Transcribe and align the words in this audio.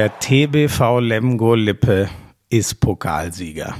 Der 0.00 0.18
TBV 0.18 0.98
Lemgo 1.00 1.54
Lippe 1.54 2.08
ist 2.48 2.80
Pokalsieger. 2.80 3.74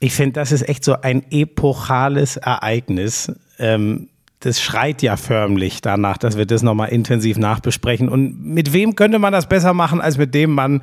Ich 0.00 0.12
finde, 0.14 0.32
das 0.32 0.50
ist 0.50 0.68
echt 0.68 0.82
so 0.82 1.00
ein 1.00 1.24
epochales 1.30 2.38
Ereignis. 2.38 3.30
Ähm, 3.60 4.08
das 4.46 4.60
schreit 4.60 5.02
ja 5.02 5.16
förmlich 5.16 5.80
danach, 5.82 6.18
dass 6.18 6.38
wir 6.38 6.46
das 6.46 6.62
nochmal 6.62 6.90
intensiv 6.90 7.36
nachbesprechen. 7.36 8.08
Und 8.08 8.44
mit 8.44 8.72
wem 8.72 8.94
könnte 8.94 9.18
man 9.18 9.32
das 9.32 9.48
besser 9.48 9.74
machen 9.74 10.00
als 10.00 10.18
mit 10.18 10.34
dem 10.34 10.52
Mann, 10.52 10.82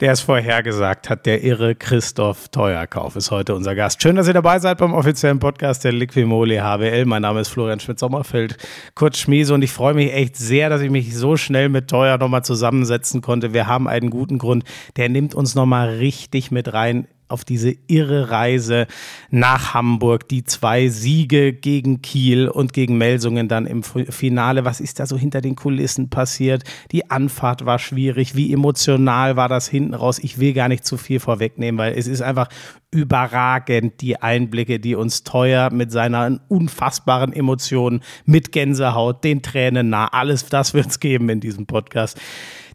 der 0.00 0.12
es 0.12 0.20
vorhergesagt 0.20 1.08
hat? 1.08 1.24
Der 1.24 1.44
irre 1.44 1.76
Christoph 1.76 2.48
Teuerkauf 2.48 3.14
ist 3.14 3.30
heute 3.30 3.54
unser 3.54 3.76
Gast. 3.76 4.02
Schön, 4.02 4.16
dass 4.16 4.26
ihr 4.26 4.34
dabei 4.34 4.58
seid 4.58 4.78
beim 4.78 4.92
offiziellen 4.92 5.38
Podcast 5.38 5.84
der 5.84 5.92
Liquimole 5.92 6.60
HWL. 6.62 7.04
Mein 7.04 7.22
Name 7.22 7.40
ist 7.40 7.48
Florian 7.48 7.78
Schmidt-Sommerfeld, 7.78 8.56
kurz 8.96 9.18
Schmiese 9.18 9.54
und 9.54 9.62
ich 9.62 9.70
freue 9.70 9.94
mich 9.94 10.12
echt 10.12 10.36
sehr, 10.36 10.68
dass 10.68 10.80
ich 10.80 10.90
mich 10.90 11.16
so 11.16 11.36
schnell 11.36 11.68
mit 11.68 11.88
Teuer 11.88 12.18
nochmal 12.18 12.44
zusammensetzen 12.44 13.20
konnte. 13.20 13.54
Wir 13.54 13.68
haben 13.68 13.86
einen 13.86 14.10
guten 14.10 14.38
Grund. 14.38 14.64
Der 14.96 15.08
nimmt 15.08 15.36
uns 15.36 15.54
nochmal 15.54 15.88
richtig 15.88 16.50
mit 16.50 16.72
rein 16.72 17.06
auf 17.34 17.44
diese 17.44 17.74
irre 17.88 18.30
Reise 18.30 18.86
nach 19.30 19.74
Hamburg, 19.74 20.28
die 20.28 20.44
zwei 20.44 20.88
Siege 20.88 21.52
gegen 21.52 22.00
Kiel 22.00 22.48
und 22.48 22.72
gegen 22.72 22.96
Melsungen 22.96 23.48
dann 23.48 23.66
im 23.66 23.82
Finale. 23.82 24.64
Was 24.64 24.80
ist 24.80 25.00
da 25.00 25.06
so 25.06 25.18
hinter 25.18 25.40
den 25.40 25.56
Kulissen 25.56 26.10
passiert? 26.10 26.62
Die 26.92 27.10
Anfahrt 27.10 27.66
war 27.66 27.80
schwierig. 27.80 28.36
Wie 28.36 28.52
emotional 28.52 29.34
war 29.34 29.48
das 29.48 29.68
hinten 29.68 29.94
raus? 29.94 30.20
Ich 30.20 30.38
will 30.38 30.52
gar 30.52 30.68
nicht 30.68 30.84
zu 30.84 30.96
viel 30.96 31.18
vorwegnehmen, 31.18 31.76
weil 31.76 31.94
es 31.98 32.06
ist 32.06 32.22
einfach 32.22 32.48
überragend, 32.92 34.00
die 34.00 34.22
Einblicke, 34.22 34.78
die 34.78 34.94
uns 34.94 35.24
teuer 35.24 35.70
mit 35.72 35.90
seiner 35.90 36.38
unfassbaren 36.46 37.32
Emotionen, 37.32 38.00
mit 38.24 38.52
Gänsehaut, 38.52 39.24
den 39.24 39.42
Tränen 39.42 39.90
nah, 39.90 40.06
alles 40.06 40.46
das 40.46 40.72
wird 40.72 40.86
es 40.86 41.00
geben 41.00 41.28
in 41.28 41.40
diesem 41.40 41.66
Podcast 41.66 42.20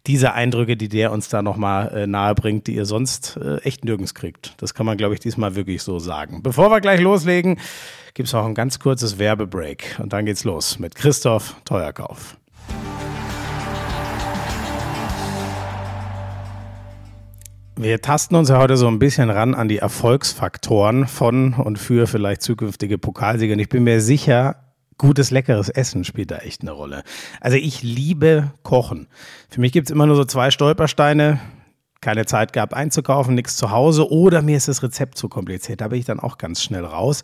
diese 0.08 0.33
Eindrücke, 0.33 0.78
die 0.78 0.89
der 0.89 1.11
uns 1.11 1.30
da 1.30 1.42
nochmal 1.42 1.89
äh, 1.89 2.08
nahe 2.08 2.36
bringt, 2.36 2.67
die 2.67 2.75
ihr 2.75 2.86
sonst 2.86 3.38
äh, 3.38 3.58
echt 3.58 3.86
nirgends 3.86 4.14
kriegt. 4.14 4.53
Das 4.58 4.73
kann 4.73 4.86
man, 4.86 4.97
glaube 4.97 5.14
ich, 5.14 5.19
diesmal 5.19 5.55
wirklich 5.55 5.83
so 5.83 6.00
sagen. 6.00 6.42
Bevor 6.44 6.72
wir 6.72 6.81
gleich 6.81 7.02
loslegen, 7.02 7.59
gibt 8.14 8.27
es 8.27 8.36
auch 8.36 8.45
ein 8.45 8.55
ganz 8.55 8.80
kurzes 8.80 9.20
Werbebreak. 9.20 10.00
Und 10.02 10.14
dann 10.14 10.25
geht's 10.25 10.44
los 10.44 10.80
mit 10.80 10.95
Christoph 10.95 11.55
Teuerkauf. 11.66 12.38
Wir 17.81 18.02
tasten 18.02 18.36
uns 18.36 18.50
ja 18.50 18.58
heute 18.58 18.75
so 18.75 18.89
ein 18.89 19.00
bisschen 19.00 19.30
ran 19.30 19.55
an 19.55 19.70
die 19.70 19.77
Erfolgsfaktoren 19.77 21.08
von 21.08 21.53
und 21.53 21.80
für 21.80 22.08
vielleicht 22.08 22.42
zukünftige 22.42 22.97
Pokalsieger. 22.97 23.53
Und 23.53 23.59
ich 23.59 23.70
bin 23.70 23.86
mir 23.86 24.02
sicher, 24.02 24.58
gutes, 25.00 25.31
leckeres 25.31 25.69
Essen 25.69 26.03
spielt 26.03 26.30
da 26.30 26.38
echt 26.38 26.61
eine 26.61 26.72
Rolle. 26.72 27.03
Also 27.42 27.58
ich 27.58 27.81
liebe 27.81 28.52
Kochen. 28.61 29.08
Für 29.50 29.61
mich 29.61 29.72
gibt 29.72 29.88
es 29.88 29.92
immer 29.92 30.05
nur 30.05 30.16
so 30.16 30.25
zwei 30.25 30.52
Stolpersteine. 30.52 31.39
Keine 32.02 32.25
Zeit 32.25 32.53
gehabt 32.53 32.73
einzukaufen, 32.73 33.33
nichts 33.33 33.58
zu 33.58 33.72
Hause 33.72 34.09
oder 34.11 34.42
mir 34.42 34.55
ist 34.55 34.67
das 34.67 34.83
Rezept 34.83 35.17
zu 35.17 35.27
kompliziert. 35.27 35.81
Da 35.81 35.88
bin 35.88 36.00
ich 36.00 36.05
dann 36.05 36.20
auch 36.20 36.38
ganz 36.38 36.61
schnell 36.61 36.86
raus. 36.86 37.23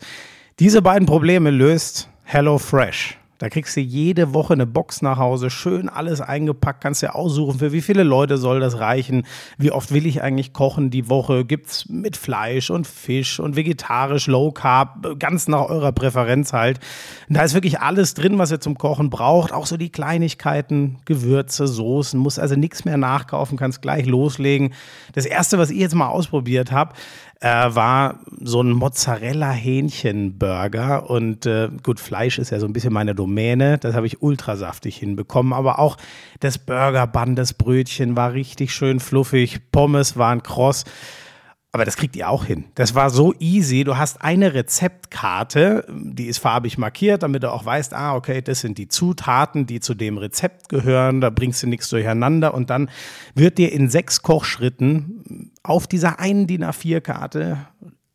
Diese 0.58 0.82
beiden 0.82 1.06
Probleme 1.06 1.50
löst 1.50 2.10
Hello 2.24 2.58
Fresh. 2.58 3.18
Da 3.38 3.48
kriegst 3.48 3.76
du 3.76 3.80
jede 3.80 4.32
Woche 4.32 4.54
eine 4.54 4.66
Box 4.66 5.02
nach 5.02 5.18
Hause, 5.18 5.50
schön 5.50 5.88
alles 5.88 6.20
eingepackt, 6.20 6.80
kannst 6.82 7.02
dir 7.02 7.14
aussuchen, 7.14 7.58
für 7.58 7.72
wie 7.72 7.82
viele 7.82 8.02
Leute 8.02 8.38
soll 8.38 8.60
das 8.60 8.78
reichen, 8.78 9.26
wie 9.58 9.70
oft 9.70 9.92
will 9.92 10.06
ich 10.06 10.22
eigentlich 10.22 10.52
kochen 10.52 10.90
die 10.90 11.08
Woche, 11.08 11.44
gibt's 11.44 11.88
mit 11.88 12.16
Fleisch 12.16 12.70
und 12.70 12.86
Fisch 12.86 13.38
und 13.38 13.56
vegetarisch, 13.56 14.26
Low 14.26 14.52
Carb, 14.52 15.18
ganz 15.18 15.48
nach 15.48 15.68
eurer 15.68 15.92
Präferenz 15.92 16.52
halt. 16.52 16.80
Und 17.28 17.36
da 17.36 17.42
ist 17.42 17.54
wirklich 17.54 17.80
alles 17.80 18.14
drin, 18.14 18.38
was 18.38 18.50
ihr 18.50 18.60
zum 18.60 18.78
Kochen 18.78 19.10
braucht, 19.10 19.52
auch 19.52 19.66
so 19.66 19.76
die 19.76 19.90
Kleinigkeiten, 19.90 20.98
Gewürze, 21.04 21.66
Soßen, 21.66 22.18
muss 22.18 22.38
also 22.38 22.56
nichts 22.56 22.84
mehr 22.84 22.96
nachkaufen, 22.96 23.58
kannst 23.58 23.82
gleich 23.82 24.06
loslegen. 24.06 24.72
Das 25.14 25.26
erste, 25.26 25.58
was 25.58 25.70
ich 25.70 25.78
jetzt 25.78 25.94
mal 25.94 26.08
ausprobiert 26.08 26.72
habe, 26.72 26.94
äh, 27.40 27.74
war 27.74 28.20
so 28.40 28.62
ein 28.62 28.70
Mozzarella-Hähnchen-Burger. 28.72 31.10
Und 31.10 31.46
äh, 31.46 31.68
gut, 31.82 31.98
Fleisch 32.00 32.38
ist 32.38 32.50
ja 32.50 32.58
so 32.58 32.66
ein 32.66 32.72
bisschen 32.72 32.92
meine 32.92 33.14
Domäne. 33.14 33.78
Das 33.78 33.94
habe 33.94 34.06
ich 34.06 34.22
ultrasaftig 34.22 34.96
hinbekommen. 34.96 35.52
Aber 35.52 35.78
auch 35.78 35.96
das 36.40 36.58
Burgerband, 36.58 37.38
das 37.38 37.52
Brötchen 37.52 38.16
war 38.16 38.32
richtig 38.32 38.74
schön 38.74 38.98
fluffig. 39.00 39.70
Pommes 39.70 40.16
waren 40.16 40.42
kross. 40.42 40.84
Aber 41.76 41.84
das 41.84 41.98
kriegt 41.98 42.16
ihr 42.16 42.30
auch 42.30 42.46
hin. 42.46 42.64
Das 42.74 42.94
war 42.94 43.10
so 43.10 43.34
easy. 43.38 43.84
Du 43.84 43.98
hast 43.98 44.22
eine 44.22 44.54
Rezeptkarte, 44.54 45.84
die 45.90 46.24
ist 46.24 46.38
farbig 46.38 46.78
markiert, 46.78 47.22
damit 47.22 47.42
du 47.42 47.52
auch 47.52 47.66
weißt, 47.66 47.92
ah, 47.92 48.14
okay, 48.14 48.40
das 48.40 48.62
sind 48.62 48.78
die 48.78 48.88
Zutaten, 48.88 49.66
die 49.66 49.80
zu 49.80 49.92
dem 49.92 50.16
Rezept 50.16 50.70
gehören. 50.70 51.20
Da 51.20 51.28
bringst 51.28 51.62
du 51.62 51.66
nichts 51.66 51.90
durcheinander. 51.90 52.54
Und 52.54 52.70
dann 52.70 52.88
wird 53.34 53.58
dir 53.58 53.72
in 53.74 53.90
sechs 53.90 54.22
Kochschritten 54.22 55.52
auf 55.62 55.86
dieser 55.86 56.18
einen 56.18 56.46
DIN 56.46 56.64
A4-Karte 56.64 57.58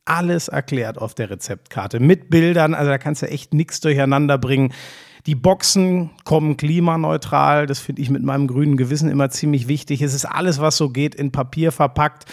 alles 0.06 0.48
erklärt 0.48 0.98
auf 0.98 1.14
der 1.14 1.30
Rezeptkarte 1.30 2.00
mit 2.00 2.32
Bildern. 2.32 2.74
Also 2.74 2.90
da 2.90 2.98
kannst 2.98 3.22
du 3.22 3.30
echt 3.30 3.54
nichts 3.54 3.80
durcheinander 3.80 4.40
bringen. 4.40 4.74
Die 5.28 5.36
Boxen 5.36 6.10
kommen 6.24 6.58
klimaneutral. 6.58 7.68
Das 7.68 7.78
finde 7.78 8.02
ich 8.02 8.10
mit 8.10 8.24
meinem 8.24 8.48
grünen 8.48 8.76
Gewissen 8.76 9.08
immer 9.08 9.30
ziemlich 9.30 9.68
wichtig. 9.68 10.02
Es 10.02 10.16
ist 10.16 10.26
alles, 10.26 10.60
was 10.60 10.78
so 10.78 10.90
geht, 10.90 11.14
in 11.14 11.32
Papier 11.32 11.72
verpackt. 11.72 12.26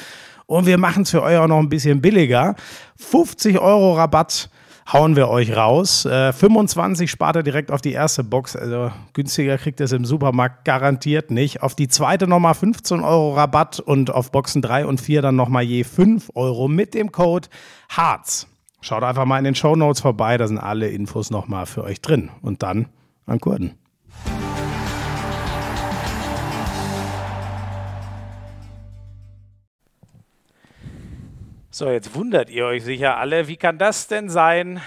Und 0.48 0.64
wir 0.64 0.78
machen 0.78 1.02
es 1.02 1.10
für 1.10 1.22
euch 1.22 1.36
auch 1.36 1.46
noch 1.46 1.58
ein 1.58 1.68
bisschen 1.68 2.00
billiger. 2.00 2.56
50 2.96 3.58
Euro 3.58 3.92
Rabatt 3.92 4.48
hauen 4.90 5.14
wir 5.14 5.28
euch 5.28 5.54
raus. 5.54 6.06
Äh, 6.06 6.32
25 6.32 7.10
spart 7.10 7.36
ihr 7.36 7.42
direkt 7.42 7.70
auf 7.70 7.82
die 7.82 7.92
erste 7.92 8.24
Box. 8.24 8.56
Also 8.56 8.90
günstiger 9.12 9.58
kriegt 9.58 9.78
ihr 9.78 9.84
es 9.84 9.92
im 9.92 10.06
Supermarkt 10.06 10.64
garantiert 10.64 11.30
nicht. 11.30 11.62
Auf 11.62 11.74
die 11.74 11.88
zweite 11.88 12.26
nochmal 12.26 12.54
15 12.54 13.00
Euro 13.00 13.34
Rabatt 13.34 13.78
und 13.78 14.10
auf 14.10 14.32
Boxen 14.32 14.62
3 14.62 14.86
und 14.86 15.02
4 15.02 15.20
dann 15.20 15.36
nochmal 15.36 15.64
je 15.64 15.84
5 15.84 16.30
Euro 16.34 16.66
mit 16.66 16.94
dem 16.94 17.12
Code 17.12 17.48
HARZ. 17.90 18.46
Schaut 18.80 19.02
einfach 19.02 19.26
mal 19.26 19.36
in 19.36 19.44
den 19.44 19.54
Show 19.54 19.76
Notes 19.76 20.00
vorbei, 20.00 20.38
da 20.38 20.48
sind 20.48 20.56
alle 20.56 20.88
Infos 20.88 21.30
nochmal 21.30 21.66
für 21.66 21.84
euch 21.84 22.00
drin. 22.00 22.30
Und 22.40 22.62
dann 22.62 22.86
an 23.26 23.38
Kurden. 23.38 23.74
So, 31.70 31.90
jetzt 31.90 32.14
wundert 32.14 32.48
ihr 32.48 32.64
euch 32.64 32.82
sicher 32.82 33.18
alle, 33.18 33.46
wie 33.46 33.58
kann 33.58 33.76
das 33.76 34.06
denn 34.06 34.30
sein, 34.30 34.80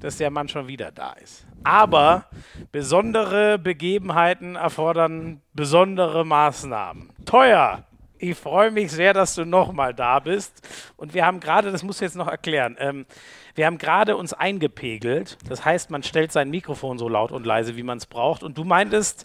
dass 0.00 0.16
der 0.16 0.30
Mann 0.30 0.48
schon 0.48 0.66
wieder 0.66 0.90
da 0.90 1.12
ist? 1.12 1.46
Aber 1.62 2.26
besondere 2.72 3.56
Begebenheiten 3.56 4.56
erfordern 4.56 5.42
besondere 5.52 6.26
Maßnahmen. 6.26 7.10
Teuer. 7.24 7.84
Ich 8.18 8.36
freue 8.36 8.72
mich 8.72 8.90
sehr, 8.90 9.12
dass 9.12 9.36
du 9.36 9.44
nochmal 9.44 9.94
da 9.94 10.18
bist. 10.18 10.66
Und 10.96 11.14
wir 11.14 11.24
haben 11.24 11.38
gerade, 11.38 11.70
das 11.70 11.84
muss 11.84 11.96
ich 11.96 12.02
jetzt 12.02 12.16
noch 12.16 12.28
erklären, 12.28 12.76
ähm, 12.80 13.06
wir 13.54 13.66
haben 13.66 13.78
gerade 13.78 14.16
uns 14.16 14.32
eingepegelt. 14.32 15.38
Das 15.48 15.64
heißt, 15.64 15.90
man 15.90 16.02
stellt 16.02 16.32
sein 16.32 16.50
Mikrofon 16.50 16.98
so 16.98 17.08
laut 17.08 17.30
und 17.30 17.46
leise, 17.46 17.76
wie 17.76 17.84
man 17.84 17.98
es 17.98 18.06
braucht. 18.06 18.42
Und 18.42 18.58
du 18.58 18.64
meintest, 18.64 19.24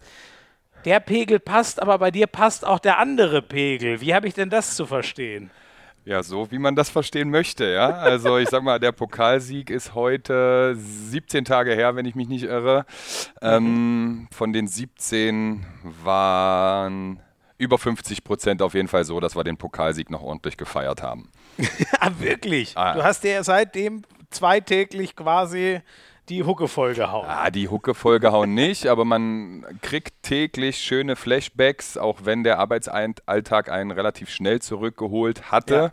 der 0.86 1.00
Pegel 1.00 1.40
passt, 1.40 1.82
aber 1.82 1.98
bei 1.98 2.12
dir 2.12 2.28
passt 2.28 2.68
auch 2.68 2.80
der 2.80 3.00
andere 3.00 3.42
Pegel. 3.42 4.00
Wie 4.00 4.14
habe 4.14 4.28
ich 4.28 4.36
denn 4.36 4.52
das 4.52 4.76
zu 4.76 4.86
verstehen? 4.86 5.50
Ja, 6.04 6.24
so 6.24 6.50
wie 6.52 6.58
man 6.58 6.76
das 6.76 6.90
verstehen 6.90 7.30
möchte, 7.30 7.66
ja. 7.66 7.90
Also 7.90 8.38
ich 8.38 8.50
sag 8.50 8.64
mal, 8.64 8.80
der 8.80 8.92
Pokalsieg 8.92 9.70
ist 9.70 9.94
heute 9.94 10.76
17 10.76 11.46
Tage 11.46 11.74
her, 11.76 11.96
wenn 11.96 12.06
ich 12.06 12.16
mich 12.16 12.28
nicht 12.28 12.44
irre. 12.44 12.86
Ähm, 13.42 14.28
von 14.32 14.52
den 14.52 14.68
17 14.68 15.64
waren 16.04 17.20
über 17.60 17.78
50 17.78 18.24
Prozent 18.24 18.64
auf 18.64 18.74
jeden 18.74 18.88
Fall 18.88 19.04
so, 19.04 19.20
dass 19.20 19.36
wir 19.36 19.44
den 19.44 19.58
Pokalsieg 19.58 20.10
noch 20.10 20.24
ordentlich 20.24 20.58
gefeiert 20.58 21.04
haben. 21.04 21.30
ah, 22.00 22.10
wirklich? 22.18 22.76
Ah. 22.76 22.96
Du 22.96 23.04
hast 23.04 23.24
ja 23.24 23.44
seitdem 23.44 24.02
zweitäglich 24.32 25.16
quasi 25.16 25.82
die 26.30 26.44
Hucke 26.44 26.68
vollgehauen. 26.68 27.28
Ah, 27.28 27.50
die 27.50 27.68
Hucke 27.68 27.94
vollgehauen 27.94 28.54
nicht, 28.54 28.88
aber 28.88 29.06
man 29.06 29.66
kriegt 29.82 30.24
täglich 30.24 30.78
schöne 30.78 31.16
Flashbacks, 31.16 31.98
auch 31.98 32.20
wenn 32.24 32.44
der 32.44 32.60
Arbeitsalltag 32.60 33.70
einen 33.70 33.92
relativ 33.92 34.30
schnell 34.30 34.62
zurückgeholt 34.62 35.52
hatte. 35.52 35.74
Ja. 35.74 35.92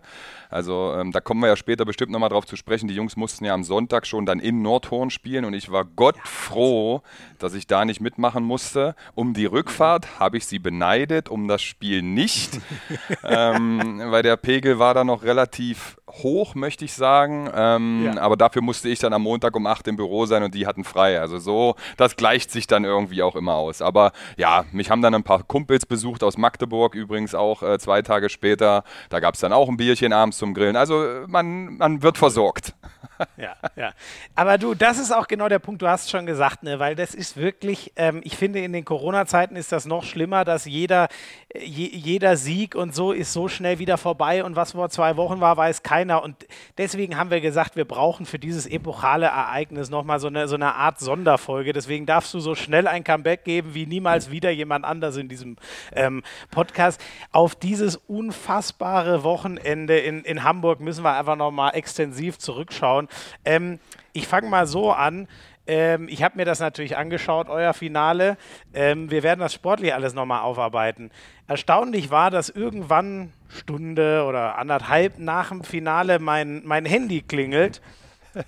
Also 0.51 0.95
ähm, 0.95 1.13
da 1.13 1.21
kommen 1.21 1.41
wir 1.41 1.49
ja 1.49 1.57
später 1.57 1.85
bestimmt 1.85 2.13
nochmal 2.13 2.31
drauf 2.31 2.47
zu 2.47 2.57
sprechen. 2.57 2.89
Die 2.89 2.95
Jungs 2.95 3.17
mussten 3.17 3.45
ja 3.45 3.55
am 3.55 3.65
Sonntag 3.65 4.07
schon 4.07 4.27
dann 4.27 4.41
in 4.41 4.63
Nordhorn 4.63 5.11
spielen 5.11 5.45
und 5.45 5.55
ich 5.55 5.71
war 5.71 5.85
Gott 5.85 6.17
froh, 6.25 7.03
dass 7.39 7.55
ich 7.55 7.67
da 7.67 7.85
nicht 7.85 8.01
mitmachen 8.01 8.45
musste. 8.45 8.95
Um 9.15 9.35
die 9.35 9.47
Rückfahrt 9.47 10.19
habe 10.19 10.39
ich 10.39 10.47
sie 10.47 10.59
beneidet, 10.59 11.29
um 11.29 11.49
das 11.49 11.63
Spiel 11.63 12.03
nicht, 12.03 12.61
ähm, 13.25 14.01
weil 14.07 14.23
der 14.23 14.37
Pegel 14.37 14.79
war 14.79 14.95
da 14.95 15.05
noch 15.05 15.23
relativ 15.23 15.99
hoch, 16.11 16.55
möchte 16.55 16.85
ich 16.85 16.95
sagen. 16.95 17.51
Ähm, 17.55 18.05
ja. 18.07 18.21
Aber 18.21 18.37
dafür 18.37 18.63
musste 18.63 18.89
ich 18.89 18.99
dann 18.99 19.13
am 19.13 19.23
Montag 19.23 19.55
um 19.57 19.67
8 19.67 19.89
im 19.89 19.97
Büro 19.97 20.27
sein 20.27 20.43
und 20.43 20.55
die 20.55 20.67
hatten 20.67 20.85
frei. 20.85 21.21
Also 21.21 21.39
so, 21.39 21.75
das 21.97 22.17
gleicht 22.17 22.51
sich 22.51 22.67
dann 22.67 22.85
irgendwie 22.85 23.23
auch 23.23 23.37
immer 23.37 23.55
aus. 23.55 23.83
Aber 23.83 24.13
ja, 24.37 24.65
mich 24.73 24.91
haben 24.91 25.03
dann 25.03 25.15
ein 25.15 25.23
paar 25.23 25.43
Kumpels 25.43 25.87
besucht 25.87 26.23
aus 26.23 26.39
Magdeburg, 26.39 26.95
übrigens 26.95 27.35
auch 27.35 27.63
äh, 27.63 27.79
zwei 27.79 28.03
Tage 28.03 28.29
später. 28.29 28.85
Da 29.11 29.21
gab 29.21 29.35
es 29.35 29.41
dann 29.41 29.53
auch 29.53 29.69
ein 29.69 29.77
Bierchen 29.77 30.13
abends 30.13 30.38
zum 30.39 30.55
Grillen. 30.55 30.77
Also 30.77 31.25
man, 31.27 31.77
man 31.77 32.03
wird 32.03 32.17
versorgt. 32.17 32.75
ja, 33.37 33.57
ja. 33.77 33.93
Aber 34.35 34.59
du, 34.59 34.75
das 34.75 34.99
ist 34.99 35.13
auch 35.13 35.27
genau 35.27 35.49
der 35.49 35.59
Punkt, 35.59 35.83
du 35.83 35.89
hast 35.89 36.11
schon 36.11 36.27
gesagt, 36.27 36.63
ne, 36.63 36.79
weil 36.79 36.95
das 36.95 37.15
ist 37.15 37.37
wirklich, 37.37 37.93
ähm, 37.97 38.21
ich 38.25 38.37
finde, 38.37 38.61
in 38.61 38.73
den 38.73 38.85
Corona-Zeiten 38.85 39.57
ist 39.57 39.73
das 39.73 39.87
noch 39.87 40.05
schlimmer, 40.05 40.45
dass 40.45 40.65
jeder, 40.65 41.09
äh, 41.49 41.65
je, 41.65 41.87
jeder 41.87 42.37
Sieg 42.37 42.75
und 42.75 42.95
so 42.95 43.13
ist 43.13 43.33
so 43.33 43.49
schnell 43.49 43.79
wieder 43.79 43.99
vorbei 43.99 44.45
und 44.45 44.57
was 44.57 44.73
vor 44.73 44.91
zwei 44.91 45.17
Wochen 45.17 45.41
war, 45.41 45.57
weiß 45.57 45.83
keiner. 45.83 46.23
Und 46.23 46.47
deswegen 46.77 47.17
haben 47.17 47.31
wir 47.31 47.41
gesagt, 47.41 47.77
wir 47.77 47.85
brauchen 47.85 48.27
für 48.27 48.39
dieses 48.39 48.67
epochale 48.67 49.27
Ereignis 49.27 49.91
nochmal 49.91 50.21
so 50.21 50.29
eine, 50.29 50.49
so 50.49 50.55
eine 50.55 50.75
Art 50.75 51.01
Sonderfolge. 51.01 51.73
Deswegen 51.73 52.07
darfst 52.07 52.33
du 52.35 52.41
so 52.41 52.55
schnell 52.55 52.87
ein 52.87 53.05
Comeback 53.05 53.45
geben 53.45 53.75
wie 53.75 53.87
niemals 53.87 54.31
wieder 54.31 54.51
jemand 54.51 54.85
anders 54.85 55.17
in 55.17 55.29
diesem 55.29 55.57
ähm, 55.93 56.23
Podcast. 56.51 57.01
Auf 57.33 57.55
dieses 57.55 57.97
unfassbare 57.97 59.25
Wochenende 59.25 59.99
in, 59.99 60.25
in 60.25 60.45
Hamburg 60.45 60.81
müssen 60.81 61.05
wir 61.05 61.17
einfach 61.17 61.37
nochmal 61.37 61.75
extensiv 61.75 62.39
zurückschauen. 62.39 63.08
Ähm, 63.45 63.79
ich 64.13 64.27
fange 64.27 64.49
mal 64.49 64.67
so 64.67 64.93
an. 64.93 65.29
Ähm, 65.67 66.09
ich 66.09 66.23
habe 66.23 66.37
mir 66.37 66.45
das 66.45 66.61
natürlich 66.61 66.97
angeschaut, 66.97 67.49
euer 67.49 67.75
Finale. 67.75 68.37
Ähm, 68.73 69.11
wir 69.11 69.23
werden 69.23 69.41
das 69.41 69.53
sportlich 69.53 69.95
alles 69.95 70.15
nochmal 70.15 70.43
aufarbeiten. 70.43 71.11
Erstaunlich 71.47 72.11
war, 72.11 72.31
dass 72.31 72.49
irgendwann 72.49 73.33
Stunde 73.49 74.25
oder 74.27 74.59
anderthalb 74.59 75.19
nach 75.19 75.51
dem 75.51 75.65
Finale 75.65 76.19
mein, 76.19 76.63
mein 76.65 76.85
Handy 76.85 77.23
klingelt 77.23 77.81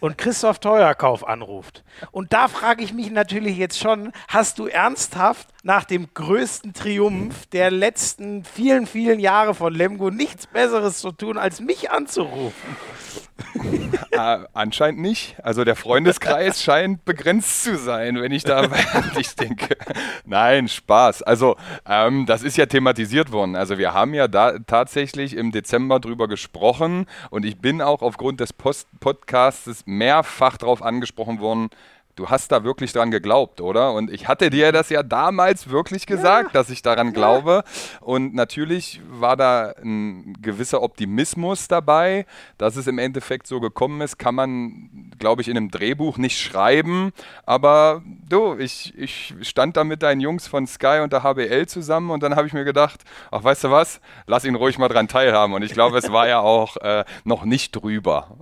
und 0.00 0.18
Christoph 0.18 0.60
Teuerkauf 0.60 1.26
anruft. 1.26 1.84
Und 2.10 2.32
da 2.32 2.48
frage 2.48 2.82
ich 2.82 2.92
mich 2.92 3.10
natürlich 3.10 3.56
jetzt 3.56 3.78
schon, 3.78 4.12
hast 4.28 4.58
du 4.58 4.66
ernsthaft 4.66 5.48
nach 5.62 5.84
dem 5.84 6.08
größten 6.14 6.72
Triumph 6.74 7.46
der 7.46 7.70
letzten 7.70 8.44
vielen, 8.44 8.86
vielen 8.86 9.20
Jahre 9.20 9.54
von 9.54 9.74
Lemgo 9.74 10.10
nichts 10.10 10.46
Besseres 10.46 10.98
zu 11.00 11.12
tun, 11.12 11.38
als 11.38 11.60
mich 11.60 11.90
anzurufen? 11.90 12.76
Äh, 14.12 14.38
anscheinend 14.52 15.00
nicht. 15.00 15.37
Also 15.42 15.64
der 15.64 15.76
Freundeskreis 15.76 16.62
scheint 16.62 17.04
begrenzt 17.04 17.64
zu 17.64 17.76
sein, 17.76 18.20
wenn 18.20 18.32
ich 18.32 18.44
da 18.44 18.58
an 18.92 19.12
dich 19.16 19.34
denke. 19.34 19.76
Nein, 20.25 20.69
Spaß. 20.69 21.22
Also 21.22 21.56
ähm, 21.87 22.26
das 22.26 22.42
ist 22.42 22.56
ja 22.56 22.66
thematisiert 22.66 23.32
worden. 23.32 23.56
Also 23.56 23.78
wir 23.78 23.94
haben 23.94 24.14
ja 24.14 24.28
da 24.28 24.58
tatsächlich 24.58 25.37
im 25.37 25.52
Dezember 25.52 26.00
drüber 26.00 26.28
gesprochen 26.28 27.06
und 27.31 27.44
ich 27.44 27.58
bin 27.58 27.82
auch 27.82 28.02
aufgrund 28.02 28.40
des 28.40 28.52
Post 28.52 28.88
Podcasts 29.00 29.82
mehrfach 29.87 30.56
darauf 30.56 30.82
angesprochen 30.82 31.40
worden, 31.40 31.70
du 32.16 32.28
hast 32.28 32.52
da 32.52 32.64
wirklich 32.64 32.92
dran 32.92 33.10
geglaubt, 33.10 33.60
oder? 33.60 33.92
Und 33.92 34.10
ich 34.10 34.28
hatte 34.28 34.50
dir 34.50 34.72
das 34.72 34.90
ja 34.90 35.02
damals 35.02 35.70
wirklich 35.70 36.06
gesagt, 36.06 36.48
ja. 36.48 36.52
dass 36.52 36.70
ich 36.70 36.82
daran 36.82 37.08
ja. 37.08 37.12
glaube. 37.12 37.64
Und 38.00 38.34
natürlich 38.34 39.00
war 39.08 39.36
da 39.36 39.72
ein 39.82 40.36
gewisser 40.40 40.82
Optimismus 40.82 41.68
dabei, 41.68 42.26
dass 42.58 42.76
es 42.76 42.86
im 42.86 42.98
Endeffekt 42.98 43.46
so 43.46 43.60
gekommen 43.60 44.00
ist, 44.00 44.18
kann 44.18 44.34
man, 44.34 45.12
glaube 45.18 45.42
ich, 45.42 45.48
in 45.48 45.56
einem 45.56 45.70
Drehbuch 45.70 46.18
nicht 46.18 46.38
schreiben. 46.38 47.12
Aber 47.46 48.02
du, 48.28 48.56
ich, 48.58 48.96
ich 48.98 49.34
stand 49.42 49.76
da 49.76 49.84
mit 49.84 50.02
deinen 50.02 50.20
Jungs 50.20 50.46
von 50.46 50.66
Sky 50.66 51.00
und 51.02 51.12
der 51.12 51.22
HBL 51.22 51.66
zusammen 51.66 52.10
und 52.10 52.22
dann 52.22 52.36
habe 52.36 52.46
ich 52.46 52.52
mir 52.52 52.64
gedacht, 52.64 53.00
ach, 53.30 53.44
weißt 53.44 53.64
du 53.64 53.70
was, 53.70 54.00
lass 54.26 54.44
ihn 54.44 54.54
ruhig 54.54 54.78
mal 54.78 54.88
dran 54.88 55.08
teilhaben. 55.08 55.54
Und 55.54 55.62
ich 55.62 55.72
glaube, 55.72 55.98
es 55.98 56.10
war 56.12 56.28
ja 56.28 56.40
auch 56.40 56.76
äh, 56.78 57.04
noch 57.24 57.44
nicht 57.44 57.72
drüber. 57.72 58.36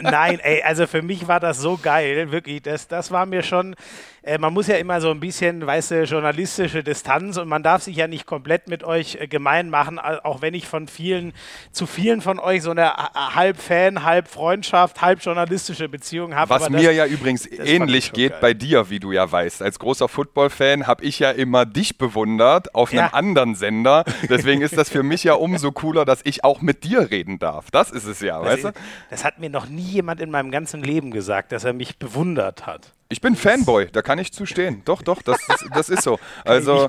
Nein, 0.00 0.38
ey, 0.40 0.62
also 0.62 0.86
für 0.86 1.02
mich 1.02 1.28
war 1.28 1.40
das 1.40 1.58
so 1.58 1.78
geil, 1.80 2.30
wirklich 2.30 2.59
das, 2.62 2.88
das 2.88 3.10
war 3.10 3.26
mir 3.26 3.42
schon, 3.42 3.74
äh, 4.22 4.38
man 4.38 4.52
muss 4.52 4.66
ja 4.66 4.76
immer 4.76 5.00
so 5.00 5.10
ein 5.10 5.20
bisschen, 5.20 5.66
weißt 5.66 5.90
du, 5.92 6.04
journalistische 6.04 6.82
Distanz 6.82 7.36
und 7.36 7.48
man 7.48 7.62
darf 7.62 7.82
sich 7.82 7.96
ja 7.96 8.06
nicht 8.06 8.26
komplett 8.26 8.68
mit 8.68 8.84
euch 8.84 9.16
äh, 9.20 9.26
gemein 9.26 9.70
machen, 9.70 9.98
auch 9.98 10.42
wenn 10.42 10.54
ich 10.54 10.66
von 10.66 10.88
vielen, 10.88 11.32
zu 11.72 11.86
vielen 11.86 12.20
von 12.20 12.38
euch 12.38 12.62
so 12.62 12.70
eine 12.70 12.94
halb 12.94 13.58
Fan, 13.58 14.04
halb 14.04 14.28
Freundschaft, 14.28 15.00
halb 15.00 15.22
journalistische 15.22 15.88
Beziehung 15.88 16.34
habe. 16.34 16.50
Was 16.50 16.68
mir 16.68 16.82
das, 16.82 16.96
ja 16.96 17.06
übrigens 17.06 17.46
ähnlich 17.46 18.12
geht 18.12 18.32
geil. 18.32 18.40
bei 18.40 18.54
dir, 18.54 18.90
wie 18.90 19.00
du 19.00 19.12
ja 19.12 19.30
weißt. 19.30 19.62
Als 19.62 19.78
großer 19.78 20.08
Football-Fan 20.08 20.86
habe 20.86 21.04
ich 21.04 21.18
ja 21.18 21.30
immer 21.30 21.64
dich 21.64 21.98
bewundert 21.98 22.74
auf 22.74 22.90
einem 22.90 23.00
ja. 23.00 23.12
anderen 23.12 23.54
Sender. 23.54 24.04
Deswegen 24.28 24.60
ist 24.62 24.76
das 24.76 24.90
für 24.90 25.02
mich 25.02 25.24
ja 25.24 25.34
umso 25.34 25.72
cooler, 25.72 26.04
dass 26.04 26.20
ich 26.24 26.44
auch 26.44 26.60
mit 26.60 26.84
dir 26.84 27.10
reden 27.10 27.38
darf. 27.38 27.70
Das 27.70 27.90
ist 27.90 28.04
es 28.04 28.20
ja, 28.20 28.38
das 28.38 28.52
weißt 28.52 28.64
du? 28.64 28.72
Das 29.08 29.24
hat 29.24 29.38
mir 29.38 29.50
noch 29.50 29.68
nie 29.68 29.82
jemand 29.82 30.20
in 30.20 30.30
meinem 30.30 30.50
ganzen 30.50 30.82
Leben 30.82 31.10
gesagt, 31.10 31.52
dass 31.52 31.64
er 31.64 31.72
mich 31.72 31.98
bewundert 31.98 32.66
hat. 32.66 32.92
Ich 33.12 33.20
bin 33.20 33.34
Fanboy, 33.34 33.88
da 33.90 34.02
kann 34.02 34.20
ich 34.20 34.32
zustehen. 34.32 34.82
Doch, 34.84 35.02
doch, 35.02 35.20
das, 35.20 35.44
das, 35.48 35.64
das 35.74 35.88
ist 35.88 36.02
so. 36.04 36.20
Also, 36.44 36.88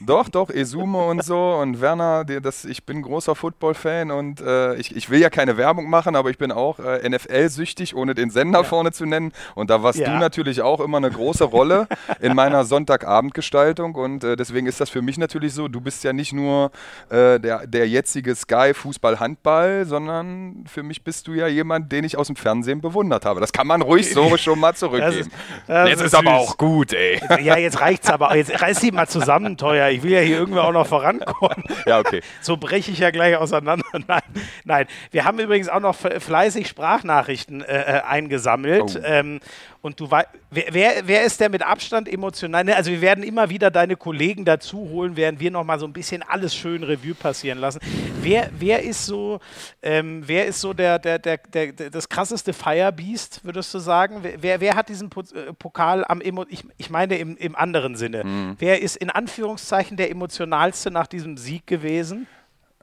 doch, 0.00 0.28
doch, 0.28 0.50
Esume 0.50 0.98
und 0.98 1.24
so 1.24 1.54
und 1.54 1.80
Werner, 1.80 2.24
die, 2.24 2.42
das, 2.42 2.66
ich 2.66 2.84
bin 2.84 3.00
großer 3.00 3.34
Football-Fan 3.34 4.10
und 4.10 4.42
äh, 4.42 4.74
ich, 4.76 4.94
ich 4.94 5.08
will 5.08 5.18
ja 5.18 5.30
keine 5.30 5.56
Werbung 5.56 5.88
machen, 5.88 6.14
aber 6.14 6.28
ich 6.28 6.36
bin 6.36 6.52
auch 6.52 6.78
äh, 6.78 7.08
NFL-süchtig, 7.08 7.96
ohne 7.96 8.14
den 8.14 8.28
Sender 8.28 8.60
ja. 8.60 8.64
vorne 8.64 8.92
zu 8.92 9.06
nennen. 9.06 9.32
Und 9.54 9.70
da 9.70 9.82
warst 9.82 9.98
ja. 9.98 10.12
du 10.12 10.18
natürlich 10.18 10.60
auch 10.60 10.78
immer 10.80 10.98
eine 10.98 11.10
große 11.10 11.44
Rolle 11.44 11.88
in 12.20 12.34
meiner 12.34 12.64
Sonntagabendgestaltung 12.64 13.94
und 13.94 14.24
äh, 14.24 14.36
deswegen 14.36 14.66
ist 14.66 14.78
das 14.78 14.90
für 14.90 15.00
mich 15.00 15.16
natürlich 15.16 15.54
so. 15.54 15.68
Du 15.68 15.80
bist 15.80 16.04
ja 16.04 16.12
nicht 16.12 16.34
nur 16.34 16.70
äh, 17.08 17.40
der, 17.40 17.66
der 17.66 17.88
jetzige 17.88 18.34
Sky 18.34 18.74
Fußball-Handball, 18.74 19.86
sondern 19.86 20.64
für 20.70 20.82
mich 20.82 21.02
bist 21.02 21.28
du 21.28 21.32
ja 21.32 21.46
jemand, 21.46 21.90
den 21.92 22.04
ich 22.04 22.18
aus 22.18 22.26
dem 22.26 22.36
Fernsehen 22.36 22.82
bewundert 22.82 23.24
habe. 23.24 23.40
Das 23.40 23.52
kann 23.52 23.66
man 23.66 23.80
ruhig 23.80 24.12
so 24.12 24.36
schon 24.36 24.60
mal 24.60 24.74
zurückgeben. 24.74 25.30
Das 25.66 25.88
jetzt 25.88 26.00
ist, 26.00 26.06
ist 26.06 26.14
aber 26.14 26.34
auch 26.34 26.58
gut, 26.58 26.92
ey. 26.92 27.20
Ja, 27.42 27.56
jetzt 27.56 27.80
reicht's 27.80 28.10
aber. 28.10 28.34
Jetzt 28.36 28.60
reiß 28.60 28.80
sie 28.80 28.90
mal 28.90 29.06
zusammen, 29.08 29.56
teuer. 29.56 29.90
Ich 29.90 30.02
will 30.02 30.12
ja 30.12 30.20
hier 30.20 30.38
irgendwie 30.38 30.60
auch 30.60 30.72
noch 30.72 30.86
vorankommen. 30.86 31.64
Ja, 31.86 31.98
okay. 31.98 32.22
So 32.40 32.56
breche 32.56 32.92
ich 32.92 32.98
ja 32.98 33.10
gleich 33.10 33.36
auseinander. 33.36 33.84
Nein, 34.06 34.22
nein. 34.64 34.86
Wir 35.10 35.24
haben 35.24 35.38
übrigens 35.38 35.68
auch 35.68 35.80
noch 35.80 35.96
fleißig 35.96 36.68
Sprachnachrichten 36.68 37.62
äh, 37.62 37.98
äh 37.98 38.00
eingesammelt. 38.02 38.96
Oh. 38.96 39.00
Ähm, 39.04 39.40
und 39.82 39.98
du 39.98 40.08
weißt, 40.08 40.28
wer, 40.50 41.02
wer, 41.04 41.24
ist 41.24 41.40
der 41.40 41.50
mit 41.50 41.62
Abstand 41.62 42.08
emotional? 42.08 42.62
Ne, 42.62 42.76
also 42.76 42.90
wir 42.92 43.00
werden 43.00 43.24
immer 43.24 43.50
wieder 43.50 43.70
deine 43.70 43.96
Kollegen 43.96 44.44
dazu 44.44 44.78
holen, 44.78 45.16
während 45.16 45.40
wir 45.40 45.50
noch 45.50 45.64
mal 45.64 45.78
so 45.78 45.86
ein 45.86 45.92
bisschen 45.92 46.22
alles 46.22 46.54
schön 46.54 46.84
Revue 46.84 47.14
passieren 47.14 47.58
lassen. 47.58 47.80
Wer, 48.22 48.50
wer 48.56 48.82
ist 48.84 49.04
so, 49.04 49.40
ähm, 49.82 50.22
wer 50.24 50.46
ist 50.46 50.60
so 50.60 50.72
der, 50.72 51.00
der, 51.00 51.18
der, 51.18 51.38
der, 51.38 51.90
das 51.90 52.08
krasseste 52.08 52.52
Firebeast, 52.52 53.44
würdest 53.44 53.74
du 53.74 53.80
sagen? 53.80 54.22
Wer, 54.22 54.60
wer 54.60 54.76
hat 54.76 54.88
diesen 54.88 55.10
äh, 55.10 55.52
Pokal 55.52 56.04
am 56.06 56.20
Emo 56.20 56.46
ich, 56.48 56.64
ich 56.78 56.88
meine 56.88 57.18
im, 57.18 57.36
im 57.36 57.56
anderen 57.56 57.96
Sinne. 57.96 58.22
Mhm. 58.22 58.56
Wer 58.60 58.80
ist 58.82 58.96
in 58.96 59.10
Anführungszeichen 59.10 59.96
der 59.96 60.10
emotionalste 60.10 60.92
nach 60.92 61.08
diesem 61.08 61.36
Sieg 61.36 61.66
gewesen? 61.66 62.28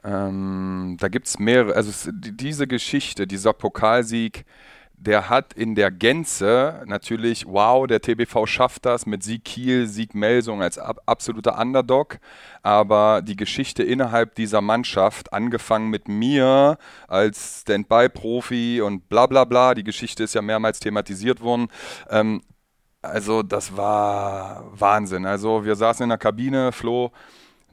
Ähm, 0.04 0.96
da 1.00 1.08
gibt 1.08 1.28
es 1.28 1.38
mehrere, 1.38 1.74
also 1.74 2.10
diese 2.12 2.66
Geschichte, 2.66 3.26
dieser 3.26 3.54
Pokalsieg, 3.54 4.44
der 5.00 5.30
hat 5.30 5.54
in 5.54 5.74
der 5.74 5.90
Gänze 5.90 6.82
natürlich, 6.84 7.46
wow, 7.46 7.86
der 7.86 8.02
TBV 8.02 8.46
schafft 8.46 8.84
das 8.84 9.06
mit 9.06 9.22
Sieg 9.22 9.44
Kiel, 9.44 9.86
Sieg 9.86 10.14
Melsung 10.14 10.60
als 10.60 10.76
ab, 10.76 10.98
absoluter 11.06 11.58
Underdog. 11.58 12.18
Aber 12.62 13.22
die 13.22 13.36
Geschichte 13.36 13.82
innerhalb 13.82 14.34
dieser 14.34 14.60
Mannschaft, 14.60 15.32
angefangen 15.32 15.88
mit 15.88 16.06
mir 16.08 16.76
als 17.08 17.62
Standby-Profi 17.62 18.82
und 18.82 19.08
bla 19.08 19.26
bla 19.26 19.44
bla, 19.44 19.74
die 19.74 19.84
Geschichte 19.84 20.24
ist 20.24 20.34
ja 20.34 20.42
mehrmals 20.42 20.80
thematisiert 20.80 21.40
worden. 21.40 21.68
Ähm, 22.10 22.42
also, 23.00 23.42
das 23.42 23.74
war 23.78 24.64
Wahnsinn. 24.72 25.24
Also, 25.24 25.64
wir 25.64 25.76
saßen 25.76 26.04
in 26.04 26.10
der 26.10 26.18
Kabine, 26.18 26.72
Flo 26.72 27.10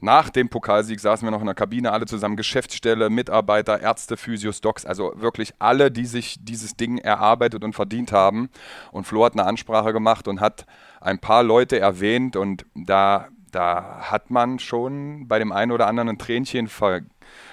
nach 0.00 0.30
dem 0.30 0.48
Pokalsieg 0.48 1.00
saßen 1.00 1.26
wir 1.26 1.30
noch 1.30 1.40
in 1.40 1.46
der 1.46 1.54
Kabine, 1.54 1.92
alle 1.92 2.06
zusammen, 2.06 2.36
Geschäftsstelle, 2.36 3.10
Mitarbeiter, 3.10 3.80
Ärzte, 3.80 4.16
Physios, 4.16 4.60
Docs, 4.60 4.86
also 4.86 5.12
wirklich 5.16 5.54
alle, 5.58 5.90
die 5.90 6.06
sich 6.06 6.38
dieses 6.40 6.76
Ding 6.76 6.98
erarbeitet 6.98 7.64
und 7.64 7.74
verdient 7.74 8.12
haben. 8.12 8.48
Und 8.92 9.06
Flo 9.06 9.24
hat 9.24 9.32
eine 9.32 9.44
Ansprache 9.44 9.92
gemacht 9.92 10.28
und 10.28 10.40
hat 10.40 10.66
ein 11.00 11.18
paar 11.18 11.42
Leute 11.42 11.78
erwähnt 11.78 12.36
und 12.36 12.64
da, 12.74 13.28
da 13.50 14.10
hat 14.10 14.30
man 14.30 14.58
schon 14.58 15.26
bei 15.28 15.38
dem 15.38 15.52
einen 15.52 15.72
oder 15.72 15.86
anderen 15.86 16.10
ein 16.10 16.18
Tränchen 16.18 16.68
ver 16.68 17.00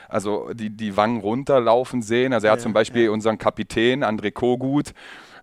also 0.07 0.53
die, 0.53 0.69
die 0.69 0.95
Wangen 0.95 1.19
runterlaufen 1.19 2.01
sehen. 2.01 2.31
Also 2.31 2.47
er 2.47 2.53
hat 2.53 2.59
ja, 2.59 2.63
zum 2.63 2.73
Beispiel 2.73 3.05
ja. 3.05 3.11
unseren 3.11 3.37
Kapitän 3.37 4.03
André 4.03 4.31
Kogut, 4.31 4.93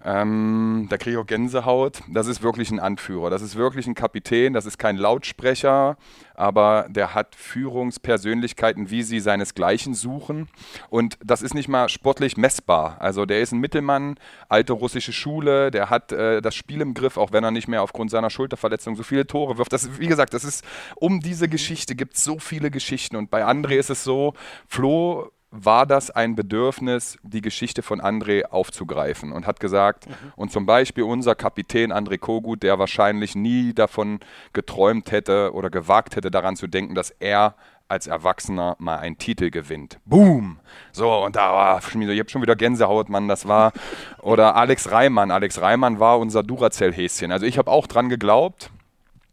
ähm, 0.04 0.86
da 0.90 0.96
kriege 0.96 1.12
ich 1.12 1.16
auch 1.16 1.26
Gänsehaut. 1.26 2.00
Das 2.08 2.26
ist 2.26 2.42
wirklich 2.42 2.70
ein 2.70 2.80
Anführer. 2.80 3.30
Das 3.30 3.42
ist 3.42 3.56
wirklich 3.56 3.86
ein 3.86 3.94
Kapitän. 3.94 4.52
Das 4.52 4.66
ist 4.66 4.78
kein 4.78 4.96
Lautsprecher, 4.96 5.96
aber 6.34 6.86
der 6.88 7.14
hat 7.14 7.34
Führungspersönlichkeiten, 7.36 8.90
wie 8.90 9.02
sie 9.02 9.20
seinesgleichen 9.20 9.94
suchen. 9.94 10.48
Und 10.90 11.18
das 11.24 11.42
ist 11.42 11.54
nicht 11.54 11.68
mal 11.68 11.88
sportlich 11.88 12.36
messbar. 12.36 12.96
Also 13.00 13.26
der 13.26 13.40
ist 13.40 13.52
ein 13.52 13.60
Mittelmann, 13.60 14.16
alte 14.48 14.72
russische 14.72 15.12
Schule. 15.12 15.70
Der 15.70 15.88
hat 15.88 16.10
äh, 16.10 16.42
das 16.42 16.54
Spiel 16.54 16.80
im 16.80 16.94
Griff, 16.94 17.16
auch 17.16 17.32
wenn 17.32 17.44
er 17.44 17.50
nicht 17.50 17.68
mehr 17.68 17.82
aufgrund 17.82 18.10
seiner 18.10 18.30
Schulterverletzung 18.30 18.96
so 18.96 19.04
viele 19.04 19.26
Tore 19.26 19.58
wirft. 19.58 19.72
Das, 19.72 20.00
wie 20.00 20.08
gesagt, 20.08 20.34
das 20.34 20.44
ist 20.44 20.64
um 20.96 21.20
diese 21.20 21.48
Geschichte 21.48 21.94
gibt 21.94 22.16
es 22.16 22.24
so 22.24 22.38
viele 22.38 22.70
Geschichten. 22.70 23.16
Und 23.16 23.30
bei 23.30 23.44
André 23.46 23.76
ist 23.76 23.90
es 23.90 24.02
so, 24.02 24.34
Flo 24.66 25.30
war 25.52 25.84
das 25.84 26.10
ein 26.10 26.34
Bedürfnis, 26.34 27.18
die 27.22 27.42
Geschichte 27.42 27.82
von 27.82 28.00
André 28.00 28.46
aufzugreifen 28.46 29.32
und 29.32 29.46
hat 29.46 29.60
gesagt, 29.60 30.08
mhm. 30.08 30.14
und 30.34 30.50
zum 30.50 30.64
Beispiel 30.64 31.04
unser 31.04 31.34
Kapitän 31.34 31.92
André 31.92 32.18
Kogut, 32.18 32.62
der 32.62 32.78
wahrscheinlich 32.78 33.34
nie 33.34 33.74
davon 33.74 34.20
geträumt 34.54 35.12
hätte 35.12 35.52
oder 35.52 35.68
gewagt 35.68 36.16
hätte, 36.16 36.30
daran 36.30 36.56
zu 36.56 36.66
denken, 36.66 36.94
dass 36.94 37.10
er 37.10 37.54
als 37.86 38.06
Erwachsener 38.06 38.76
mal 38.78 38.96
einen 38.96 39.18
Titel 39.18 39.50
gewinnt. 39.50 39.98
Boom! 40.06 40.58
So, 40.92 41.12
und 41.22 41.36
da 41.36 41.52
war 41.52 41.82
Schmieso, 41.82 42.12
ich 42.12 42.20
habe 42.20 42.30
schon 42.30 42.40
wieder 42.40 42.56
Gänsehaut, 42.56 43.10
Mann, 43.10 43.28
das 43.28 43.46
war. 43.46 43.72
Oder 44.22 44.56
Alex 44.56 44.90
Reimann. 44.90 45.30
Alex 45.30 45.60
Reimann 45.60 46.00
war 46.00 46.18
unser 46.18 46.42
Duracell-Häschen. 46.42 47.30
Also 47.30 47.44
ich 47.44 47.58
habe 47.58 47.70
auch 47.70 47.86
dran 47.86 48.08
geglaubt. 48.08 48.70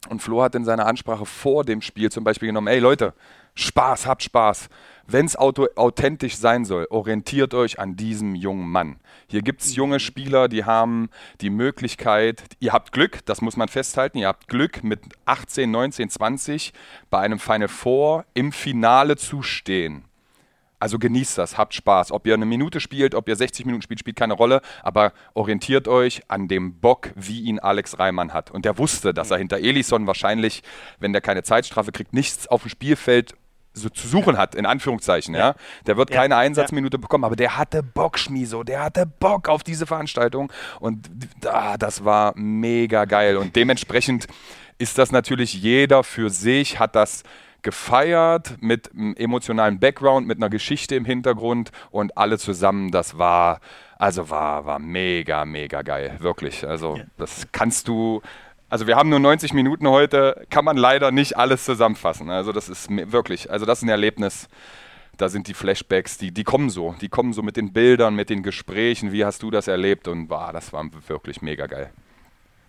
Und 0.09 0.21
Flo 0.21 0.41
hat 0.41 0.55
in 0.55 0.65
seiner 0.65 0.85
Ansprache 0.85 1.25
vor 1.25 1.63
dem 1.63 1.81
Spiel 1.81 2.11
zum 2.11 2.25
Beispiel 2.25 2.47
genommen, 2.47 2.67
ey 2.67 2.79
Leute, 2.79 3.13
Spaß, 3.55 4.05
habt 4.05 4.23
Spaß. 4.23 4.69
Wenn 5.11 5.25
es 5.25 5.35
authentisch 5.35 6.37
sein 6.37 6.65
soll, 6.65 6.85
orientiert 6.91 7.55
euch 7.55 7.79
an 7.79 7.95
diesem 7.95 8.35
jungen 8.35 8.69
Mann. 8.69 8.97
Hier 9.25 9.41
gibt 9.41 9.61
es 9.61 9.75
junge 9.75 9.99
Spieler, 9.99 10.47
die 10.47 10.65
haben 10.65 11.09
die 11.41 11.49
Möglichkeit, 11.49 12.43
ihr 12.59 12.73
habt 12.73 12.91
Glück, 12.91 13.25
das 13.25 13.41
muss 13.41 13.57
man 13.57 13.69
festhalten, 13.69 14.19
ihr 14.19 14.27
habt 14.27 14.47
Glück 14.47 14.83
mit 14.83 14.99
18, 15.25 15.71
19, 15.71 16.11
20 16.11 16.73
bei 17.09 17.17
einem 17.21 17.39
Final 17.39 17.69
Four 17.69 18.25
im 18.35 18.51
Finale 18.51 19.17
zu 19.17 19.41
stehen. 19.41 20.05
Also 20.77 20.99
genießt 20.99 21.39
das, 21.39 21.57
habt 21.57 21.73
Spaß. 21.73 22.11
Ob 22.11 22.27
ihr 22.27 22.35
eine 22.35 22.45
Minute 22.45 22.79
spielt, 22.79 23.15
ob 23.15 23.27
ihr 23.27 23.35
60 23.35 23.65
Minuten 23.65 23.81
spielt, 23.81 23.99
spielt 23.99 24.15
keine 24.15 24.33
Rolle, 24.33 24.61
aber 24.83 25.13
orientiert 25.33 25.87
euch 25.87 26.21
an 26.27 26.47
dem 26.47 26.79
Bock, 26.79 27.09
wie 27.15 27.41
ihn 27.41 27.57
Alex 27.57 27.97
Reimann 27.97 28.31
hat. 28.31 28.51
Und 28.51 28.63
der 28.63 28.77
wusste, 28.77 29.15
dass 29.15 29.31
er 29.31 29.39
hinter 29.39 29.57
Elison 29.57 30.05
wahrscheinlich, 30.05 30.61
wenn 30.99 31.13
der 31.13 31.21
keine 31.21 31.41
Zeitstrafe 31.41 31.91
kriegt, 31.91 32.13
nichts 32.13 32.47
auf 32.47 32.61
dem 32.61 32.69
Spielfeld 32.69 33.33
so 33.79 33.89
zu 33.89 34.07
suchen 34.07 34.37
hat, 34.37 34.55
in 34.55 34.65
Anführungszeichen, 34.65 35.33
ja. 35.33 35.39
ja. 35.39 35.55
Der 35.87 35.97
wird 35.97 36.11
keine 36.11 36.35
Einsatzminute 36.37 36.99
bekommen, 36.99 37.23
aber 37.23 37.35
der 37.35 37.57
hatte 37.57 37.83
Bock, 37.83 38.19
Schmiso, 38.19 38.63
der 38.63 38.83
hatte 38.83 39.05
Bock 39.05 39.49
auf 39.49 39.63
diese 39.63 39.85
Veranstaltung. 39.85 40.51
Und 40.79 41.09
ah, 41.45 41.77
das 41.77 42.05
war 42.05 42.33
mega 42.35 43.05
geil. 43.05 43.37
Und 43.37 43.55
dementsprechend 43.55 44.27
ist 44.77 44.97
das 44.97 45.11
natürlich 45.11 45.53
jeder 45.53 46.03
für 46.03 46.29
sich, 46.29 46.79
hat 46.79 46.95
das 46.95 47.23
gefeiert 47.61 48.55
mit 48.61 48.91
einem 48.93 49.15
emotionalen 49.15 49.79
Background, 49.79 50.27
mit 50.27 50.37
einer 50.37 50.49
Geschichte 50.49 50.95
im 50.95 51.05
Hintergrund 51.05 51.71
und 51.91 52.17
alle 52.17 52.37
zusammen, 52.37 52.91
das 52.91 53.17
war, 53.17 53.59
also 53.97 54.29
war, 54.29 54.65
war 54.65 54.79
mega, 54.79 55.45
mega 55.45 55.81
geil, 55.81 56.15
wirklich. 56.19 56.65
Also 56.65 56.99
das 57.17 57.47
kannst 57.51 57.87
du, 57.87 58.21
also 58.69 58.85
wir 58.85 58.95
haben 58.95 59.09
nur 59.09 59.19
90 59.19 59.53
Minuten 59.53 59.87
heute, 59.87 60.45
kann 60.49 60.63
man 60.63 60.77
leider 60.77 61.11
nicht 61.11 61.35
alles 61.37 61.65
zusammenfassen. 61.65 62.29
Also 62.29 62.51
das 62.51 62.69
ist 62.69 62.89
wirklich, 62.89 63.49
also 63.51 63.65
das 63.65 63.79
ist 63.79 63.83
ein 63.83 63.89
Erlebnis. 63.89 64.47
Da 65.17 65.27
sind 65.27 65.47
die 65.47 65.53
Flashbacks, 65.53 66.17
die, 66.17 66.31
die 66.31 66.43
kommen 66.43 66.69
so, 66.69 66.95
die 67.01 67.09
kommen 67.09 67.33
so 67.33 67.41
mit 67.41 67.57
den 67.57 67.73
Bildern, 67.73 68.15
mit 68.15 68.29
den 68.29 68.41
Gesprächen. 68.41 69.11
Wie 69.11 69.25
hast 69.25 69.43
du 69.43 69.51
das 69.51 69.67
erlebt? 69.67 70.07
Und 70.07 70.29
wow, 70.29 70.51
das 70.53 70.71
war 70.71 70.85
wirklich 71.07 71.41
mega 71.41 71.65
geil. 71.65 71.91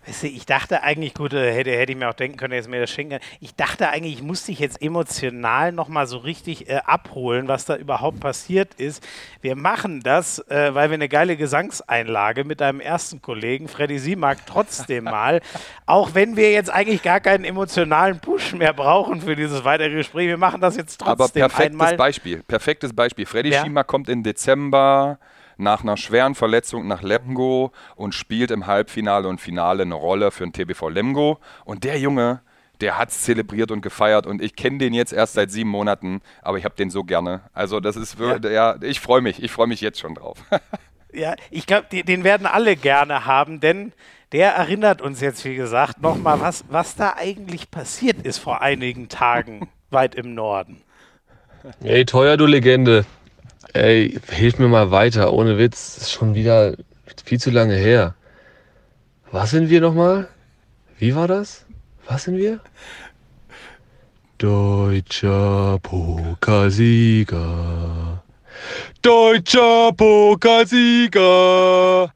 Weißt 0.05 0.23
du, 0.23 0.27
ich 0.27 0.47
dachte 0.47 0.81
eigentlich, 0.81 1.13
gut, 1.13 1.33
äh, 1.33 1.53
hätte, 1.53 1.71
hätte 1.71 1.91
ich 1.91 1.97
mir 1.97 2.09
auch 2.09 2.15
denken 2.15 2.35
können, 2.35 2.53
jetzt 2.53 2.67
mir 2.67 2.79
das 2.79 2.89
schenken. 2.89 3.19
Ich 3.39 3.53
dachte 3.53 3.89
eigentlich, 3.89 4.15
ich 4.15 4.23
muss 4.23 4.45
dich 4.45 4.57
jetzt 4.57 4.81
emotional 4.81 5.71
nochmal 5.71 6.07
so 6.07 6.17
richtig 6.17 6.69
äh, 6.69 6.77
abholen, 6.85 7.47
was 7.47 7.65
da 7.65 7.75
überhaupt 7.75 8.19
passiert 8.19 8.73
ist. 8.75 9.07
Wir 9.41 9.55
machen 9.55 10.01
das, 10.01 10.39
äh, 10.49 10.73
weil 10.73 10.89
wir 10.89 10.95
eine 10.95 11.07
geile 11.07 11.37
Gesangseinlage 11.37 12.45
mit 12.45 12.61
deinem 12.61 12.79
ersten 12.79 13.21
Kollegen, 13.21 13.67
Freddy 13.67 13.99
Simak, 13.99 14.39
trotzdem 14.47 15.03
mal, 15.11 15.39
auch 15.85 16.15
wenn 16.15 16.35
wir 16.35 16.51
jetzt 16.51 16.71
eigentlich 16.71 17.03
gar 17.03 17.19
keinen 17.19 17.43
emotionalen 17.43 18.19
Push 18.19 18.53
mehr 18.53 18.73
brauchen 18.73 19.21
für 19.21 19.35
dieses 19.35 19.63
weitere 19.65 19.91
Gespräch, 19.91 20.27
wir 20.27 20.37
machen 20.37 20.61
das 20.61 20.77
jetzt 20.77 20.97
trotzdem 20.97 21.11
Aber 21.11 21.27
perfektes 21.27 21.71
einmal. 21.71 21.95
Beispiel, 21.95 22.41
perfektes 22.41 22.95
Beispiel. 22.95 23.27
Freddy 23.27 23.49
ja. 23.49 23.63
Simak 23.63 23.85
kommt 23.85 24.09
im 24.09 24.23
Dezember 24.23 25.19
nach 25.61 25.83
einer 25.83 25.97
schweren 25.97 26.35
Verletzung 26.35 26.87
nach 26.87 27.01
Lemgo 27.01 27.71
und 27.95 28.13
spielt 28.15 28.51
im 28.51 28.67
Halbfinale 28.67 29.27
und 29.27 29.39
Finale 29.39 29.83
eine 29.83 29.95
Rolle 29.95 30.31
für 30.31 30.43
den 30.43 30.53
TBV 30.53 30.89
Lemgo. 30.89 31.39
Und 31.63 31.83
der 31.83 31.99
Junge, 31.99 32.41
der 32.81 32.97
hat 32.97 33.09
es 33.09 33.21
zelebriert 33.21 33.71
und 33.71 33.81
gefeiert 33.81 34.25
und 34.25 34.41
ich 34.41 34.55
kenne 34.55 34.79
den 34.79 34.93
jetzt 34.93 35.13
erst 35.13 35.33
seit 35.33 35.51
sieben 35.51 35.69
Monaten, 35.69 36.21
aber 36.41 36.57
ich 36.57 36.65
habe 36.65 36.75
den 36.75 36.89
so 36.89 37.03
gerne. 37.03 37.41
Also 37.53 37.79
das 37.79 37.95
ist 37.95 38.17
wirklich, 38.17 38.51
ja, 38.51 38.75
ja 38.75 38.81
ich 38.81 38.99
freue 38.99 39.21
mich, 39.21 39.41
ich 39.41 39.51
freue 39.51 39.67
mich 39.67 39.81
jetzt 39.81 39.99
schon 39.99 40.15
drauf. 40.15 40.39
ja, 41.13 41.35
ich 41.49 41.65
glaube, 41.67 41.87
den 42.03 42.23
werden 42.23 42.47
alle 42.47 42.75
gerne 42.75 43.25
haben, 43.25 43.59
denn 43.59 43.93
der 44.31 44.53
erinnert 44.53 45.01
uns 45.01 45.21
jetzt, 45.21 45.43
wie 45.45 45.55
gesagt, 45.55 46.01
nochmal, 46.01 46.39
was, 46.39 46.65
was 46.69 46.95
da 46.95 47.15
eigentlich 47.17 47.69
passiert 47.69 48.25
ist 48.25 48.37
vor 48.37 48.61
einigen 48.61 49.09
Tagen 49.09 49.69
weit 49.89 50.15
im 50.15 50.33
Norden. 50.33 50.81
Ey, 51.83 52.05
teuer, 52.05 52.37
du 52.37 52.45
Legende. 52.45 53.05
Ey, 53.73 54.19
hilf 54.29 54.59
mir 54.59 54.67
mal 54.67 54.91
weiter, 54.91 55.31
ohne 55.31 55.57
Witz. 55.57 55.95
Das 55.95 56.03
ist 56.03 56.11
schon 56.11 56.35
wieder 56.35 56.75
viel 57.23 57.39
zu 57.39 57.51
lange 57.51 57.75
her. 57.75 58.15
Was 59.31 59.51
sind 59.51 59.69
wir 59.69 59.79
nochmal? 59.79 60.27
Wie 60.99 61.15
war 61.15 61.29
das? 61.29 61.65
Was 62.05 62.23
sind 62.23 62.35
wir? 62.35 62.59
Deutscher 64.37 65.79
Pokalsieger. 65.81 68.21
Deutscher 69.01 69.93
Pokalsieger. 69.93 72.11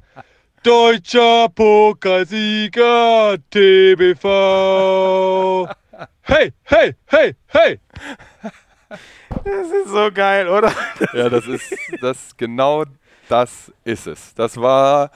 Deutscher 0.62 1.48
Pokalsieger 1.56 3.38
TBV. 3.50 4.26
Hey, 6.22 6.52
hey, 6.64 6.96
hey, 7.06 7.34
hey. 7.48 7.80
Das 9.44 9.68
ist 9.68 9.89
so 9.89 10.10
geil, 10.13 10.48
oder? 10.48 10.72
Ja, 11.13 11.30
das 11.30 11.46
ist 11.48 11.74
das 12.01 12.36
genau 12.38 12.86
das 13.30 13.72
ist 13.84 14.08
es. 14.08 14.34
Das 14.36 14.58
war 14.58 15.12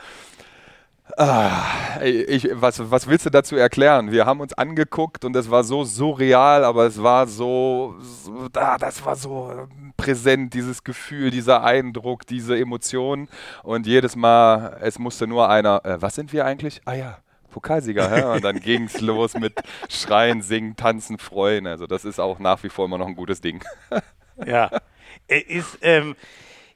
Ah, 1.18 2.00
ich, 2.04 2.48
was, 2.54 2.92
was 2.92 3.08
willst 3.08 3.26
du 3.26 3.30
dazu 3.30 3.56
erklären? 3.56 4.12
Wir 4.12 4.26
haben 4.26 4.42
uns 4.42 4.54
angeguckt 4.54 5.26
und 5.26 5.36
es 5.36 5.50
war 5.50 5.64
so 5.64 5.84
surreal, 5.84 6.64
aber 6.64 6.86
es 6.86 7.02
war 7.02 7.26
so, 7.28 7.96
so 8.00 8.48
ah, 8.54 8.78
das 8.78 9.04
war 9.04 9.16
so 9.16 9.68
präsent, 9.98 10.54
dieses 10.54 10.84
Gefühl, 10.84 11.32
dieser 11.32 11.64
Eindruck, 11.64 12.28
diese 12.28 12.58
Emotionen. 12.58 13.28
Und 13.64 13.88
jedes 13.88 14.16
Mal, 14.16 14.78
es 14.82 15.00
musste 15.00 15.26
nur 15.26 15.50
einer, 15.50 15.84
äh, 15.84 16.02
was 16.02 16.16
sind 16.16 16.32
wir 16.32 16.46
eigentlich? 16.46 16.80
Ah 16.86 16.94
ja, 16.94 17.18
Pokalsieger. 17.50 18.18
Ja? 18.18 18.34
Und 18.34 18.44
dann 18.44 18.60
ging 18.60 18.84
es 18.84 19.02
los 19.02 19.34
mit 19.36 19.54
Schreien, 19.90 20.42
Singen, 20.42 20.76
Tanzen, 20.76 21.18
Freuen. 21.18 21.68
Also 21.68 21.88
das 21.88 22.06
ist 22.06 22.20
auch 22.20 22.40
nach 22.40 22.64
wie 22.64 22.70
vor 22.70 22.86
immer 22.86 22.98
noch 22.98 23.08
ein 23.08 23.16
gutes 23.16 23.42
Ding. 23.42 23.64
ja. 24.46 24.70
Ist, 25.28 25.78
ähm, 25.82 26.16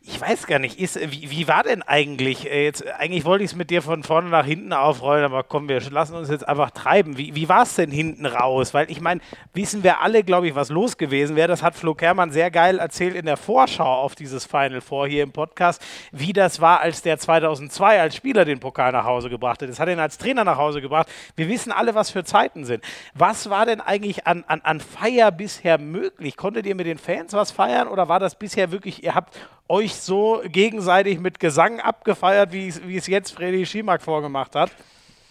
ich 0.05 0.19
weiß 0.19 0.47
gar 0.47 0.59
nicht, 0.59 0.81
ist, 0.81 0.99
wie, 0.99 1.31
wie 1.31 1.47
war 1.47 1.63
denn 1.63 1.81
eigentlich, 1.81 2.51
äh, 2.51 2.65
jetzt, 2.65 2.85
eigentlich 2.85 3.23
wollte 3.23 3.45
ich 3.45 3.51
es 3.51 3.55
mit 3.55 3.69
dir 3.69 3.81
von 3.81 4.03
vorne 4.03 4.27
nach 4.27 4.45
hinten 4.45 4.73
aufrollen, 4.73 5.23
aber 5.23 5.43
komm, 5.43 5.69
wir 5.69 5.79
lassen 5.79 6.15
uns 6.15 6.29
jetzt 6.29 6.45
einfach 6.45 6.71
treiben. 6.71 7.17
Wie, 7.17 7.35
wie 7.35 7.47
war 7.47 7.63
es 7.63 7.75
denn 7.75 7.89
hinten 7.89 8.25
raus? 8.25 8.73
Weil 8.73 8.91
ich 8.91 8.99
meine, 8.99 9.21
wissen 9.53 9.81
wir 9.81 10.01
alle, 10.01 10.23
glaube 10.23 10.49
ich, 10.49 10.55
was 10.55 10.67
los 10.67 10.97
gewesen 10.97 11.37
wäre. 11.37 11.47
Das 11.47 11.63
hat 11.63 11.75
Flo 11.75 11.95
Kermann 11.95 12.31
sehr 12.31 12.51
geil 12.51 12.79
erzählt 12.79 13.15
in 13.15 13.25
der 13.25 13.37
Vorschau 13.37 13.85
auf 13.85 14.13
dieses 14.13 14.45
Final 14.45 14.81
Four 14.81 15.07
hier 15.07 15.23
im 15.23 15.31
Podcast, 15.31 15.81
wie 16.11 16.33
das 16.33 16.59
war, 16.59 16.81
als 16.81 17.01
der 17.01 17.17
2002 17.17 18.01
als 18.01 18.17
Spieler 18.17 18.43
den 18.43 18.59
Pokal 18.59 18.91
nach 18.91 19.05
Hause 19.05 19.29
gebracht 19.29 19.61
hat. 19.61 19.69
Das 19.69 19.79
hat 19.79 19.87
ihn 19.87 19.99
als 19.99 20.17
Trainer 20.17 20.43
nach 20.43 20.57
Hause 20.57 20.81
gebracht. 20.81 21.07
Wir 21.37 21.47
wissen 21.47 21.71
alle, 21.71 21.95
was 21.95 22.11
für 22.11 22.25
Zeiten 22.25 22.65
sind. 22.65 22.83
Was 23.13 23.49
war 23.49 23.65
denn 23.65 23.79
eigentlich 23.79 24.27
an, 24.27 24.43
an, 24.47 24.59
an 24.63 24.81
Feier 24.81 25.31
bisher 25.31 25.77
möglich? 25.77 26.35
Konntet 26.35 26.65
ihr 26.65 26.75
mit 26.75 26.87
den 26.87 26.97
Fans 26.97 27.31
was 27.31 27.51
feiern 27.51 27.87
oder 27.87 28.09
war 28.09 28.19
das 28.19 28.35
bisher 28.35 28.73
wirklich, 28.73 29.01
ihr 29.01 29.15
habt 29.15 29.39
euch 29.67 29.95
so 29.95 30.41
gegenseitig 30.45 31.19
mit 31.19 31.39
Gesang 31.39 31.79
abgefeiert, 31.79 32.51
wie, 32.51 32.67
es 32.67 33.07
jetzt 33.07 33.31
Freddy 33.31 33.65
Schimak 33.65 34.01
vorgemacht 34.01 34.55
hat? 34.55 34.71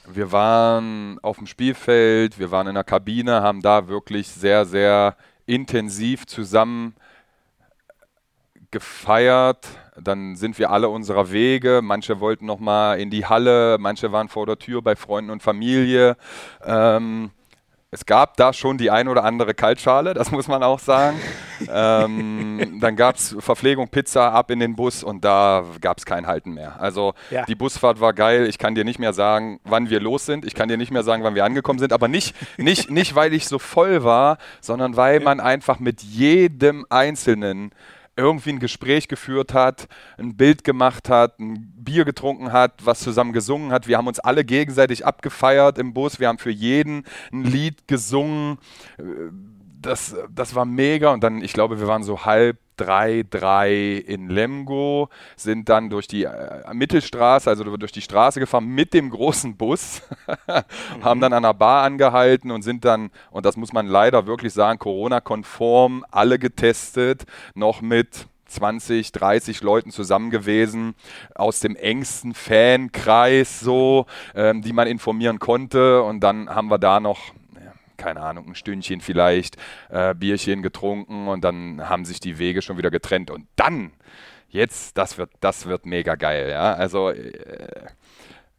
Wir 0.07 0.33
waren 0.33 1.19
auf 1.23 1.37
dem 1.37 1.47
Spielfeld, 1.47 2.39
wir 2.39 2.51
waren 2.51 2.67
in 2.67 2.75
der 2.75 2.85
Kabine, 2.85 3.43
haben 3.43 3.63
da 3.63 3.87
wirklich 3.87 4.29
sehr, 4.29 4.65
sehr 4.65 5.17
intensiv 5.47 6.27
zusammen 6.27 6.95
gefeiert. 8.73 9.69
Dann 10.01 10.35
sind 10.35 10.59
wir 10.59 10.71
alle 10.71 10.89
unserer 10.89 11.31
Wege. 11.31 11.81
Manche 11.83 12.19
wollten 12.19 12.47
noch 12.47 12.59
mal 12.59 12.99
in 12.99 13.11
die 13.11 13.27
Halle, 13.27 13.77
manche 13.79 14.11
waren 14.11 14.29
vor 14.29 14.47
der 14.47 14.59
Tür 14.59 14.83
bei 14.83 14.97
Freunden 14.97 15.31
und 15.31 15.43
Familie. 15.43 16.17
Ähm, 16.65 17.31
es 17.95 18.07
gab 18.07 18.39
da 18.39 18.55
schon 18.55 18.79
die 18.79 18.91
ein 18.91 19.07
oder 19.07 19.23
andere 19.23 19.53
Kaltschale, 19.53 20.15
das 20.15 20.31
muss 20.31 20.49
man 20.49 20.63
auch 20.63 20.79
sagen. 20.79 21.21
ähm, 21.71 22.79
dann 22.81 22.97
gab 22.97 23.17
es 23.17 23.37
Verpflegung, 23.39 23.89
Pizza 23.89 24.33
ab 24.33 24.51
in 24.51 24.61
den 24.61 24.75
Bus 24.75 25.05
und 25.05 25.23
da 25.27 25.63
gab 25.83 25.99
es 25.99 26.07
kein 26.07 26.27
Halten 26.27 26.53
mehr. 26.55 26.81
Also 26.81 27.13
ja. 27.31 27.45
die 27.45 27.55
Busfahrt 27.55 28.01
war 28.01 28.15
geil. 28.15 28.47
Ich 28.49 28.57
kann 28.57 28.75
dir 28.75 28.85
nicht 28.85 28.99
mehr 28.99 29.13
sagen, 29.13 29.61
wann 29.65 29.91
wir 29.91 30.01
los 30.01 30.25
sind. 30.25 30.47
Ich 30.47 30.55
kann 30.55 30.71
dir 30.71 30.79
nicht 30.79 30.91
mehr 30.91 31.03
sagen, 31.03 31.23
wann 31.23 31.35
wir 31.35 31.45
angekommen 31.45 31.79
sind. 31.79 31.93
Aber 31.93 32.09
nicht, 32.09 32.35
nicht, 32.57 32.91
nicht 32.91 33.15
weil 33.15 33.35
ich 33.35 33.47
so 33.47 33.59
voll 33.59 34.03
war, 34.03 34.39
sondern 34.63 34.97
weil 34.97 35.21
man 35.21 35.39
einfach 35.39 35.79
mit 35.79 36.01
jedem 36.01 36.87
Einzelnen 36.89 37.73
irgendwie 38.23 38.51
ein 38.51 38.61
Gespräch 38.61 39.09
geführt 39.09 39.53
hat, 39.53 39.89
ein 40.17 40.37
Bild 40.37 40.65
gemacht 40.65 41.09
hat, 41.09 41.39
ein 41.41 41.73
Bier 41.77 42.05
getrunken 42.05 42.53
hat, 42.53 42.87
was 42.87 43.01
zusammen 43.01 43.33
gesungen 43.33 43.73
hat. 43.73 43.89
Wir 43.89 43.99
haben 43.99 44.07
uns 44.07 44.21
alle 44.21 44.45
gegenseitig 44.45 45.05
abgefeiert 45.05 45.79
im 45.79 45.93
Bus. 45.93 46.21
Wir 46.21 46.29
haben 46.29 46.39
für 46.39 46.51
jeden 46.51 47.05
ein 47.33 47.45
Lied 47.45 47.89
gesungen. 47.89 48.59
Das, 49.83 50.17
das 50.35 50.55
war 50.55 50.65
mega 50.65 51.13
und 51.13 51.23
dann, 51.23 51.43
ich 51.43 51.53
glaube, 51.53 51.81
wir 51.81 51.87
waren 51.87 52.03
so 52.03 52.25
halb 52.25 52.59
drei, 52.77 53.25
drei 53.29 53.75
in 54.07 54.29
Lemgo, 54.29 55.09
sind 55.37 55.69
dann 55.69 55.91
durch 55.91 56.09
die 56.09 56.25
äh, 56.25 56.73
Mittelstraße, 56.73 57.49
also 57.49 57.65
durch 57.77 57.93
die 57.93 58.01
Straße 58.01 58.41
gefahren 58.41 58.67
mit 58.67 58.95
dem 58.95 59.11
großen 59.11 59.57
Bus, 59.57 60.03
mhm. 60.27 61.05
haben 61.05 61.21
dann 61.21 61.33
an 61.33 61.43
der 61.43 61.55
Bar 61.55 61.85
angehalten 61.85 62.51
und 62.51 62.63
sind 62.63 62.85
dann, 62.85 63.11
und 63.31 63.47
das 63.47 63.57
muss 63.57 63.73
man 63.73 63.87
leider 63.87 64.27
wirklich 64.27 64.53
sagen, 64.53 64.79
Corona-konform, 64.79 66.05
alle 66.11 66.39
getestet, 66.39 67.25
noch 67.55 67.83
mit 67.83 68.27
20, 68.47 69.13
30 69.13 69.63
Leuten 69.63 69.91
zusammen 69.91 70.31
gewesen, 70.31 70.95
aus 71.35 71.61
dem 71.61 71.75
engsten 71.75 72.35
Fankreis 72.35 73.61
so, 73.61 74.07
ähm, 74.35 74.63
die 74.63 74.73
man 74.73 74.87
informieren 74.87 75.39
konnte. 75.39 76.03
Und 76.03 76.21
dann 76.21 76.51
haben 76.51 76.69
wir 76.69 76.79
da 76.79 77.01
noch 77.01 77.33
keine 78.03 78.21
Ahnung, 78.21 78.49
ein 78.49 78.55
Stündchen 78.57 79.01
vielleicht, 79.01 79.57
äh, 79.89 80.15
Bierchen 80.15 80.63
getrunken 80.63 81.29
und 81.29 81.45
dann 81.45 81.89
haben 81.89 82.05
sich 82.05 82.19
die 82.19 82.39
Wege 82.39 82.61
schon 82.61 82.77
wieder 82.77 82.91
getrennt. 82.91 83.31
Und 83.31 83.47
dann, 83.55 83.93
jetzt, 84.49 84.99
das 84.99 85.19
wird, 85.19 85.31
das 85.41 85.67
wird 85.67 85.87
mega 85.87 86.17
geil, 86.17 86.51
ja. 86.51 86.75
Also 86.75 87.11
äh, 87.11 87.87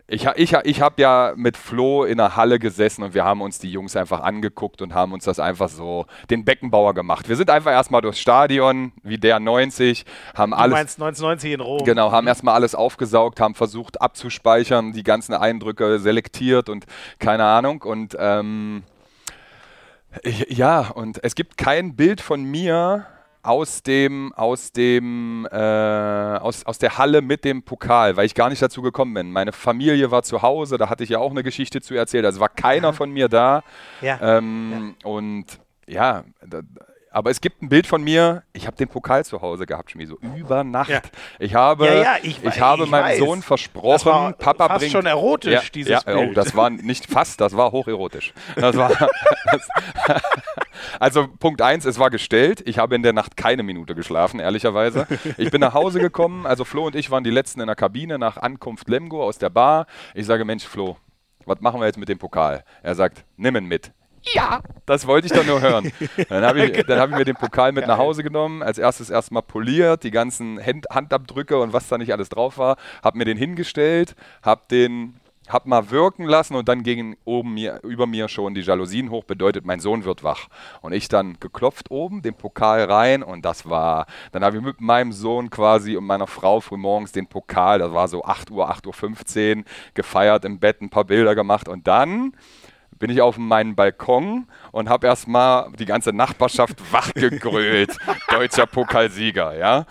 ich, 0.07 0.27
ich, 0.35 0.53
ich 0.53 0.81
habe 0.81 1.01
ja 1.01 1.33
mit 1.35 1.55
Flo 1.55 2.03
in 2.03 2.17
der 2.17 2.35
Halle 2.35 2.59
gesessen 2.59 3.03
und 3.03 3.13
wir 3.13 3.23
haben 3.23 3.41
uns 3.41 3.59
die 3.59 3.71
Jungs 3.71 3.95
einfach 3.95 4.19
angeguckt 4.21 4.81
und 4.81 4.93
haben 4.93 5.13
uns 5.13 5.23
das 5.23 5.39
einfach 5.39 5.69
so 5.69 6.05
den 6.29 6.43
Beckenbauer 6.43 6.93
gemacht. 6.93 7.29
Wir 7.29 7.37
sind 7.37 7.49
einfach 7.49 7.71
erstmal 7.71 8.01
durchs 8.01 8.19
Stadion, 8.19 8.91
wie 9.01 9.17
der 9.17 9.39
90, 9.39 10.05
haben 10.35 10.51
du 10.51 10.57
alles. 10.57 10.73
Meinst 10.73 11.01
1990 11.01 11.53
in 11.53 11.61
Rom. 11.61 11.83
Genau, 11.85 12.11
haben 12.11 12.27
erstmal 12.27 12.55
alles 12.55 12.75
aufgesaugt, 12.75 13.39
haben 13.39 13.55
versucht 13.55 14.01
abzuspeichern, 14.01 14.91
die 14.91 15.03
ganzen 15.03 15.33
Eindrücke 15.33 15.99
selektiert 15.99 16.69
und 16.69 16.85
keine 17.19 17.45
Ahnung. 17.45 17.81
Und 17.81 18.15
ähm, 18.19 18.83
ja, 20.23 20.89
und 20.89 21.23
es 21.23 21.35
gibt 21.35 21.57
kein 21.57 21.95
Bild 21.95 22.21
von 22.21 22.43
mir 22.43 23.07
aus 23.43 23.83
dem, 23.83 24.31
aus 24.33 24.71
dem, 24.71 25.45
äh, 25.51 25.57
aus, 25.57 26.65
aus 26.65 26.79
der 26.79 26.97
Halle 26.97 27.21
mit 27.21 27.43
dem 27.43 27.63
Pokal, 27.63 28.15
weil 28.15 28.25
ich 28.25 28.35
gar 28.35 28.49
nicht 28.49 28.61
dazu 28.61 28.81
gekommen 28.81 29.13
bin. 29.13 29.31
Meine 29.31 29.51
Familie 29.51 30.11
war 30.11 30.23
zu 30.23 30.41
Hause, 30.41 30.77
da 30.77 30.89
hatte 30.89 31.03
ich 31.03 31.09
ja 31.09 31.19
auch 31.19 31.31
eine 31.31 31.43
Geschichte 31.43 31.81
zu 31.81 31.93
erzählen. 31.93 32.25
Also 32.25 32.39
war 32.39 32.49
keiner 32.49 32.93
von 32.93 33.11
mir 33.11 33.27
da. 33.27 33.63
Ja. 34.01 34.37
Ähm, 34.37 34.95
ja. 35.03 35.09
Und 35.09 35.59
ja, 35.87 36.23
da, 36.47 36.61
aber 37.13 37.29
es 37.29 37.41
gibt 37.41 37.61
ein 37.61 37.69
Bild 37.69 37.85
von 37.85 38.03
mir, 38.03 38.41
ich 38.53 38.65
habe 38.65 38.75
den 38.75 38.87
Pokal 38.87 39.23
zu 39.23 39.39
Hause 39.39 39.67
gehabt, 39.67 39.91
Schmi, 39.91 40.07
so 40.07 40.17
über 40.35 40.63
Nacht. 40.63 40.89
Ja. 40.89 41.01
Ich 41.37 41.53
habe, 41.53 41.85
ja, 41.85 41.93
ja, 41.93 42.15
ich, 42.23 42.43
ich, 42.43 42.59
habe 42.59 42.83
ich 42.83 42.89
meinem 42.89 43.05
weiß. 43.05 43.19
Sohn 43.19 43.41
versprochen, 43.43 43.91
das 43.91 44.05
war 44.05 44.33
Papa 44.33 44.67
fast 44.67 44.79
bringt. 44.79 44.91
schon 44.93 45.05
erotisch, 45.05 45.71
dieses 45.71 46.03
Bild. 46.03 46.31
Oh, 46.31 46.33
das 46.33 46.55
war 46.55 46.71
nicht 46.71 47.05
fast, 47.05 47.39
das 47.39 47.55
war 47.55 47.71
hocherotisch. 47.71 48.33
Das 48.55 48.75
war, 48.75 48.89
das, 48.89 49.69
also 50.99 51.27
Punkt 51.39 51.61
eins, 51.61 51.85
es 51.85 51.99
war 51.99 52.09
gestellt. 52.09 52.63
Ich 52.65 52.79
habe 52.79 52.95
in 52.95 53.03
der 53.03 53.13
Nacht 53.13 53.37
keine 53.37 53.61
Minute 53.61 53.93
geschlafen, 53.93 54.39
ehrlicherweise. 54.39 55.07
Ich 55.37 55.51
bin 55.51 55.61
nach 55.61 55.75
Hause 55.75 55.99
gekommen, 55.99 56.47
also 56.47 56.65
Flo 56.65 56.87
und 56.87 56.95
ich 56.95 57.11
waren 57.11 57.23
die 57.23 57.29
Letzten 57.29 57.61
in 57.61 57.67
der 57.67 57.75
Kabine 57.75 58.17
nach 58.17 58.37
Ankunft 58.37 58.89
Lemgo 58.89 59.23
aus 59.23 59.37
der 59.37 59.51
Bar. 59.51 59.85
Ich 60.15 60.25
sage, 60.25 60.45
Mensch, 60.45 60.65
Flo, 60.65 60.97
was 61.45 61.61
machen 61.61 61.79
wir 61.79 61.85
jetzt 61.85 61.99
mit 61.99 62.09
dem 62.09 62.17
Pokal? 62.17 62.63
Er 62.81 62.95
sagt, 62.95 63.23
nimm 63.37 63.55
ihn 63.55 63.65
mit 63.65 63.91
ja, 64.33 64.61
das 64.85 65.07
wollte 65.07 65.27
ich 65.27 65.33
doch 65.33 65.45
nur 65.45 65.61
hören. 65.61 65.91
Dann 66.29 66.43
habe 66.43 66.65
ich, 66.65 66.87
hab 66.87 67.09
ich 67.09 67.15
mir 67.15 67.25
den 67.25 67.35
Pokal 67.35 67.71
mit 67.71 67.87
nach 67.87 67.97
Hause 67.97 68.23
genommen, 68.23 68.63
als 68.63 68.77
erstes 68.77 69.09
erstmal 69.09 69.43
poliert, 69.43 70.03
die 70.03 70.11
ganzen 70.11 70.63
Hand, 70.63 70.87
Handabdrücke 70.89 71.59
und 71.59 71.73
was 71.73 71.87
da 71.87 71.97
nicht 71.97 72.11
alles 72.11 72.29
drauf 72.29 72.57
war, 72.57 72.77
habe 73.03 73.17
mir 73.17 73.25
den 73.25 73.37
hingestellt, 73.37 74.15
habe 74.41 74.61
den 74.69 75.19
hab 75.49 75.65
mal 75.65 75.91
wirken 75.91 76.23
lassen 76.23 76.55
und 76.55 76.69
dann 76.69 76.83
gingen 76.83 77.17
oben 77.25 77.53
mir, 77.53 77.81
über 77.83 78.07
mir 78.07 78.29
schon 78.29 78.53
die 78.53 78.61
Jalousien 78.61 79.09
hoch, 79.09 79.25
bedeutet, 79.25 79.65
mein 79.65 79.79
Sohn 79.79 80.05
wird 80.05 80.23
wach. 80.23 80.47
Und 80.81 80.93
ich 80.93 81.09
dann 81.09 81.37
geklopft 81.39 81.91
oben, 81.91 82.21
den 82.21 82.35
Pokal 82.35 82.83
rein 82.83 83.23
und 83.23 83.43
das 83.43 83.69
war, 83.69 84.05
dann 84.31 84.43
habe 84.43 84.57
ich 84.57 84.63
mit 84.63 84.79
meinem 84.79 85.11
Sohn 85.11 85.49
quasi 85.49 85.97
und 85.97 86.05
meiner 86.05 86.27
Frau 86.27 86.61
frühmorgens 86.61 87.11
den 87.11 87.27
Pokal, 87.27 87.79
das 87.79 87.91
war 87.91 88.07
so 88.07 88.23
8 88.23 88.51
Uhr, 88.51 88.71
8.15 88.71 89.57
Uhr, 89.57 89.63
gefeiert 89.93 90.45
im 90.45 90.59
Bett, 90.59 90.81
ein 90.81 90.89
paar 90.89 91.05
Bilder 91.05 91.35
gemacht 91.35 91.67
und 91.67 91.87
dann 91.87 92.33
bin 92.99 93.09
ich 93.09 93.21
auf 93.21 93.37
meinen 93.37 93.75
Balkon 93.75 94.47
und 94.71 94.89
habe 94.89 95.07
erstmal 95.07 95.71
die 95.73 95.85
ganze 95.85 96.13
Nachbarschaft 96.13 96.81
wachgegrölt. 96.91 97.95
Deutscher 98.29 98.65
Pokalsieger, 98.65 99.57
ja. 99.57 99.85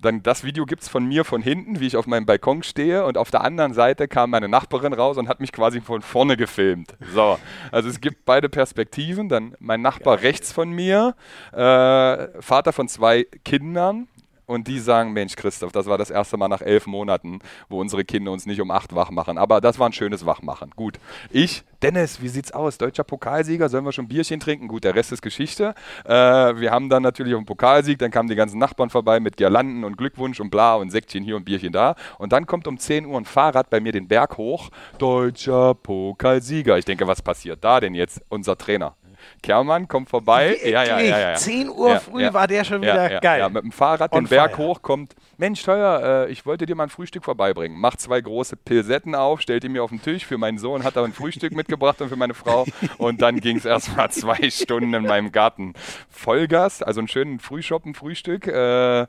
Dann 0.00 0.22
das 0.22 0.44
Video 0.44 0.64
gibt 0.64 0.82
es 0.82 0.88
von 0.88 1.04
mir 1.04 1.24
von 1.24 1.42
hinten, 1.42 1.80
wie 1.80 1.86
ich 1.86 1.96
auf 1.96 2.06
meinem 2.06 2.24
Balkon 2.24 2.62
stehe 2.62 3.04
und 3.04 3.18
auf 3.18 3.30
der 3.30 3.42
anderen 3.42 3.74
Seite 3.74 4.08
kam 4.08 4.30
meine 4.30 4.48
Nachbarin 4.48 4.92
raus 4.92 5.18
und 5.18 5.28
hat 5.28 5.40
mich 5.40 5.52
quasi 5.52 5.80
von 5.80 6.00
vorne 6.00 6.36
gefilmt. 6.36 6.94
So, 7.12 7.38
also 7.70 7.88
es 7.88 8.00
gibt 8.00 8.24
beide 8.24 8.48
Perspektiven. 8.48 9.28
Dann 9.28 9.54
mein 9.58 9.82
Nachbar 9.82 10.16
ja. 10.16 10.22
rechts 10.22 10.52
von 10.52 10.70
mir, 10.70 11.14
äh, 11.52 12.40
Vater 12.40 12.72
von 12.72 12.88
zwei 12.88 13.24
Kindern, 13.44 14.08
und 14.50 14.66
die 14.66 14.80
sagen, 14.80 15.12
Mensch, 15.12 15.36
Christoph, 15.36 15.72
das 15.72 15.86
war 15.86 15.96
das 15.96 16.10
erste 16.10 16.36
Mal 16.36 16.48
nach 16.48 16.60
elf 16.60 16.86
Monaten, 16.86 17.38
wo 17.68 17.80
unsere 17.80 18.04
Kinder 18.04 18.32
uns 18.32 18.46
nicht 18.46 18.60
um 18.60 18.70
acht 18.70 18.94
wach 18.94 19.10
machen. 19.10 19.38
Aber 19.38 19.60
das 19.60 19.78
war 19.78 19.88
ein 19.88 19.92
schönes 19.92 20.26
Wachmachen. 20.26 20.72
Gut. 20.74 20.98
Ich, 21.30 21.62
Dennis, 21.82 22.20
wie 22.20 22.28
sieht's 22.28 22.52
aus? 22.52 22.76
Deutscher 22.76 23.04
Pokalsieger, 23.04 23.68
sollen 23.68 23.84
wir 23.84 23.92
schon 23.92 24.08
Bierchen 24.08 24.40
trinken? 24.40 24.66
Gut, 24.66 24.82
der 24.84 24.94
Rest 24.94 25.12
ist 25.12 25.22
Geschichte. 25.22 25.74
Äh, 26.04 26.10
wir 26.12 26.72
haben 26.72 26.88
dann 26.88 27.02
natürlich 27.02 27.34
einen 27.34 27.46
Pokalsieg, 27.46 27.98
dann 27.98 28.10
kamen 28.10 28.28
die 28.28 28.34
ganzen 28.34 28.58
Nachbarn 28.58 28.90
vorbei 28.90 29.20
mit 29.20 29.36
Girlanden 29.36 29.84
und 29.84 29.96
Glückwunsch 29.96 30.40
und 30.40 30.50
bla 30.50 30.74
und 30.74 30.90
Säckchen 30.90 31.22
hier 31.22 31.36
und 31.36 31.44
Bierchen 31.44 31.72
da. 31.72 31.94
Und 32.18 32.32
dann 32.32 32.46
kommt 32.46 32.66
um 32.66 32.76
10 32.76 33.06
Uhr 33.06 33.18
ein 33.18 33.24
Fahrrad 33.24 33.70
bei 33.70 33.80
mir 33.80 33.92
den 33.92 34.08
Berg 34.08 34.36
hoch. 34.36 34.70
Deutscher 34.98 35.74
Pokalsieger. 35.74 36.76
Ich 36.76 36.84
denke, 36.84 37.06
was 37.06 37.22
passiert 37.22 37.62
da 37.62 37.78
denn 37.78 37.94
jetzt? 37.94 38.20
Unser 38.28 38.58
Trainer. 38.58 38.96
Kermann 39.42 39.88
kommt 39.88 40.08
vorbei. 40.08 40.56
Ja, 40.62 40.84
ja, 40.84 41.00
ja, 41.00 41.18
ja, 41.18 41.34
10 41.34 41.70
Uhr 41.70 41.98
früh 42.00 42.32
war 42.32 42.46
der 42.46 42.64
schon 42.64 42.82
wieder 42.82 43.20
geil. 43.20 43.40
Ja, 43.40 43.48
mit 43.48 43.62
dem 43.62 43.72
Fahrrad 43.72 44.14
den 44.14 44.26
Berg 44.26 44.58
hoch 44.58 44.82
kommt. 44.82 45.14
Mensch, 45.36 45.62
teuer, 45.62 46.26
äh, 46.26 46.32
ich 46.32 46.44
wollte 46.44 46.66
dir 46.66 46.74
mal 46.74 46.84
ein 46.84 46.90
Frühstück 46.90 47.24
vorbeibringen. 47.24 47.78
Macht 47.78 48.00
zwei 48.00 48.20
große 48.20 48.56
Pilsetten 48.56 49.14
auf, 49.14 49.40
stellt 49.40 49.62
die 49.62 49.68
mir 49.68 49.82
auf 49.82 49.90
den 49.90 50.02
Tisch. 50.02 50.26
Für 50.26 50.38
meinen 50.38 50.58
Sohn 50.58 50.84
hat 50.84 50.96
er 50.96 51.04
ein 51.04 51.12
Frühstück 51.12 51.54
mitgebracht 51.54 52.00
und 52.02 52.08
für 52.08 52.16
meine 52.16 52.34
Frau. 52.34 52.66
Und 52.98 53.22
dann 53.22 53.40
ging 53.40 53.56
es 53.56 53.64
erstmal 53.64 54.10
zwei 54.10 54.50
Stunden 54.50 54.92
in 54.94 55.04
meinem 55.04 55.32
Garten. 55.32 55.74
Vollgas, 56.10 56.82
also 56.82 57.00
einen 57.00 57.08
schönen 57.08 57.38
Frühschoppen, 57.38 57.94
Frühstück. 57.94 58.46
Äh, 58.46 59.06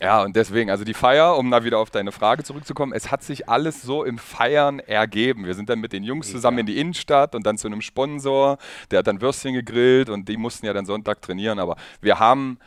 ja, 0.00 0.22
und 0.22 0.36
deswegen, 0.36 0.70
also 0.70 0.84
die 0.84 0.94
Feier, 0.94 1.36
um 1.36 1.50
da 1.50 1.64
wieder 1.64 1.78
auf 1.78 1.90
deine 1.90 2.12
Frage 2.12 2.44
zurückzukommen, 2.44 2.92
es 2.92 3.10
hat 3.10 3.24
sich 3.24 3.48
alles 3.48 3.82
so 3.82 4.04
im 4.04 4.18
Feiern 4.18 4.78
ergeben. 4.78 5.44
Wir 5.44 5.54
sind 5.54 5.68
dann 5.68 5.80
mit 5.80 5.92
den 5.92 6.04
Jungs 6.04 6.30
zusammen 6.30 6.58
in 6.58 6.66
die 6.66 6.78
Innenstadt 6.78 7.34
und 7.34 7.44
dann 7.44 7.58
zu 7.58 7.66
einem 7.66 7.80
Sponsor, 7.80 8.58
der 8.92 9.00
hat 9.00 9.08
dann 9.08 9.20
Würstchen 9.20 9.54
gegrillt 9.54 10.08
und 10.08 10.28
die 10.28 10.36
mussten 10.36 10.66
ja 10.66 10.72
dann 10.72 10.86
Sonntag 10.86 11.20
trainieren, 11.20 11.58
aber 11.58 11.76
wir 12.00 12.20
haben 12.20 12.58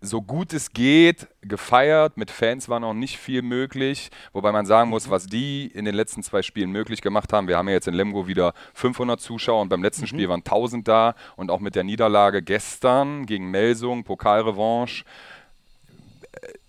so 0.00 0.22
gut 0.22 0.52
es 0.52 0.72
geht 0.72 1.28
gefeiert. 1.42 2.16
Mit 2.16 2.30
Fans 2.30 2.68
war 2.68 2.80
noch 2.80 2.94
nicht 2.94 3.18
viel 3.18 3.42
möglich, 3.42 4.10
wobei 4.32 4.52
man 4.52 4.66
sagen 4.66 4.90
muss, 4.90 5.10
was 5.10 5.26
die 5.26 5.66
in 5.66 5.84
den 5.84 5.94
letzten 5.94 6.22
zwei 6.22 6.42
Spielen 6.42 6.70
möglich 6.70 7.02
gemacht 7.02 7.32
haben. 7.32 7.48
Wir 7.48 7.58
haben 7.58 7.68
ja 7.68 7.74
jetzt 7.74 7.88
in 7.88 7.94
Lemgo 7.94 8.26
wieder 8.26 8.52
500 8.74 9.20
Zuschauer 9.20 9.62
und 9.62 9.68
beim 9.68 9.82
letzten 9.82 10.02
mhm. 10.02 10.08
Spiel 10.08 10.28
waren 10.28 10.40
1000 10.40 10.86
da 10.86 11.14
und 11.36 11.50
auch 11.50 11.60
mit 11.60 11.74
der 11.74 11.84
Niederlage 11.84 12.42
gestern 12.42 13.26
gegen 13.26 13.50
Melsung, 13.50 14.04
Pokalrevanche 14.04 15.04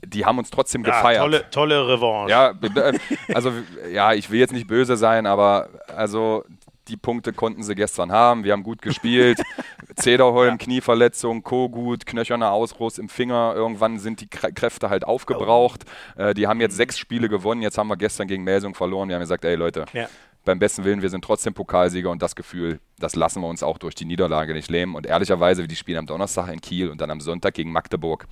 die 0.10 0.26
haben 0.26 0.38
uns 0.38 0.50
trotzdem 0.50 0.84
ja, 0.84 0.92
gefeiert. 0.92 1.22
Tolle, 1.22 1.50
tolle 1.52 1.88
Revanche. 1.88 2.32
Ja, 2.32 2.52
äh, 2.52 2.98
also 3.34 3.52
ja, 3.92 4.14
ich 4.14 4.30
will 4.30 4.40
jetzt 4.40 4.54
nicht 4.54 4.68
böse 4.68 4.98
sein, 4.98 5.26
aber 5.26 5.70
also 5.96 6.44
die 6.88 6.98
Punkte 6.98 7.34
konnten 7.34 7.64
sie 7.64 7.76
gestern 7.76 8.12
haben. 8.12 8.44
Wir 8.44 8.54
haben 8.54 8.64
gut 8.64 8.82
gespielt. 8.82 9.42
Zederholm, 9.96 10.52
ja. 10.52 10.58
Knieverletzung, 10.58 11.44
Kogut, 11.44 12.06
knöcherner 12.06 12.52
Ausruss 12.52 12.98
im 12.98 13.10
Finger. 13.10 13.54
Irgendwann 13.56 14.00
sind 14.00 14.22
die 14.22 14.28
Kräfte 14.28 14.90
halt 14.90 15.06
aufgebraucht. 15.06 15.84
Oh. 16.18 16.22
Äh, 16.22 16.34
die 16.34 16.48
haben 16.48 16.62
jetzt 16.62 16.78
sechs 16.78 16.98
Spiele 16.98 17.30
gewonnen. 17.30 17.62
Jetzt 17.62 17.78
haben 17.78 17.88
wir 17.88 17.98
gestern 17.98 18.28
gegen 18.28 18.44
Melsung 18.44 18.74
verloren. 18.74 19.10
Wir 19.10 19.16
haben 19.16 19.22
gesagt, 19.22 19.44
ey 19.44 19.56
Leute, 19.56 19.86
ja 19.94 20.08
beim 20.48 20.60
besten 20.60 20.86
Willen, 20.86 21.02
wir 21.02 21.10
sind 21.10 21.24
trotzdem 21.24 21.54
Pokalsieger 21.54 22.10
und 22.10 22.22
das 22.22 22.36
Gefühl, 22.36 22.80
das 23.00 23.16
lassen 23.16 23.42
wir 23.42 23.48
uns 23.48 23.64
auch 23.64 23.78
durch 23.78 23.94
die 23.94 24.06
Niederlage 24.06 24.54
nicht 24.54 24.70
lähmen. 24.70 24.96
Und 24.96 25.06
ehrlicherweise, 25.06 25.68
die 25.68 25.76
spielen 25.76 26.00
am 26.00 26.08
Donnerstag 26.08 26.52
in 26.52 26.62
Kiel 26.62 26.90
und 26.90 27.02
dann 27.02 27.12
am 27.12 27.20
Sonntag 27.20 27.54
gegen 27.54 27.72
Magdeburg, 27.72 28.28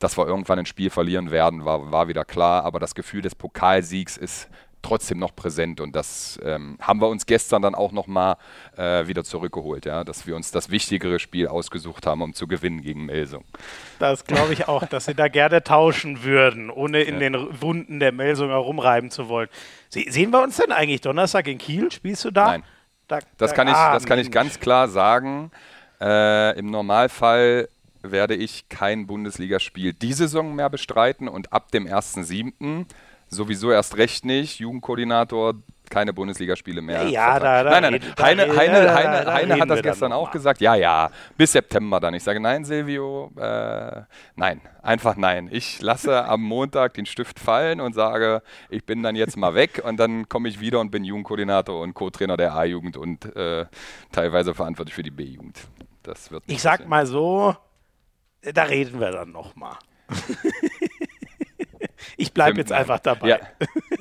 dass 0.00 0.18
wir 0.18 0.26
irgendwann 0.26 0.58
ein 0.58 0.66
Spiel 0.66 0.90
verlieren 0.90 1.30
werden, 1.30 1.64
war, 1.64 1.92
war 1.92 2.08
wieder 2.08 2.24
klar. 2.24 2.64
Aber 2.64 2.80
das 2.80 2.94
Gefühl 2.94 3.22
des 3.22 3.36
Pokalsiegs 3.36 4.16
ist 4.16 4.50
trotzdem 4.82 5.18
noch 5.18 5.34
präsent 5.34 5.80
und 5.80 5.94
das 5.94 6.38
ähm, 6.42 6.76
haben 6.80 7.00
wir 7.00 7.08
uns 7.08 7.26
gestern 7.26 7.62
dann 7.62 7.74
auch 7.74 7.92
nochmal 7.92 8.36
äh, 8.76 9.06
wieder 9.06 9.24
zurückgeholt, 9.24 9.86
ja, 9.86 10.04
dass 10.04 10.26
wir 10.26 10.36
uns 10.36 10.50
das 10.50 10.70
wichtigere 10.70 11.18
Spiel 11.18 11.48
ausgesucht 11.48 12.06
haben, 12.06 12.22
um 12.22 12.34
zu 12.34 12.46
gewinnen 12.46 12.80
gegen 12.80 13.06
Melsung. 13.06 13.44
Das 13.98 14.24
glaube 14.24 14.52
ich 14.52 14.68
auch, 14.68 14.86
dass 14.86 15.06
sie 15.06 15.14
da 15.14 15.28
gerne 15.28 15.62
tauschen 15.62 16.22
würden, 16.22 16.70
ohne 16.70 17.02
in 17.02 17.14
ja. 17.14 17.30
den 17.30 17.62
Wunden 17.62 18.00
der 18.00 18.12
Melsung 18.12 18.48
herumreiben 18.48 19.10
zu 19.10 19.28
wollen. 19.28 19.48
Sie, 19.88 20.06
sehen 20.10 20.30
wir 20.30 20.42
uns 20.42 20.56
denn 20.56 20.72
eigentlich 20.72 21.00
Donnerstag 21.00 21.46
in 21.48 21.58
Kiel? 21.58 21.90
Spielst 21.90 22.24
du 22.24 22.30
da? 22.30 22.46
Nein. 22.46 22.64
Da, 23.08 23.18
das, 23.38 23.50
da, 23.50 23.56
kann 23.56 23.68
ich, 23.68 23.74
ah, 23.74 23.92
das 23.92 24.06
kann 24.06 24.20
ich 24.20 24.30
ganz 24.30 24.60
klar 24.60 24.88
sagen. 24.88 25.50
Äh, 26.00 26.56
Im 26.58 26.70
Normalfall 26.70 27.68
werde 28.02 28.34
ich 28.34 28.68
kein 28.68 29.06
Bundesligaspiel 29.06 29.92
diese 29.92 30.28
Saison 30.28 30.54
mehr 30.54 30.70
bestreiten 30.70 31.28
und 31.28 31.52
ab 31.52 31.70
dem 31.72 31.86
1.7 31.86 32.86
sowieso 33.30 33.70
erst 33.70 33.96
recht 33.96 34.24
nicht. 34.24 34.58
Jugendkoordinator 34.58 35.54
keine 35.90 36.12
Bundesligaspiele 36.12 36.80
mehr. 36.80 37.08
Ja, 37.08 37.38
da, 37.40 37.64
da 37.64 37.70
nein, 37.80 37.82
nein, 37.92 38.00
nein. 38.00 38.14
Heine, 38.24 38.56
Heine, 38.56 38.94
Heine, 38.94 39.32
Heine 39.32 39.60
hat 39.60 39.68
das 39.68 39.82
gestern 39.82 40.12
auch 40.12 40.30
gesagt. 40.30 40.60
Ja, 40.60 40.76
ja, 40.76 41.10
bis 41.36 41.52
September 41.52 41.98
dann. 41.98 42.14
Ich 42.14 42.22
sage, 42.22 42.40
nein, 42.40 42.64
Silvio, 42.64 43.32
äh, 43.36 44.02
nein, 44.36 44.60
einfach 44.82 45.16
nein. 45.16 45.48
Ich 45.50 45.82
lasse 45.82 46.24
am 46.24 46.42
Montag 46.42 46.94
den 46.94 47.06
Stift 47.06 47.40
fallen 47.40 47.80
und 47.80 47.94
sage, 47.94 48.42
ich 48.70 48.86
bin 48.86 49.02
dann 49.02 49.16
jetzt 49.16 49.36
mal 49.36 49.54
weg 49.54 49.82
und 49.84 49.98
dann 49.98 50.28
komme 50.28 50.48
ich 50.48 50.60
wieder 50.60 50.78
und 50.80 50.90
bin 50.92 51.04
Jugendkoordinator 51.04 51.80
und 51.80 51.94
Co-Trainer 51.94 52.36
der 52.36 52.54
A-Jugend 52.54 52.96
und 52.96 53.24
äh, 53.36 53.66
teilweise 54.12 54.54
verantwortlich 54.54 54.94
für 54.94 55.02
die 55.02 55.10
B-Jugend. 55.10 55.58
Das 56.04 56.30
wird 56.30 56.44
Ich 56.46 56.62
sag 56.62 56.72
passieren. 56.72 56.88
mal 56.88 57.06
so, 57.06 57.56
da 58.42 58.62
reden 58.62 59.00
wir 59.00 59.10
dann 59.10 59.32
noch 59.32 59.56
mal. 59.56 59.76
ich 62.20 62.32
bleibe 62.32 62.58
jetzt 62.58 62.72
einfach 62.72 63.00
dabei. 63.00 63.28
Ja, 63.28 63.38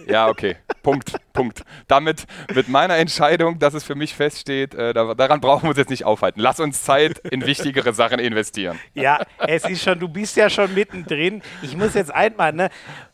ja 0.08 0.28
okay. 0.28 0.56
Punkt, 0.84 1.14
Punkt. 1.34 1.64
Damit 1.88 2.26
mit 2.54 2.68
meiner 2.70 2.98
Entscheidung, 2.98 3.60
dass 3.60 3.74
es 3.74 3.84
für 3.84 3.96
mich 3.96 4.16
feststeht, 4.16 4.74
äh, 4.76 4.94
da, 4.94 5.14
daran 5.14 5.42
brauchen 5.42 5.64
wir 5.64 5.70
uns 5.70 5.78
jetzt 5.78 5.90
nicht 5.90 6.06
aufhalten. 6.06 6.40
Lass 6.40 6.60
uns 6.60 6.84
Zeit 6.84 7.20
in 7.20 7.46
wichtigere 7.46 7.94
Sachen 7.94 8.20
investieren. 8.20 8.80
Ja, 8.94 9.22
es 9.40 9.66
ist 9.66 9.84
schon, 9.84 10.00
du 10.00 10.08
bist 10.08 10.36
ja 10.38 10.50
schon 10.50 10.74
mittendrin. 10.74 11.42
Ich 11.62 11.76
muss 11.76 11.94
jetzt 11.94 12.14
einmal, 12.14 12.54
ne, 12.54 12.70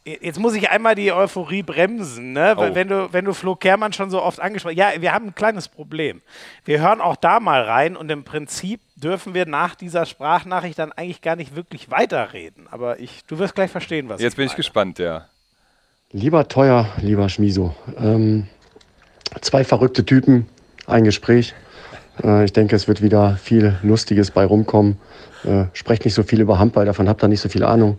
jetzt 0.06 0.40
muss 0.40 0.54
ich 0.56 0.70
einmal 0.70 0.96
die 0.96 1.12
Euphorie 1.12 1.64
bremsen, 1.64 2.34
ne, 2.34 2.54
weil 2.56 2.72
Oh. 2.72 2.76
wenn 2.76 2.88
du, 2.88 3.14
wenn 3.14 3.26
du 3.26 3.34
Flo 3.34 3.56
Kermann 3.56 3.94
schon 3.94 4.10
so 4.10 4.22
oft 4.22 4.40
angesprochen 4.40 4.76
ja, 4.78 4.92
wir 5.00 5.14
haben 5.14 5.28
ein 5.28 5.36
kleines 5.36 5.68
Problem. 5.68 6.22
Wir 6.64 6.80
hören 6.82 7.02
auch 7.02 7.16
da 7.16 7.40
mal 7.40 7.62
rein 7.62 7.96
und 7.96 8.10
im 8.12 8.24
Prinzip 8.24 8.82
dürfen 9.06 9.36
wir 9.36 9.46
nach 9.46 9.76
dieser 9.76 10.08
Sprachnachricht 10.08 10.80
dann 10.80 10.92
eigentlich 10.92 11.22
gar 11.22 11.36
nicht 11.36 11.56
wirklich 11.56 11.92
weiterreden. 11.92 12.66
Aber 12.72 13.00
ich, 13.00 13.24
du 13.28 13.38
wirst 13.38 13.54
gleich 13.54 13.70
verstehen, 13.70 14.10
was 14.10 14.20
Jetzt 14.20 14.36
bin 14.36 14.48
ich 14.48 14.56
gespannt, 14.56 14.98
ja. 14.98 15.26
Lieber 16.12 16.48
teuer, 16.48 16.88
lieber 17.02 17.30
Schmiso. 17.30 17.76
Ähm, 18.00 18.48
zwei 19.42 19.64
verrückte 19.64 20.06
Typen, 20.06 20.48
ein 20.88 21.04
Gespräch. 21.04 21.54
Äh, 22.24 22.46
ich 22.46 22.54
denke, 22.54 22.76
es 22.76 22.88
wird 22.88 23.04
wieder 23.04 23.36
viel 23.36 23.78
Lustiges 23.84 24.32
bei 24.32 24.44
rumkommen. 24.44 24.98
Äh, 25.44 25.66
sprecht 25.74 26.04
nicht 26.06 26.16
so 26.16 26.24
viel 26.24 26.42
über 26.42 26.58
Handball, 26.58 26.86
davon 26.86 27.08
habt 27.08 27.24
ihr 27.24 27.28
nicht 27.28 27.42
so 27.42 27.50
viel 27.50 27.64
Ahnung. 27.64 27.98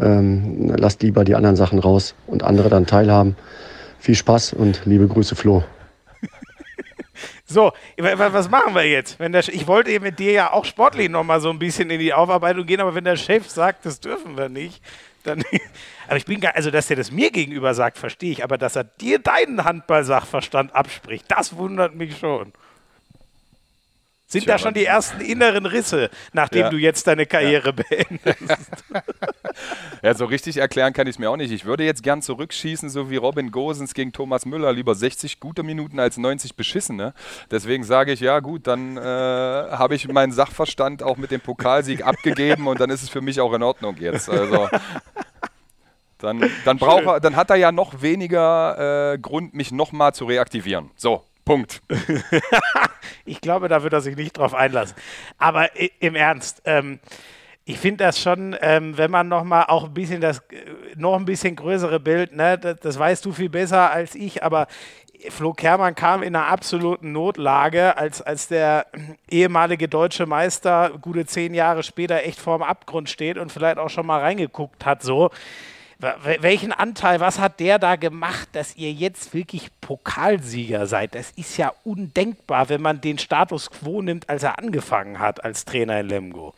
Ähm, 0.00 0.74
lasst 0.78 1.02
lieber 1.02 1.24
die 1.24 1.34
anderen 1.34 1.56
Sachen 1.56 1.78
raus 1.78 2.14
und 2.26 2.42
andere 2.42 2.70
dann 2.70 2.86
teilhaben. 2.86 3.36
Viel 3.98 4.14
Spaß 4.14 4.54
und 4.54 4.80
liebe 4.86 5.08
Grüße, 5.08 5.36
Flo. 5.36 5.62
So, 7.44 7.72
wa- 7.98 8.18
wa- 8.18 8.32
was 8.32 8.48
machen 8.50 8.74
wir 8.74 8.84
jetzt? 8.84 9.18
Wenn 9.18 9.32
der, 9.32 9.46
ich 9.48 9.66
wollte 9.66 9.98
mit 10.00 10.18
dir 10.18 10.32
ja 10.32 10.52
auch 10.52 10.64
sportlich 10.64 11.08
noch 11.08 11.24
mal 11.24 11.40
so 11.40 11.50
ein 11.50 11.58
bisschen 11.58 11.90
in 11.90 11.98
die 12.00 12.12
Aufarbeitung 12.12 12.66
gehen, 12.66 12.80
aber 12.80 12.94
wenn 12.94 13.04
der 13.04 13.16
Chef 13.16 13.48
sagt, 13.48 13.86
das 13.86 14.00
dürfen 14.00 14.36
wir 14.36 14.48
nicht, 14.48 14.82
dann. 15.24 15.42
aber 16.06 16.16
ich 16.16 16.24
bin 16.24 16.40
gar, 16.40 16.54
also 16.54 16.70
dass 16.70 16.88
er 16.90 16.96
das 16.96 17.10
mir 17.10 17.30
gegenüber 17.30 17.74
sagt, 17.74 17.98
verstehe 17.98 18.32
ich, 18.32 18.44
aber 18.44 18.58
dass 18.58 18.76
er 18.76 18.84
dir 18.84 19.18
deinen 19.18 19.64
Handball-Sachverstand 19.64 20.74
abspricht, 20.74 21.24
das 21.28 21.56
wundert 21.56 21.94
mich 21.94 22.18
schon. 22.18 22.52
Sind 24.30 24.44
Tja, 24.44 24.54
da 24.54 24.58
schon 24.58 24.74
die 24.74 24.84
ersten 24.84 25.22
inneren 25.22 25.64
Risse, 25.64 26.10
nachdem 26.34 26.60
Ja. 26.60 26.68
du 26.70 26.76
jetzt 26.76 27.06
deine 27.06 27.24
Karriere 27.24 27.72
beendest? 27.72 28.84
Ja, 30.02 30.12
so 30.12 30.26
richtig 30.26 30.58
erklären 30.58 30.92
kann 30.92 31.06
ich 31.06 31.14
es 31.14 31.18
mir 31.18 31.30
auch 31.30 31.38
nicht. 31.38 31.50
Ich 31.50 31.64
würde 31.64 31.82
jetzt 31.84 32.02
gern 32.02 32.20
zurückschießen, 32.20 32.90
so 32.90 33.08
wie 33.10 33.16
Robin 33.16 33.50
Gosens 33.50 33.94
gegen 33.94 34.12
Thomas 34.12 34.44
Müller. 34.44 34.70
Lieber 34.74 34.94
60 34.94 35.40
gute 35.40 35.62
Minuten 35.62 35.98
als 35.98 36.18
90 36.18 36.56
beschissene. 36.56 37.14
Deswegen 37.50 37.84
sage 37.84 38.12
ich, 38.12 38.20
ja 38.20 38.40
gut, 38.40 38.66
dann 38.66 38.98
äh, 38.98 39.00
habe 39.00 39.94
ich 39.94 40.06
meinen 40.08 40.32
Sachverstand 40.32 41.02
auch 41.02 41.16
mit 41.16 41.30
dem 41.30 41.40
Pokalsieg 41.40 42.04
abgegeben 42.04 42.66
und 42.68 42.80
dann 42.80 42.90
ist 42.90 43.02
es 43.02 43.08
für 43.08 43.22
mich 43.22 43.40
auch 43.40 43.54
in 43.54 43.62
Ordnung 43.62 43.96
jetzt. 43.96 44.28
Also 44.28 44.68
dann, 46.18 46.50
dann, 46.66 46.76
braucht 46.76 47.06
er, 47.06 47.20
dann 47.20 47.34
hat 47.34 47.48
er 47.48 47.56
ja 47.56 47.72
noch 47.72 48.02
weniger 48.02 49.14
äh, 49.14 49.18
Grund, 49.18 49.54
mich 49.54 49.72
nochmal 49.72 50.12
zu 50.12 50.26
reaktivieren. 50.26 50.90
So, 50.96 51.24
Punkt. 51.46 51.80
Ich 53.24 53.40
glaube, 53.40 53.68
da 53.68 53.82
wird 53.82 53.92
er 53.92 54.00
sich 54.00 54.16
nicht 54.16 54.36
drauf 54.36 54.54
einlassen. 54.54 54.96
Aber 55.38 55.68
im 56.00 56.14
Ernst, 56.14 56.62
ähm, 56.64 57.00
ich 57.64 57.78
finde 57.78 58.04
das 58.04 58.18
schon, 58.18 58.56
ähm, 58.62 58.96
wenn 58.96 59.10
man 59.10 59.28
noch 59.28 59.44
mal 59.44 59.64
auch 59.64 59.84
ein 59.84 59.94
bisschen 59.94 60.22
das, 60.22 60.38
äh, 60.50 60.64
noch 60.96 61.16
ein 61.16 61.26
bisschen 61.26 61.54
größere 61.54 62.00
Bild, 62.00 62.34
ne, 62.34 62.56
das, 62.56 62.80
das 62.80 62.98
weißt 62.98 63.24
du 63.24 63.32
viel 63.32 63.50
besser 63.50 63.90
als 63.90 64.14
ich, 64.14 64.42
aber 64.42 64.68
Flo 65.30 65.52
Kermann 65.52 65.94
kam 65.94 66.22
in 66.22 66.34
einer 66.34 66.46
absoluten 66.46 67.12
Notlage, 67.12 67.96
als, 67.96 68.22
als 68.22 68.48
der 68.48 68.86
ehemalige 69.28 69.88
deutsche 69.88 70.26
Meister 70.26 70.92
gute 71.00 71.26
zehn 71.26 71.54
Jahre 71.54 71.82
später 71.82 72.22
echt 72.22 72.38
vorm 72.38 72.62
Abgrund 72.62 73.10
steht 73.10 73.36
und 73.36 73.52
vielleicht 73.52 73.78
auch 73.78 73.90
schon 73.90 74.06
mal 74.06 74.20
reingeguckt 74.20 74.86
hat, 74.86 75.02
so. 75.02 75.30
Wel- 76.00 76.42
Welchen 76.42 76.72
Anteil, 76.72 77.18
was 77.18 77.40
hat 77.40 77.58
der 77.58 77.80
da 77.80 77.96
gemacht, 77.96 78.48
dass 78.52 78.76
ihr 78.76 78.92
jetzt 78.92 79.34
wirklich 79.34 79.68
Pokalsieger 79.80 80.86
seid? 80.86 81.16
Das 81.16 81.32
ist 81.32 81.56
ja 81.56 81.72
undenkbar, 81.82 82.68
wenn 82.68 82.80
man 82.80 83.00
den 83.00 83.18
Status 83.18 83.70
quo 83.70 84.00
nimmt, 84.00 84.28
als 84.28 84.44
er 84.44 84.58
angefangen 84.58 85.18
hat 85.18 85.42
als 85.42 85.64
Trainer 85.64 85.98
in 86.00 86.08
Lemgo. 86.08 86.54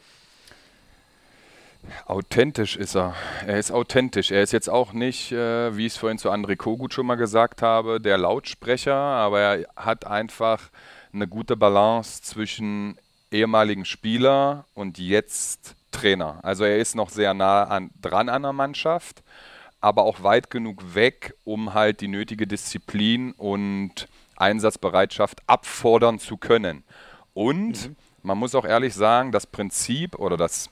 Authentisch 2.05 2.77
ist 2.77 2.95
er. 2.95 3.15
Er 3.47 3.59
ist 3.59 3.71
authentisch. 3.73 4.31
Er 4.31 4.43
ist 4.43 4.53
jetzt 4.53 4.69
auch 4.69 4.93
nicht, 4.93 5.33
äh, 5.33 5.75
wie 5.75 5.87
ich 5.87 5.95
es 5.95 5.99
vorhin 5.99 6.19
zu 6.19 6.31
André 6.31 6.57
Kogut 6.57 6.93
schon 6.93 7.07
mal 7.07 7.15
gesagt 7.15 7.63
habe, 7.63 7.99
der 7.99 8.19
Lautsprecher, 8.19 8.95
aber 8.95 9.41
er 9.41 9.67
hat 9.75 10.07
einfach 10.07 10.69
eine 11.15 11.27
gute 11.27 11.57
Balance 11.57 12.21
zwischen 12.23 12.99
ehemaligen 13.33 13.87
Spieler 13.87 14.67
und 14.75 14.99
jetzt 14.99 15.75
Trainer. 15.91 16.39
Also 16.43 16.65
er 16.65 16.79
ist 16.79 16.95
noch 16.95 17.11
sehr 17.11 17.35
nah 17.35 17.65
an, 17.65 17.91
dran 18.01 18.29
an 18.29 18.43
der 18.43 18.53
Mannschaft, 18.53 19.23
aber 19.81 20.05
auch 20.05 20.23
weit 20.23 20.51
genug 20.51 20.95
weg, 20.95 21.35
um 21.45 21.75
halt 21.75 22.01
die 22.01 22.09
nötige 22.09 22.47
Disziplin 22.47 23.33
und 23.33 24.09
Einsatzbereitschaft 24.37 25.41
abfordern 25.47 26.19
zu 26.19 26.37
können. 26.37 26.85
Und 27.35 27.91
man 28.23 28.39
muss 28.39 28.55
auch 28.55 28.65
ehrlich 28.65 28.95
sagen, 28.95 29.33
das 29.33 29.47
Prinzip 29.47 30.19
oder 30.19 30.37
das 30.37 30.71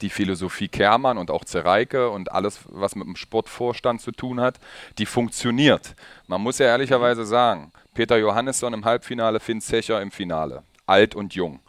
die 0.00 0.10
Philosophie 0.10 0.68
Kermann 0.68 1.18
und 1.18 1.30
auch 1.30 1.44
Zereike 1.44 2.10
und 2.10 2.32
alles, 2.32 2.60
was 2.68 2.96
mit 2.96 3.06
dem 3.06 3.16
Sportvorstand 3.16 4.00
zu 4.00 4.10
tun 4.10 4.40
hat, 4.40 4.58
die 4.98 5.06
funktioniert. 5.06 5.94
Man 6.26 6.40
muss 6.40 6.58
ja 6.58 6.66
ehrlicherweise 6.66 7.24
sagen, 7.24 7.72
Peter 7.94 8.16
Johannesson 8.16 8.74
im 8.74 8.84
Halbfinale, 8.84 9.38
Finn 9.38 9.60
Zecher 9.60 10.00
im 10.02 10.10
Finale. 10.10 10.64
Alt 10.86 11.14
und 11.14 11.34
jung. 11.34 11.60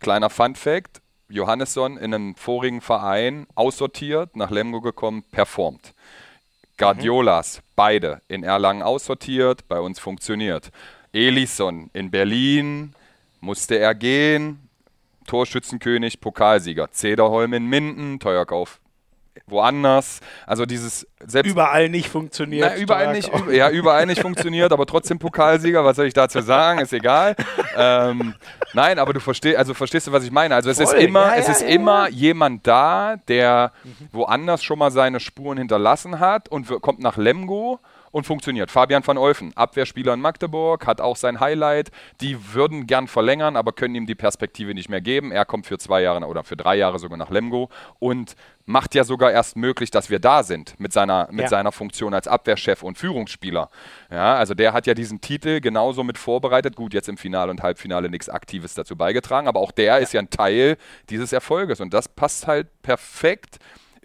Kleiner 0.00 0.30
Fun 0.30 0.54
Fact, 0.54 1.00
Johannesson 1.28 1.96
in 1.96 2.14
einem 2.14 2.34
vorigen 2.34 2.80
Verein 2.80 3.46
aussortiert, 3.54 4.36
nach 4.36 4.50
Lemgo 4.50 4.80
gekommen, 4.80 5.24
performt. 5.30 5.94
Guardiolas, 6.76 7.60
beide 7.76 8.22
in 8.28 8.44
Erlangen 8.44 8.82
aussortiert, 8.82 9.66
bei 9.68 9.80
uns 9.80 9.98
funktioniert. 9.98 10.70
Elisson 11.12 11.90
in 11.92 12.10
Berlin, 12.10 12.94
musste 13.40 13.78
er 13.78 13.94
gehen, 13.94 14.68
Torschützenkönig, 15.26 16.20
Pokalsieger. 16.20 16.90
Zederholm 16.90 17.52
in 17.52 17.66
Minden, 17.66 18.18
Teuerkauf 18.18 18.80
woanders. 19.50 20.20
Also 20.46 20.66
dieses 20.66 21.06
selbst 21.26 21.50
Überall 21.50 21.88
nicht 21.88 22.08
funktioniert. 22.08 22.72
na, 22.74 22.80
überall 22.80 23.12
nicht, 23.12 23.30
ja, 23.50 23.70
überall 23.70 24.06
nicht 24.06 24.20
funktioniert, 24.22 24.72
aber 24.72 24.86
trotzdem 24.86 25.18
Pokalsieger. 25.18 25.84
Was 25.84 25.96
soll 25.96 26.06
ich 26.06 26.14
dazu 26.14 26.40
sagen? 26.40 26.80
Ist 26.80 26.92
egal. 26.92 27.34
Ähm, 27.76 28.34
nein, 28.72 28.98
aber 28.98 29.12
du 29.12 29.20
verstehst, 29.20 29.56
also 29.56 29.74
verstehst 29.74 30.06
du, 30.06 30.12
was 30.12 30.24
ich 30.24 30.30
meine? 30.30 30.54
Also 30.54 30.70
es 30.70 30.78
ist 30.78 30.90
Voll. 30.90 31.00
immer, 31.00 31.26
Ja, 31.28 31.34
es 31.36 31.46
ja, 31.46 31.52
ist 31.52 31.62
ja, 31.62 31.68
immer 31.68 32.08
jemand 32.08 32.66
da, 32.66 33.16
der 33.28 33.72
woanders 34.12 34.62
schon 34.62 34.78
mal 34.78 34.90
seine 34.90 35.20
Spuren 35.20 35.58
hinterlassen 35.58 36.20
hat 36.20 36.48
und 36.48 36.68
kommt 36.80 37.00
nach 37.00 37.16
Lemgo 37.16 37.80
und 38.10 38.26
funktioniert. 38.26 38.70
Fabian 38.70 39.06
van 39.06 39.18
Olfen, 39.18 39.56
Abwehrspieler 39.56 40.14
in 40.14 40.20
Magdeburg, 40.20 40.86
hat 40.86 41.00
auch 41.00 41.16
sein 41.16 41.40
Highlight. 41.40 41.90
Die 42.20 42.54
würden 42.54 42.86
gern 42.86 43.08
verlängern, 43.08 43.56
aber 43.56 43.72
können 43.72 43.94
ihm 43.94 44.06
die 44.06 44.14
Perspektive 44.14 44.74
nicht 44.74 44.88
mehr 44.88 45.00
geben. 45.00 45.32
Er 45.32 45.44
kommt 45.44 45.66
für 45.66 45.78
zwei 45.78 46.02
Jahre 46.02 46.24
oder 46.26 46.44
für 46.44 46.56
drei 46.56 46.76
Jahre 46.76 46.98
sogar 46.98 47.18
nach 47.18 47.30
Lemgo 47.30 47.68
und 47.98 48.34
macht 48.66 48.94
ja 48.94 49.04
sogar 49.04 49.30
erst 49.32 49.56
möglich, 49.56 49.90
dass 49.90 50.10
wir 50.10 50.18
da 50.18 50.42
sind 50.42 50.78
mit 50.78 50.92
seiner, 50.92 51.28
mit 51.30 51.44
Ja. 51.44 51.48
seiner 51.48 51.72
Funktion 51.72 52.12
als 52.12 52.28
Abwehrchef 52.28 52.82
und 52.82 52.98
Führungsspieler. 52.98 53.70
Ja, 54.10 54.34
also 54.36 54.52
der 54.54 54.74
hat 54.74 54.86
ja 54.86 54.92
diesen 54.94 55.22
Titel 55.22 55.60
genauso 55.60 56.04
mit 56.04 56.18
vorbereitet. 56.18 56.76
Gut, 56.76 56.92
jetzt 56.92 57.08
im 57.08 57.16
Finale 57.16 57.50
und 57.50 57.62
Halbfinale 57.62 58.10
nichts 58.10 58.28
Aktives 58.28 58.74
dazu 58.74 58.94
beigetragen, 58.94 59.48
aber 59.48 59.60
auch 59.60 59.72
der 59.72 59.98
ist 60.00 60.12
ja 60.12 60.20
ein 60.20 60.28
Teil 60.28 60.76
dieses 61.08 61.32
Erfolges 61.32 61.80
und 61.80 61.94
das 61.94 62.08
passt 62.08 62.46
halt 62.46 62.68
perfekt 62.82 63.58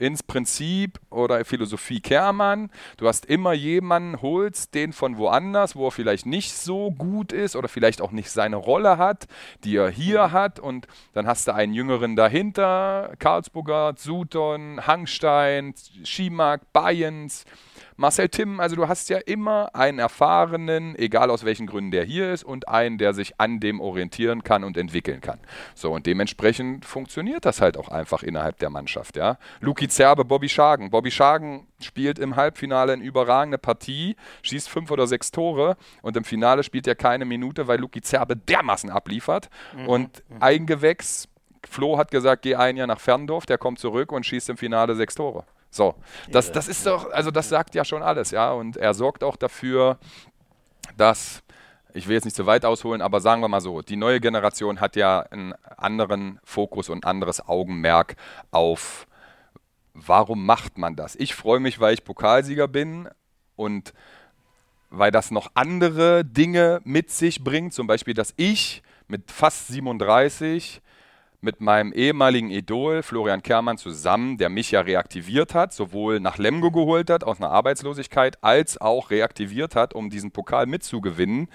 ins 0.03 0.21
Prinzip 0.21 0.99
oder 1.09 1.45
Philosophie 1.45 2.01
Kermann. 2.01 2.69
Du 2.97 3.07
hast 3.07 3.25
immer 3.25 3.53
jemanden, 3.53 4.21
holst 4.21 4.75
den 4.75 4.91
von 4.91 5.17
woanders, 5.17 5.77
wo 5.77 5.87
er 5.87 5.91
vielleicht 5.91 6.25
nicht 6.25 6.53
so 6.53 6.91
gut 6.91 7.31
ist 7.31 7.55
oder 7.55 7.69
vielleicht 7.69 8.01
auch 8.01 8.11
nicht 8.11 8.29
seine 8.29 8.57
Rolle 8.57 8.97
hat, 8.97 9.27
die 9.63 9.77
er 9.77 9.89
hier 9.89 10.33
hat. 10.33 10.59
Und 10.59 10.87
dann 11.13 11.25
hast 11.25 11.47
du 11.47 11.53
einen 11.53 11.73
Jüngeren 11.73 12.17
dahinter, 12.17 13.13
Karlsburger, 13.17 13.93
Sutton, 13.97 14.85
Hangstein, 14.85 15.73
Schimak, 16.03 16.73
Bayens. 16.73 17.45
Marcel 17.95 18.29
Timm, 18.29 18.59
also 18.59 18.75
du 18.75 18.87
hast 18.87 19.09
ja 19.09 19.17
immer 19.17 19.73
einen 19.75 19.99
erfahrenen, 19.99 20.95
egal 20.95 21.29
aus 21.29 21.45
welchen 21.45 21.67
Gründen 21.67 21.91
der 21.91 22.03
hier 22.03 22.31
ist, 22.31 22.43
und 22.43 22.67
einen, 22.67 22.97
der 22.97 23.13
sich 23.13 23.39
an 23.39 23.59
dem 23.59 23.79
orientieren 23.79 24.43
kann 24.43 24.63
und 24.63 24.77
entwickeln 24.77 25.21
kann. 25.21 25.39
So, 25.75 25.91
und 25.91 26.05
dementsprechend 26.05 26.85
funktioniert 26.85 27.45
das 27.45 27.61
halt 27.61 27.77
auch 27.77 27.89
einfach 27.89 28.23
innerhalb 28.23 28.59
der 28.59 28.69
Mannschaft, 28.69 29.17
ja. 29.17 29.37
Luki 29.59 29.87
Zerbe, 29.87 30.25
Bobby 30.25 30.49
Schagen. 30.49 30.89
Bobby 30.89 31.11
Schagen 31.11 31.67
spielt 31.81 32.19
im 32.19 32.35
Halbfinale 32.35 32.93
eine 32.93 33.03
überragende 33.03 33.57
Partie, 33.57 34.15
schießt 34.41 34.69
fünf 34.69 34.91
oder 34.91 35.07
sechs 35.07 35.31
Tore 35.31 35.77
und 36.01 36.17
im 36.17 36.23
Finale 36.23 36.63
spielt 36.63 36.87
er 36.87 36.95
keine 36.95 37.25
Minute, 37.25 37.67
weil 37.67 37.79
Luki 37.79 38.01
Zerbe 38.01 38.35
dermaßen 38.35 38.89
abliefert 38.89 39.49
mhm. 39.75 39.87
und 39.87 40.23
mhm. 40.29 40.41
Eigengewächs 40.41 41.27
Flo 41.69 41.97
hat 41.97 42.11
gesagt, 42.11 42.41
geh 42.41 42.55
ein 42.55 42.77
Jahr 42.77 42.87
nach 42.87 42.99
Ferndorf, 42.99 43.45
der 43.45 43.57
kommt 43.57 43.79
zurück 43.79 44.11
und 44.11 44.25
schießt 44.25 44.49
im 44.49 44.57
Finale 44.57 44.95
sechs 44.95 45.15
Tore. 45.15 45.45
So, 45.73 45.95
das, 46.29 46.51
das 46.51 46.67
ist 46.67 46.85
doch, 46.85 47.11
also 47.11 47.31
das 47.31 47.49
sagt 47.49 47.73
ja 47.73 47.83
schon 47.83 48.03
alles, 48.03 48.29
ja. 48.29 48.51
Und 48.51 48.77
er 48.77 48.93
sorgt 48.93 49.23
auch 49.23 49.35
dafür, 49.35 49.97
dass, 50.97 51.41
ich 51.95 52.07
will 52.07 52.13
jetzt 52.13 52.25
nicht 52.25 52.35
zu 52.35 52.45
weit 52.45 52.63
ausholen, 52.63 53.01
aber 53.01 53.21
sagen 53.21 53.41
wir 53.41 53.47
mal 53.47 53.59
so, 53.59 53.81
die 53.81 53.95
neue 53.95 54.19
Generation 54.19 54.79
hat 54.79 54.95
ja 54.95 55.21
einen 55.21 55.53
anderen 55.75 56.39
Fokus 56.43 56.89
und 56.89 57.03
ein 57.03 57.09
anderes 57.09 57.47
Augenmerk 57.47 58.17
auf, 58.51 59.07
warum 59.95 60.45
macht 60.45 60.77
man 60.77 60.95
das? 60.95 61.15
Ich 61.15 61.33
freue 61.33 61.59
mich, 61.59 61.79
weil 61.79 61.95
ich 61.95 62.03
Pokalsieger 62.03 62.67
bin 62.67 63.09
und 63.55 63.95
weil 64.91 65.09
das 65.09 65.31
noch 65.31 65.49
andere 65.55 66.23
Dinge 66.23 66.81
mit 66.83 67.09
sich 67.09 67.43
bringt, 67.43 67.73
zum 67.73 67.87
Beispiel, 67.87 68.13
dass 68.13 68.35
ich 68.37 68.83
mit 69.07 69.31
fast 69.31 69.69
37 69.69 70.83
mit 71.43 71.59
meinem 71.59 71.91
ehemaligen 71.91 72.49
Idol 72.49 73.03
Florian 73.03 73.43
Kermann 73.43 73.77
zusammen, 73.77 74.37
der 74.37 74.49
mich 74.49 74.71
ja 74.71 74.81
reaktiviert 74.81 75.53
hat, 75.53 75.73
sowohl 75.73 76.19
nach 76.19 76.37
Lemgo 76.37 76.71
geholt 76.71 77.09
hat 77.09 77.23
aus 77.23 77.37
einer 77.37 77.51
Arbeitslosigkeit, 77.51 78.41
als 78.43 78.79
auch 78.79 79.11
reaktiviert 79.11 79.75
hat, 79.75 79.93
um 79.93 80.09
diesen 80.09 80.31
Pokal 80.31 80.65
mitzugewinnen, 80.65 81.49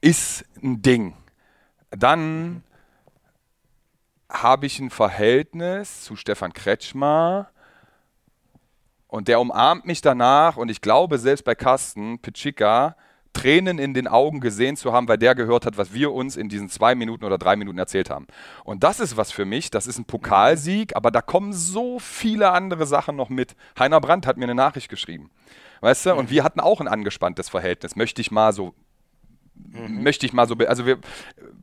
ist 0.00 0.44
ein 0.62 0.80
Ding. 0.80 1.14
Dann 1.90 2.62
habe 4.30 4.66
ich 4.66 4.78
ein 4.78 4.90
Verhältnis 4.90 6.04
zu 6.04 6.14
Stefan 6.14 6.52
Kretschmer 6.52 7.50
und 9.08 9.26
der 9.26 9.40
umarmt 9.40 9.86
mich 9.86 10.02
danach 10.02 10.56
und 10.56 10.70
ich 10.70 10.80
glaube, 10.80 11.18
selbst 11.18 11.44
bei 11.44 11.56
Carsten 11.56 12.20
Pitschika 12.20 12.94
Tränen 13.38 13.78
in 13.78 13.94
den 13.94 14.08
Augen 14.08 14.40
gesehen 14.40 14.76
zu 14.76 14.92
haben, 14.92 15.06
weil 15.08 15.18
der 15.18 15.34
gehört 15.34 15.64
hat, 15.64 15.78
was 15.78 15.92
wir 15.92 16.12
uns 16.12 16.36
in 16.36 16.48
diesen 16.48 16.68
zwei 16.68 16.94
Minuten 16.94 17.24
oder 17.24 17.38
drei 17.38 17.54
Minuten 17.56 17.78
erzählt 17.78 18.10
haben. 18.10 18.26
Und 18.64 18.82
das 18.82 18.98
ist 18.98 19.16
was 19.16 19.30
für 19.30 19.44
mich, 19.44 19.70
das 19.70 19.86
ist 19.86 19.98
ein 19.98 20.04
Pokalsieg, 20.04 20.96
aber 20.96 21.10
da 21.10 21.20
kommen 21.20 21.52
so 21.52 21.98
viele 21.98 22.50
andere 22.50 22.86
Sachen 22.86 23.16
noch 23.16 23.28
mit. 23.28 23.54
Heiner 23.78 24.00
Brandt 24.00 24.26
hat 24.26 24.38
mir 24.38 24.44
eine 24.44 24.54
Nachricht 24.54 24.88
geschrieben. 24.88 25.30
Weißt 25.80 26.06
du, 26.06 26.14
und 26.14 26.30
wir 26.30 26.42
hatten 26.42 26.58
auch 26.58 26.80
ein 26.80 26.88
angespanntes 26.88 27.48
Verhältnis, 27.48 27.94
möchte 27.94 28.20
ich 28.20 28.32
mal 28.32 28.52
so 28.52 28.74
Mhm. 29.72 30.02
Möchte 30.02 30.26
ich 30.26 30.32
mal 30.32 30.46
so, 30.46 30.54
also 30.54 30.86
wir, 30.86 30.98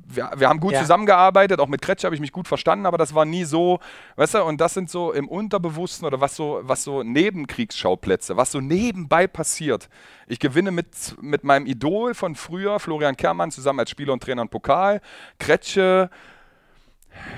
wir, 0.07 0.31
wir 0.35 0.49
haben 0.49 0.59
gut 0.59 0.73
ja. 0.73 0.81
zusammengearbeitet, 0.81 1.59
auch 1.59 1.67
mit 1.67 1.81
Kretsch 1.81 2.03
habe 2.03 2.15
ich 2.15 2.21
mich 2.21 2.31
gut 2.31 2.47
verstanden, 2.47 2.85
aber 2.85 2.97
das 2.97 3.15
war 3.15 3.25
nie 3.25 3.43
so, 3.43 3.79
weißt 4.15 4.35
du, 4.35 4.43
und 4.43 4.61
das 4.61 4.73
sind 4.73 4.89
so 4.89 5.11
im 5.11 5.27
Unterbewussten 5.27 6.05
oder 6.05 6.21
was 6.21 6.35
so, 6.35 6.59
was 6.63 6.83
so 6.83 7.03
Nebenkriegsschauplätze, 7.03 8.37
was 8.37 8.51
so 8.51 8.61
nebenbei 8.61 9.27
passiert. 9.27 9.89
Ich 10.27 10.39
gewinne 10.39 10.71
mit, 10.71 11.15
mit 11.21 11.43
meinem 11.43 11.65
Idol 11.65 12.13
von 12.13 12.35
früher, 12.35 12.79
Florian 12.79 13.17
Kermann, 13.17 13.51
zusammen 13.51 13.79
als 13.79 13.89
Spieler 13.89 14.13
und 14.13 14.23
Trainer 14.23 14.41
und 14.41 14.51
Pokal. 14.51 15.01
Kretsche, 15.39 16.09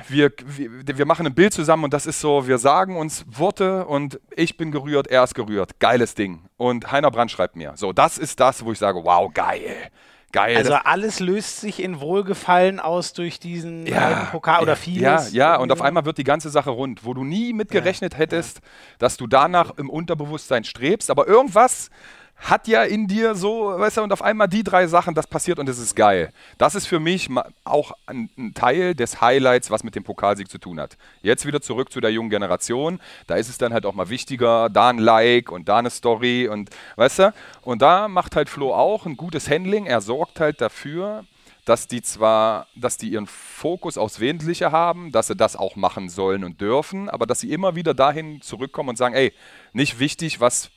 wir, 0.08 0.32
wir, 0.46 0.98
wir, 0.98 1.06
machen 1.06 1.28
ein 1.28 1.36
Bild 1.36 1.54
zusammen 1.54 1.84
und 1.84 1.94
das 1.94 2.06
ist 2.06 2.20
so, 2.20 2.48
wir 2.48 2.58
sagen 2.58 2.98
uns 2.98 3.26
Worte 3.28 3.86
und 3.86 4.20
ich 4.36 4.58
bin 4.58 4.72
gerührt, 4.72 5.08
er 5.08 5.24
ist 5.24 5.36
gerührt. 5.36 5.80
Geiles 5.80 6.16
Ding. 6.16 6.46
Und 6.58 6.92
Heiner 6.92 7.12
Brand 7.12 7.32
schreibt 7.32 7.56
mir. 7.56 7.74
So, 7.76 7.94
das 7.94 8.18
ist 8.18 8.40
das, 8.40 8.66
wo 8.66 8.72
ich 8.72 8.80
sage, 8.80 9.04
wow, 9.04 9.32
geil. 9.34 9.92
Geil. 10.34 10.58
Also 10.58 10.74
alles 10.74 11.22
löst 11.22 11.62
sich 11.62 11.82
in 11.82 12.02
Wohlgefallen 12.02 12.82
aus 12.82 13.14
durch 13.14 13.40
diesen 13.40 13.88
ja, 13.88 14.28
Pokal 14.32 14.62
oder 14.62 14.76
vieles. 14.76 15.32
Ja, 15.32 15.54
ja, 15.54 15.56
und 15.58 15.72
auf 15.72 15.82
einmal 15.82 16.04
wird 16.06 16.18
die 16.18 16.26
ganze 16.26 16.50
Sache 16.50 16.70
rund, 16.70 17.06
wo 17.06 17.14
du 17.14 17.24
nie 17.24 17.54
mit 17.54 17.72
gerechnet 17.72 18.14
ja, 18.14 18.20
hättest, 18.20 18.60
dass 19.00 19.16
du 19.16 19.26
danach 19.28 19.78
im 19.78 19.90
Unterbewusstsein 19.90 20.66
strebst, 20.66 21.10
aber 21.10 21.28
irgendwas 21.28 21.90
hat 22.38 22.68
ja 22.68 22.84
in 22.84 23.08
dir 23.08 23.36
so, 23.36 23.78
weißt 23.78 23.98
du, 23.98 24.04
und 24.04 24.14
auf 24.14 24.22
einmal 24.22 24.48
die 24.48 24.64
drei 24.64 24.88
Sachen, 24.88 25.16
das 25.16 25.28
passiert 25.28 25.58
und 25.60 25.68
es 25.68 25.80
ist 25.80 25.96
geil. 25.96 26.32
Das 26.58 26.76
ist 26.76 26.86
für 26.86 27.00
mich 27.00 27.30
auch 27.64 27.94
ein, 28.06 28.30
Teil 28.54 28.96
des 28.96 29.22
Highlights, 29.22 29.72
was 29.72 29.84
mit 29.84 29.96
dem 29.96 30.04
Pokalsieg 30.04 30.50
zu 30.50 30.58
tun 30.58 30.80
hat. 30.80 30.98
Jetzt 31.22 31.46
wieder 31.46 31.62
zurück 31.62 31.92
zu 31.92 32.00
der 32.00 32.12
jungen 32.12 32.30
Generation. 32.30 33.00
Da 33.26 33.36
ist 33.36 33.50
es 33.50 33.58
dann 33.58 33.74
halt 33.74 33.86
auch 33.86 33.94
mal 33.94 34.10
wichtiger, 34.10 34.70
da 34.70 34.90
ein 34.90 35.00
Like 35.00 35.52
und 35.52 35.68
da 35.68 35.78
eine 35.78 35.90
Story 35.90 36.48
und, 36.48 36.70
weißt 36.96 37.20
du, 37.20 37.34
und 37.64 37.82
da 37.82 38.08
macht 38.08 38.36
halt 38.36 38.50
Flo 38.50 38.74
auch 38.74 39.06
ein 39.06 39.18
gutes 39.18 39.50
Handling. 39.50 39.86
Er 39.86 40.02
sorgt 40.02 40.40
halt 40.40 40.62
dafür, 40.62 41.26
dass 41.66 41.88
die 41.88 42.02
zwar, 42.02 42.68
dass 42.76 42.98
die 42.98 43.10
ihren 43.10 43.28
Fokus 43.28 43.98
aufs 43.98 44.20
Wesentliche 44.20 44.72
haben, 44.72 45.12
dass 45.12 45.28
sie 45.28 45.36
das 45.36 45.56
auch 45.56 45.76
machen 45.76 46.08
sollen 46.08 46.44
und 46.46 46.62
dürfen, 46.62 47.10
aber 47.10 47.26
dass 47.26 47.42
sie 47.42 47.52
immer 47.52 47.76
wieder 47.76 47.94
dahin 47.94 48.42
zurückkommen 48.42 48.90
und 48.90 48.98
sagen, 48.98 49.16
ey, 49.16 49.34
nicht 49.74 50.00
wichtig, 50.00 50.40
was 50.40 50.70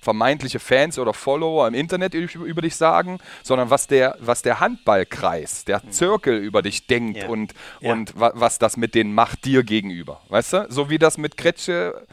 vermeintliche 0.00 0.58
Fans 0.60 0.98
oder 0.98 1.12
Follower 1.12 1.66
im 1.66 1.74
Internet 1.74 2.14
über 2.14 2.62
dich 2.62 2.76
sagen, 2.76 3.18
sondern 3.42 3.70
was 3.70 3.86
der, 3.86 4.16
was 4.20 4.42
der 4.42 4.60
Handballkreis, 4.60 5.64
der 5.64 5.82
mhm. 5.84 5.90
Zirkel 5.90 6.38
über 6.38 6.62
dich 6.62 6.86
denkt 6.86 7.18
ja. 7.18 7.28
und, 7.28 7.54
ja. 7.80 7.92
und 7.92 8.18
wa 8.18 8.32
was 8.34 8.58
das 8.58 8.76
mit 8.76 8.94
denen 8.94 9.14
macht 9.14 9.44
dir 9.44 9.64
gegenüber. 9.64 10.20
Weißt 10.28 10.52
du? 10.52 10.66
So 10.68 10.90
wie 10.90 10.98
das 10.98 11.18
mit 11.18 11.36
Kretsche, 11.36 12.06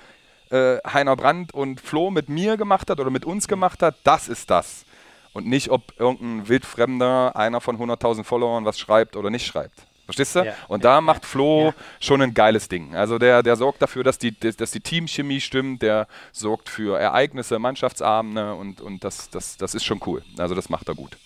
äh, 0.49 0.77
Heiner 0.87 1.15
Brandt 1.15 1.53
und 1.53 1.81
Flo 1.81 2.11
mit 2.11 2.29
mir 2.29 2.57
gemacht 2.57 2.89
hat 2.89 2.99
oder 2.99 3.09
mit 3.09 3.25
uns 3.25 3.47
gemacht 3.47 3.81
hat, 3.83 3.95
das 4.03 4.27
ist 4.27 4.49
das. 4.49 4.85
Und 5.33 5.47
nicht, 5.47 5.69
ob 5.69 5.93
irgendein 5.99 6.47
Wildfremder, 6.47 7.35
einer 7.35 7.59
von 7.59 7.77
100.000 7.77 8.23
Followern 8.23 8.65
was 8.65 8.79
schreibt 8.79 9.15
oder 9.15 9.29
nicht 9.29 9.45
schreibt. 9.45 9.85
Verstehst 10.05 10.35
du? 10.35 10.45
Ja, 10.45 10.53
und 10.67 10.83
ja, 10.83 10.91
da 10.91 11.01
macht 11.01 11.25
Flo 11.25 11.67
ja. 11.67 11.73
schon 11.99 12.21
ein 12.21 12.33
geiles 12.33 12.67
Ding. 12.67 12.95
Also 12.95 13.17
der, 13.17 13.43
der 13.43 13.55
sorgt 13.55 13.81
dafür, 13.81 14.03
dass 14.03 14.17
die, 14.17 14.37
dass 14.39 14.71
die 14.71 14.79
Teamchemie 14.79 15.41
stimmt, 15.41 15.81
der 15.81 16.07
sorgt 16.31 16.69
für 16.69 16.99
Ereignisse, 16.99 17.57
Mannschaftsabende 17.59 18.53
und, 18.53 18.81
und 18.81 19.03
das, 19.03 19.29
das, 19.29 19.57
das 19.57 19.73
ist 19.73 19.83
schon 19.83 19.99
cool. 20.05 20.23
Also 20.37 20.53
das 20.55 20.69
macht 20.69 20.87
er 20.87 20.95
gut. 20.95 21.17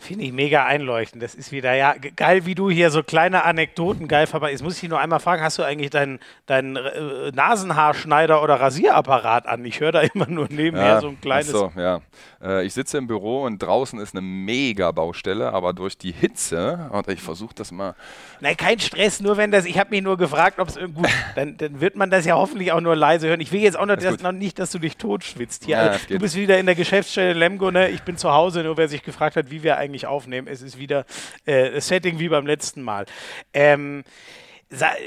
Finde 0.00 0.24
ich 0.24 0.32
mega 0.32 0.64
einleuchtend. 0.64 1.22
Das 1.22 1.34
ist 1.34 1.52
wieder, 1.52 1.74
ja, 1.74 1.94
geil, 2.16 2.46
wie 2.46 2.54
du 2.54 2.70
hier 2.70 2.90
so 2.90 3.02
kleine 3.02 3.44
Anekdoten 3.44 4.08
geil 4.08 4.26
vorbei. 4.26 4.50
Jetzt 4.50 4.62
muss 4.62 4.74
ich 4.74 4.80
dich 4.80 4.88
nur 4.88 4.98
einmal 4.98 5.20
fragen, 5.20 5.42
hast 5.42 5.58
du 5.58 5.62
eigentlich 5.62 5.90
deinen 5.90 6.20
dein, 6.46 6.76
äh, 6.76 7.30
Nasenhaarschneider 7.32 8.42
oder 8.42 8.58
Rasierapparat 8.58 9.46
an? 9.46 9.62
Ich 9.66 9.78
höre 9.80 9.92
da 9.92 10.00
immer 10.00 10.26
nur 10.26 10.46
nebenher 10.48 10.86
ja, 10.86 11.00
so 11.02 11.08
ein 11.08 11.20
kleines. 11.20 11.50
So, 11.50 11.70
ja. 11.76 12.00
Äh, 12.42 12.64
ich 12.64 12.72
sitze 12.72 12.96
im 12.96 13.08
Büro 13.08 13.42
und 13.44 13.58
draußen 13.58 14.00
ist 14.00 14.14
eine 14.14 14.22
mega 14.22 14.90
Baustelle, 14.90 15.52
aber 15.52 15.74
durch 15.74 15.98
die 15.98 16.12
Hitze, 16.12 16.88
und 16.90 17.06
ich 17.08 17.20
versuche 17.20 17.54
das 17.54 17.70
mal. 17.70 17.94
Nein, 18.40 18.56
kein 18.56 18.80
Stress, 18.80 19.20
nur 19.20 19.36
wenn 19.36 19.50
das, 19.50 19.66
ich 19.66 19.78
habe 19.78 19.90
mich 19.90 20.02
nur 20.02 20.16
gefragt, 20.16 20.58
ob 20.60 20.68
es 20.68 20.76
gut, 20.76 21.08
dann, 21.34 21.58
dann 21.58 21.82
wird 21.82 21.96
man 21.96 22.08
das 22.08 22.24
ja 22.24 22.36
hoffentlich 22.36 22.72
auch 22.72 22.80
nur 22.80 22.96
leise 22.96 23.28
hören. 23.28 23.40
Ich 23.40 23.52
will 23.52 23.60
jetzt 23.60 23.78
auch 23.78 23.84
noch, 23.84 23.96
das, 23.96 24.22
noch 24.22 24.32
nicht, 24.32 24.58
dass 24.58 24.70
du 24.70 24.78
dich 24.78 24.96
totschwitzt 24.96 25.66
hier. 25.66 25.76
Ja, 25.76 25.82
also, 25.90 26.06
du 26.08 26.18
bist 26.18 26.36
wieder 26.36 26.58
in 26.58 26.64
der 26.64 26.74
Geschäftsstelle 26.74 27.34
Lemgo, 27.34 27.70
ne? 27.70 27.90
Ich 27.90 28.02
bin 28.02 28.16
zu 28.16 28.32
Hause, 28.32 28.62
nur 28.62 28.78
wer 28.78 28.88
sich 28.88 29.02
gefragt 29.02 29.36
hat, 29.36 29.50
wie 29.50 29.62
wir 29.62 29.76
eigentlich 29.76 29.89
eigentlich 29.90 30.06
aufnehmen. 30.06 30.46
Es 30.46 30.62
ist 30.62 30.78
wieder 30.78 31.04
äh, 31.44 31.80
Setting 31.80 32.18
wie 32.18 32.28
beim 32.28 32.46
letzten 32.46 32.82
Mal. 32.82 33.06
Ähm, 33.52 34.04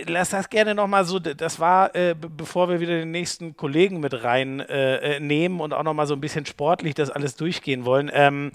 Lass 0.07 0.31
das 0.31 0.49
gerne 0.49 0.75
nochmal 0.75 1.05
so, 1.05 1.19
das 1.19 1.57
war, 1.57 1.95
äh, 1.95 2.15
bevor 2.19 2.67
wir 2.67 2.81
wieder 2.81 2.97
den 2.97 3.11
nächsten 3.11 3.55
Kollegen 3.55 4.01
mit 4.01 4.21
reinnehmen 4.21 4.67
äh, 4.67 5.15
äh, 5.15 5.63
und 5.63 5.73
auch 5.73 5.83
nochmal 5.83 6.05
so 6.05 6.15
ein 6.15 6.19
bisschen 6.19 6.45
sportlich 6.45 6.95
das 6.95 7.09
alles 7.09 7.37
durchgehen 7.37 7.85
wollen. 7.85 8.11
Ähm, 8.13 8.51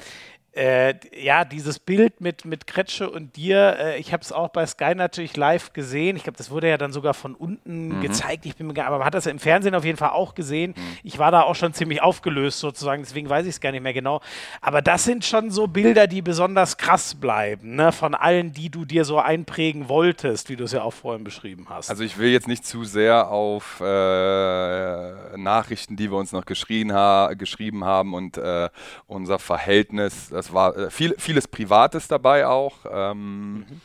äh, 0.59 0.95
ja, 1.17 1.45
dieses 1.45 1.79
Bild 1.79 2.21
mit, 2.21 2.45
mit 2.45 2.67
Kretsche 2.67 3.09
und 3.09 3.37
dir, 3.37 3.77
äh, 3.79 3.99
ich 3.99 4.13
habe 4.13 4.25
es 4.25 4.33
auch 4.33 4.49
bei 4.49 4.67
Sky 4.67 4.97
natürlich 4.97 5.37
live 5.37 5.73
gesehen. 5.73 6.17
Ich 6.17 6.25
glaube, 6.25 6.37
das 6.37 6.51
wurde 6.51 6.69
ja 6.69 6.77
dann 6.77 6.93
sogar 6.93 7.15
von 7.15 7.37
unten 7.37 7.99
mhm. 7.99 8.01
gezeigt. 8.01 8.45
Ich 8.45 8.57
bin 8.57 8.67
mir 8.67 8.85
aber 8.85 8.99
man 8.99 9.07
hat 9.07 9.15
das 9.15 9.27
ja 9.27 9.31
im 9.31 9.39
Fernsehen 9.39 9.77
auf 9.77 9.85
jeden 9.85 9.99
Fall 9.99 10.11
auch 10.11 10.35
gesehen. 10.35 10.75
Mhm. 10.77 10.99
Ich 11.05 11.21
war 11.21 11.31
da 11.31 11.43
auch 11.43 11.55
schon 11.55 11.75
ziemlich 11.75 12.03
aufgelöst 12.03 12.59
sozusagen, 12.59 13.03
deswegen 13.03 13.29
weiß 13.29 13.47
ich 13.47 13.55
es 13.55 13.61
gar 13.61 13.71
nicht 13.71 13.83
mehr 13.83 13.93
genau. 13.93 14.21
Aber 14.61 14.83
das 14.83 15.05
sind 15.05 15.25
schon 15.25 15.53
so 15.53 15.69
Bilder, 15.69 16.09
die 16.09 16.23
besonders 16.23 16.77
krass 16.77 17.15
bleiben, 17.15 17.77
ne? 17.77 17.93
von 17.93 18.17
allen, 18.17 18.53
die 18.53 18.69
du 18.69 18.85
dir 18.85 19.05
so 19.05 19.21
einprägen 19.21 19.89
wolltest, 19.89 20.49
wie 20.49 20.57
du 20.57 20.65
es 20.65 20.73
ja 20.73 20.83
auch 20.83 20.93
vorhin 20.93 21.23
beschrieben 21.23 21.67
hast. 21.69 21.89
Also 21.89 22.03
ich 22.03 22.19
will 22.19 22.31
jetzt 22.31 22.49
nicht 22.49 22.67
zu 22.67 22.83
sehr 22.83 23.31
auf 23.31 23.81
äh, 23.81 25.37
Nachrichten, 25.37 25.95
die 25.95 26.11
wir 26.11 26.19
uns 26.19 26.33
noch 26.33 26.47
geschrien 26.47 26.93
ha 26.93 27.35
geschrieben 27.35 27.85
haben 27.85 28.15
und 28.15 28.39
äh, 28.39 28.71
unser 29.07 29.39
Verhältnis, 29.39 30.31
das 30.31 30.48
war 30.53 30.77
äh, 30.77 30.91
viel, 30.91 31.15
vieles 31.19 31.49
Privates 31.49 32.09
dabei 32.09 32.47
auch. 32.47 32.79
Ähm, 32.91 33.59
mhm. 33.59 33.81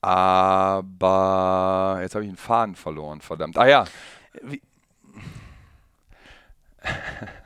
Aber 0.00 1.98
jetzt 2.02 2.14
habe 2.14 2.24
ich 2.24 2.28
einen 2.28 2.36
Faden 2.36 2.76
verloren, 2.76 3.20
verdammt. 3.20 3.58
Ah 3.58 3.66
ja. 3.66 3.84
Wie 4.42 4.62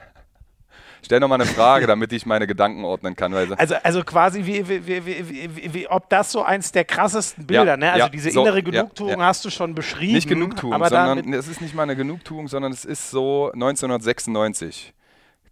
Stell 1.03 1.21
nochmal 1.21 1.41
eine 1.41 1.51
Frage, 1.51 1.87
damit 1.89 2.13
ich 2.13 2.27
meine 2.27 2.47
Gedanken 2.47 2.85
ordnen 2.85 3.17
kann. 3.17 3.33
Also, 3.35 3.75
also 3.83 4.05
quasi, 4.05 4.45
wie, 4.45 4.69
wie, 4.69 4.87
wie, 4.87 5.75
wie, 5.75 5.89
ob 5.89 6.09
das 6.11 6.31
so 6.31 6.43
eins 6.43 6.71
der 6.73 6.85
krassesten 6.85 7.47
Bilder, 7.47 7.65
ja, 7.65 7.77
ne? 7.77 7.93
Also 7.93 8.05
ja, 8.05 8.09
diese 8.11 8.31
so, 8.31 8.43
innere 8.43 8.63
Genugtuung 8.63 9.19
ja, 9.19 9.25
hast 9.27 9.45
du 9.45 9.51
schon 9.51 9.75
beschrieben. 9.75 10.13
Nicht 10.13 10.29
Genugtuung, 10.29 10.73
aber 10.73 10.89
sondern 10.89 11.33
es 11.33 11.49
ist 11.49 11.61
nicht 11.61 11.75
mal 11.75 11.85
eine 11.85 11.97
Genugtuung, 11.97 12.47
sondern 12.49 12.73
es 12.73 12.85
ist 12.85 13.11
so 13.11 13.51
1996 13.53 14.95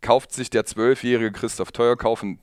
kauft 0.00 0.32
sich 0.32 0.50
der 0.50 0.64
zwölfjährige 0.64 1.32
Christoph 1.32 1.72
Teuer 1.72 1.96
kaufen 1.96 2.38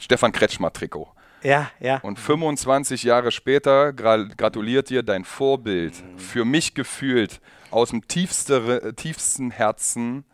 Stefan 0.00 0.32
Kretschmer-Trikot. 0.32 1.08
Ja, 1.42 1.70
ja. 1.78 1.98
Und 1.98 2.18
25 2.18 3.02
Jahre 3.02 3.30
später 3.30 3.92
gratuliert 3.92 4.90
dir 4.90 5.02
dein 5.02 5.24
Vorbild, 5.24 5.94
für 6.16 6.44
mich 6.44 6.74
gefühlt 6.74 7.40
aus 7.70 7.90
dem 7.90 8.06
tiefste, 8.06 8.94
tiefsten 8.96 9.50
Herzen, 9.50 10.24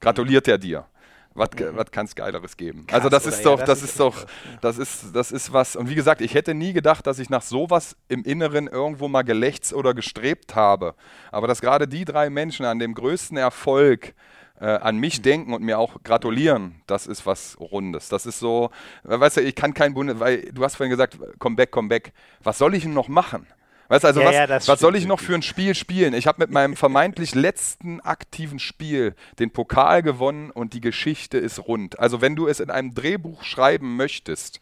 gratuliert 0.00 0.48
er 0.48 0.58
dir. 0.58 0.86
Was, 1.32 1.50
was 1.56 1.90
kann 1.92 2.06
es 2.06 2.16
Geileres 2.16 2.56
geben? 2.56 2.86
Krass, 2.88 2.96
also 2.98 3.08
das 3.08 3.24
ist 3.24 3.46
doch, 3.46 3.60
ja, 3.60 3.64
das, 3.64 3.80
das, 3.80 3.88
ist, 3.88 4.00
doch, 4.00 4.26
das 4.60 4.78
ist, 4.78 5.04
das 5.14 5.30
ist 5.30 5.52
was. 5.52 5.76
Und 5.76 5.88
wie 5.88 5.94
gesagt, 5.94 6.20
ich 6.22 6.34
hätte 6.34 6.54
nie 6.54 6.72
gedacht, 6.72 7.06
dass 7.06 7.20
ich 7.20 7.30
nach 7.30 7.42
sowas 7.42 7.96
im 8.08 8.24
Inneren 8.24 8.66
irgendwo 8.66 9.06
mal 9.06 9.22
gelächzt 9.22 9.72
oder 9.72 9.94
gestrebt 9.94 10.56
habe. 10.56 10.96
Aber 11.30 11.46
dass 11.46 11.60
gerade 11.60 11.86
die 11.86 12.04
drei 12.04 12.30
Menschen 12.30 12.66
an 12.66 12.80
dem 12.80 12.94
größten 12.94 13.36
Erfolg 13.36 14.14
äh, 14.60 14.66
an 14.66 14.98
mich 14.98 15.22
denken 15.22 15.52
und 15.54 15.62
mir 15.62 15.78
auch 15.78 16.02
gratulieren, 16.02 16.82
das 16.86 17.06
ist 17.06 17.26
was 17.26 17.58
Rundes. 17.58 18.08
Das 18.08 18.26
ist 18.26 18.38
so, 18.38 18.70
weißt 19.04 19.38
du, 19.38 19.40
ich 19.42 19.54
kann 19.54 19.74
kein 19.74 19.94
Bundes, 19.94 20.20
weil 20.20 20.42
du 20.52 20.62
hast 20.64 20.76
vorhin 20.76 20.90
gesagt, 20.90 21.18
komm 21.38 21.56
back, 21.56 21.70
komm 21.70 21.88
back. 21.88 22.12
Was 22.42 22.58
soll 22.58 22.74
ich 22.74 22.82
denn 22.82 22.94
noch 22.94 23.08
machen? 23.08 23.46
Weißt 23.88 24.04
du, 24.04 24.08
also 24.08 24.20
ja, 24.20 24.26
was, 24.48 24.66
ja, 24.66 24.72
was 24.72 24.78
soll 24.78 24.94
ich 24.94 25.06
noch 25.06 25.18
für 25.18 25.34
ein 25.34 25.42
Spiel 25.42 25.74
spielen? 25.74 26.14
Ich 26.14 26.28
habe 26.28 26.40
mit 26.40 26.50
meinem 26.50 26.76
vermeintlich 26.76 27.34
letzten 27.34 28.00
aktiven 28.00 28.60
Spiel 28.60 29.16
den 29.40 29.50
Pokal 29.50 30.02
gewonnen 30.04 30.52
und 30.52 30.74
die 30.74 30.80
Geschichte 30.80 31.38
ist 31.38 31.66
rund. 31.66 31.98
Also 31.98 32.20
wenn 32.20 32.36
du 32.36 32.46
es 32.46 32.60
in 32.60 32.70
einem 32.70 32.94
Drehbuch 32.94 33.42
schreiben 33.42 33.96
möchtest, 33.96 34.60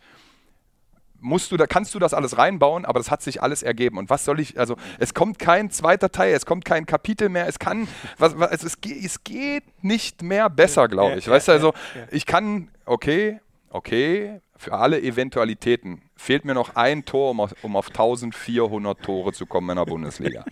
musst 1.20 1.50
du, 1.52 1.56
da 1.56 1.66
kannst 1.66 1.94
du 1.94 1.98
das 1.98 2.14
alles 2.14 2.38
reinbauen, 2.38 2.84
aber 2.84 3.00
das 3.00 3.10
hat 3.10 3.22
sich 3.22 3.42
alles 3.42 3.62
ergeben. 3.62 3.98
Und 3.98 4.10
was 4.10 4.24
soll 4.24 4.40
ich, 4.40 4.58
also 4.58 4.76
es 4.98 5.14
kommt 5.14 5.38
kein 5.38 5.70
zweiter 5.70 6.10
Teil, 6.10 6.34
es 6.34 6.46
kommt 6.46 6.64
kein 6.64 6.86
Kapitel 6.86 7.28
mehr, 7.28 7.46
es 7.48 7.58
kann, 7.58 7.88
was, 8.18 8.38
was, 8.38 8.64
es, 8.64 8.78
es 8.82 9.24
geht 9.24 9.64
nicht 9.82 10.22
mehr 10.22 10.48
besser, 10.50 10.88
glaube 10.88 11.16
ich. 11.16 11.26
Ja, 11.26 11.32
weißt 11.32 11.48
du, 11.48 11.52
also 11.52 11.74
ich 12.10 12.26
kann, 12.26 12.70
okay, 12.84 13.40
okay, 13.70 14.40
für 14.58 14.72
alle 14.72 15.00
Eventualitäten 15.00 16.02
fehlt 16.16 16.44
mir 16.44 16.52
noch 16.52 16.74
ein 16.74 17.04
Tor, 17.04 17.30
um 17.30 17.40
auf, 17.40 17.54
um 17.62 17.76
auf 17.76 17.88
1400 17.88 19.00
Tore 19.00 19.32
zu 19.32 19.46
kommen 19.46 19.70
in 19.70 19.76
der 19.76 19.84
Bundesliga. 19.84 20.44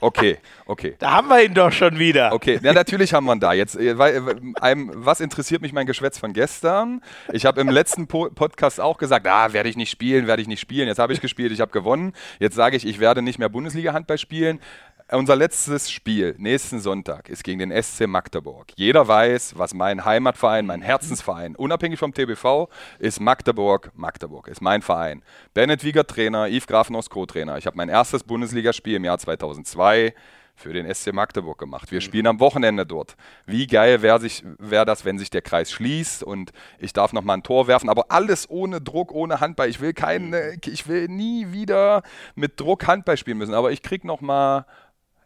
Okay, 0.00 0.36
okay. 0.66 0.96
Da 0.98 1.12
haben 1.12 1.28
wir 1.28 1.42
ihn 1.42 1.54
doch 1.54 1.72
schon 1.72 1.98
wieder. 1.98 2.34
Okay, 2.34 2.60
ja, 2.62 2.74
natürlich 2.74 3.14
haben 3.14 3.24
wir 3.24 3.32
ihn 3.32 3.40
da. 3.40 3.54
Jetzt, 3.54 3.74
äh, 3.76 3.92
äh, 3.92 4.76
was 4.76 5.20
interessiert 5.20 5.62
mich 5.62 5.72
mein 5.72 5.86
Geschwätz 5.86 6.18
von 6.18 6.34
gestern? 6.34 7.00
Ich 7.32 7.46
habe 7.46 7.62
im 7.62 7.70
letzten 7.70 8.06
po 8.06 8.28
Podcast 8.28 8.80
auch 8.80 8.98
gesagt, 8.98 9.26
ah, 9.26 9.54
werde 9.54 9.70
ich 9.70 9.76
nicht 9.76 9.90
spielen, 9.90 10.26
werde 10.26 10.42
ich 10.42 10.48
nicht 10.48 10.60
spielen. 10.60 10.88
Jetzt 10.88 10.98
habe 10.98 11.14
ich 11.14 11.22
gespielt, 11.22 11.52
ich 11.52 11.62
habe 11.62 11.72
gewonnen. 11.72 12.12
Jetzt 12.38 12.56
sage 12.56 12.76
ich, 12.76 12.86
ich 12.86 13.00
werde 13.00 13.22
nicht 13.22 13.38
mehr 13.38 13.48
Bundesliga-Handball 13.48 14.18
spielen. 14.18 14.60
Unser 15.10 15.36
letztes 15.36 15.90
Spiel 15.90 16.34
nächsten 16.38 16.80
Sonntag 16.80 17.28
ist 17.28 17.44
gegen 17.44 17.58
den 17.58 17.82
SC 17.82 18.06
Magdeburg. 18.06 18.72
Jeder 18.76 19.06
weiß, 19.06 19.58
was 19.58 19.74
mein 19.74 20.06
Heimatverein, 20.06 20.64
mein 20.64 20.80
Herzensverein, 20.80 21.56
unabhängig 21.56 21.98
vom 21.98 22.14
TBV, 22.14 22.70
ist 22.98 23.20
Magdeburg. 23.20 23.90
Magdeburg 23.94 24.48
ist 24.48 24.62
mein 24.62 24.80
Verein. 24.80 25.22
Bennett 25.52 25.84
Wieger 25.84 26.06
Trainer, 26.06 26.48
Yves 26.48 26.66
Grafenhaus 26.66 27.10
Co-Trainer. 27.10 27.58
Ich 27.58 27.66
habe 27.66 27.76
mein 27.76 27.90
erstes 27.90 28.24
Bundesligaspiel 28.24 28.94
im 28.94 29.04
Jahr 29.04 29.18
2002 29.18 30.14
für 30.56 30.72
den 30.72 30.92
SC 30.92 31.12
Magdeburg 31.12 31.58
gemacht. 31.58 31.90
Wir 31.90 32.00
spielen 32.00 32.26
am 32.26 32.40
Wochenende 32.40 32.86
dort. 32.86 33.16
Wie 33.44 33.66
geil 33.66 34.02
wäre 34.02 34.22
wär 34.58 34.84
das, 34.84 35.04
wenn 35.04 35.18
sich 35.18 35.28
der 35.28 35.42
Kreis 35.42 35.70
schließt 35.70 36.22
und 36.22 36.52
ich 36.78 36.92
darf 36.92 37.12
noch 37.12 37.22
mal 37.22 37.34
ein 37.34 37.42
Tor 37.42 37.66
werfen, 37.66 37.90
aber 37.90 38.06
alles 38.10 38.48
ohne 38.48 38.80
Druck, 38.80 39.12
ohne 39.12 39.40
Handball. 39.40 39.68
Ich 39.68 39.80
will 39.80 39.92
keine, 39.92 40.56
ich 40.64 40.88
will 40.88 41.08
nie 41.08 41.52
wieder 41.52 42.02
mit 42.36 42.58
Druck 42.58 42.86
Handball 42.86 43.16
spielen 43.16 43.38
müssen, 43.38 43.54
aber 43.54 43.72
ich 43.72 43.82
krieg 43.82 44.04
noch 44.04 44.20
mal 44.20 44.64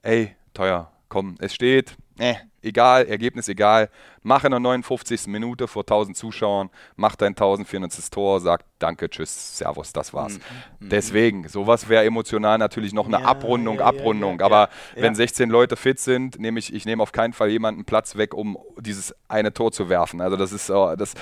ey, 0.09 0.35
teuer, 0.55 0.91
komm, 1.11 1.37
es 1.39 1.55
steht, 1.55 1.95
äh, 2.19 2.35
egal, 2.63 3.07
Ergebnis 3.07 3.47
egal, 3.49 3.91
mach 4.23 4.43
in 4.43 4.51
der 4.51 4.59
59. 4.59 5.27
Minute 5.27 5.69
vor 5.69 5.83
1000 5.83 6.17
Zuschauern, 6.17 6.71
mach 6.97 7.15
dein 7.15 7.33
1400. 7.33 8.11
Tor, 8.11 8.41
sag 8.41 8.65
danke, 8.79 9.11
tschüss, 9.11 9.59
servus, 9.59 9.93
das 9.93 10.15
war's. 10.15 10.39
Mhm. 10.39 10.41
mhm. 10.81 10.89
Deswegen, 10.89 11.49
sowas 11.49 11.91
wäre 11.91 12.07
emotional 12.07 12.57
natürlich 12.57 12.95
noch 12.95 13.07
eine 13.07 13.21
ja, 13.21 13.27
Abrundung, 13.27 13.81
ja, 13.81 13.85
Abrundung, 13.85 14.41
ja, 14.41 14.47
aber 14.47 14.71
wenn 14.95 15.15
16 15.15 15.51
Leute 15.51 15.77
fit 15.77 16.01
sind, 16.01 16.39
nehme 16.41 16.59
ich, 16.59 16.73
ich 16.73 16.87
nehme 16.87 17.03
auf 17.03 17.13
keinen 17.13 17.35
Fall 17.35 17.51
jemanden 17.51 17.85
Platz 17.85 18.17
weg, 18.17 18.33
um 18.33 18.57
dieses 18.81 19.15
eine 19.29 19.53
Tor 19.53 19.73
zu 19.73 19.91
werfen. 19.91 20.23
Also 20.23 20.37
das 20.37 20.53
ist, 20.53 20.71
uh, 20.71 20.97
das, 20.97 21.13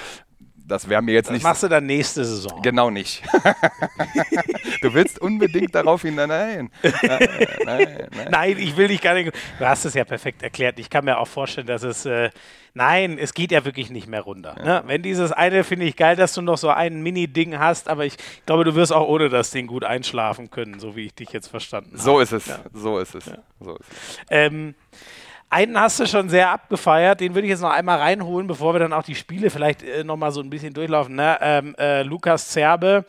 das 0.66 0.88
wäre 0.88 1.02
mir 1.02 1.12
jetzt 1.12 1.26
das 1.26 1.34
nicht. 1.34 1.42
machst 1.42 1.62
du 1.62 1.68
dann 1.68 1.86
nächste 1.86 2.24
Saison. 2.24 2.60
Genau 2.62 2.90
nicht. 2.90 3.22
du 4.82 4.92
willst 4.92 5.20
unbedingt 5.20 5.74
darauf 5.74 6.02
hin. 6.02 6.16
Nein, 6.16 6.28
nein, 6.28 6.70
nein, 7.64 8.08
nein. 8.30 8.56
ich 8.58 8.76
will 8.76 8.88
dich 8.88 9.00
gar 9.00 9.14
nicht. 9.14 9.32
Du 9.58 9.66
hast 9.66 9.84
es 9.84 9.94
ja 9.94 10.04
perfekt 10.04 10.42
erklärt. 10.42 10.78
Ich 10.78 10.90
kann 10.90 11.04
mir 11.04 11.18
auch 11.18 11.28
vorstellen, 11.28 11.66
dass 11.66 11.82
es. 11.82 12.04
Äh, 12.06 12.30
nein, 12.74 13.18
es 13.18 13.34
geht 13.34 13.52
ja 13.52 13.64
wirklich 13.64 13.90
nicht 13.90 14.08
mehr 14.08 14.22
runter. 14.22 14.56
Ja. 14.58 14.64
Ne? 14.64 14.82
Wenn 14.86 15.02
dieses 15.02 15.32
eine, 15.32 15.62
finde 15.64 15.86
ich 15.86 15.96
geil, 15.96 16.16
dass 16.16 16.34
du 16.34 16.42
noch 16.42 16.58
so 16.58 16.68
ein 16.70 17.02
Mini-Ding 17.02 17.58
hast, 17.58 17.88
aber 17.88 18.04
ich 18.04 18.16
glaube, 18.44 18.64
du 18.64 18.74
wirst 18.74 18.92
auch 18.92 19.06
ohne 19.06 19.28
das 19.28 19.50
Ding 19.50 19.66
gut 19.66 19.84
einschlafen 19.84 20.50
können, 20.50 20.80
so 20.80 20.96
wie 20.96 21.06
ich 21.06 21.14
dich 21.14 21.30
jetzt 21.30 21.48
verstanden 21.48 21.92
habe. 21.92 22.02
So 22.02 22.20
ist 22.20 22.32
es. 22.32 22.46
Ja. 22.46 22.58
So 22.72 22.98
ist 22.98 23.14
es. 23.14 23.26
Ja. 23.26 23.38
So 23.60 23.76
ist 23.76 23.90
es. 23.90 24.18
Ähm, 24.30 24.74
einen 25.50 25.80
hast 25.80 26.00
du 26.00 26.06
schon 26.06 26.28
sehr 26.28 26.50
abgefeiert, 26.50 27.20
den 27.20 27.34
würde 27.34 27.46
ich 27.46 27.50
jetzt 27.50 27.62
noch 27.62 27.70
einmal 27.70 27.98
reinholen, 27.98 28.46
bevor 28.46 28.74
wir 28.74 28.78
dann 28.78 28.92
auch 28.92 29.04
die 29.04 29.14
Spiele 29.14 29.50
vielleicht 29.50 29.82
äh, 29.82 30.04
noch 30.04 30.16
mal 30.16 30.32
so 30.32 30.40
ein 30.40 30.50
bisschen 30.50 30.74
durchlaufen. 30.74 31.14
Ne? 31.14 31.38
Ähm, 31.40 31.74
äh, 31.78 32.02
Lukas 32.02 32.48
Zerbe, 32.48 33.04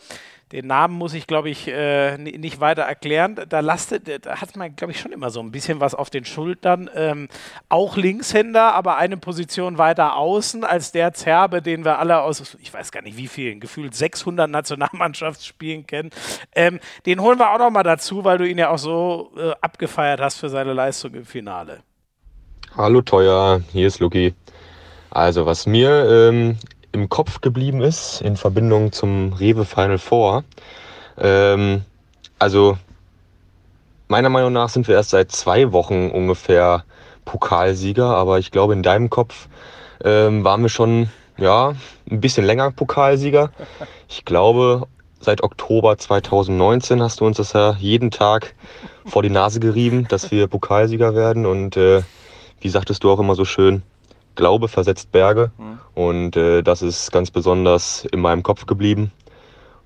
den 0.54 0.68
Namen 0.68 0.94
muss 0.94 1.14
ich, 1.14 1.28
glaube 1.28 1.50
ich, 1.50 1.68
äh, 1.68 2.18
nicht 2.18 2.62
weiter 2.62 2.84
erklären. 2.84 3.36
Da, 3.50 3.60
lastet, 3.60 4.26
da 4.26 4.40
hat 4.40 4.56
man, 4.56 4.76
glaube 4.78 4.92
ich, 4.92 5.00
schon 5.00 5.12
immer 5.12 5.30
so 5.30 5.42
ein 5.42 5.52
bisschen 5.52 5.82
was 5.82 5.94
auf 5.94 6.10
den 6.10 6.24
Schultern. 6.24 6.90
Ähm, 6.96 7.28
auch 7.68 7.98
Linkshänder, 7.98 8.74
aber 8.74 8.96
eine 8.96 9.18
Position 9.18 9.78
weiter 9.78 10.16
außen 10.16 10.64
als 10.64 10.94
der 10.94 11.14
Zerbe, 11.14 11.62
den 11.62 11.84
wir 11.84 12.00
alle 12.00 12.22
aus, 12.22 12.56
ich 12.62 12.74
weiß 12.74 12.94
gar 12.94 13.02
nicht 13.02 13.18
wie 13.18 13.28
vielen, 13.28 13.60
gefühlt 13.60 13.94
600 13.94 14.50
Nationalmannschaftsspielen 14.50 15.86
kennen. 15.86 16.12
Ähm, 16.56 16.80
den 17.06 17.20
holen 17.20 17.40
wir 17.40 17.52
auch 17.52 17.60
noch 17.60 17.70
mal 17.70 17.84
dazu, 17.84 18.24
weil 18.24 18.38
du 18.38 18.48
ihn 18.48 18.58
ja 18.58 18.70
auch 18.70 18.78
so 18.78 19.34
äh, 19.36 19.52
abgefeiert 19.60 20.22
hast 20.22 20.38
für 20.38 20.48
seine 20.48 20.72
Leistung 20.72 21.14
im 21.14 21.26
Finale. 21.26 21.84
Hallo 22.76 23.02
Teuer, 23.02 23.62
hier 23.72 23.88
ist 23.88 24.00
Luki. 24.00 24.36
Also 25.10 25.46
was 25.46 25.66
mir 25.66 26.30
ähm, 26.30 26.58
im 26.92 27.10
Kopf 27.10 27.42
geblieben 27.42 27.82
ist 27.82 28.22
in 28.22 28.36
Verbindung 28.36 28.92
zum 28.92 29.34
Rewe 29.34 29.66
Final 29.66 29.98
Four, 29.98 30.44
ähm, 31.18 31.84
also 32.38 32.78
meiner 34.08 34.30
Meinung 34.30 34.54
nach 34.54 34.70
sind 34.70 34.88
wir 34.88 34.96
erst 34.96 35.10
seit 35.10 35.32
zwei 35.32 35.72
Wochen 35.72 36.12
ungefähr 36.12 36.84
Pokalsieger, 37.26 38.06
aber 38.06 38.38
ich 38.38 38.52
glaube 38.52 38.74
in 38.74 38.84
deinem 38.84 39.10
Kopf 39.10 39.48
ähm, 40.04 40.44
waren 40.44 40.62
wir 40.62 40.70
schon 40.70 41.10
ja 41.38 41.74
ein 42.12 42.22
bisschen 42.22 42.46
länger 42.46 42.72
Pokalsieger. 42.72 43.52
Ich 44.08 44.24
glaube 44.24 44.88
seit 45.20 45.42
Oktober 45.42 45.98
2019 45.98 47.02
hast 47.02 47.22
du 47.22 47.26
uns 47.26 47.38
das 47.38 47.54
ja 47.54 47.76
jeden 47.80 48.12
Tag 48.12 48.54
vor 49.06 49.24
die 49.24 49.32
Nase 49.32 49.60
gerieben, 49.60 50.08
dass 50.08 50.30
wir 50.30 50.48
Pokalsieger 50.48 51.16
werden 51.16 51.48
und 51.48 51.76
äh, 51.76 52.04
wie 52.62 52.70
sagtest 52.70 53.04
du 53.04 53.12
auch 53.12 53.20
immer 53.20 53.36
so 53.36 53.46
schön, 53.46 53.84
Glaube 54.36 54.68
versetzt 54.68 55.12
Berge. 55.12 55.52
Mhm. 55.58 55.80
Und 55.96 56.38
äh, 56.38 56.62
das 56.62 56.82
ist 56.82 57.12
ganz 57.12 57.32
besonders 57.32 58.06
in 58.12 58.20
meinem 58.20 58.44
Kopf 58.44 58.66
geblieben. 58.66 59.12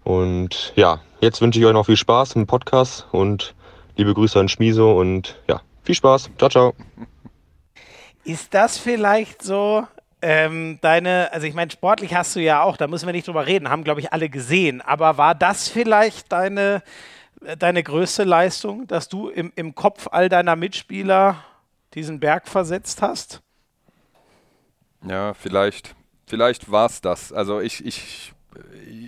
Und 0.04 0.74
ja, 0.76 1.00
jetzt 1.22 1.42
wünsche 1.42 1.60
ich 1.60 1.66
euch 1.66 1.74
noch 1.74 1.86
viel 1.86 1.98
Spaß 1.98 2.36
im 2.36 2.48
Podcast 2.48 3.08
und 3.12 3.56
liebe 3.96 4.14
Grüße 4.14 4.40
an 4.40 4.50
Schmiso 4.50 5.00
und 5.00 5.40
ja, 5.48 5.62
viel 5.84 5.96
Spaß. 5.96 6.30
Ciao, 6.38 6.50
ciao. 6.50 6.74
Ist 8.24 8.54
das 8.54 8.78
vielleicht 8.78 9.42
so 9.42 9.88
ähm, 10.22 10.80
deine, 10.82 11.30
also 11.32 11.48
ich 11.48 11.54
meine, 11.54 11.72
sportlich 11.72 12.14
hast 12.14 12.36
du 12.36 12.40
ja 12.40 12.64
auch, 12.64 12.78
da 12.78 12.88
müssen 12.88 13.06
wir 13.06 13.14
nicht 13.14 13.28
drüber 13.28 13.48
reden, 13.48 13.70
haben 13.70 13.84
glaube 13.84 14.02
ich 14.02 14.14
alle 14.14 14.30
gesehen, 14.30 14.82
aber 14.82 15.18
war 15.18 15.34
das 15.34 15.68
vielleicht 15.68 16.32
deine, 16.32 16.84
deine 17.58 17.82
größte 17.82 18.24
Leistung, 18.24 18.88
dass 18.88 19.10
du 19.10 19.30
im, 19.30 19.52
im 19.56 19.74
Kopf 19.74 20.08
all 20.12 20.30
deiner 20.30 20.56
Mitspieler 20.56 21.44
diesen 21.94 22.20
Berg 22.20 22.48
versetzt 22.48 23.02
hast? 23.02 23.42
Ja, 25.08 25.34
vielleicht. 25.34 25.96
Vielleicht 26.28 26.72
war 26.72 26.86
es 26.86 27.02
das. 27.02 27.34
Also 27.34 27.60
ich, 27.60 27.86
ich, 27.86 28.34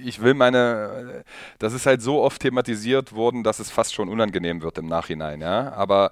ich 0.05 0.21
will 0.21 0.33
meine, 0.33 1.23
das 1.59 1.73
ist 1.73 1.85
halt 1.85 2.01
so 2.01 2.21
oft 2.21 2.41
thematisiert 2.41 3.13
worden, 3.13 3.43
dass 3.43 3.59
es 3.59 3.71
fast 3.71 3.93
schon 3.93 4.09
unangenehm 4.09 4.61
wird 4.61 4.77
im 4.77 4.87
Nachhinein. 4.87 5.39
Ja? 5.39 5.71
Aber 5.73 6.11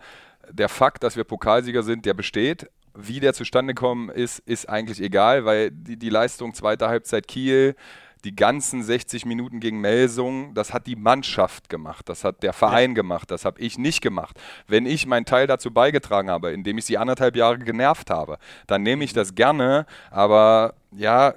der 0.50 0.70
Fakt, 0.70 1.04
dass 1.04 1.16
wir 1.16 1.24
Pokalsieger 1.24 1.84
sind, 1.84 2.06
der 2.06 2.14
besteht. 2.14 2.70
Wie 2.94 3.20
der 3.20 3.34
zustande 3.34 3.74
gekommen 3.74 4.10
ist, 4.10 4.40
ist 4.40 4.68
eigentlich 4.68 5.02
egal, 5.02 5.46
weil 5.46 5.72
die, 5.72 5.98
die 5.98 6.10
Leistung 6.10 6.54
zweiter 6.54 6.90
Halbzeit 6.90 7.28
Kiel, 7.28 7.76
die 8.24 8.36
ganzen 8.36 8.84
60 8.84 9.26
Minuten 9.26 9.60
gegen 9.60 9.82
Melsung, 9.82 10.54
das 10.54 10.74
hat 10.74 10.88
die 10.88 10.96
Mannschaft 10.96 11.70
gemacht, 11.70 12.08
das 12.10 12.24
hat 12.24 12.44
der 12.44 12.54
Verein 12.54 12.92
ja. 12.92 12.96
gemacht, 12.96 13.32
das 13.32 13.46
habe 13.46 13.60
ich 13.60 13.78
nicht 13.78 14.02
gemacht. 14.02 14.40
Wenn 14.68 14.86
ich 14.86 15.08
meinen 15.08 15.26
Teil 15.26 15.48
dazu 15.48 15.72
beigetragen 15.72 16.30
habe, 16.30 16.52
indem 16.52 16.78
ich 16.78 16.86
sie 16.86 16.98
anderthalb 16.98 17.36
Jahre 17.36 17.58
genervt 17.60 18.10
habe, 18.10 18.38
dann 18.68 18.84
nehme 18.84 19.04
ich 19.04 19.14
das 19.14 19.36
gerne, 19.36 19.86
aber 20.12 20.76
ja, 20.92 21.34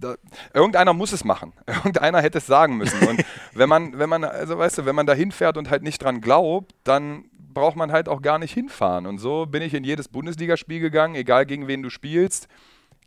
da, 0.00 0.14
irgendeiner 0.54 0.92
muss 0.92 1.12
es 1.12 1.24
machen. 1.24 1.52
Irgendeiner 1.66 2.22
hätte 2.22 2.38
es 2.38 2.46
sagen 2.46 2.76
müssen. 2.76 3.06
Und 3.08 3.24
wenn 3.54 3.68
man, 3.68 3.98
wenn 3.98 4.08
man, 4.08 4.24
also 4.24 4.56
weißt 4.56 4.78
du, 4.78 4.86
wenn 4.86 4.94
man 4.94 5.06
da 5.06 5.12
hinfährt 5.12 5.56
und 5.56 5.70
halt 5.70 5.82
nicht 5.82 6.02
dran 6.02 6.20
glaubt, 6.20 6.72
dann 6.84 7.24
braucht 7.52 7.76
man 7.76 7.90
halt 7.90 8.08
auch 8.08 8.22
gar 8.22 8.38
nicht 8.38 8.54
hinfahren. 8.54 9.06
Und 9.06 9.18
so 9.18 9.46
bin 9.46 9.62
ich 9.62 9.74
in 9.74 9.82
jedes 9.82 10.06
Bundesligaspiel 10.06 10.78
gegangen, 10.78 11.16
egal 11.16 11.46
gegen 11.46 11.66
wen 11.66 11.82
du 11.82 11.90
spielst. 11.90 12.46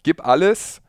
Gib 0.03 0.25
alles 0.25 0.81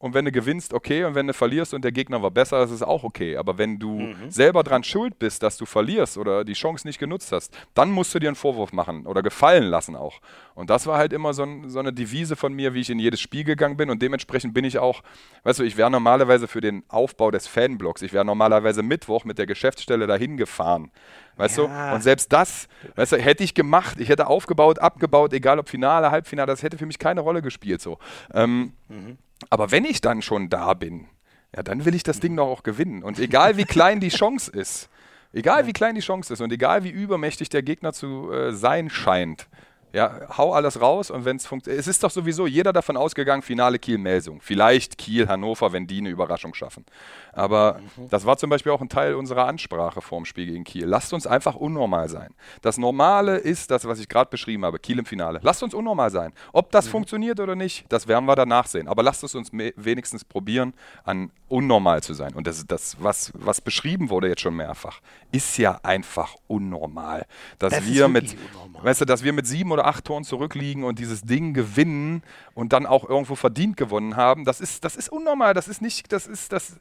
und 0.00 0.14
wenn 0.14 0.24
du 0.24 0.30
gewinnst, 0.30 0.74
okay. 0.74 1.04
Und 1.04 1.16
wenn 1.16 1.26
du 1.26 1.34
verlierst 1.34 1.74
und 1.74 1.82
der 1.82 1.90
Gegner 1.90 2.22
war 2.22 2.30
besser, 2.30 2.62
ist 2.62 2.70
es 2.70 2.82
auch 2.82 3.02
okay. 3.02 3.36
Aber 3.36 3.58
wenn 3.58 3.80
du 3.80 3.98
mhm. 3.98 4.30
selber 4.30 4.62
dran 4.62 4.84
schuld 4.84 5.18
bist, 5.18 5.42
dass 5.42 5.56
du 5.56 5.66
verlierst 5.66 6.16
oder 6.16 6.44
die 6.44 6.52
Chance 6.52 6.86
nicht 6.86 7.00
genutzt 7.00 7.32
hast, 7.32 7.56
dann 7.74 7.90
musst 7.90 8.14
du 8.14 8.20
dir 8.20 8.28
einen 8.28 8.36
Vorwurf 8.36 8.72
machen 8.72 9.06
oder 9.06 9.22
gefallen 9.22 9.64
lassen 9.64 9.96
auch. 9.96 10.20
Und 10.54 10.70
das 10.70 10.86
war 10.86 10.98
halt 10.98 11.12
immer 11.12 11.34
so, 11.34 11.42
ein, 11.42 11.68
so 11.68 11.80
eine 11.80 11.92
Devise 11.92 12.36
von 12.36 12.52
mir, 12.52 12.74
wie 12.74 12.80
ich 12.80 12.90
in 12.90 13.00
jedes 13.00 13.20
Spiel 13.20 13.42
gegangen 13.42 13.76
bin. 13.76 13.90
Und 13.90 14.00
dementsprechend 14.00 14.54
bin 14.54 14.64
ich 14.64 14.78
auch, 14.78 15.02
weißt 15.42 15.58
du, 15.58 15.64
ich 15.64 15.76
wäre 15.76 15.90
normalerweise 15.90 16.46
für 16.46 16.60
den 16.60 16.84
Aufbau 16.88 17.32
des 17.32 17.48
Fanblocks, 17.48 18.02
ich 18.02 18.12
wäre 18.12 18.24
normalerweise 18.24 18.84
Mittwoch 18.84 19.24
mit 19.24 19.38
der 19.38 19.46
Geschäftsstelle 19.46 20.06
dahin 20.06 20.36
gefahren. 20.36 20.92
Weißt 21.38 21.58
ja. 21.58 21.90
du? 21.90 21.94
Und 21.94 22.02
selbst 22.02 22.32
das, 22.32 22.68
weißt 22.94 23.12
du, 23.12 23.16
hätte 23.16 23.42
ich 23.42 23.54
gemacht. 23.54 23.98
Ich 24.00 24.08
hätte 24.08 24.28
aufgebaut, 24.28 24.78
abgebaut, 24.78 25.32
egal 25.32 25.58
ob 25.58 25.68
Finale, 25.68 26.12
Halbfinale, 26.12 26.46
das 26.46 26.62
hätte 26.62 26.78
für 26.78 26.86
mich 26.86 27.00
keine 27.00 27.20
Rolle 27.20 27.42
gespielt. 27.42 27.80
So. 27.80 27.98
Ähm, 28.32 28.72
mhm. 28.88 29.18
Aber 29.50 29.70
wenn 29.70 29.84
ich 29.84 30.00
dann 30.00 30.22
schon 30.22 30.48
da 30.48 30.74
bin, 30.74 31.08
ja, 31.54 31.62
dann 31.62 31.84
will 31.84 31.94
ich 31.94 32.02
das 32.02 32.20
Ding 32.20 32.36
doch 32.36 32.48
auch 32.48 32.62
gewinnen. 32.62 33.02
Und 33.02 33.18
egal 33.18 33.56
wie 33.56 33.64
klein 33.64 34.00
die 34.00 34.10
Chance 34.10 34.50
ist, 34.50 34.88
egal 35.32 35.66
wie 35.66 35.72
klein 35.72 35.94
die 35.94 36.00
Chance 36.00 36.32
ist 36.32 36.40
und 36.40 36.52
egal 36.52 36.84
wie 36.84 36.90
übermächtig 36.90 37.48
der 37.48 37.62
Gegner 37.62 37.92
zu 37.92 38.30
äh, 38.32 38.52
sein 38.52 38.90
scheint, 38.90 39.48
ja, 39.92 40.36
hau 40.36 40.52
alles 40.52 40.80
raus 40.80 41.10
und 41.10 41.24
wenn 41.24 41.36
es 41.36 41.46
funktioniert. 41.46 41.80
Es 41.80 41.86
ist 41.86 42.02
doch 42.04 42.10
sowieso 42.10 42.46
jeder 42.46 42.72
davon 42.72 42.96
ausgegangen, 42.96 43.42
Finale 43.42 43.78
Kiel-Melsung. 43.78 44.40
Vielleicht 44.40 44.98
Kiel-Hannover, 44.98 45.72
wenn 45.72 45.86
die 45.86 45.98
eine 45.98 46.10
Überraschung 46.10 46.54
schaffen. 46.54 46.84
Aber 47.32 47.80
mhm. 47.96 48.08
das 48.10 48.26
war 48.26 48.36
zum 48.36 48.50
Beispiel 48.50 48.72
auch 48.72 48.80
ein 48.80 48.88
Teil 48.88 49.14
unserer 49.14 49.46
Ansprache 49.46 50.00
vorm 50.00 50.24
Spiel 50.24 50.46
gegen 50.46 50.64
Kiel. 50.64 50.84
Lasst 50.84 51.12
uns 51.12 51.26
einfach 51.26 51.54
unnormal 51.54 52.08
sein. 52.08 52.34
Das 52.62 52.78
Normale 52.78 53.36
ist 53.36 53.70
das, 53.70 53.86
was 53.86 53.98
ich 53.98 54.08
gerade 54.08 54.30
beschrieben 54.30 54.64
habe, 54.64 54.78
Kiel 54.78 54.98
im 54.98 55.06
Finale. 55.06 55.40
Lasst 55.42 55.62
uns 55.62 55.72
unnormal 55.72 56.10
sein. 56.10 56.32
Ob 56.52 56.70
das 56.70 56.86
mhm. 56.86 56.90
funktioniert 56.90 57.40
oder 57.40 57.54
nicht, 57.54 57.86
das 57.88 58.08
werden 58.08 58.26
wir 58.26 58.36
danach 58.36 58.66
sehen. 58.66 58.88
Aber 58.88 59.02
lasst 59.02 59.24
es 59.24 59.34
uns 59.34 59.50
wenigstens 59.52 60.24
probieren, 60.24 60.74
an 61.04 61.30
unnormal 61.48 62.02
zu 62.02 62.12
sein. 62.14 62.34
Und 62.34 62.46
das, 62.46 62.66
das 62.66 62.96
was, 63.00 63.32
was 63.34 63.60
beschrieben 63.60 64.10
wurde 64.10 64.28
jetzt 64.28 64.42
schon 64.42 64.54
mehrfach, 64.54 65.00
ist 65.32 65.56
ja 65.58 65.80
einfach 65.82 66.34
unnormal. 66.46 67.26
Dass 67.58 67.72
das 67.72 67.86
wir 67.86 68.08
mit, 68.08 68.36
unnormal. 68.54 68.84
weißt 68.84 69.00
du, 69.00 69.04
dass 69.04 69.24
wir 69.24 69.32
mit 69.32 69.46
sieben 69.46 69.72
oder 69.72 69.77
acht 69.84 70.04
Toren 70.04 70.24
zurückliegen 70.24 70.84
und 70.84 70.98
dieses 70.98 71.22
Ding 71.22 71.54
gewinnen 71.54 72.22
und 72.54 72.72
dann 72.72 72.86
auch 72.86 73.08
irgendwo 73.08 73.34
verdient 73.34 73.76
gewonnen 73.76 74.16
haben, 74.16 74.44
das 74.44 74.60
ist, 74.60 74.84
das 74.84 74.96
ist 74.96 75.10
unnormal. 75.10 75.54
Das 75.54 75.68
ist 75.68 75.82
nicht, 75.82 76.12
das 76.12 76.26
ist, 76.26 76.52
das, 76.52 76.76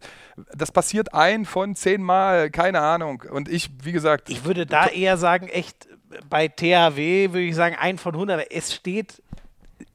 das 0.53 0.71
passiert 0.71 1.13
ein 1.13 1.45
von 1.45 1.75
zehn 1.75 2.01
Mal, 2.01 2.49
keine 2.49 2.81
Ahnung. 2.81 3.23
Und 3.31 3.49
ich, 3.49 3.69
wie 3.83 3.91
gesagt. 3.91 4.29
Ich 4.29 4.45
würde 4.45 4.65
da 4.65 4.87
eher 4.87 5.17
sagen, 5.17 5.47
echt 5.47 5.87
bei 6.29 6.47
THW 6.47 7.29
würde 7.29 7.41
ich 7.41 7.55
sagen, 7.55 7.75
ein 7.79 7.97
von 7.97 8.13
100. 8.13 8.51
Es 8.51 8.73
steht 8.73 9.21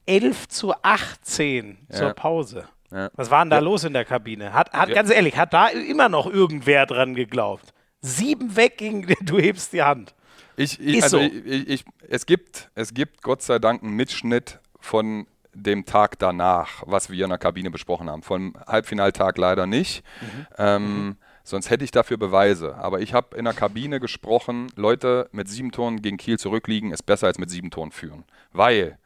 11 0.05 0.47
zu 0.47 0.73
18 0.81 1.77
ja. 1.89 1.97
zur 1.97 2.13
Pause. 2.13 2.67
Ja. 2.91 3.09
Was 3.15 3.31
war 3.31 3.43
denn 3.43 3.49
da 3.49 3.57
ja. 3.57 3.61
los 3.61 3.83
in 3.83 3.93
der 3.93 4.05
Kabine? 4.05 4.53
Hat, 4.53 4.71
hat 4.71 4.93
ganz 4.93 5.09
ehrlich, 5.09 5.37
hat 5.37 5.53
da 5.53 5.67
immer 5.67 6.09
noch 6.09 6.27
irgendwer 6.27 6.85
dran 6.85 7.15
geglaubt? 7.15 7.73
Sieben 8.01 8.55
weg 8.55 8.77
gegen, 8.77 9.07
du 9.21 9.39
hebst 9.39 9.73
die 9.73 9.81
Hand. 9.81 10.13
Ich, 10.55 10.79
ich, 10.79 11.03
also 11.03 11.17
so. 11.17 11.23
ich, 11.23 11.67
ich, 11.67 11.85
es, 12.09 12.25
gibt, 12.25 12.69
es 12.75 12.93
gibt 12.93 13.21
Gott 13.23 13.41
sei 13.41 13.59
Dank 13.59 13.83
einen 13.83 13.95
Mitschnitt 13.95 14.59
von 14.79 15.27
dem 15.53 15.85
Tag 15.85 16.19
danach, 16.19 16.83
was 16.85 17.09
wir 17.09 17.23
in 17.23 17.29
der 17.29 17.39
Kabine 17.39 17.71
besprochen 17.71 18.09
haben. 18.09 18.23
Vom 18.23 18.53
Halbfinaltag 18.67 19.37
leider 19.37 19.67
nicht. 19.67 20.03
Mhm. 20.21 20.47
Ähm, 20.57 21.05
mhm. 21.05 21.17
Sonst 21.43 21.69
hätte 21.69 21.83
ich 21.83 21.91
dafür 21.91 22.17
Beweise. 22.17 22.75
Aber 22.75 23.01
ich 23.01 23.13
habe 23.13 23.35
in 23.35 23.45
der 23.45 23.53
Kabine 23.53 23.99
gesprochen, 23.99 24.67
Leute 24.75 25.29
mit 25.31 25.49
sieben 25.49 25.71
Toren 25.71 26.01
gegen 26.01 26.17
Kiel 26.17 26.39
zurückliegen, 26.39 26.91
ist 26.91 27.03
besser 27.03 27.27
als 27.27 27.37
mit 27.37 27.49
sieben 27.49 27.69
Toren 27.69 27.91
führen. 27.91 28.23
Weil 28.53 28.97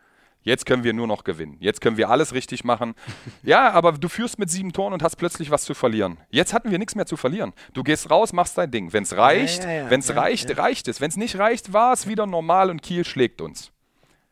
Jetzt 0.42 0.66
können 0.66 0.84
wir 0.84 0.94
nur 0.94 1.08
noch 1.08 1.24
gewinnen. 1.24 1.58
Jetzt 1.60 1.82
können 1.82 1.98
wir 1.98 2.10
alles 2.10 2.34
richtig 2.34 2.64
machen. 2.64 2.96
ja, 3.44 3.72
aber 3.72 3.92
du 3.92 4.08
führst 4.08 4.40
mit 4.40 4.50
sieben 4.50 4.72
Toren 4.72 4.94
und 4.94 5.04
hast 5.04 5.18
plötzlich 5.18 5.52
was 5.52 5.64
zu 5.64 5.74
verlieren. 5.74 6.18
Jetzt 6.30 6.54
hatten 6.54 6.72
wir 6.72 6.80
nichts 6.80 6.96
mehr 6.96 7.06
zu 7.06 7.18
verlieren. 7.18 7.54
Du 7.74 7.84
gehst 7.84 8.10
raus, 8.10 8.32
machst 8.32 8.58
dein 8.58 8.72
Ding. 8.72 8.94
Wenn 8.94 9.04
es 9.04 9.18
reicht, 9.18 9.64
ja, 9.64 9.70
ja, 9.70 9.84
ja, 9.84 9.90
wenn 9.90 10.00
es 10.00 10.16
reicht, 10.16 10.58
reicht 10.58 10.88
es. 10.88 11.02
Wenn 11.02 11.10
es 11.10 11.18
nicht 11.18 11.38
reicht, 11.38 11.74
war 11.74 11.94
es 11.94 12.08
wieder 12.08 12.26
normal 12.26 12.70
und 12.70 12.82
Kiel 12.82 13.04
schlägt 13.04 13.42
uns. 13.42 13.72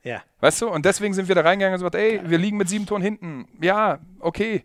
Ja. 0.04 0.22
Weißt 0.40 0.62
du? 0.62 0.70
Und 0.70 0.86
deswegen 0.86 1.14
sind 1.14 1.28
wir 1.28 1.36
da 1.36 1.42
reingegangen 1.42 1.74
und 1.74 1.80
gesagt, 1.80 1.96
ey, 1.96 2.22
wir 2.24 2.38
liegen 2.38 2.58
mit 2.58 2.70
sieben 2.70 2.86
Toren 2.86 3.02
hinten. 3.02 3.48
Ja, 3.60 4.00
okay. 4.20 4.64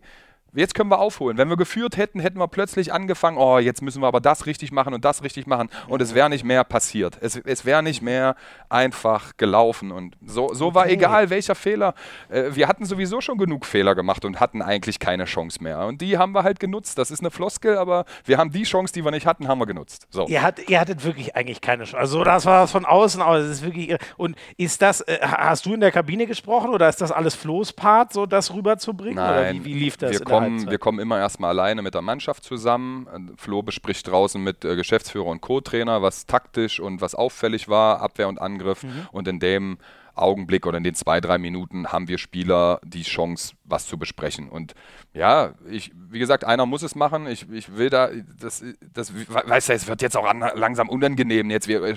Jetzt 0.53 0.75
können 0.75 0.89
wir 0.89 0.99
aufholen. 0.99 1.37
Wenn 1.37 1.49
wir 1.49 1.55
geführt 1.55 1.95
hätten, 1.95 2.19
hätten 2.19 2.37
wir 2.37 2.47
plötzlich 2.47 2.91
angefangen, 2.91 3.37
oh, 3.37 3.57
jetzt 3.57 3.81
müssen 3.81 4.01
wir 4.01 4.07
aber 4.07 4.19
das 4.19 4.45
richtig 4.45 4.71
machen 4.71 4.93
und 4.93 5.05
das 5.05 5.23
richtig 5.23 5.47
machen. 5.47 5.69
Und 5.87 6.01
es 6.01 6.13
wäre 6.13 6.29
nicht 6.29 6.43
mehr 6.43 6.63
passiert. 6.63 7.17
Es, 7.21 7.37
es 7.37 7.63
wäre 7.65 7.81
nicht 7.81 8.01
mehr 8.01 8.35
einfach 8.69 9.37
gelaufen. 9.37 9.91
Und 9.91 10.15
so, 10.25 10.53
so 10.53 10.67
okay. 10.67 10.75
war 10.75 10.89
egal, 10.89 11.29
welcher 11.29 11.55
Fehler. 11.55 11.93
Äh, 12.29 12.53
wir 12.53 12.67
hatten 12.67 12.85
sowieso 12.85 13.21
schon 13.21 13.37
genug 13.37 13.65
Fehler 13.65 13.95
gemacht 13.95 14.25
und 14.25 14.39
hatten 14.39 14.61
eigentlich 14.61 14.99
keine 14.99 15.25
Chance 15.25 15.63
mehr. 15.63 15.85
Und 15.85 16.01
die 16.01 16.17
haben 16.17 16.33
wir 16.33 16.43
halt 16.43 16.59
genutzt. 16.59 16.97
Das 16.97 17.11
ist 17.11 17.21
eine 17.21 17.31
Floskel, 17.31 17.77
aber 17.77 18.05
wir 18.25 18.37
haben 18.37 18.51
die 18.51 18.63
Chance, 18.63 18.93
die 18.93 19.05
wir 19.05 19.11
nicht 19.11 19.25
hatten, 19.25 19.47
haben 19.47 19.59
wir 19.59 19.67
genutzt. 19.67 20.07
So. 20.09 20.27
Ihr, 20.27 20.41
hat, 20.41 20.67
ihr 20.69 20.79
hattet 20.79 21.05
wirklich 21.05 21.35
eigentlich 21.35 21.61
keine 21.61 21.85
Chance. 21.85 21.97
Also 21.97 22.23
das 22.23 22.45
war 22.45 22.67
von 22.67 22.85
außen 22.85 23.21
aus. 23.21 23.45
ist 23.45 23.63
wirklich, 23.63 23.95
und 24.17 24.35
ist 24.57 24.81
das, 24.81 25.01
äh, 25.01 25.19
hast 25.21 25.65
du 25.65 25.73
in 25.73 25.79
der 25.79 25.91
Kabine 25.91 26.27
gesprochen 26.27 26.71
oder 26.71 26.89
ist 26.89 26.99
das 26.99 27.11
alles 27.11 27.35
Flo's 27.35 27.71
Part, 27.71 28.11
so 28.11 28.25
das 28.25 28.53
rüberzubringen? 28.53 29.15
Nein, 29.15 29.31
oder 29.31 29.53
wie, 29.53 29.65
wie 29.65 29.73
lief 29.73 29.97
das? 29.97 30.11
Wir 30.11 30.19
kommen, 30.43 30.69
wir 30.69 30.77
kommen 30.77 30.99
immer 30.99 31.19
erstmal 31.19 31.49
alleine 31.49 31.81
mit 31.81 31.93
der 31.93 32.01
Mannschaft 32.01 32.43
zusammen. 32.43 33.33
Flo 33.37 33.61
bespricht 33.61 34.07
draußen 34.07 34.41
mit 34.41 34.65
äh, 34.65 34.75
Geschäftsführer 34.75 35.27
und 35.27 35.41
Co-Trainer, 35.41 36.01
was 36.01 36.25
taktisch 36.25 36.79
und 36.79 37.01
was 37.01 37.15
auffällig 37.15 37.69
war, 37.69 38.01
Abwehr 38.01 38.27
und 38.27 38.39
Angriff. 38.39 38.83
Mhm. 38.83 39.07
Und 39.11 39.27
in 39.27 39.39
dem 39.39 39.77
Augenblick 40.15 40.65
oder 40.65 40.77
in 40.77 40.83
den 40.83 40.95
zwei, 40.95 41.21
drei 41.21 41.37
Minuten 41.37 41.87
haben 41.87 42.07
wir 42.07 42.17
Spieler 42.17 42.79
die 42.83 43.03
Chance, 43.03 43.53
was 43.63 43.87
zu 43.87 43.97
besprechen. 43.97 44.49
Und 44.49 44.73
ja, 45.13 45.51
ich, 45.69 45.91
wie 46.09 46.19
gesagt, 46.19 46.45
einer 46.45 46.65
muss 46.65 46.83
es 46.83 46.95
machen. 46.95 47.27
Ich, 47.27 47.45
ich 47.51 47.75
will 47.75 47.89
da, 47.89 48.09
das, 48.39 48.63
das 48.93 49.11
weißt 49.27 49.67
du, 49.67 49.73
es 49.73 49.87
wird 49.87 50.01
jetzt 50.01 50.15
auch 50.15 50.25
an, 50.25 50.39
langsam 50.55 50.87
unangenehm. 50.87 51.49
Jetzt, 51.51 51.67
wir, 51.67 51.95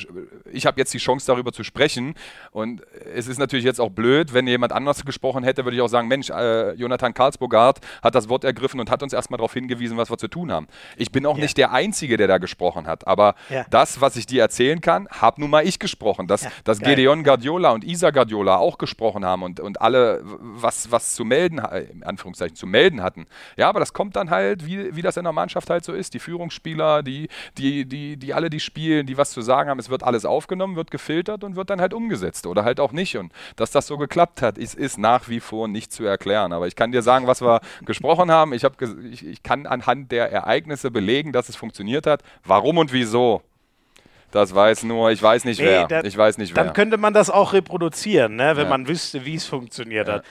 ich 0.50 0.66
habe 0.66 0.80
jetzt 0.80 0.92
die 0.92 0.98
Chance, 0.98 1.24
darüber 1.28 1.52
zu 1.52 1.62
sprechen. 1.62 2.14
Und 2.50 2.82
es 3.14 3.28
ist 3.28 3.38
natürlich 3.38 3.64
jetzt 3.64 3.80
auch 3.80 3.90
blöd, 3.90 4.34
wenn 4.34 4.48
jemand 4.48 4.72
anders 4.72 5.04
gesprochen 5.04 5.44
hätte, 5.44 5.64
würde 5.64 5.76
ich 5.76 5.82
auch 5.82 5.88
sagen, 5.88 6.08
Mensch, 6.08 6.28
äh, 6.30 6.72
Jonathan 6.72 7.14
Karlsbogart 7.14 7.78
hat 8.02 8.16
das 8.16 8.28
Wort 8.28 8.42
ergriffen 8.42 8.80
und 8.80 8.90
hat 8.90 9.04
uns 9.04 9.12
erstmal 9.12 9.38
darauf 9.38 9.54
hingewiesen, 9.54 9.96
was 9.96 10.10
wir 10.10 10.18
zu 10.18 10.26
tun 10.26 10.50
haben. 10.50 10.66
Ich 10.96 11.12
bin 11.12 11.24
auch 11.24 11.36
ja. 11.36 11.44
nicht 11.44 11.56
der 11.56 11.70
Einzige, 11.72 12.16
der 12.16 12.26
da 12.26 12.38
gesprochen 12.38 12.88
hat. 12.88 13.06
Aber 13.06 13.36
ja. 13.48 13.64
das, 13.70 14.00
was 14.00 14.16
ich 14.16 14.26
dir 14.26 14.42
erzählen 14.42 14.80
kann, 14.80 15.06
habe 15.08 15.40
nun 15.40 15.50
mal 15.50 15.64
ich 15.64 15.78
gesprochen. 15.78 16.26
Dass, 16.26 16.42
ja, 16.42 16.50
dass 16.64 16.80
Gedeon 16.80 17.22
Guardiola 17.22 17.70
und 17.70 17.84
Isa 17.84 18.10
Guardiola 18.10 18.56
auch 18.56 18.76
gesprochen 18.76 19.24
haben 19.24 19.44
und, 19.44 19.60
und 19.60 19.80
alle 19.80 20.20
was, 20.24 20.90
was 20.90 21.14
zu 21.14 21.24
melden, 21.24 21.60
in 21.92 22.02
Anführungszeichen, 22.02 22.56
zu 22.56 22.66
melden 22.66 23.03
hatten. 23.05 23.26
Ja, 23.57 23.68
aber 23.68 23.78
das 23.78 23.92
kommt 23.92 24.16
dann 24.16 24.30
halt, 24.30 24.66
wie, 24.66 24.96
wie 24.96 25.02
das 25.02 25.16
in 25.16 25.24
der 25.24 25.32
Mannschaft 25.32 25.70
halt 25.70 25.84
so 25.84 25.92
ist. 25.92 26.14
Die 26.14 26.18
Führungsspieler, 26.18 27.02
die, 27.02 27.28
die, 27.57 27.84
die, 27.84 28.16
die 28.16 28.34
alle, 28.34 28.50
die 28.50 28.61
spielen, 28.61 29.07
die 29.07 29.16
was 29.16 29.30
zu 29.30 29.42
sagen 29.42 29.70
haben, 29.70 29.78
es 29.78 29.90
wird 29.90 30.02
alles 30.02 30.24
aufgenommen, 30.24 30.74
wird 30.76 30.90
gefiltert 30.90 31.44
und 31.44 31.55
wird 31.55 31.70
dann 31.70 31.80
halt 31.80 31.94
umgesetzt 31.94 32.46
oder 32.46 32.64
halt 32.64 32.80
auch 32.80 32.92
nicht. 32.92 33.16
Und 33.16 33.32
dass 33.57 33.70
das 33.70 33.86
so 33.86 33.98
geklappt 33.98 34.42
hat, 34.42 34.59
ist, 34.59 34.74
ist 34.74 34.98
nach 34.98 35.28
wie 35.28 35.40
vor 35.40 35.68
nicht 35.68 35.92
zu 35.92 36.05
erklären. 36.05 36.52
Aber 36.52 36.66
ich 36.66 36.74
kann 36.74 36.90
dir 36.90 37.02
sagen, 37.02 37.26
was 37.26 37.42
wir 37.42 37.61
gesprochen 37.84 38.30
haben. 38.30 38.52
Ich, 38.52 38.64
hab, 38.64 38.80
ich, 38.82 39.24
ich 39.24 39.42
kann 39.42 39.66
anhand 39.66 40.11
der 40.11 40.32
Ereignisse 40.32 40.90
belegen, 40.90 41.32
dass 41.32 41.48
es 41.48 41.57
funktioniert 41.57 42.07
hat. 42.07 42.22
Warum 42.44 42.78
und 42.78 42.92
wieso? 42.92 43.42
Das 44.35 44.53
weiß 44.53 44.82
nur, 44.82 45.12
ich 45.12 45.22
weiß 45.22 45.45
nicht 45.45 45.61
nee, 45.61 45.66
wer. 45.66 45.87
Da, 45.87 46.03
ich 46.03 46.18
weiß 46.18 46.39
nicht 46.39 46.57
wer. 46.57 46.64
Dann 46.64 46.72
könnte 46.72 46.97
man 46.97 47.14
das 47.14 47.30
auch 47.30 47.53
reproduzieren, 47.53 48.35
ne, 48.35 48.57
wenn 48.57 48.64
ja. 48.64 48.68
man 48.68 48.89
wüsste, 48.89 49.24
wie 49.24 49.37
es 49.37 49.47
funktioniert 49.47 50.09
ja. 50.09 50.14
hat. 50.14 50.24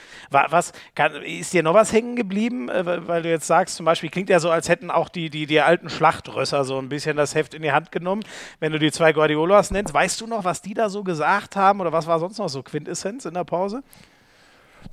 Was, 0.50 0.72
kann, 0.94 1.22
ist 1.22 1.54
dir 1.54 1.62
noch 1.62 1.72
was 1.72 1.90
hängen 1.90 2.14
geblieben? 2.14 2.68
Äh, 2.68 3.08
weil 3.08 3.22
du 3.22 3.30
jetzt 3.30 3.46
sagst, 3.46 3.76
zum 3.76 3.86
Beispiel, 3.86 4.10
klingt 4.10 4.28
ja 4.28 4.40
so, 4.40 4.50
als 4.50 4.68
hätten 4.68 4.90
auch 4.90 5.08
die, 5.08 5.30
die, 5.30 5.46
die 5.46 5.58
alten 5.62 5.88
Schlachtrösser 5.88 6.64
so 6.64 6.78
ein 6.78 6.90
bisschen 6.90 7.16
das 7.16 7.34
Heft 7.34 7.54
in 7.54 7.62
die 7.62 7.72
Hand 7.72 7.92
genommen. 7.92 8.22
Wenn 8.60 8.72
du 8.72 8.78
die 8.78 8.92
zwei 8.92 9.14
Guardiolas 9.14 9.70
nennst, 9.70 9.94
weißt 9.94 10.20
du 10.20 10.26
noch, 10.26 10.44
was 10.44 10.60
die 10.60 10.74
da 10.74 10.90
so 10.90 11.02
gesagt 11.02 11.56
haben 11.56 11.80
oder 11.80 11.92
was 11.92 12.06
war 12.06 12.18
sonst 12.18 12.36
noch 12.36 12.50
so 12.50 12.62
Quintessenz 12.62 13.24
in 13.24 13.32
der 13.32 13.44
Pause? 13.44 13.82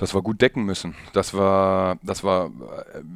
Dass 0.01 0.15
wir 0.15 0.23
gut 0.23 0.41
decken 0.41 0.63
müssen. 0.63 0.95
Dass 1.13 1.31
wir, 1.31 1.99
dass 2.01 2.23
wir, 2.23 2.51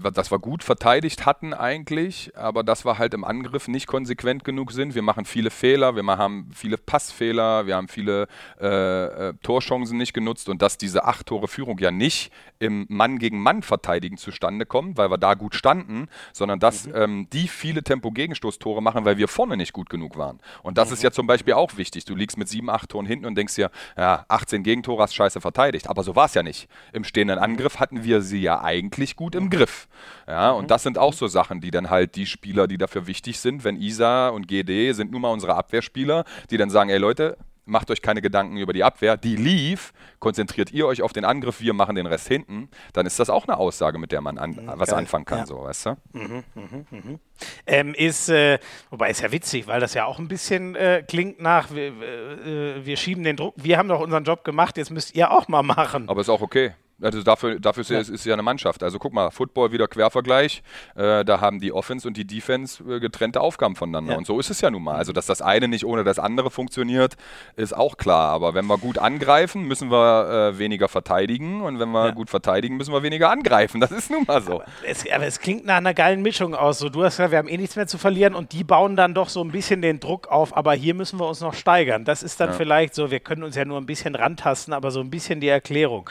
äh, 0.06 0.12
dass 0.12 0.30
wir 0.30 0.38
gut 0.38 0.64
verteidigt 0.64 1.26
hatten 1.26 1.52
eigentlich, 1.56 2.32
aber 2.38 2.64
dass 2.64 2.86
wir 2.86 3.00
halt 3.00 3.16
im 3.16 3.24
Angriff 3.24 3.68
nicht 3.68 3.88
konsequent 3.88 4.44
genug 4.44 4.72
sind. 4.72 4.94
Wir 4.94 5.02
machen 5.02 5.26
viele 5.26 5.50
Fehler, 5.50 5.96
wir 5.96 6.06
haben 6.06 6.52
viele 6.54 6.78
Passfehler, 6.78 7.66
wir 7.66 7.76
haben 7.76 7.88
viele 7.88 8.28
äh, 8.62 9.30
äh, 9.30 9.34
Torchancen 9.42 9.98
nicht 9.98 10.14
genutzt 10.14 10.48
und 10.48 10.62
dass 10.62 10.78
diese 10.78 11.06
acht 11.06 11.26
Tore 11.26 11.48
Führung 11.48 11.80
ja 11.80 11.90
nicht 11.90 12.32
im 12.60 12.86
Mann 12.88 13.18
gegen 13.18 13.42
Mann 13.42 13.64
verteidigen 13.64 14.18
zustande 14.18 14.68
kommt, 14.68 14.96
weil 14.96 15.10
wir 15.10 15.18
da 15.18 15.34
gut 15.34 15.56
standen, 15.56 16.08
sondern 16.34 16.60
dass 16.60 16.86
mhm. 16.86 16.94
ähm, 16.96 17.28
die 17.34 17.48
viele 17.48 17.82
Tempo-Gegenstoßtore 17.82 18.84
machen, 18.84 19.06
weil 19.06 19.18
wir 19.18 19.28
vorne 19.28 19.58
nicht 19.58 19.74
gut 19.74 19.90
genug 19.90 20.18
waren. 20.18 20.40
Und 20.62 20.78
das 20.78 20.90
mhm. 20.90 20.94
ist 20.94 21.04
ja 21.04 21.10
zum 21.10 21.26
Beispiel 21.26 21.56
auch 21.56 21.78
wichtig. 21.78 22.06
Du 22.06 22.14
liegst 22.14 22.38
mit 22.38 22.48
sieben, 22.48 22.70
acht 22.70 22.90
Toren 22.90 23.08
hinten 23.08 23.26
und 23.26 23.34
denkst 23.34 23.56
dir, 23.56 23.72
ja, 23.98 24.24
18 24.28 24.62
Gegentore 24.62 25.02
hast 25.02 25.16
scheiße 25.16 25.42
verteidigt. 25.42 25.90
Aber 25.90 26.04
so 26.04 26.16
war 26.16 26.26
es 26.26 26.36
ja 26.36 26.44
nicht 26.44 26.70
im 26.94 27.04
stehenden 27.04 27.40
Angriff 27.40 27.80
hatten 27.80 28.04
wir 28.04 28.22
sie 28.22 28.42
ja 28.42 28.62
eigentlich 28.62 29.16
gut 29.16 29.36
im 29.36 29.50
Griff. 29.50 29.88
Ja, 30.28 30.52
und 30.52 30.72
das 30.72 30.84
sind 30.84 30.98
auch 30.98 31.14
so 31.14 31.28
Sachen, 31.28 31.62
die 31.62 31.72
dann 31.72 31.90
halt 31.90 32.16
die 32.16 32.26
Spieler, 32.26 32.68
die 32.68 32.78
dafür 32.78 33.08
wichtig 33.08 33.40
sind, 33.40 33.64
wenn 33.64 33.80
Isa 33.80 34.30
und 34.30 34.48
GD 34.48 34.94
sind 34.94 35.12
nun 35.12 35.22
mal 35.22 35.32
unsere 35.32 35.56
Abwehrspieler, 35.56 36.26
die 36.50 36.58
dann 36.58 36.70
sagen, 36.70 36.90
ey 36.90 36.98
Leute, 36.98 37.38
macht 37.66 37.92
euch 37.92 38.02
keine 38.02 38.22
Gedanken 38.22 38.58
über 38.58 38.74
die 38.74 38.84
Abwehr, 38.84 39.18
die 39.18 39.36
lief, 39.36 39.94
konzentriert 40.20 40.72
ihr 40.72 40.88
euch 40.88 41.02
auf 41.02 41.14
den 41.14 41.26
Angriff, 41.26 41.62
wir 41.62 41.74
machen 41.74 41.96
den 41.96 42.06
Rest 42.06 42.28
hinten, 42.28 42.70
dann 42.94 43.06
ist 43.06 43.20
das 43.20 43.30
auch 43.30 43.48
eine 43.48 43.58
Aussage, 43.58 43.98
mit 43.98 44.12
der 44.12 44.22
man 44.22 44.38
an, 44.38 44.52
mhm, 44.52 44.72
was 44.76 44.90
Geil. 44.90 45.00
anfangen 45.00 45.26
kann, 45.26 45.40
ja. 45.40 45.46
so, 45.46 45.64
weißt 45.64 45.86
du? 45.88 45.98
Mhm, 46.14 46.44
mh, 46.54 46.86
mh. 46.92 47.20
Ähm, 47.66 47.94
ist, 47.94 48.30
äh, 48.30 48.60
wobei 48.90 49.10
ist 49.10 49.22
ja 49.22 49.32
witzig, 49.32 49.68
weil 49.68 49.80
das 49.80 49.94
ja 49.94 50.06
auch 50.06 50.20
ein 50.20 50.28
bisschen 50.28 50.76
äh, 50.76 51.04
klingt 51.08 51.42
nach, 51.42 51.72
wir, 51.72 51.88
äh, 51.88 52.86
wir 52.86 52.98
schieben 52.98 53.24
den 53.24 53.36
Druck, 53.36 53.56
wir 53.58 53.78
haben 53.78 53.90
doch 53.90 54.00
unseren 54.00 54.24
Job 54.24 54.44
gemacht, 54.44 54.78
jetzt 54.78 54.92
müsst 54.92 55.16
ihr 55.16 55.32
auch 55.32 55.48
mal 55.48 55.64
machen. 55.64 56.08
Aber 56.10 56.22
ist 56.22 56.30
auch 56.30 56.42
okay. 56.42 56.74
Also 57.02 57.24
dafür, 57.24 57.60
dafür 57.60 57.82
ist, 57.82 57.90
ja. 57.90 58.00
Ist, 58.00 58.10
ist 58.10 58.26
ja 58.26 58.34
eine 58.34 58.44
Mannschaft. 58.44 58.82
Also 58.82 59.00
guck 59.00 59.14
mal, 59.14 59.30
Football 59.30 59.72
wieder 59.72 59.88
Quervergleich. 59.88 60.64
Äh, 60.96 61.26
da 61.26 61.42
haben 61.42 61.60
die 61.60 61.74
Offense 61.74 62.08
und 62.08 62.16
die 62.16 62.26
Defense 62.26 62.84
äh, 62.84 63.00
getrennte 63.00 63.42
Aufgaben 63.42 63.76
voneinander. 63.76 64.14
Ja. 64.14 64.18
Und 64.18 64.26
so 64.26 64.40
ist 64.40 64.50
es 64.50 64.62
ja 64.62 64.72
nun 64.72 64.84
mal. 64.84 64.96
Also 64.96 65.12
dass 65.12 65.26
das 65.26 65.42
eine 65.42 65.68
nicht 65.68 65.86
ohne 65.86 66.04
das 66.04 66.20
andere 66.20 66.52
funktioniert, 66.52 67.16
ist 67.58 67.76
auch 67.76 67.98
klar. 67.98 68.32
Aber 68.32 68.54
wenn 68.54 68.66
wir 68.68 68.78
gut 68.78 68.98
angreifen, 68.98 69.64
müssen 69.64 69.92
wir 69.92 70.54
äh, 70.54 70.60
weniger 70.60 70.88
verteidigen. 70.88 71.62
Und 71.62 71.80
wenn 71.80 71.90
wir 71.90 72.06
ja. 72.06 72.12
gut 72.12 72.30
verteidigen, 72.30 72.78
müssen 72.78 72.94
wir 72.94 73.04
weniger 73.04 73.30
angreifen. 73.30 73.82
Das 73.86 73.92
ist 73.92 74.10
nun 74.10 74.24
mal 74.26 74.42
so. 74.42 74.62
Aber 74.62 74.66
es, 74.88 75.06
aber 75.12 75.26
es, 75.26 75.40
klingt 75.40 75.66
nach 75.66 75.78
einer 75.78 75.94
geilen 75.94 76.22
Mischung 76.22 76.56
aus. 76.56 76.80
So, 76.80 76.90
du 76.90 77.04
hast 77.04 77.18
gesagt, 77.18 77.32
wir 77.32 77.38
haben 77.38 77.48
eh 77.48 77.58
nichts 77.58 77.76
mehr 77.76 77.88
zu 77.88 77.98
verlieren 77.98 78.34
und 78.34 78.54
die 78.54 78.64
bauen 78.64 78.96
dann 78.96 79.14
doch 79.14 79.30
so 79.30 79.44
ein 79.44 79.52
bisschen 79.52 79.82
den 79.82 80.00
Druck 80.00 80.28
auf. 80.28 80.56
Aber 80.56 80.74
hier 80.74 80.94
müssen 80.94 81.20
wir 81.20 81.28
uns 81.28 81.42
noch 81.42 81.54
steigern. 81.54 82.06
Das 82.06 82.24
ist 82.24 82.40
dann 82.40 82.54
vielleicht 82.54 82.96
so, 82.96 83.12
wir 83.12 83.20
können 83.20 83.44
uns 83.44 83.56
ja 83.56 83.66
nur 83.66 83.80
ein 83.80 83.86
bisschen 83.86 84.16
rantasten, 84.16 84.74
aber 84.74 84.92
so 84.92 85.02
ein 85.02 85.10
bisschen 85.10 85.40
die 85.42 85.50
Erklärung. 85.50 86.10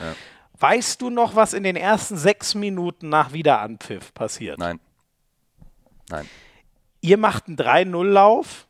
Weißt 0.58 1.02
du 1.02 1.10
noch, 1.10 1.34
was 1.34 1.52
in 1.52 1.62
den 1.62 1.76
ersten 1.76 2.16
sechs 2.16 2.54
Minuten 2.54 3.08
nach 3.08 3.32
Wiederanpfiff 3.32 4.14
passiert? 4.14 4.58
Nein. 4.58 4.78
Nein. 6.08 6.28
Ihr 7.00 7.18
macht 7.18 7.48
einen 7.48 7.56
3-0-Lauf. 7.56 8.66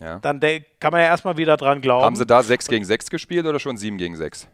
Ja. 0.00 0.18
Dann 0.18 0.40
kann 0.40 0.92
man 0.92 1.00
ja 1.00 1.06
erstmal 1.06 1.36
wieder 1.36 1.56
dran 1.56 1.80
glauben. 1.80 2.04
Haben 2.04 2.16
sie 2.16 2.26
da 2.26 2.42
6 2.42 2.66
gegen 2.66 2.84
6 2.84 3.10
gespielt 3.10 3.46
oder 3.46 3.60
schon 3.60 3.76
7 3.76 3.98
gegen 3.98 4.16
6? 4.16 4.48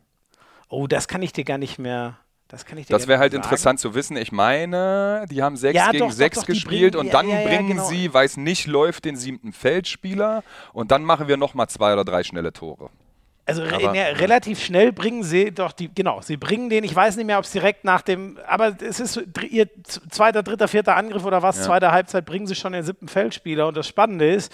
Oh, 0.69 0.87
das 0.87 1.09
kann 1.09 1.23
ich 1.23 1.33
dir 1.33 1.45
gar 1.45 1.59
nicht 1.59 1.79
mehr. 1.79 2.19
Das, 2.49 2.65
das 2.89 3.07
wäre 3.07 3.19
halt 3.19 3.33
sagen. 3.33 3.45
interessant 3.45 3.79
zu 3.79 3.95
wissen. 3.95 4.17
Ich 4.17 4.33
meine, 4.33 5.27
die 5.31 5.43
haben 5.43 5.57
6 5.57 5.77
ja, 5.77 5.91
gegen 5.91 6.11
6 6.11 6.47
gespielt 6.47 6.93
bringen, 6.93 7.07
und 7.07 7.15
dann 7.15 7.29
ja, 7.29 7.41
ja, 7.41 7.47
bringen 7.47 7.69
genau. 7.69 7.85
sie, 7.85 8.15
weil 8.15 8.25
es 8.25 8.39
nicht 8.39 8.67
läuft, 8.67 9.05
den 9.05 9.17
siebten 9.17 9.53
Feldspieler 9.53 10.43
und 10.73 10.91
dann 10.91 11.05
machen 11.05 11.29
wir 11.29 11.37
nochmal 11.37 11.69
zwei 11.69 11.93
oder 11.93 12.05
drei 12.05 12.23
schnelle 12.25 12.53
Tore. 12.55 12.89
Also 13.49 13.63
aber, 13.63 13.93
ne, 13.93 14.21
relativ 14.21 14.63
schnell 14.63 14.93
bringen 14.93 15.23
sie 15.23 15.51
doch 15.53 15.73
die, 15.73 15.89
genau, 15.93 16.21
sie 16.21 16.37
bringen 16.37 16.69
den, 16.69 16.85
ich 16.85 16.95
weiß 16.95 17.17
nicht 17.17 17.25
mehr, 17.25 17.39
ob 17.39 17.45
es 17.45 17.51
direkt 17.51 17.83
nach 17.83 18.03
dem, 18.03 18.39
aber 18.47 18.77
es 18.83 19.01
ist 19.01 19.19
ihr 19.49 19.71
zweiter, 20.11 20.43
dritter, 20.43 20.69
vierter 20.69 20.97
Angriff 20.97 21.25
oder 21.25 21.43
was, 21.43 21.57
ja. 21.57 21.63
zweite 21.65 21.91
Halbzeit 21.91 22.27
bringen 22.27 22.47
sie 22.47 22.55
schon 22.55 22.75
den 22.75 22.83
siebten 22.83 23.09
Feldspieler 23.09 23.67
und 23.67 23.75
das 23.75 23.89
Spannende 23.89 24.31
ist, 24.31 24.53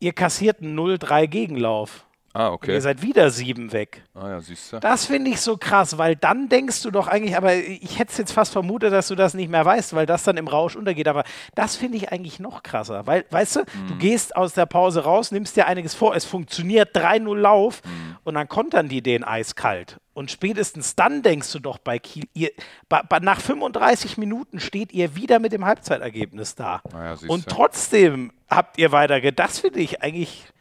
ihr 0.00 0.14
kassiert 0.14 0.62
einen 0.62 0.78
0-3 0.78 1.26
Gegenlauf. 1.26 2.05
Ah, 2.36 2.52
okay. 2.52 2.72
Und 2.72 2.74
ihr 2.74 2.82
seid 2.82 3.00
wieder 3.00 3.30
sieben 3.30 3.72
weg. 3.72 4.02
Ah 4.14 4.28
ja, 4.28 4.40
siehst 4.40 4.70
du. 4.70 4.78
Das 4.78 5.06
finde 5.06 5.30
ich 5.30 5.40
so 5.40 5.56
krass, 5.56 5.96
weil 5.96 6.16
dann 6.16 6.50
denkst 6.50 6.82
du 6.82 6.90
doch 6.90 7.08
eigentlich, 7.08 7.34
aber 7.34 7.54
ich 7.54 7.98
hätte 7.98 8.12
es 8.12 8.18
jetzt 8.18 8.32
fast 8.32 8.52
vermutet, 8.52 8.92
dass 8.92 9.08
du 9.08 9.14
das 9.14 9.32
nicht 9.32 9.48
mehr 9.50 9.64
weißt, 9.64 9.94
weil 9.94 10.04
das 10.04 10.22
dann 10.24 10.36
im 10.36 10.46
Rausch 10.46 10.76
untergeht. 10.76 11.08
Aber 11.08 11.24
das 11.54 11.76
finde 11.76 11.96
ich 11.96 12.12
eigentlich 12.12 12.38
noch 12.38 12.62
krasser, 12.62 13.06
weil, 13.06 13.24
weißt 13.30 13.56
du, 13.56 13.60
mhm. 13.60 13.88
du 13.88 13.96
gehst 13.96 14.36
aus 14.36 14.52
der 14.52 14.66
Pause 14.66 15.04
raus, 15.04 15.30
nimmst 15.30 15.56
dir 15.56 15.66
einiges 15.66 15.94
vor, 15.94 16.14
es 16.14 16.26
funktioniert 16.26 16.94
3-0 16.94 17.34
Lauf 17.38 17.80
mhm. 17.82 18.16
und 18.24 18.34
dann 18.34 18.48
kontern 18.48 18.90
die 18.90 19.00
den 19.00 19.24
eiskalt. 19.24 19.96
Und 20.12 20.30
spätestens 20.30 20.94
dann 20.94 21.22
denkst 21.22 21.50
du 21.52 21.58
doch 21.58 21.78
bei 21.78 21.98
Kiel, 21.98 22.24
ihr, 22.34 22.50
bei, 22.90 23.00
bei, 23.00 23.18
nach 23.18 23.40
35 23.40 24.18
Minuten 24.18 24.60
steht 24.60 24.92
ihr 24.92 25.16
wieder 25.16 25.38
mit 25.38 25.52
dem 25.52 25.64
Halbzeitergebnis 25.64 26.54
da. 26.54 26.82
Ja, 26.92 27.16
und 27.28 27.46
trotzdem 27.48 28.30
habt 28.50 28.76
ihr 28.76 28.92
weitergeht. 28.92 29.38
Das 29.38 29.60
finde 29.60 29.80
ich 29.80 30.02
eigentlich 30.02 30.52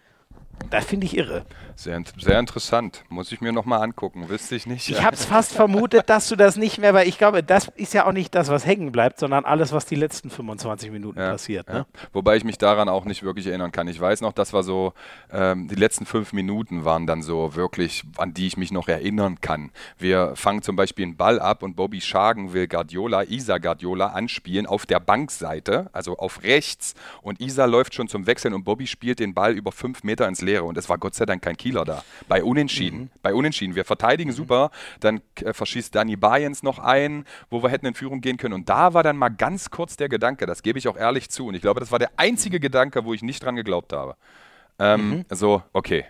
das 0.69 0.85
finde 0.85 1.05
ich 1.05 1.17
irre. 1.17 1.45
Sehr, 1.75 2.01
sehr 2.17 2.39
interessant. 2.39 3.03
Muss 3.09 3.31
ich 3.31 3.41
mir 3.41 3.51
nochmal 3.51 3.81
angucken. 3.81 4.29
Wüsste 4.29 4.55
ich 4.55 4.65
nicht. 4.65 4.89
Ich 4.89 5.03
habe 5.03 5.15
es 5.15 5.25
fast 5.25 5.53
vermutet, 5.53 6.09
dass 6.09 6.29
du 6.29 6.35
das 6.35 6.55
nicht 6.55 6.77
mehr, 6.77 6.93
weil 6.93 7.07
ich 7.07 7.17
glaube, 7.17 7.43
das 7.43 7.67
ist 7.75 7.93
ja 7.93 8.07
auch 8.07 8.13
nicht 8.13 8.33
das, 8.33 8.47
was 8.49 8.65
hängen 8.65 8.91
bleibt, 8.91 9.19
sondern 9.19 9.45
alles, 9.45 9.73
was 9.73 9.85
die 9.85 9.95
letzten 9.95 10.29
25 10.29 10.91
Minuten 10.91 11.19
ja, 11.19 11.31
passiert. 11.31 11.67
Ne? 11.67 11.79
Ja. 11.79 11.85
Wobei 12.13 12.37
ich 12.37 12.43
mich 12.43 12.57
daran 12.57 12.87
auch 12.87 13.05
nicht 13.05 13.23
wirklich 13.23 13.47
erinnern 13.47 13.71
kann. 13.71 13.87
Ich 13.87 13.99
weiß 13.99 14.21
noch, 14.21 14.31
das 14.33 14.53
war 14.53 14.63
so, 14.63 14.93
ähm, 15.31 15.67
die 15.67 15.75
letzten 15.75 16.05
fünf 16.05 16.33
Minuten 16.33 16.85
waren 16.85 17.07
dann 17.07 17.21
so 17.21 17.55
wirklich, 17.55 18.03
an 18.17 18.33
die 18.33 18.47
ich 18.47 18.57
mich 18.57 18.71
noch 18.71 18.87
erinnern 18.87 19.41
kann. 19.41 19.71
Wir 19.97 20.35
fangen 20.35 20.61
zum 20.61 20.75
Beispiel 20.75 21.05
einen 21.05 21.17
Ball 21.17 21.39
ab 21.39 21.61
und 21.61 21.75
Bobby 21.75 21.99
Schagen 22.01 22.53
will 22.53 22.67
Guardiola, 22.67 23.23
Isa 23.23 23.57
Guardiola 23.57 24.07
anspielen 24.07 24.65
auf 24.65 24.85
der 24.85 24.99
Bankseite, 24.99 25.89
also 25.91 26.17
auf 26.17 26.43
rechts. 26.43 26.93
Und 27.21 27.41
Isa 27.41 27.65
läuft 27.65 27.93
schon 27.93 28.07
zum 28.07 28.27
Wechseln 28.27 28.53
und 28.53 28.63
Bobby 28.63 28.87
spielt 28.87 29.19
den 29.19 29.33
Ball 29.33 29.53
über 29.53 29.71
fünf 29.71 30.03
Meter 30.03 30.27
ins 30.27 30.41
Leere. 30.41 30.63
Und 30.63 30.77
es 30.77 30.87
war 30.89 30.97
Gott 30.97 31.15
sei 31.15 31.25
Dank 31.25 31.41
kein 31.41 31.57
Kieler 31.65 31.83
da. 31.83 32.03
Bei 32.27 32.43
Unentschieden. 32.43 32.99
Mhm. 32.99 33.09
Bei 33.23 33.33
Unentschieden. 33.33 33.73
Wir 33.73 33.85
verteidigen 33.85 34.29
mhm. 34.29 34.35
super. 34.35 34.69
Dann 34.99 35.21
äh, 35.41 35.51
verschießt 35.51 35.95
Danny 35.95 36.15
Bayens 36.15 36.61
noch 36.61 36.77
ein, 36.77 37.25
wo 37.49 37.63
wir 37.63 37.69
hätten 37.69 37.87
in 37.87 37.95
Führung 37.95 38.21
gehen 38.21 38.37
können. 38.37 38.53
Und 38.53 38.69
da 38.69 38.93
war 38.93 39.01
dann 39.01 39.17
mal 39.17 39.29
ganz 39.29 39.71
kurz 39.71 39.97
der 39.97 40.07
Gedanke, 40.07 40.45
das 40.45 40.61
gebe 40.61 40.77
ich 40.77 40.87
auch 40.87 40.95
ehrlich 40.95 41.31
zu. 41.31 41.47
Und 41.47 41.55
ich 41.55 41.61
glaube, 41.61 41.79
das 41.79 41.91
war 41.91 41.97
der 41.97 42.11
einzige 42.17 42.59
Gedanke, 42.59 43.03
wo 43.03 43.15
ich 43.15 43.23
nicht 43.23 43.43
dran 43.43 43.55
geglaubt 43.55 43.93
habe. 43.93 44.15
Ähm, 44.77 45.09
mhm. 45.09 45.25
So, 45.31 45.63
okay, 45.73 46.05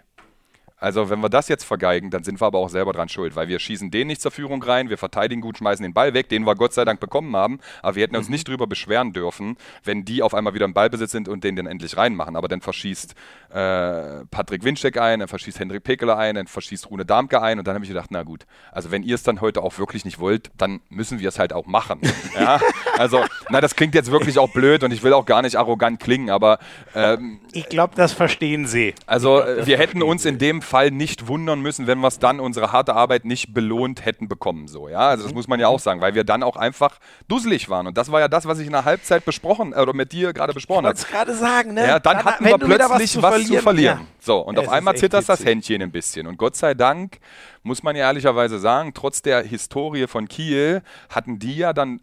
also, 0.77 1.09
wenn 1.09 1.21
wir 1.21 1.29
das 1.29 1.47
jetzt 1.47 1.63
vergeigen, 1.63 2.09
dann 2.09 2.23
sind 2.23 2.41
wir 2.41 2.45
aber 2.45 2.59
auch 2.59 2.69
selber 2.69 2.91
dran 2.91 3.07
schuld, 3.07 3.35
weil 3.35 3.47
wir 3.47 3.59
schießen 3.59 3.91
den 3.91 4.07
nicht 4.07 4.21
zur 4.21 4.31
Führung 4.31 4.61
rein, 4.61 4.89
wir 4.89 4.97
verteidigen 4.97 5.41
gut, 5.41 5.57
schmeißen 5.57 5.81
den 5.81 5.93
Ball 5.93 6.13
weg, 6.13 6.27
den 6.27 6.45
wir 6.45 6.55
Gott 6.55 6.73
sei 6.73 6.83
Dank 6.83 6.99
bekommen 6.99 7.35
haben, 7.35 7.59
aber 7.81 7.95
wir 7.95 8.03
hätten 8.03 8.15
uns 8.17 8.27
mhm. 8.27 8.33
nicht 8.33 8.47
drüber 8.47 8.67
beschweren 8.67 9.13
dürfen, 9.13 9.57
wenn 9.83 10.03
die 10.03 10.21
auf 10.21 10.33
einmal 10.33 10.53
wieder 10.53 10.65
im 10.65 10.73
Ballbesitz 10.73 11.11
sind 11.11 11.29
und 11.29 11.43
den 11.45 11.55
dann 11.55 11.65
endlich 11.65 11.95
reinmachen. 11.95 12.35
Aber 12.35 12.49
dann 12.49 12.59
verschießt 12.59 13.15
äh, 13.51 14.25
Patrick 14.29 14.65
Winczek 14.65 14.97
ein, 14.97 15.19
dann 15.19 15.29
verschießt 15.29 15.59
Hendrik 15.59 15.83
Pekeler 15.83 16.17
ein, 16.17 16.35
dann 16.35 16.47
verschießt 16.47 16.89
Rune 16.89 17.05
Darmke 17.05 17.41
ein 17.41 17.57
und 17.57 17.67
dann 17.67 17.75
habe 17.75 17.85
ich 17.85 17.89
gedacht, 17.89 18.09
na 18.11 18.23
gut, 18.23 18.45
also 18.73 18.91
wenn 18.91 19.01
ihr 19.03 19.15
es 19.15 19.23
dann 19.23 19.39
heute 19.39 19.63
auch 19.63 19.77
wirklich 19.77 20.03
nicht 20.03 20.19
wollt, 20.19 20.51
dann 20.57 20.81
müssen 20.89 21.19
wir 21.19 21.29
es 21.29 21.39
halt 21.39 21.53
auch 21.53 21.65
machen. 21.67 22.01
ja? 22.35 22.59
Also, 22.97 23.23
na, 23.49 23.61
das 23.61 23.77
klingt 23.77 23.95
jetzt 23.95 24.11
wirklich 24.11 24.37
auch 24.39 24.51
blöd 24.51 24.83
und 24.83 24.91
ich 24.91 25.03
will 25.03 25.13
auch 25.13 25.25
gar 25.25 25.41
nicht 25.41 25.55
arrogant 25.55 26.01
klingen, 26.01 26.29
aber 26.29 26.59
ähm, 26.93 27.39
ich 27.53 27.69
glaube, 27.69 27.93
das 27.95 28.11
verstehen 28.11 28.67
Sie. 28.67 28.93
Also, 29.05 29.41
glaub, 29.43 29.65
wir 29.65 29.77
hätten 29.77 30.03
uns 30.03 30.25
in 30.25 30.37
dem 30.37 30.61
Fall 30.65 30.91
nicht 30.91 31.27
wundern 31.27 31.61
müssen, 31.61 31.87
wenn 31.87 31.99
wir 31.99 32.09
es 32.09 32.19
dann 32.19 32.41
unsere 32.41 32.71
harte 32.71 32.95
Arbeit 32.95 33.23
nicht 33.23 33.53
belohnt 33.53 34.05
hätten 34.05 34.27
bekommen. 34.27 34.67
So, 34.67 34.89
ja? 34.89 35.09
Also 35.09 35.23
das 35.23 35.33
muss 35.33 35.47
man 35.47 35.59
ja 35.59 35.69
auch 35.69 35.79
sagen, 35.79 36.01
weil 36.01 36.15
wir 36.15 36.25
dann 36.25 36.43
auch 36.43 36.57
einfach 36.57 36.99
dusselig 37.27 37.69
waren. 37.69 37.87
Und 37.87 37.97
das 37.97 38.11
war 38.11 38.19
ja 38.19 38.27
das, 38.27 38.45
was 38.45 38.59
ich 38.59 38.67
in 38.67 38.73
der 38.73 38.85
Halbzeit 38.85 39.23
besprochen 39.23 39.71
äh, 39.71 39.77
oder 39.77 39.93
mit 39.93 40.11
dir 40.11 40.33
gerade 40.33 40.53
besprochen 40.53 40.85
habe. 40.85 40.97
Ich 40.97 41.07
gerade 41.07 41.33
sagen, 41.33 41.73
ne? 41.73 41.87
Ja, 41.87 41.99
dann, 41.99 42.17
dann 42.17 42.25
hatten 42.25 42.45
wir 42.45 42.57
plötzlich 42.57 42.89
was, 42.89 43.11
zu, 43.11 43.21
was 43.21 43.35
verlieren. 43.35 43.57
zu 43.57 43.63
verlieren. 43.63 43.99
Ja. 43.99 44.05
So, 44.19 44.39
und 44.39 44.57
es 44.57 44.65
auf 44.65 44.73
einmal 44.73 44.97
zittert 44.97 45.29
das 45.29 45.45
Händchen 45.45 45.81
ein 45.81 45.91
bisschen. 45.91 46.27
Und 46.27 46.37
Gott 46.37 46.57
sei 46.57 46.73
Dank, 46.73 47.19
muss 47.63 47.83
man 47.83 47.95
ja 47.95 48.07
ehrlicherweise 48.07 48.59
sagen, 48.59 48.93
trotz 48.93 49.21
der 49.21 49.43
Historie 49.43 50.07
von 50.07 50.27
Kiel 50.27 50.81
hatten 51.09 51.39
die 51.39 51.57
ja 51.57 51.73
dann 51.73 52.01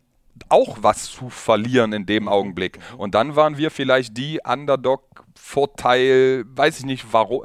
auch 0.48 0.78
was 0.80 1.10
zu 1.10 1.28
verlieren 1.30 1.92
in 1.92 2.06
dem 2.06 2.28
Augenblick. 2.28 2.78
Und 2.96 3.14
dann 3.14 3.36
waren 3.36 3.58
wir 3.58 3.70
vielleicht 3.70 4.16
die 4.16 4.40
Underdog-Vorteil, 4.44 6.44
weiß 6.46 6.80
ich 6.80 6.84
nicht 6.84 7.12
warum. 7.12 7.44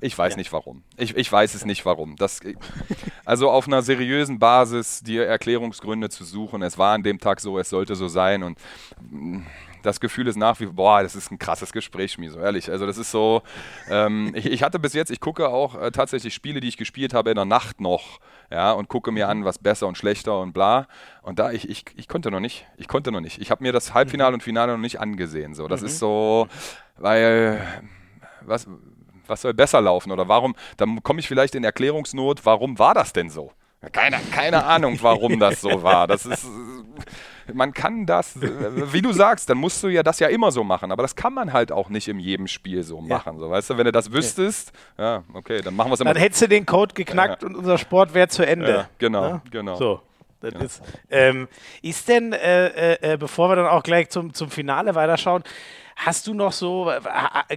Ich 0.00 0.16
weiß 0.16 0.34
ja. 0.34 0.36
nicht 0.38 0.52
warum. 0.52 0.82
Ich, 0.96 1.16
ich 1.16 1.30
weiß 1.30 1.54
es 1.54 1.64
nicht 1.64 1.84
warum. 1.84 2.16
Das, 2.16 2.40
also 3.24 3.50
auf 3.50 3.66
einer 3.66 3.82
seriösen 3.82 4.38
Basis 4.38 5.02
die 5.02 5.18
Erklärungsgründe 5.18 6.10
zu 6.10 6.24
suchen. 6.24 6.62
Es 6.62 6.78
war 6.78 6.94
an 6.94 7.02
dem 7.02 7.18
Tag 7.18 7.40
so, 7.40 7.58
es 7.58 7.68
sollte 7.70 7.94
so 7.94 8.08
sein 8.08 8.42
und 8.42 8.58
mm, 9.10 9.42
das 9.84 10.00
Gefühl 10.00 10.26
ist 10.26 10.36
nach 10.36 10.58
wie 10.60 10.64
vor, 10.64 10.74
boah, 10.74 11.02
das 11.02 11.14
ist 11.14 11.30
ein 11.30 11.38
krasses 11.38 11.72
Gespräch, 11.72 12.16
mir 12.18 12.30
so 12.30 12.40
ehrlich. 12.40 12.70
Also 12.70 12.86
das 12.86 12.96
ist 12.96 13.10
so, 13.10 13.42
ähm, 13.88 14.32
ich, 14.34 14.46
ich, 14.46 14.62
hatte 14.62 14.78
bis 14.78 14.94
jetzt, 14.94 15.10
ich 15.10 15.20
gucke 15.20 15.48
auch 15.48 15.80
äh, 15.80 15.90
tatsächlich 15.90 16.34
Spiele, 16.34 16.60
die 16.60 16.68
ich 16.68 16.76
gespielt 16.76 17.12
habe 17.12 17.30
in 17.30 17.36
der 17.36 17.44
Nacht 17.44 17.80
noch, 17.80 18.18
ja, 18.50 18.72
und 18.72 18.88
gucke 18.88 19.12
mir 19.12 19.28
an, 19.28 19.44
was 19.44 19.58
besser 19.58 19.86
und 19.86 19.98
schlechter 19.98 20.40
und 20.40 20.52
bla. 20.52 20.86
Und 21.22 21.38
da, 21.38 21.52
ich, 21.52 21.68
ich, 21.68 21.84
ich 21.96 22.08
konnte 22.08 22.30
noch 22.30 22.40
nicht, 22.40 22.66
ich 22.76 22.88
konnte 22.88 23.12
noch 23.12 23.20
nicht. 23.20 23.40
Ich 23.40 23.50
habe 23.50 23.62
mir 23.62 23.72
das 23.72 23.92
Halbfinale 23.92 24.34
und 24.34 24.42
Finale 24.42 24.72
noch 24.72 24.78
nicht 24.78 25.00
angesehen. 25.00 25.54
So, 25.54 25.68
das 25.68 25.82
mhm. 25.82 25.86
ist 25.86 25.98
so, 25.98 26.48
weil, 26.96 27.60
was, 28.40 28.66
was 29.26 29.42
soll 29.42 29.54
besser 29.54 29.80
laufen 29.80 30.12
oder 30.12 30.28
warum, 30.28 30.54
dann 30.76 31.02
komme 31.02 31.20
ich 31.20 31.28
vielleicht 31.28 31.54
in 31.54 31.64
Erklärungsnot, 31.64 32.44
warum 32.44 32.78
war 32.78 32.94
das 32.94 33.12
denn 33.12 33.30
so? 33.30 33.52
Keine, 33.92 34.18
keine 34.32 34.64
Ahnung, 34.64 34.98
warum 35.02 35.38
das 35.38 35.60
so 35.60 35.82
war. 35.82 36.06
Das 36.06 36.24
ist 36.24 36.46
man 37.52 37.72
kann 37.74 38.06
das, 38.06 38.40
wie 38.40 39.02
du 39.02 39.12
sagst, 39.12 39.50
dann 39.50 39.58
musst 39.58 39.82
du 39.82 39.88
ja 39.88 40.02
das 40.02 40.18
ja 40.18 40.28
immer 40.28 40.50
so 40.50 40.64
machen, 40.64 40.92
aber 40.92 41.02
das 41.02 41.14
kann 41.14 41.34
man 41.34 41.52
halt 41.52 41.72
auch 41.72 41.88
nicht 41.88 42.08
in 42.08 42.18
jedem 42.18 42.46
Spiel 42.46 42.82
so 42.82 43.00
machen. 43.00 43.34
Ja. 43.34 43.40
So, 43.40 43.50
weißt 43.50 43.70
du, 43.70 43.78
wenn 43.78 43.84
du 43.84 43.92
das 43.92 44.12
wüsstest, 44.12 44.72
ja, 44.98 45.22
okay, 45.34 45.60
dann 45.60 45.74
machen 45.76 45.90
wir 45.90 45.94
es 45.94 46.00
immer. 46.00 46.14
Dann 46.14 46.22
hättest 46.22 46.42
du 46.42 46.48
den 46.48 46.64
Code 46.64 46.94
geknackt 46.94 47.42
ja. 47.42 47.48
und 47.48 47.56
unser 47.56 47.78
Sport 47.78 48.14
wäre 48.14 48.28
zu 48.28 48.46
Ende. 48.46 48.70
Ja, 48.70 48.88
genau, 48.98 49.40
genau. 49.50 49.76
So. 49.76 50.00
Ja. 50.42 50.60
Ist, 50.60 50.82
ähm, 51.10 51.48
ist, 51.80 52.06
denn, 52.06 52.34
äh, 52.34 52.66
äh, 52.66 53.12
äh, 53.12 53.16
bevor 53.16 53.48
wir 53.48 53.56
dann 53.56 53.66
auch 53.66 53.82
gleich 53.82 54.10
zum, 54.10 54.34
zum 54.34 54.50
Finale 54.50 54.94
weiterschauen, 54.94 55.42
Hast 55.96 56.26
du 56.26 56.34
noch 56.34 56.52
so, 56.52 56.90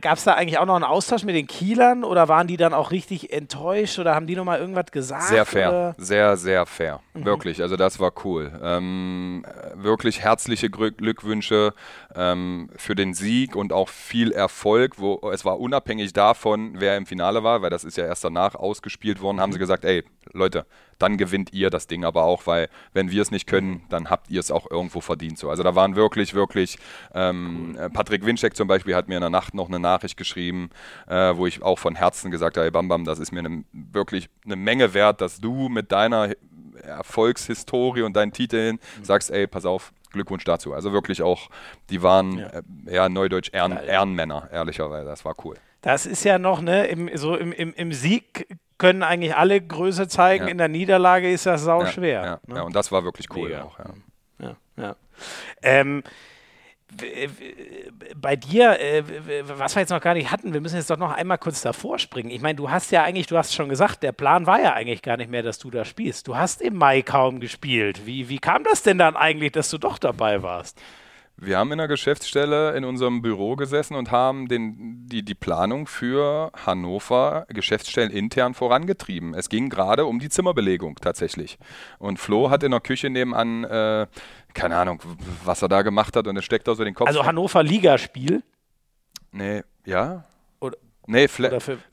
gab 0.02 0.18
es 0.18 0.24
da 0.24 0.34
eigentlich 0.34 0.58
auch 0.60 0.66
noch 0.66 0.76
einen 0.76 0.84
Austausch 0.84 1.24
mit 1.24 1.36
den 1.36 1.48
Kielern 1.48 2.04
oder 2.04 2.28
waren 2.28 2.48
die 2.48 2.58
dann 2.58 2.74
auch 2.74 2.92
richtig 2.92 3.34
enttäuscht 3.34 4.00
oder 4.00 4.16
haben 4.16 4.28
die 4.28 4.36
nochmal 4.36 4.60
irgendwas 4.60 4.92
gesagt? 4.92 5.24
Sehr 5.24 5.46
fair, 5.46 5.70
oder? 5.70 5.96
sehr, 5.98 6.38
sehr 6.38 6.66
fair. 6.66 7.00
Mhm. 7.14 7.26
Wirklich, 7.26 7.62
also 7.62 7.76
das 7.76 8.00
war 8.00 8.12
cool. 8.24 8.52
Ähm, 8.62 9.46
wirklich 9.76 10.22
herzliche 10.22 10.70
Glückwünsche 10.70 11.74
ähm, 12.16 12.70
für 12.76 12.96
den 12.96 13.14
Sieg 13.14 13.56
und 13.56 13.74
auch 13.74 13.90
viel 13.90 14.32
Erfolg. 14.32 15.00
Wo, 15.00 15.30
es 15.32 15.46
war 15.46 15.60
unabhängig 15.60 16.14
davon, 16.14 16.76
wer 16.78 16.98
im 16.98 17.06
Finale 17.06 17.44
war, 17.44 17.62
weil 17.62 17.70
das 17.70 17.84
ist 17.84 17.98
ja 17.98 18.06
erst 18.06 18.24
danach 18.24 18.56
ausgespielt 18.56 19.22
worden, 19.22 19.38
mhm. 19.38 19.42
haben 19.42 19.52
sie 19.54 19.60
gesagt, 19.60 19.86
ey, 19.86 20.04
Leute, 20.34 20.66
dann 21.00 21.18
gewinnt 21.18 21.54
ihr 21.54 21.70
das 21.70 21.88
Ding 21.88 22.04
aber 22.04 22.24
auch, 22.24 22.48
weil 22.48 22.70
wenn 22.94 23.12
wir 23.12 23.22
es 23.22 23.32
nicht 23.32 23.48
können, 23.48 23.84
dann 23.90 24.10
habt 24.10 24.30
ihr 24.30 24.40
es 24.40 24.52
auch 24.52 24.70
irgendwo 24.70 25.02
verdient. 25.02 25.38
So. 25.38 25.50
Also 25.50 25.64
da 25.64 25.76
waren 25.76 25.96
wirklich, 25.96 26.34
wirklich, 26.34 26.78
ähm, 27.14 27.76
cool. 27.76 27.84
Äh, 27.84 27.90
Patrick 27.90 28.26
Winczek 28.26 28.56
zum 28.56 28.68
Beispiel 28.68 28.96
hat 28.96 29.08
mir 29.08 29.16
in 29.16 29.22
der 29.22 29.30
Nacht 29.30 29.54
noch 29.54 29.68
eine 29.68 29.80
Nachricht 29.80 30.18
geschrieben, 30.18 30.70
äh, 31.08 31.36
wo 31.36 31.46
ich 31.46 31.62
auch 31.62 31.80
von 31.80 31.96
Herzen 31.96 32.32
gesagt 32.32 32.58
habe, 32.58 32.66
hey 32.66 32.72
Bam 32.72 32.88
Bam, 32.88 33.06
das 33.06 33.20
ist 33.20 33.32
mir 33.32 33.44
ne, 33.44 33.64
wirklich 33.72 34.30
eine 34.46 34.56
Menge 34.56 34.94
wert, 34.94 35.22
dass 35.22 35.40
du 35.40 35.70
mit 35.70 35.92
deiner 35.92 36.32
Erfolgshistorie 36.82 38.04
und 38.04 38.16
deinen 38.16 38.32
Titeln 38.32 38.80
mhm. 39.00 39.04
sagst, 39.04 39.32
ey, 39.32 39.48
pass 39.48 39.66
auf, 39.66 39.94
Glückwunsch 40.12 40.44
dazu. 40.44 40.74
Also 40.74 40.94
wirklich 40.94 41.22
auch, 41.22 41.50
die 41.90 42.02
waren 42.02 42.40
ja, 42.40 42.48
äh, 42.48 42.62
ja 42.88 43.10
Neudeutsch 43.10 43.50
Ehren, 43.54 43.78
Ehrenmänner, 43.78 44.50
ehrlicherweise. 44.52 45.08
Das 45.08 45.26
war 45.26 45.36
cool. 45.44 45.56
Das 45.82 46.06
ist 46.06 46.24
ja 46.24 46.40
noch, 46.40 46.62
ne, 46.62 46.88
im, 46.88 47.16
so 47.16 47.36
im, 47.36 47.52
im, 47.52 47.74
im 47.74 47.94
Sieg 47.94 48.48
können 48.78 49.04
eigentlich 49.04 49.36
alle 49.36 49.60
Größe 49.60 50.08
zeigen. 50.08 50.48
In 50.48 50.58
der 50.58 50.68
Niederlage 50.68 51.32
ist 51.32 51.46
das 51.46 51.64
sau 51.64 51.86
schwer. 51.86 52.24
Ja, 52.24 52.40
ne? 52.48 52.56
ja, 52.58 52.62
und 52.64 52.76
das 52.76 52.92
war 52.92 53.04
wirklich 53.04 53.28
cool 53.36 53.50
Mega. 53.50 53.64
auch. 53.64 53.80
Ja, 54.40 54.56
ja. 54.78 54.96
Ähm, 55.64 56.04
bei 58.16 58.36
dir, 58.36 58.80
äh, 58.80 59.04
was 59.48 59.76
wir 59.76 59.82
jetzt 59.82 59.90
noch 59.90 60.02
gar 60.02 60.14
nicht 60.14 60.32
hatten, 60.32 60.54
wir 60.54 60.62
müssen 60.62 60.78
jetzt 60.78 60.90
doch 60.90 60.98
noch 60.98 61.12
einmal 61.12 61.38
kurz 61.38 61.62
davor 61.62 62.00
springen. 62.00 62.30
Ich 62.30 62.42
meine, 62.42 62.56
du 62.56 62.70
hast 62.70 62.92
ja 62.92 63.04
eigentlich, 63.04 63.28
du 63.28 63.38
hast 63.38 63.54
schon 63.54 63.70
gesagt, 63.70 64.04
der 64.04 64.14
Plan 64.14 64.46
war 64.46 64.62
ja 64.62 64.74
eigentlich 64.74 65.02
gar 65.02 65.18
nicht 65.18 65.30
mehr, 65.30 65.44
dass 65.44 65.60
du 65.60 65.70
da 65.70 65.84
spielst. 65.84 66.28
Du 66.28 66.38
hast 66.38 66.62
im 66.62 66.76
Mai 66.76 67.02
kaum 67.02 67.40
gespielt. 67.40 68.06
Wie, 68.06 68.30
wie 68.30 68.40
kam 68.40 68.64
das 68.64 68.84
denn 68.84 68.98
dann 68.98 69.16
eigentlich, 69.16 69.52
dass 69.52 69.70
du 69.70 69.78
doch 69.78 69.98
dabei 69.98 70.44
warst? 70.44 70.80
Wir 71.40 71.60
haben 71.60 71.72
in 71.72 71.78
der 71.78 71.88
Geschäftsstelle 71.88 72.76
in 72.76 72.84
unserem 72.84 73.22
Büro 73.22 73.56
gesessen 73.56 73.94
und 73.94 74.10
haben 74.10 74.48
den, 74.48 75.06
die, 75.06 75.24
die 75.24 75.36
Planung 75.36 75.86
für 75.86 76.52
Hannover 76.66 77.46
Geschäftsstellen 77.50 78.10
intern 78.10 78.56
vorangetrieben. 78.56 79.36
Es 79.36 79.48
ging 79.48 79.70
gerade 79.70 80.08
um 80.08 80.18
die 80.18 80.30
Zimmerbelegung 80.30 80.96
tatsächlich. 80.96 81.60
Und 82.00 82.18
Flo 82.18 82.50
hat 82.50 82.64
in 82.64 82.72
der 82.72 82.80
Küche 82.80 83.12
nebenan, 83.12 83.66
äh, 83.66 84.08
keine 84.58 84.76
Ahnung, 84.76 85.00
was 85.46 85.62
er 85.62 85.70
da 85.70 85.84
gemacht 85.84 86.16
hat 86.16 86.28
und 86.28 86.36
es 86.36 86.44
steckt 86.44 86.68
aus 86.68 86.78
so 86.78 86.84
den 86.84 86.94
Kopf. 86.94 87.08
Also 87.08 87.26
Hannover 87.26 87.64
Ligaspiel? 87.64 88.44
Nee, 89.32 89.64
ja. 89.86 90.26
Nee, 91.10 91.30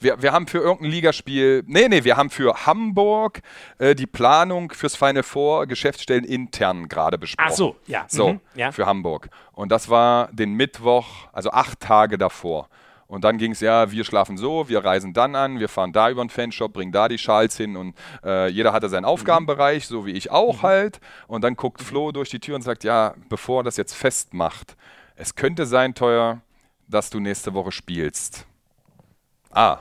wir, 0.00 0.20
wir 0.22 0.32
haben 0.32 0.48
für 0.48 0.58
irgendein 0.58 0.90
Ligaspiel, 0.90 1.62
nee, 1.68 1.86
nee, 1.86 2.02
wir 2.02 2.16
haben 2.16 2.30
für 2.30 2.66
Hamburg 2.66 3.42
äh, 3.78 3.94
die 3.94 4.08
Planung 4.08 4.72
fürs 4.72 4.96
Final 4.96 5.22
Four 5.22 5.68
Geschäftsstellen 5.68 6.24
intern 6.24 6.88
gerade 6.88 7.16
besprochen. 7.16 7.48
Ach 7.48 7.54
so, 7.54 7.76
ja. 7.86 8.06
So, 8.08 8.32
mhm, 8.32 8.40
ja. 8.56 8.72
für 8.72 8.86
Hamburg. 8.86 9.28
Und 9.52 9.70
das 9.70 9.88
war 9.88 10.30
den 10.32 10.54
Mittwoch, 10.54 11.06
also 11.32 11.52
acht 11.52 11.78
Tage 11.78 12.18
davor. 12.18 12.68
Und 13.06 13.24
dann 13.24 13.38
ging 13.38 13.52
es 13.52 13.60
ja, 13.60 13.90
wir 13.90 14.04
schlafen 14.04 14.36
so, 14.36 14.68
wir 14.68 14.84
reisen 14.84 15.12
dann 15.12 15.34
an, 15.34 15.58
wir 15.58 15.68
fahren 15.68 15.92
da 15.92 16.10
über 16.10 16.24
den 16.24 16.30
Fanshop, 16.30 16.72
bringen 16.72 16.92
da 16.92 17.08
die 17.08 17.18
Schals 17.18 17.56
hin 17.56 17.76
und 17.76 17.94
äh, 18.24 18.48
jeder 18.48 18.72
hatte 18.72 18.88
seinen 18.88 19.04
Aufgabenbereich, 19.04 19.86
so 19.86 20.06
wie 20.06 20.12
ich 20.12 20.30
auch 20.30 20.58
mhm. 20.58 20.62
halt. 20.62 21.00
Und 21.26 21.42
dann 21.42 21.54
guckt 21.54 21.82
Flo 21.82 22.12
durch 22.12 22.30
die 22.30 22.40
Tür 22.40 22.56
und 22.56 22.62
sagt, 22.62 22.82
ja, 22.84 23.14
bevor 23.28 23.62
das 23.62 23.76
jetzt 23.76 23.94
festmacht, 23.94 24.76
es 25.16 25.34
könnte 25.34 25.66
sein, 25.66 25.94
teuer, 25.94 26.40
dass 26.88 27.10
du 27.10 27.20
nächste 27.20 27.54
Woche 27.54 27.72
spielst. 27.72 28.46
Ah. 29.50 29.78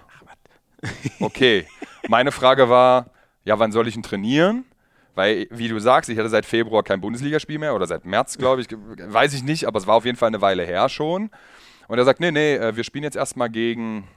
Okay. 1.20 1.66
Meine 2.10 2.32
Frage 2.32 2.70
war, 2.70 3.08
ja, 3.46 3.58
wann 3.58 3.72
soll 3.72 3.88
ich 3.88 3.96
ihn 3.96 4.04
trainieren? 4.04 4.66
Weil, 5.16 5.48
wie 5.52 5.68
du 5.68 5.80
sagst, 5.80 6.10
ich 6.10 6.18
hatte 6.18 6.30
seit 6.30 6.46
Februar 6.46 6.84
kein 6.84 7.00
Bundesligaspiel 7.00 7.60
mehr 7.60 7.76
oder 7.76 7.88
seit 7.88 8.04
März, 8.04 8.38
glaube 8.38 8.62
ich. 8.62 8.68
Weiß 8.70 9.34
ich 9.34 9.44
nicht, 9.44 9.66
aber 9.66 9.78
es 9.78 9.88
war 9.88 9.96
auf 9.96 10.06
jeden 10.06 10.18
Fall 10.18 10.28
eine 10.28 10.42
Weile 10.42 10.66
her 10.66 10.90
schon. 10.90 11.30
Und 11.88 11.98
er 11.98 12.06
sagt, 12.06 12.20
nee, 12.20 12.32
nee, 12.32 12.56
äh, 12.56 12.76
wir 12.76 12.84
spielen 12.84 13.04
jetzt 13.04 13.16
erstmal 13.16 13.50
gegen. 13.50 14.08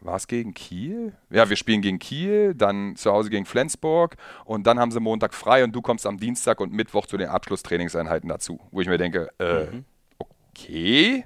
War 0.00 0.16
es 0.16 0.26
gegen 0.26 0.52
Kiel? 0.52 1.12
Ja, 1.30 1.48
wir 1.48 1.54
spielen 1.54 1.80
gegen 1.80 2.00
Kiel, 2.00 2.54
dann 2.56 2.96
zu 2.96 3.12
Hause 3.12 3.30
gegen 3.30 3.46
Flensburg 3.46 4.16
und 4.44 4.66
dann 4.66 4.80
haben 4.80 4.90
sie 4.90 4.98
Montag 4.98 5.32
frei 5.32 5.62
und 5.62 5.70
du 5.70 5.80
kommst 5.80 6.06
am 6.06 6.18
Dienstag 6.18 6.58
und 6.58 6.72
Mittwoch 6.72 7.06
zu 7.06 7.16
den 7.16 7.28
Abschlusstrainingseinheiten 7.28 8.28
dazu. 8.28 8.58
Wo 8.72 8.80
ich 8.80 8.88
mir 8.88 8.98
denke, 8.98 9.30
äh, 9.38 9.66
mhm. 9.66 9.84
okay. 10.18 11.24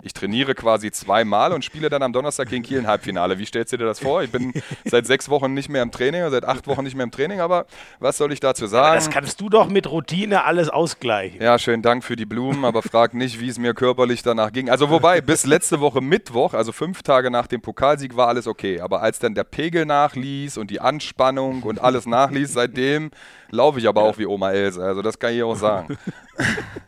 Ich 0.00 0.12
trainiere 0.12 0.54
quasi 0.54 0.92
zweimal 0.92 1.52
und 1.52 1.64
spiele 1.64 1.88
dann 1.88 2.04
am 2.04 2.12
Donnerstag 2.12 2.48
gegen 2.48 2.62
Kiel 2.62 2.78
ein 2.78 2.86
Halbfinale. 2.86 3.40
Wie 3.40 3.44
stellst 3.44 3.72
du 3.72 3.78
dir 3.78 3.84
das 3.84 3.98
vor? 3.98 4.22
Ich 4.22 4.30
bin 4.30 4.52
seit 4.84 5.06
sechs 5.06 5.28
Wochen 5.28 5.54
nicht 5.54 5.68
mehr 5.68 5.82
im 5.82 5.90
Training, 5.90 6.30
seit 6.30 6.44
acht 6.44 6.68
Wochen 6.68 6.84
nicht 6.84 6.94
mehr 6.94 7.02
im 7.02 7.10
Training, 7.10 7.40
aber 7.40 7.66
was 7.98 8.16
soll 8.16 8.32
ich 8.32 8.38
dazu 8.38 8.68
sagen? 8.68 8.94
das 8.94 9.10
kannst 9.10 9.40
du 9.40 9.48
doch 9.48 9.68
mit 9.68 9.90
Routine 9.90 10.44
alles 10.44 10.68
ausgleichen. 10.68 11.42
Ja, 11.42 11.58
schönen 11.58 11.82
Dank 11.82 12.04
für 12.04 12.14
die 12.14 12.26
Blumen, 12.26 12.64
aber 12.64 12.82
frag 12.82 13.12
nicht, 13.14 13.40
wie 13.40 13.48
es 13.48 13.58
mir 13.58 13.74
körperlich 13.74 14.22
danach 14.22 14.52
ging. 14.52 14.70
Also 14.70 14.88
wobei, 14.88 15.20
bis 15.20 15.46
letzte 15.46 15.80
Woche 15.80 16.00
Mittwoch, 16.00 16.54
also 16.54 16.70
fünf 16.70 17.02
Tage 17.02 17.32
nach 17.32 17.48
dem 17.48 17.60
Pokalsieg, 17.60 18.16
war 18.16 18.28
alles 18.28 18.46
okay. 18.46 18.80
Aber 18.80 19.02
als 19.02 19.18
dann 19.18 19.34
der 19.34 19.44
Pegel 19.44 19.84
nachließ 19.84 20.58
und 20.58 20.70
die 20.70 20.80
Anspannung 20.80 21.64
und 21.64 21.80
alles 21.80 22.06
nachließ, 22.06 22.52
seitdem 22.52 23.10
laufe 23.50 23.80
ich 23.80 23.88
aber 23.88 24.02
auch 24.02 24.16
wie 24.16 24.26
Oma 24.26 24.52
Else. 24.52 24.80
Also 24.80 25.02
das 25.02 25.18
kann 25.18 25.34
ich 25.34 25.42
auch 25.42 25.56
sagen. 25.56 25.98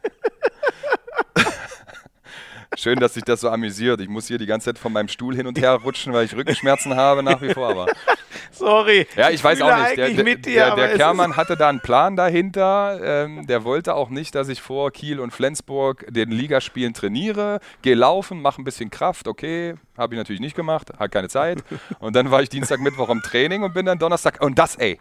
Schön, 2.77 3.01
dass 3.01 3.15
sich 3.15 3.25
das 3.25 3.41
so 3.41 3.51
amüsiert. 3.51 4.01
Ich 4.01 4.09
muss 4.09 4.29
hier 4.29 4.39
die 4.39 4.47
ganze 4.47 4.67
Zeit 4.67 4.79
von 4.79 4.93
meinem 4.93 5.09
Stuhl 5.09 5.35
hin 5.35 5.47
und 5.47 5.59
her 5.59 5.73
rutschen, 5.73 6.13
weil 6.13 6.25
ich 6.27 6.37
Rückenschmerzen 6.37 6.95
habe 6.95 7.23
nach 7.23 7.43
wie 7.43 7.53
vor. 7.53 7.69
Aber 7.69 7.87
Sorry. 8.53 9.07
Ja, 9.17 9.29
ich, 9.29 9.37
ich 9.37 9.45
weiß 9.45 9.61
auch 9.63 9.77
nicht. 9.77 9.97
Der, 9.97 10.11
der, 10.11 10.25
dir, 10.25 10.37
der, 10.37 10.77
der 10.77 10.97
Kermann 10.97 11.37
hatte 11.37 11.57
da 11.57 11.69
einen 11.69 11.81
Plan 11.81 12.15
dahinter. 12.15 13.01
Ähm, 13.03 13.47
der 13.47 13.65
wollte 13.65 13.95
auch 13.95 14.09
nicht, 14.09 14.35
dass 14.35 14.49
ich 14.49 14.63
vor 14.63 14.93
Kiel 14.93 15.19
und 15.19 15.33
Flensburg 15.33 16.07
den 16.09 16.31
Ligaspielen 16.31 16.95
trainiere. 16.95 17.61
Gehe 17.83 17.95
laufen, 17.95 18.41
mache 18.41 18.61
ein 18.61 18.65
bisschen 18.65 18.91
Kraft. 18.91 19.27
Okay, 19.27 19.75
habe 19.97 20.15
ich 20.15 20.19
natürlich 20.19 20.41
nicht 20.41 20.55
gemacht, 20.55 20.93
hat 20.99 21.11
keine 21.11 21.29
Zeit. 21.29 21.65
Und 21.99 22.15
dann 22.15 22.31
war 22.31 22.43
ich 22.43 22.49
Dienstag, 22.49 22.81
Mittwoch 22.81 23.09
im 23.09 23.23
Training 23.23 23.63
und 23.63 23.75
bin 23.75 23.87
dann 23.87 23.99
Donnerstag. 23.99 24.41
Und 24.41 24.59
das, 24.59 24.77
ey, 24.77 25.01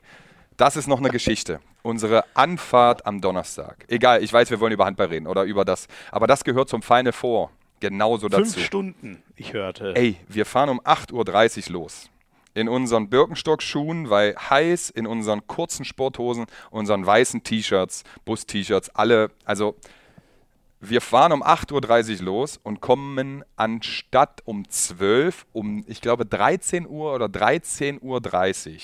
das 0.57 0.75
ist 0.75 0.87
noch 0.87 0.99
eine 0.99 1.09
Geschichte. 1.09 1.59
Unsere 1.83 2.25
Anfahrt 2.33 3.05
am 3.05 3.21
Donnerstag. 3.21 3.85
Egal, 3.87 4.23
ich 4.23 4.33
weiß, 4.33 4.49
wir 4.49 4.59
wollen 4.59 4.73
über 4.73 4.85
Handball 4.85 5.07
reden 5.07 5.27
oder 5.27 5.43
über 5.43 5.63
das. 5.65 5.87
Aber 6.11 6.27
das 6.27 6.43
gehört 6.43 6.69
zum 6.69 6.81
Final 6.81 7.13
Four 7.13 7.51
genauso 7.79 8.29
dazu. 8.29 8.53
Fünf 8.53 8.65
Stunden, 8.65 9.23
ich 9.35 9.53
hörte. 9.53 9.95
Ey, 9.95 10.17
wir 10.27 10.45
fahren 10.45 10.69
um 10.69 10.81
8.30 10.81 11.67
Uhr 11.67 11.73
los. 11.73 12.09
In 12.53 12.67
unseren 12.67 13.09
Birkenstock-Schuhen, 13.09 14.09
weil 14.09 14.35
heiß, 14.35 14.89
in 14.89 15.05
unseren 15.05 15.45
kurzen 15.47 15.85
Sporthosen, 15.85 16.47
unseren 16.71 17.05
weißen 17.05 17.43
T-Shirts, 17.43 18.03
Bus-T-Shirts, 18.25 18.89
alle, 18.89 19.31
also 19.45 19.75
wir 20.81 21.01
fahren 21.01 21.31
um 21.31 21.43
8.30 21.43 22.19
Uhr 22.19 22.25
los 22.25 22.59
und 22.63 22.81
kommen 22.81 23.43
anstatt 23.55 24.41
um 24.45 24.67
12 24.67 25.45
um, 25.51 25.83
ich 25.87 26.01
glaube, 26.01 26.25
13 26.25 26.87
Uhr 26.87 27.13
oder 27.13 27.25
13.30 27.25 28.01
Uhr. 28.01 28.81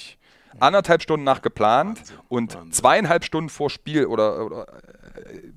Anderthalb 0.60 1.02
Stunden 1.02 1.24
nach 1.24 1.42
geplant 1.42 2.00
Wahnsinn, 2.00 2.18
und 2.30 2.56
Wahnsinn. 2.56 2.72
zweieinhalb 2.72 3.24
Stunden 3.26 3.50
vor 3.50 3.70
Spiel 3.70 4.06
oder, 4.06 4.46
oder 4.46 4.68
äh, 5.16 5.52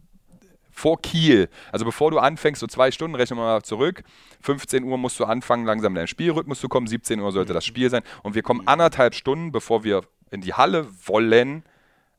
vor 0.78 1.02
Kiel. 1.02 1.48
Also 1.72 1.84
bevor 1.84 2.10
du 2.10 2.18
anfängst, 2.18 2.60
so 2.60 2.66
zwei 2.66 2.90
Stunden, 2.90 3.16
rechnen 3.16 3.38
wir 3.38 3.44
mal 3.44 3.62
zurück. 3.62 4.02
15 4.42 4.84
Uhr 4.84 4.96
musst 4.96 5.18
du 5.20 5.24
anfangen, 5.24 5.66
langsam 5.66 5.92
in 5.92 5.96
deinen 5.96 6.06
Spielrhythmus 6.06 6.60
zu 6.60 6.68
kommen. 6.68 6.86
17 6.86 7.20
Uhr 7.20 7.32
sollte 7.32 7.52
das 7.52 7.64
Spiel 7.64 7.90
sein. 7.90 8.02
Und 8.22 8.34
wir 8.34 8.42
kommen 8.42 8.66
anderthalb 8.66 9.14
Stunden, 9.14 9.52
bevor 9.52 9.84
wir 9.84 10.02
in 10.30 10.40
die 10.40 10.54
Halle 10.54 10.86
wollen, 11.04 11.64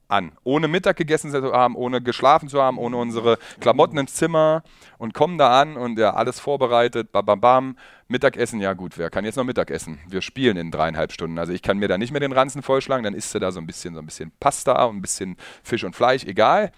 an. 0.10 0.32
Ohne 0.43 0.68
Mittag 0.68 0.97
gegessen 0.97 1.32
zu 1.32 1.53
haben, 1.53 1.76
ohne 1.76 2.01
geschlafen 2.01 2.49
zu 2.49 2.62
haben, 2.62 2.78
ohne 2.78 2.97
unsere 2.97 3.38
Klamotten 3.60 3.97
ins 3.97 4.16
Zimmer 4.16 4.64
und 4.97 5.14
kommen 5.14 5.38
da 5.38 5.62
an 5.62 5.78
und 5.78 5.99
ja, 5.99 6.16
alles 6.16 6.39
vorbereitet, 6.39 7.12
bam, 7.12 7.26
bam, 7.26 7.39
bam. 7.39 7.78
Mittagessen, 8.07 8.60
ja 8.60 8.74
gut, 8.74 8.97
wer 8.97 9.12
kann 9.12 9.24
jetzt 9.24 9.36
noch 9.36 9.43
Mittagessen? 9.43 9.99
Wir 10.07 10.22
spielen 10.22 10.57
in 10.57 10.72
dreieinhalb 10.72 11.12
Stunden. 11.12 11.38
Also 11.38 11.53
ich 11.53 11.62
kann 11.62 11.78
mir 11.78 11.88
da 11.88 11.99
nicht 11.99 12.12
mehr 12.12 12.20
den 12.20 12.32
Ranzen 12.32 12.64
vollschlagen, 12.64 13.03
dann 13.03 13.14
isst 13.14 13.36
du 13.36 13.39
da 13.39 13.51
so 13.51 13.60
ein 13.60 13.68
bisschen, 13.68 13.93
so 13.93 13.99
ein 13.99 14.05
bisschen 14.07 14.32
Pasta 14.39 14.84
und 14.86 14.97
ein 14.97 15.01
bisschen 15.01 15.38
Fisch 15.62 15.84
und 15.84 15.95
Fleisch, 15.95 16.26
egal. 16.26 16.72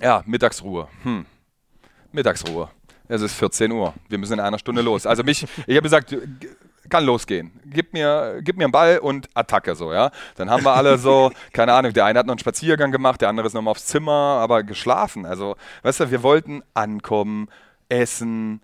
Ja, 0.00 0.22
Mittagsruhe. 0.26 0.88
Hm. 1.02 1.26
Mittagsruhe. 2.12 2.68
Es 3.08 3.22
ist 3.22 3.34
14 3.34 3.70
Uhr. 3.72 3.94
Wir 4.08 4.18
müssen 4.18 4.34
in 4.34 4.40
einer 4.40 4.58
Stunde 4.58 4.82
los. 4.82 5.06
Also 5.06 5.22
mich, 5.22 5.42
ich 5.66 5.76
habe 5.76 5.82
gesagt, 5.82 6.16
kann 6.88 7.04
losgehen. 7.04 7.52
Gib 7.64 7.92
mir, 7.92 8.40
gib 8.42 8.56
mir 8.56 8.64
einen 8.64 8.72
Ball 8.72 8.98
und 8.98 9.28
Attacke 9.34 9.74
so, 9.74 9.92
ja. 9.92 10.10
Dann 10.36 10.50
haben 10.50 10.64
wir 10.64 10.72
alle 10.72 10.98
so, 10.98 11.32
keine 11.52 11.72
Ahnung, 11.72 11.92
der 11.92 12.04
eine 12.04 12.18
hat 12.18 12.26
noch 12.26 12.32
einen 12.32 12.38
Spaziergang 12.38 12.92
gemacht, 12.92 13.20
der 13.20 13.28
andere 13.28 13.46
ist 13.46 13.54
nochmal 13.54 13.72
aufs 13.72 13.86
Zimmer, 13.86 14.38
aber 14.40 14.62
geschlafen. 14.62 15.26
Also, 15.26 15.56
weißt 15.82 16.00
du, 16.00 16.10
wir 16.10 16.22
wollten 16.22 16.62
ankommen, 16.74 17.48
essen, 17.88 18.60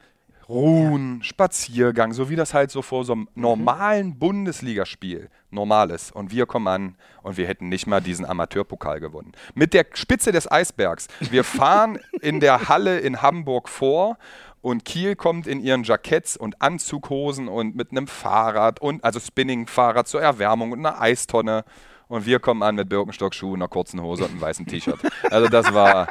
ruhen, 0.51 1.22
Spaziergang, 1.22 2.12
so 2.12 2.28
wie 2.28 2.36
das 2.36 2.53
halt 2.53 2.70
so 2.70 2.82
vor 2.82 3.05
so 3.05 3.12
einem 3.12 3.28
normalen 3.34 4.18
Bundesligaspiel 4.18 5.30
normal 5.51 5.90
ist. 5.90 6.11
Und 6.12 6.32
wir 6.32 6.46
kommen 6.46 6.66
an 6.66 6.96
und 7.22 7.36
wir 7.36 7.46
hätten 7.46 7.68
nicht 7.68 7.86
mal 7.86 8.01
diesen 8.01 8.26
Amateurpokal 8.26 9.01
gewonnen. 9.01 9.32
Mit 9.55 9.72
der 9.74 9.86
Spitze 9.94 10.32
des 10.32 10.51
Eisbergs. 10.51 11.07
Wir 11.20 11.44
fahren 11.44 11.98
in 12.20 12.40
der 12.40 12.68
Halle 12.68 12.98
in 12.98 13.22
Hamburg 13.22 13.68
vor 13.68 14.18
und 14.61 14.84
Kiel 14.84 15.16
kommt 15.16 15.46
in 15.46 15.61
ihren 15.61 15.84
Jacketts 15.84 16.36
und 16.36 16.61
Anzughosen 16.61 17.48
und 17.48 17.76
mit 17.76 17.92
einem 17.92 18.09
Fahrrad 18.09 18.80
und 18.80 19.05
also 19.05 19.20
Spinning-Fahrrad 19.20 20.09
zur 20.09 20.20
Erwärmung 20.20 20.72
und 20.72 20.80
einer 20.80 21.01
Eistonne. 21.01 21.64
Und 22.09 22.26
wir 22.26 22.40
kommen 22.40 22.64
an 22.64 22.74
mit 22.74 22.88
Birkenstock-Schuhen, 22.88 23.61
einer 23.61 23.68
kurzen 23.68 24.03
Hose 24.03 24.24
und 24.24 24.32
einem 24.32 24.40
weißen 24.40 24.66
T-Shirt. 24.66 24.98
Also 25.30 25.48
das 25.48 25.72
war, 25.72 26.09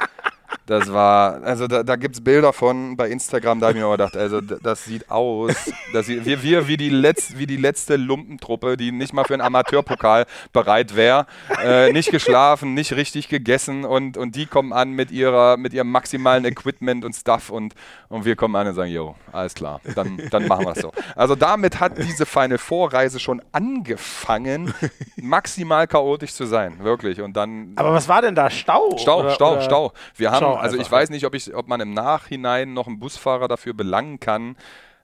das 0.66 0.92
war, 0.94 1.42
also 1.44 1.68
da, 1.68 1.84
da 1.84 1.96
gibt 1.96 2.16
es 2.16 2.22
Bilder 2.24 2.54
von 2.54 2.96
bei 2.98 3.10
Instagram, 3.10 3.60
da 3.60 3.68
habe 3.68 3.78
ich 3.78 3.82
mir 3.82 3.86
aber 3.86 3.98
gedacht, 3.98 4.18
also 4.18 4.42
das 4.42 4.86
sieht 4.86 5.10
aus, 5.10 5.54
das 5.94 6.06
sieht, 6.08 6.26
wir, 6.26 6.44
wir 6.44 6.68
wie, 6.68 6.78
die 6.78 6.90
Letz, 6.90 7.34
wie 7.38 7.48
die 7.48 7.58
letzte 7.58 7.96
Lumpentruppe, 7.96 8.78
die 8.78 8.92
nicht 8.92 9.14
mal 9.14 9.24
für 9.26 9.34
einen 9.34 9.42
Amateurpokal 9.42 10.26
bereit 10.54 10.96
wäre, 10.96 11.26
äh, 11.64 11.92
nicht 11.92 12.12
geschlafen, 12.12 12.74
nicht 12.74 12.94
richtig 12.94 13.30
gegessen 13.30 13.86
und, 13.86 14.18
und 14.18 14.36
die 14.36 14.46
kommen 14.46 14.74
an 14.74 14.92
mit, 14.92 15.12
ihrer, 15.12 15.58
mit 15.58 15.74
ihrem 15.74 15.92
maximalen 15.92 16.46
Equipment 16.46 17.04
und 17.06 17.14
Stuff 17.14 17.50
und, 17.50 17.74
und 18.10 18.26
wir 18.26 18.36
kommen 18.36 18.56
an 18.56 18.68
und 18.68 18.76
sagen, 18.76 18.92
jo, 18.92 19.16
alles 19.32 19.54
klar, 19.56 19.82
dann, 19.96 20.20
dann 20.30 20.48
machen 20.48 20.66
wir 20.66 20.74
es 20.74 20.82
so. 20.82 20.92
Also 21.16 21.36
damit 21.36 21.80
hat 21.80 21.98
diese 21.98 22.26
Final 22.26 22.58
Vorreise 22.58 23.20
schon 23.20 23.42
angefangen, 23.52 24.74
maximal 25.18 25.88
chaotisch 25.88 26.34
zu 26.34 26.46
sein, 26.46 26.76
wirklich. 26.84 27.22
Und 27.22 27.36
dann 27.36 27.74
Aber 27.76 27.94
was 27.94 28.08
war 28.08 28.22
denn 28.22 28.36
da? 28.36 28.50
Stau? 28.50 28.96
Stau, 28.98 29.20
Oder- 29.22 29.32
Stau, 29.32 29.52
oder- 29.54 29.62
Stau. 29.62 29.94
Wir 30.16 30.32
haben, 30.32 30.39
Stau 30.40 30.56
also 30.56 30.78
ich 30.78 30.92
weiß 30.92 31.10
nicht, 31.10 31.26
ob, 31.26 31.36
ich, 31.36 31.54
ob 31.56 31.68
man 31.68 31.82
im 31.82 31.94
Nachhinein 31.94 32.74
noch 32.74 32.88
einen 32.88 33.00
Busfahrer 33.00 33.48
dafür 33.48 33.74
belangen 33.74 34.20
kann, 34.20 34.56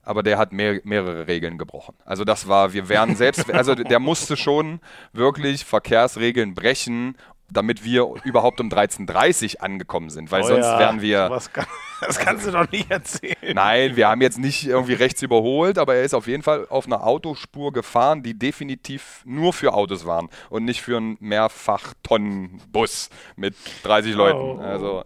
aber 0.03 0.23
der 0.23 0.37
hat 0.37 0.53
mehr, 0.53 0.79
mehrere 0.83 1.27
Regeln 1.27 1.57
gebrochen. 1.57 1.95
Also 2.05 2.23
das 2.23 2.47
war, 2.47 2.73
wir 2.73 2.89
wären 2.89 3.15
selbst, 3.15 3.49
also 3.53 3.75
der 3.75 3.99
musste 3.99 4.37
schon 4.37 4.79
wirklich 5.13 5.65
Verkehrsregeln 5.65 6.53
brechen, 6.53 7.17
damit 7.49 7.83
wir 7.83 8.07
überhaupt 8.23 8.59
um 8.59 8.69
13.30 8.69 9.57
Uhr 9.57 9.63
angekommen 9.63 10.09
sind, 10.09 10.31
weil 10.31 10.43
Oh 10.43 10.47
sonst 10.47 10.65
ja, 10.65 10.79
wären 10.79 11.01
wir... 11.01 11.29
das 11.29 12.19
kannst 12.19 12.47
du 12.47 12.51
doch 12.51 12.69
nicht 12.71 12.89
erzählen. 12.89 13.53
Nein, 13.53 13.95
wir 13.95 14.07
haben 14.07 14.21
jetzt 14.21 14.39
nicht 14.39 14.65
irgendwie 14.65 14.93
rechts 14.93 15.21
überholt, 15.21 15.77
aber 15.77 15.95
er 15.95 16.03
ist 16.03 16.13
auf 16.13 16.27
jeden 16.27 16.43
Fall 16.43 16.67
auf 16.69 16.87
einer 16.87 17.05
Autospur 17.05 17.71
gefahren, 17.71 18.23
die 18.23 18.37
definitiv 18.37 19.21
nur 19.25 19.53
für 19.53 19.73
Autos 19.73 20.05
waren 20.05 20.29
und 20.49 20.65
nicht 20.65 20.81
für 20.81 20.97
einen 20.97 21.17
Mehrfach-Tonnen-Bus 21.19 23.09
mit 23.35 23.55
30 23.83 24.15
Leuten. 24.15 24.39
Oh. 24.39 24.59
Also 24.59 25.03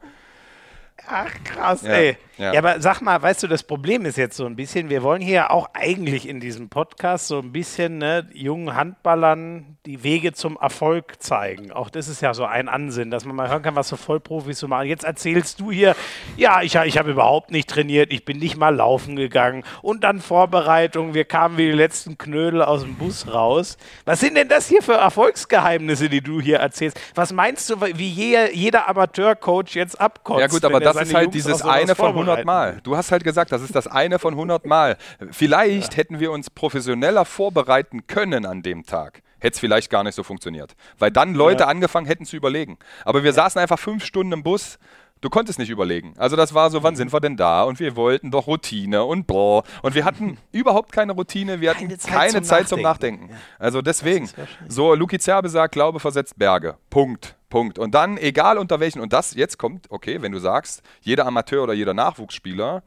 Ach 1.07 1.31
krass, 1.43 1.81
Ja, 1.83 1.91
ey. 1.93 2.17
ja. 2.37 2.53
Ja. 2.53 2.59
aber 2.59 2.79
sag 2.79 3.01
mal, 3.01 3.21
weißt 3.21 3.43
du, 3.43 3.47
das 3.47 3.63
Problem 3.63 4.05
ist 4.05 4.17
jetzt 4.17 4.37
so 4.37 4.45
ein 4.45 4.55
bisschen, 4.55 4.89
wir 4.89 5.03
wollen 5.03 5.21
hier 5.21 5.51
auch 5.51 5.69
eigentlich 5.73 6.27
in 6.27 6.39
diesem 6.39 6.69
Podcast 6.69 7.27
so 7.27 7.39
ein 7.39 7.51
bisschen 7.51 7.97
ne, 7.97 8.29
jungen 8.33 8.75
Handballern 8.75 9.77
die 9.85 10.03
Wege 10.03 10.31
zum 10.33 10.57
Erfolg 10.57 11.21
zeigen. 11.21 11.71
Auch 11.71 11.89
das 11.89 12.07
ist 12.07 12.21
ja 12.21 12.33
so 12.33 12.45
ein 12.45 12.69
Ansinn, 12.69 13.11
dass 13.11 13.25
man 13.25 13.35
mal 13.35 13.49
hören 13.49 13.61
kann, 13.61 13.75
was 13.75 13.89
so 13.89 13.97
Vollprofis 13.97 14.59
so 14.59 14.67
machen. 14.69 14.87
Jetzt 14.87 15.03
erzählst 15.03 15.59
du 15.59 15.71
hier, 15.71 15.95
ja, 16.37 16.61
ich, 16.61 16.75
ich 16.75 16.97
habe 16.97 17.11
überhaupt 17.11 17.51
nicht 17.51 17.69
trainiert, 17.69 18.13
ich 18.13 18.23
bin 18.23 18.37
nicht 18.39 18.55
mal 18.55 18.73
laufen 18.73 19.15
gegangen 19.17 19.63
und 19.81 20.03
dann 20.05 20.21
Vorbereitung, 20.21 21.13
wir 21.13 21.25
kamen 21.25 21.57
wie 21.57 21.65
die 21.65 21.71
letzten 21.77 22.17
Knödel 22.17 22.61
aus 22.61 22.83
dem 22.83 22.95
Bus 22.95 23.27
raus. 23.33 23.77
Was 24.05 24.21
sind 24.21 24.37
denn 24.37 24.47
das 24.47 24.67
hier 24.67 24.81
für 24.81 24.93
Erfolgsgeheimnisse, 24.93 26.07
die 26.09 26.21
du 26.21 26.39
hier 26.39 26.59
erzählst? 26.59 26.99
Was 27.15 27.33
meinst 27.33 27.69
du, 27.69 27.81
wie 27.81 28.09
je, 28.09 28.37
jeder 28.53 28.87
Amateurcoach 28.87 29.75
jetzt 29.75 29.99
abkotzt? 29.99 30.39
Ja 30.39 30.47
gut, 30.47 30.63
wenn 30.63 30.71
aber 30.99 31.05
das 31.05 31.09
ist 31.09 31.15
halt 31.15 31.33
dieses 31.33 31.61
eine 31.61 31.95
von 31.95 32.09
100 32.09 32.25
vorbereiten 32.25 32.45
Mal. 32.45 32.79
Du 32.83 32.95
hast 32.95 33.11
halt 33.11 33.23
gesagt, 33.23 33.51
das 33.51 33.61
ist 33.61 33.75
das 33.75 33.87
eine 33.87 34.19
von 34.19 34.33
100 34.33 34.65
Mal. 34.65 34.97
Vielleicht 35.31 35.97
hätten 35.97 36.19
wir 36.19 36.31
uns 36.31 36.49
professioneller 36.49 37.25
vorbereiten 37.25 38.07
können 38.07 38.45
an 38.45 38.61
dem 38.61 38.85
Tag. 38.85 39.21
Hätte 39.39 39.53
es 39.53 39.59
vielleicht 39.59 39.89
gar 39.89 40.03
nicht 40.03 40.15
so 40.15 40.23
funktioniert. 40.23 40.75
Weil 40.97 41.11
dann 41.11 41.33
Leute 41.33 41.67
angefangen 41.67 42.05
hätten 42.05 42.25
zu 42.25 42.35
überlegen. 42.35 42.77
Aber 43.05 43.23
wir 43.23 43.31
saßen 43.31 43.59
einfach 43.61 43.79
fünf 43.79 44.03
Stunden 44.03 44.33
im 44.33 44.43
Bus. 44.43 44.77
Du 45.21 45.29
konntest 45.29 45.59
nicht 45.59 45.69
überlegen. 45.69 46.13
Also 46.17 46.37
das 46.37 46.53
war 46.53 46.69
so, 46.69 46.81
wann 46.81 46.95
sind 46.95 47.11
wir 47.11 47.19
denn 47.19 47.35
da? 47.35 47.63
Und 47.63 47.79
wir 47.79 47.97
wollten 47.97 48.31
doch 48.31 48.47
Routine 48.47 49.03
und 49.03 49.27
boah. 49.27 49.63
Und 49.81 49.93
wir 49.93 50.05
hatten 50.05 50.37
überhaupt 50.53 50.93
keine 50.93 51.11
Routine. 51.11 51.59
Wir 51.59 51.71
hatten 51.71 51.89
Keine 51.89 51.97
keine 51.97 52.31
Zeit 52.31 52.45
Zeit, 52.45 52.69
zum 52.69 52.77
zum 52.77 52.83
Nachdenken. 52.83 53.25
Nachdenken. 53.25 53.43
Also 53.57 53.81
deswegen. 53.81 54.29
So, 54.69 54.93
Luki 54.95 55.19
Zerbe 55.19 55.49
sagt, 55.49 55.73
Glaube 55.73 55.99
versetzt 55.99 56.37
Berge. 56.39 56.77
Punkt. 56.89 57.35
Punkt. 57.49 57.79
Und 57.79 57.95
dann, 57.95 58.17
egal 58.17 58.57
unter 58.57 58.79
welchen, 58.79 59.01
und 59.01 59.11
das 59.11 59.33
jetzt 59.33 59.57
kommt, 59.57 59.87
okay, 59.89 60.21
wenn 60.21 60.31
du 60.31 60.39
sagst, 60.39 60.83
jeder 61.01 61.25
Amateur 61.25 61.63
oder 61.63 61.73
jeder 61.73 61.93
Nachwuchsspieler, 61.93 62.83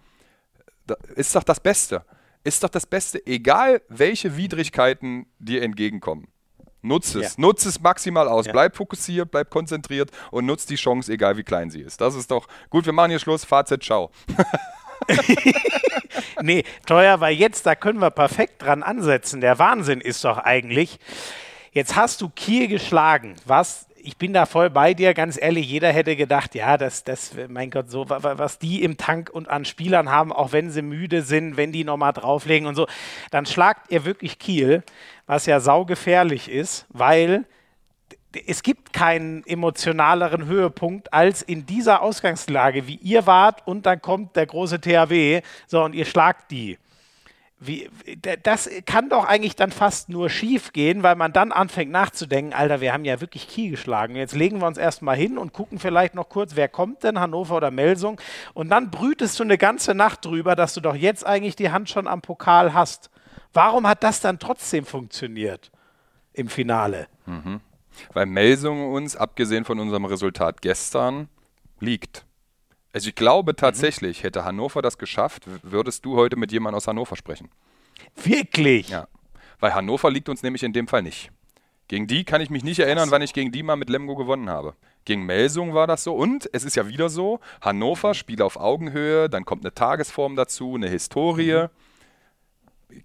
ist 1.15 1.35
doch 1.35 1.43
das 1.43 1.61
Beste. 1.61 2.05
Ist 2.45 2.65
doch 2.65 2.71
das 2.71 2.87
Beste, 2.87 3.25
egal 3.27 3.83
welche 3.89 4.37
Widrigkeiten 4.37 5.27
dir 5.39 5.63
entgegenkommen. 5.63 6.29
Nutz 6.83 7.15
es. 7.15 7.23
Ja. 7.23 7.31
Nutz 7.37 7.65
es 7.65 7.81
maximal 7.81 8.29
aus. 8.29 8.47
Ja. 8.47 8.53
Bleib 8.53 8.77
fokussiert, 8.77 9.31
bleib 9.31 9.51
konzentriert 9.51 10.11
und 10.31 10.47
nutz 10.47 10.67
die 10.67 10.75
Chance, 10.75 11.13
egal 11.13 11.37
wie 11.37 11.45
klein 11.45 11.71
sie 11.71 11.81
ist. 11.81 12.01
Das 12.01 12.15
ist 12.15 12.31
doch 12.31 12.49
gut. 12.71 12.85
Wir 12.87 12.93
machen 12.93 13.11
hier 13.11 13.19
Schluss. 13.19 13.45
Fazit, 13.45 13.83
ciao. 13.83 14.11
Nee, 16.43 16.65
teuer, 16.87 17.21
weil 17.21 17.35
jetzt, 17.35 17.67
da 17.67 17.75
können 17.75 18.01
wir 18.01 18.11
perfekt 18.11 18.63
dran 18.63 18.83
ansetzen. 18.83 19.41
Der 19.41 19.59
Wahnsinn 19.59 20.01
ist 20.01 20.25
doch 20.25 20.39
eigentlich, 20.39 20.99
jetzt 21.73 21.97
hast 21.97 22.21
du 22.21 22.29
Kiel 22.29 22.69
geschlagen, 22.69 23.37
was, 23.45 23.87
ich 24.05 24.17
bin 24.17 24.33
da 24.33 24.47
voll 24.47 24.69
bei 24.71 24.95
dir, 24.95 25.15
ganz 25.15 25.41
ehrlich, 25.41 25.69
jeder 25.69 25.93
hätte 25.93 26.17
gedacht, 26.17 26.55
ja, 26.55 26.77
das, 26.77 27.05
das, 27.05 27.33
mein 27.49 27.71
Gott, 27.71 27.91
so, 27.91 28.09
wa- 28.09 28.23
wa- 28.23 28.39
was 28.39 28.59
die 28.59 28.83
im 28.83 28.97
Tank 28.97 29.31
und 29.31 29.49
an 29.49 29.65
Spielern 29.65 30.11
haben, 30.11 30.33
auch 30.33 30.53
wenn 30.53 30.71
sie 30.71 30.83
müde 30.83 31.23
sind, 31.23 31.57
wenn 31.57 31.73
die 31.73 31.85
nochmal 31.85 32.13
drauflegen 32.13 32.67
und 32.67 32.75
so, 32.75 32.87
dann 33.31 33.47
schlagt 33.47 33.91
ihr 33.91 34.05
wirklich 34.05 34.39
Kiel, 34.39 34.83
was 35.27 35.47
ja 35.47 35.61
saugefährlich 35.61 36.51
ist, 36.51 36.87
weil 36.91 37.45
es 38.47 38.63
gibt 38.63 38.93
keinen 38.93 39.47
emotionaleren 39.47 40.47
Höhepunkt 40.47 41.13
als 41.13 41.43
in 41.43 41.67
dieser 41.67 42.03
Ausgangslage, 42.03 42.87
wie 42.87 42.97
ihr 42.97 43.27
wart 43.27 43.67
und 43.67 43.85
dann 43.87 44.01
kommt 44.01 44.37
der 44.37 44.47
große 44.47 44.81
THW, 44.81 45.43
so 45.67 45.83
und 45.85 45.95
ihr 45.95 46.07
schlagt 46.07 46.51
die. 46.51 46.79
Wie, 47.65 47.89
das 48.43 48.69
kann 48.87 49.09
doch 49.09 49.25
eigentlich 49.25 49.55
dann 49.55 49.71
fast 49.71 50.09
nur 50.09 50.31
schief 50.31 50.73
gehen, 50.73 51.05
weil 51.05 51.15
man 51.15 51.33
dann 51.33 51.53
anfängt 51.53 51.93
nachzudenken, 51.93 52.53
Alter, 52.53 52.81
wir 52.81 52.93
haben 52.93 53.05
ja 53.05 53.21
wirklich 53.21 53.49
Kiel 53.49 53.71
geschlagen. 53.71 54.17
Jetzt 54.17 54.35
legen 54.35 54.61
wir 54.61 54.67
uns 54.67 54.79
erstmal 54.79 55.17
hin 55.17 55.39
und 55.39 55.53
gucken 55.53 55.79
vielleicht 55.79 56.15
noch 56.15 56.29
kurz, 56.29 56.57
wer 56.57 56.69
kommt 56.69 57.05
denn, 57.05 57.21
Hannover 57.21 57.57
oder 57.57 57.71
Melsung. 57.71 58.21
Und 58.53 58.69
dann 58.71 58.91
brütest 58.91 59.39
du 59.39 59.45
eine 59.45 59.59
ganze 59.59 59.95
Nacht 59.95 60.25
drüber, 60.25 60.57
dass 60.57 60.75
du 60.75 60.81
doch 60.81 60.97
jetzt 60.97 61.25
eigentlich 61.25 61.55
die 61.55 61.71
Hand 61.71 61.89
schon 61.89 62.09
am 62.09 62.21
Pokal 62.21 62.75
hast. 62.75 63.11
Warum 63.53 63.87
hat 63.87 64.03
das 64.03 64.21
dann 64.21 64.39
trotzdem 64.39 64.85
funktioniert 64.85 65.71
im 66.33 66.49
Finale? 66.49 67.07
Weil 68.13 68.27
Melsung 68.27 68.93
uns, 68.93 69.15
abgesehen 69.15 69.65
von 69.65 69.79
unserem 69.79 70.05
Resultat 70.05 70.63
gestern, 70.63 71.29
liegt. 71.79 72.25
Also 72.93 73.09
ich 73.09 73.15
glaube 73.15 73.57
tatsächlich, 73.57 74.23
hätte 74.23 74.45
Hannover 74.45 74.83
das 74.83 74.99
geschafft, 74.99 75.45
würdest 75.63 76.05
du 76.05 76.17
heute 76.17 76.37
mit 76.37 76.53
jemandem 76.53 76.77
aus 76.77 76.87
Hannover 76.87 77.17
sprechen. 77.17 77.49
Wirklich? 78.23 78.91
Ja. 78.91 79.09
Weil 79.61 79.75
Hannover 79.75 80.11
liegt 80.11 80.29
uns 80.29 80.43
nämlich 80.43 80.63
in 80.63 80.73
dem 80.73 80.89
Fall 80.89 81.03
nicht. 81.03 81.31
Gegen 81.89 82.07
die 82.07 82.25
kann 82.25 82.41
ich 82.41 82.51
mich 82.51 82.65
nicht 82.65 82.79
erinnern, 82.79 83.11
wann 83.11 83.23
ich 83.23 83.33
gegen 83.33 83.53
die 83.53 83.63
mal 83.63 83.77
mit 83.77 83.91
Lemgo 83.91 84.15
gewonnen 84.15 84.49
habe. 84.49 84.75
Gegen 85.05 85.25
Melsung 85.25 85.75
war 85.75 85.87
das 85.87 86.05
so. 86.05 86.15
Und 86.15 86.49
es 86.53 86.65
ist 86.65 86.77
ja 86.77 86.89
wieder 86.89 87.09
so, 87.09 87.41
Hannover 87.61 88.15
spielt 88.15 88.41
auf 88.41 88.57
Augenhöhe, 88.57 89.29
dann 89.29 89.45
kommt 89.45 89.65
eine 89.65 89.75
Tagesform 89.75 90.37
dazu, 90.37 90.75
eine 90.75 90.89
Historie. 90.89 91.67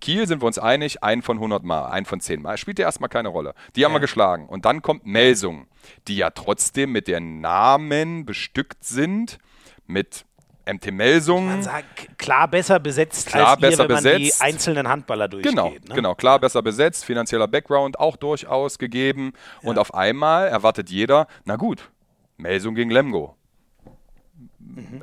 Kiel 0.01 0.27
sind 0.27 0.41
wir 0.41 0.47
uns 0.47 0.59
einig, 0.59 1.03
ein 1.03 1.21
von 1.21 1.38
100 1.38 1.63
Mal, 1.63 1.88
ein 1.88 2.05
von 2.05 2.19
10 2.19 2.41
Mal. 2.41 2.57
Spielt 2.57 2.79
ja 2.79 2.85
erstmal 2.85 3.09
keine 3.09 3.29
Rolle. 3.29 3.53
Die 3.75 3.85
haben 3.85 3.93
wir 3.93 3.99
geschlagen. 3.99 4.47
Und 4.47 4.65
dann 4.65 4.81
kommt 4.81 5.05
Melsung, 5.05 5.67
die 6.07 6.17
ja 6.17 6.29
trotzdem 6.29 6.91
mit 6.91 7.07
den 7.07 7.39
Namen 7.41 8.25
bestückt 8.25 8.83
sind, 8.83 9.39
mit 9.88 10.25
MT 10.65 10.91
Melsung. 10.91 11.61
Sagt, 11.61 12.17
klar 12.17 12.47
besser 12.47 12.79
besetzt 12.79 13.27
Klar 13.27 13.51
als 13.51 13.57
ihr, 13.57 13.69
besser 13.69 13.83
wenn 13.83 13.95
man 13.95 14.03
besetzt. 14.03 14.39
die 14.39 14.43
einzelnen 14.43 14.88
Handballer 14.88 15.27
durchgeht. 15.27 15.51
Genau, 15.51 15.69
ne? 15.69 15.95
genau, 15.95 16.15
klar 16.15 16.39
besser 16.39 16.61
besetzt, 16.61 17.05
finanzieller 17.05 17.47
Background 17.47 17.99
auch 17.99 18.17
durchaus 18.17 18.77
gegeben. 18.77 19.33
Und 19.61 19.79
auf 19.79 19.93
einmal 19.93 20.47
erwartet 20.47 20.89
jeder, 20.89 21.27
na 21.45 21.55
gut, 21.55 21.89
Melsung 22.38 22.75
gegen 22.75 22.91
Lemgo. 22.91 23.35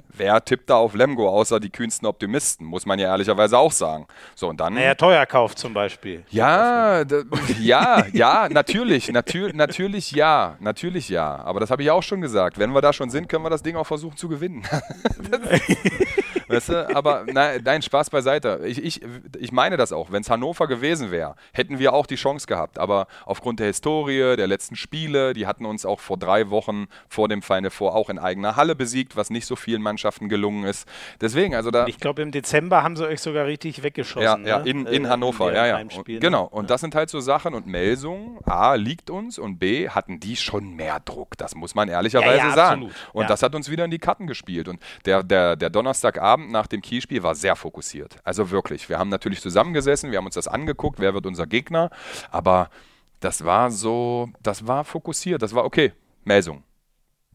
Wer 0.08 0.44
tippt 0.44 0.70
da 0.70 0.76
auf 0.76 0.94
Lemgo, 0.94 1.28
außer 1.28 1.60
die 1.60 1.70
kühnsten 1.70 2.06
Optimisten, 2.06 2.66
muss 2.66 2.86
man 2.86 2.98
ja 2.98 3.08
ehrlicherweise 3.08 3.58
auch 3.58 3.72
sagen. 3.72 4.06
So, 4.34 4.48
und 4.48 4.60
dann. 4.60 4.74
Naja, 4.74 4.94
Teuerkauf 4.94 5.54
zum 5.54 5.74
Beispiel. 5.74 6.24
Ja, 6.30 7.04
ja, 7.60 8.04
ja, 8.12 8.48
natürlich, 8.50 9.10
natür 9.10 9.52
natürlich 9.52 10.12
ja, 10.12 10.56
natürlich 10.60 11.08
ja. 11.08 11.36
Aber 11.44 11.60
das 11.60 11.70
habe 11.70 11.82
ich 11.82 11.90
auch 11.90 12.02
schon 12.02 12.20
gesagt. 12.20 12.58
Wenn 12.58 12.72
wir 12.72 12.80
da 12.80 12.92
schon 12.92 13.10
sind, 13.10 13.28
können 13.28 13.44
wir 13.44 13.50
das 13.50 13.62
Ding 13.62 13.76
auch 13.76 13.86
versuchen 13.86 14.16
zu 14.16 14.28
gewinnen. 14.28 14.64
weißt 16.48 16.68
du? 16.70 16.96
Aber 16.96 17.24
nein, 17.30 17.62
nein, 17.64 17.82
Spaß 17.82 18.10
beiseite. 18.10 18.60
Ich, 18.64 18.82
ich, 18.82 19.00
ich 19.38 19.52
meine 19.52 19.76
das 19.76 19.92
auch. 19.92 20.10
Wenn 20.12 20.22
es 20.22 20.30
Hannover 20.30 20.66
gewesen 20.66 21.10
wäre, 21.10 21.34
hätten 21.52 21.78
wir 21.78 21.92
auch 21.92 22.06
die 22.06 22.16
Chance 22.16 22.46
gehabt. 22.46 22.78
Aber 22.78 23.06
aufgrund 23.24 23.60
der 23.60 23.66
Historie, 23.66 24.36
der 24.36 24.46
letzten 24.46 24.76
Spiele, 24.76 25.32
die 25.32 25.46
hatten 25.46 25.66
uns 25.66 25.84
auch 25.84 26.00
vor 26.00 26.16
drei 26.16 26.50
Wochen 26.50 26.86
vor 27.08 27.28
dem 27.28 27.42
Final 27.42 27.70
Four 27.70 27.94
auch 27.94 28.10
in 28.10 28.18
eigener 28.18 28.56
Halle 28.56 28.74
besiegt, 28.74 29.16
was 29.16 29.30
nicht 29.30 29.46
so 29.46 29.56
vielen 29.64 29.82
Mannschaften 29.82 30.28
gelungen 30.28 30.64
ist. 30.64 30.86
Deswegen, 31.20 31.54
also 31.54 31.70
da. 31.70 31.86
Ich 31.86 31.98
glaube, 31.98 32.22
im 32.22 32.30
Dezember 32.30 32.82
haben 32.82 32.96
sie 32.96 33.06
euch 33.06 33.20
sogar 33.20 33.46
richtig 33.46 33.82
weggeschossen. 33.82 34.44
Ja, 34.44 34.58
ja 34.58 34.58
ne? 34.60 34.70
in, 34.70 34.86
in 34.86 35.04
äh, 35.04 35.08
Hannover, 35.08 35.48
in 35.48 35.56
ja, 35.56 35.66
ja. 35.66 35.82
Ne? 35.82 36.20
genau. 36.20 36.44
Und 36.44 36.64
ja. 36.64 36.68
das 36.68 36.80
sind 36.82 36.94
halt 36.94 37.10
so 37.10 37.20
Sachen 37.20 37.54
und 37.54 37.66
Melsung, 37.66 38.38
A, 38.44 38.74
liegt 38.74 39.10
uns 39.10 39.38
und 39.38 39.58
B, 39.58 39.88
hatten 39.88 40.20
die 40.20 40.36
schon 40.36 40.74
mehr 40.74 41.00
Druck. 41.00 41.36
Das 41.36 41.54
muss 41.54 41.74
man 41.74 41.88
ehrlicherweise 41.88 42.38
ja, 42.38 42.52
sagen. 42.52 42.90
Und 43.12 43.30
das 43.30 43.42
hat 43.42 43.54
uns 43.54 43.70
wieder 43.70 43.84
in 43.84 43.90
die 43.90 43.98
Karten 43.98 44.26
gespielt. 44.26 44.68
Und 44.68 44.80
der, 45.04 45.22
der, 45.22 45.56
der 45.56 45.70
Donnerstagabend 45.70 46.52
nach 46.52 46.66
dem 46.66 46.82
Kielspiel 46.82 47.22
war 47.22 47.34
sehr 47.34 47.56
fokussiert. 47.56 48.16
Also 48.24 48.50
wirklich. 48.50 48.88
Wir 48.88 48.98
haben 48.98 49.08
natürlich 49.08 49.40
zusammengesessen, 49.40 50.10
wir 50.10 50.18
haben 50.18 50.26
uns 50.26 50.34
das 50.34 50.48
angeguckt, 50.48 51.00
wer 51.00 51.14
wird 51.14 51.26
unser 51.26 51.46
Gegner. 51.46 51.90
Aber 52.30 52.70
das 53.20 53.44
war 53.44 53.70
so, 53.70 54.28
das 54.42 54.66
war 54.66 54.84
fokussiert. 54.84 55.42
Das 55.42 55.54
war 55.54 55.64
okay. 55.64 55.92
Melsung. 56.24 56.62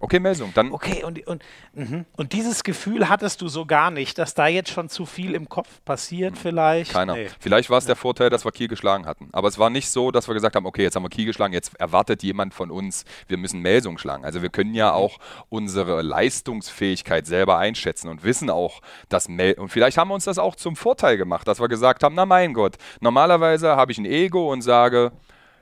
Okay, 0.02 0.20
Melsung, 0.20 0.54
dann. 0.54 0.72
Okay, 0.72 1.04
und, 1.04 1.28
und, 1.28 1.44
mh. 1.74 2.06
und 2.16 2.32
dieses 2.32 2.64
Gefühl 2.64 3.10
hattest 3.10 3.42
du 3.42 3.50
so 3.50 3.66
gar 3.66 3.92
nicht, 3.92 4.18
dass 4.18 4.34
da 4.34 4.48
jetzt 4.48 4.72
schon 4.72 4.88
zu 4.88 5.06
viel 5.06 5.36
im 5.36 5.50
Kopf 5.50 5.84
passiert, 5.84 6.38
vielleicht? 6.38 6.94
Keiner. 6.94 7.16
Nee. 7.16 7.28
Vielleicht 7.40 7.70
war 7.70 7.78
es 7.78 7.86
der 7.86 7.98
Vorteil, 7.98 8.30
dass 8.30 8.46
wir 8.46 8.52
Kiel 8.54 8.70
geschlagen 8.70 9.06
hatten. 9.06 9.28
Aber 9.34 9.50
es 9.50 9.60
war 9.60 9.70
nicht 9.70 9.90
so, 9.90 10.12
dass 10.12 10.28
wir 10.28 10.34
gesagt 10.34 10.56
haben, 10.56 10.66
okay, 10.66 10.84
jetzt 10.84 10.96
haben 10.96 11.04
wir 11.04 11.10
Kiel 11.10 11.26
geschlagen, 11.26 11.54
jetzt 11.54 11.76
erwartet 11.80 12.24
jemand 12.24 12.54
von 12.54 12.72
uns, 12.72 13.04
wir 13.28 13.38
müssen 13.38 13.60
Melsung 13.60 13.98
schlagen. 13.98 14.24
Also 14.24 14.42
wir 14.42 14.50
können 14.50 14.74
ja 14.74 14.94
auch 14.94 15.20
unsere 15.50 16.02
Leistungsfähigkeit 16.02 17.28
selber 17.28 17.58
einschätzen 17.58 18.08
und 18.08 18.24
wissen 18.24 18.50
auch, 18.50 18.82
dass 19.10 19.28
Mel 19.28 19.56
und 19.56 19.70
vielleicht 19.70 19.98
haben 19.98 20.10
wir 20.10 20.16
uns 20.16 20.26
das 20.26 20.38
auch 20.38 20.56
zum 20.56 20.78
Vorteil 20.78 21.18
gemacht, 21.18 21.48
dass 21.48 21.60
wir 21.60 21.68
gesagt 21.68 22.04
haben, 22.04 22.16
na 22.16 22.26
mein 22.26 22.54
Gott, 22.54 22.78
normalerweise 23.02 23.76
habe 23.76 23.92
ich 23.92 23.98
ein 23.98 24.06
Ego 24.06 24.52
und 24.52 24.62
sage, 24.62 25.12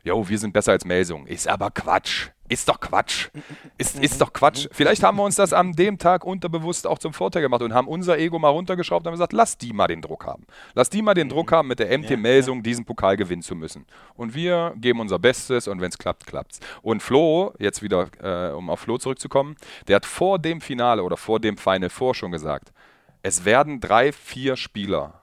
jo, 0.07 0.27
wir 0.27 0.39
sind 0.39 0.53
besser 0.53 0.71
als 0.71 0.85
Melsung. 0.85 1.27
Ist 1.27 1.47
aber 1.47 1.69
Quatsch. 1.69 2.29
Ist 2.49 2.69
doch 2.69 2.79
Quatsch. 2.79 3.27
Ist, 3.77 3.99
ist 3.99 4.21
doch 4.21 4.31
Quatsch. 4.31 4.67
Vielleicht 4.71 5.03
haben 5.03 5.17
wir 5.17 5.23
uns 5.23 5.35
das 5.35 5.51
an 5.51 5.73
dem 5.73 5.97
Tag 5.97 6.23
unterbewusst 6.23 6.87
auch 6.87 6.97
zum 6.97 7.13
Vorteil 7.13 7.41
gemacht 7.41 7.61
und 7.61 7.73
haben 7.73 7.89
unser 7.89 8.17
Ego 8.17 8.39
mal 8.39 8.49
runtergeschraubt 8.49 9.01
und 9.01 9.07
haben 9.07 9.15
gesagt, 9.15 9.33
lass 9.33 9.57
die 9.57 9.73
mal 9.73 9.87
den 9.87 10.01
Druck 10.01 10.25
haben. 10.25 10.45
Lass 10.73 10.89
die 10.89 11.01
mal 11.01 11.13
den 11.13 11.27
Druck 11.27 11.51
haben, 11.51 11.67
mit 11.67 11.79
der 11.79 11.95
MT 11.97 12.17
Melsung 12.17 12.63
diesen 12.63 12.85
Pokal 12.85 13.17
gewinnen 13.17 13.41
zu 13.41 13.53
müssen. 13.53 13.85
Und 14.15 14.33
wir 14.33 14.73
geben 14.77 15.01
unser 15.01 15.19
Bestes 15.19 15.67
und 15.67 15.81
wenn 15.81 15.89
es 15.89 15.97
klappt, 15.97 16.25
klappt's. 16.25 16.61
Und 16.81 17.03
Flo, 17.03 17.53
jetzt 17.59 17.83
wieder, 17.83 18.07
äh, 18.21 18.53
um 18.53 18.69
auf 18.69 18.79
Flo 18.79 18.97
zurückzukommen, 18.97 19.57
der 19.89 19.97
hat 19.97 20.05
vor 20.05 20.39
dem 20.39 20.61
Finale 20.61 21.03
oder 21.03 21.17
vor 21.17 21.41
dem 21.41 21.57
Final 21.57 21.89
Four 21.89 22.15
schon 22.15 22.31
gesagt, 22.31 22.71
es 23.23 23.43
werden 23.43 23.81
drei, 23.81 24.13
vier 24.13 24.55
Spieler 24.55 25.21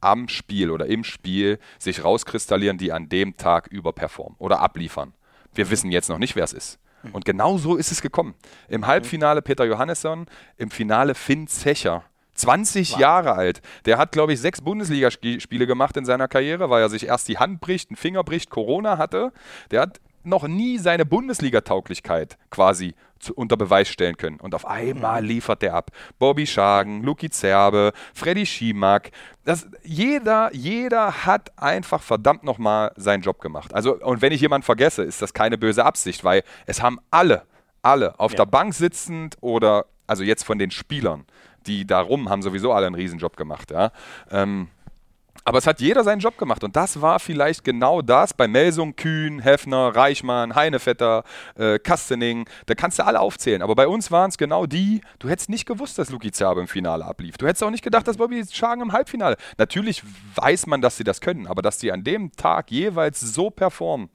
am 0.00 0.28
Spiel 0.28 0.70
oder 0.70 0.86
im 0.86 1.04
Spiel 1.04 1.58
sich 1.78 2.04
rauskristallieren, 2.04 2.78
die 2.78 2.92
an 2.92 3.08
dem 3.08 3.36
Tag 3.36 3.68
überperformen 3.68 4.36
oder 4.38 4.60
abliefern. 4.60 5.12
Wir 5.54 5.70
wissen 5.70 5.90
jetzt 5.90 6.08
noch 6.08 6.18
nicht, 6.18 6.36
wer 6.36 6.44
es 6.44 6.52
ist. 6.52 6.78
Und 7.12 7.24
genau 7.24 7.58
so 7.58 7.76
ist 7.76 7.92
es 7.92 8.02
gekommen. 8.02 8.34
Im 8.68 8.86
Halbfinale 8.86 9.42
Peter 9.42 9.64
Johannesson, 9.64 10.26
im 10.56 10.70
Finale 10.70 11.14
Finn 11.14 11.46
Zecher. 11.46 12.04
20 12.34 12.92
wow. 12.92 13.00
Jahre 13.00 13.32
alt. 13.32 13.60
Der 13.84 13.98
hat, 13.98 14.12
glaube 14.12 14.32
ich, 14.32 14.40
sechs 14.40 14.60
Bundesligaspiele 14.62 15.66
gemacht 15.66 15.96
in 15.96 16.04
seiner 16.04 16.28
Karriere, 16.28 16.70
weil 16.70 16.82
er 16.82 16.88
sich 16.88 17.06
erst 17.06 17.28
die 17.28 17.38
Hand 17.38 17.60
bricht, 17.60 17.90
einen 17.90 17.96
Finger 17.96 18.24
bricht, 18.24 18.50
Corona 18.50 18.96
hatte. 18.96 19.32
Der 19.70 19.82
hat 19.82 20.00
noch 20.24 20.46
nie 20.46 20.78
seine 20.78 21.04
Bundesliga-Tauglichkeit 21.06 22.38
quasi 22.50 22.94
zu, 23.20 23.34
unter 23.34 23.56
Beweis 23.56 23.88
stellen 23.88 24.16
können. 24.16 24.40
Und 24.40 24.54
auf 24.54 24.66
einmal 24.66 25.22
mhm. 25.22 25.28
liefert 25.28 25.62
der 25.62 25.74
ab. 25.74 25.90
Bobby 26.18 26.46
Schagen, 26.46 27.02
Luki 27.02 27.30
Zerbe, 27.30 27.92
Freddy 28.14 28.46
Schimak. 28.46 29.10
Das, 29.44 29.68
jeder, 29.84 30.50
jeder 30.54 31.26
hat 31.26 31.56
einfach 31.58 32.02
verdammt 32.02 32.42
nochmal 32.42 32.92
seinen 32.96 33.22
Job 33.22 33.40
gemacht. 33.40 33.74
Also, 33.74 33.96
und 34.00 34.22
wenn 34.22 34.32
ich 34.32 34.40
jemanden 34.40 34.64
vergesse, 34.64 35.02
ist 35.02 35.22
das 35.22 35.34
keine 35.34 35.58
böse 35.58 35.84
Absicht, 35.84 36.24
weil 36.24 36.42
es 36.66 36.82
haben 36.82 36.98
alle, 37.10 37.42
alle 37.82 38.18
auf 38.18 38.32
ja. 38.32 38.38
der 38.38 38.46
Bank 38.46 38.74
sitzend 38.74 39.36
oder, 39.40 39.86
also 40.06 40.22
jetzt 40.22 40.44
von 40.44 40.58
den 40.58 40.70
Spielern, 40.70 41.24
die 41.66 41.86
da 41.86 42.00
rum 42.00 42.28
haben 42.28 42.42
sowieso 42.42 42.72
alle 42.72 42.86
einen 42.86 42.94
Riesenjob 42.94 43.36
gemacht. 43.36 43.70
Ja. 43.70 43.92
Ähm, 44.30 44.68
aber 45.44 45.58
es 45.58 45.66
hat 45.66 45.80
jeder 45.80 46.04
seinen 46.04 46.20
Job 46.20 46.36
gemacht 46.38 46.62
und 46.64 46.76
das 46.76 47.00
war 47.00 47.18
vielleicht 47.18 47.64
genau 47.64 48.02
das 48.02 48.34
bei 48.34 48.46
Melsung, 48.46 48.96
Kühn, 48.96 49.40
Heffner, 49.40 49.94
Reichmann, 49.94 50.54
Heinevetter, 50.54 51.24
äh, 51.56 51.78
Kastening, 51.78 52.46
da 52.66 52.74
kannst 52.74 52.98
du 52.98 53.06
alle 53.06 53.20
aufzählen. 53.20 53.62
Aber 53.62 53.74
bei 53.74 53.88
uns 53.88 54.10
waren 54.10 54.30
es 54.30 54.38
genau 54.38 54.66
die, 54.66 55.00
du 55.18 55.28
hättest 55.28 55.48
nicht 55.48 55.66
gewusst, 55.66 55.98
dass 55.98 56.10
Luki 56.10 56.30
Zerbe 56.30 56.60
im 56.60 56.68
Finale 56.68 57.04
ablief. 57.04 57.38
Du 57.38 57.46
hättest 57.46 57.62
auch 57.62 57.70
nicht 57.70 57.84
gedacht, 57.84 58.06
dass 58.06 58.18
Bobby 58.18 58.44
Schagen 58.50 58.82
im 58.82 58.92
Halbfinale. 58.92 59.36
Natürlich 59.58 60.02
weiß 60.34 60.66
man, 60.66 60.80
dass 60.80 60.96
sie 60.96 61.04
das 61.04 61.20
können, 61.20 61.46
aber 61.46 61.62
dass 61.62 61.80
sie 61.80 61.90
an 61.90 62.04
dem 62.04 62.32
Tag 62.32 62.70
jeweils 62.70 63.20
so 63.20 63.50
performen, 63.50 64.10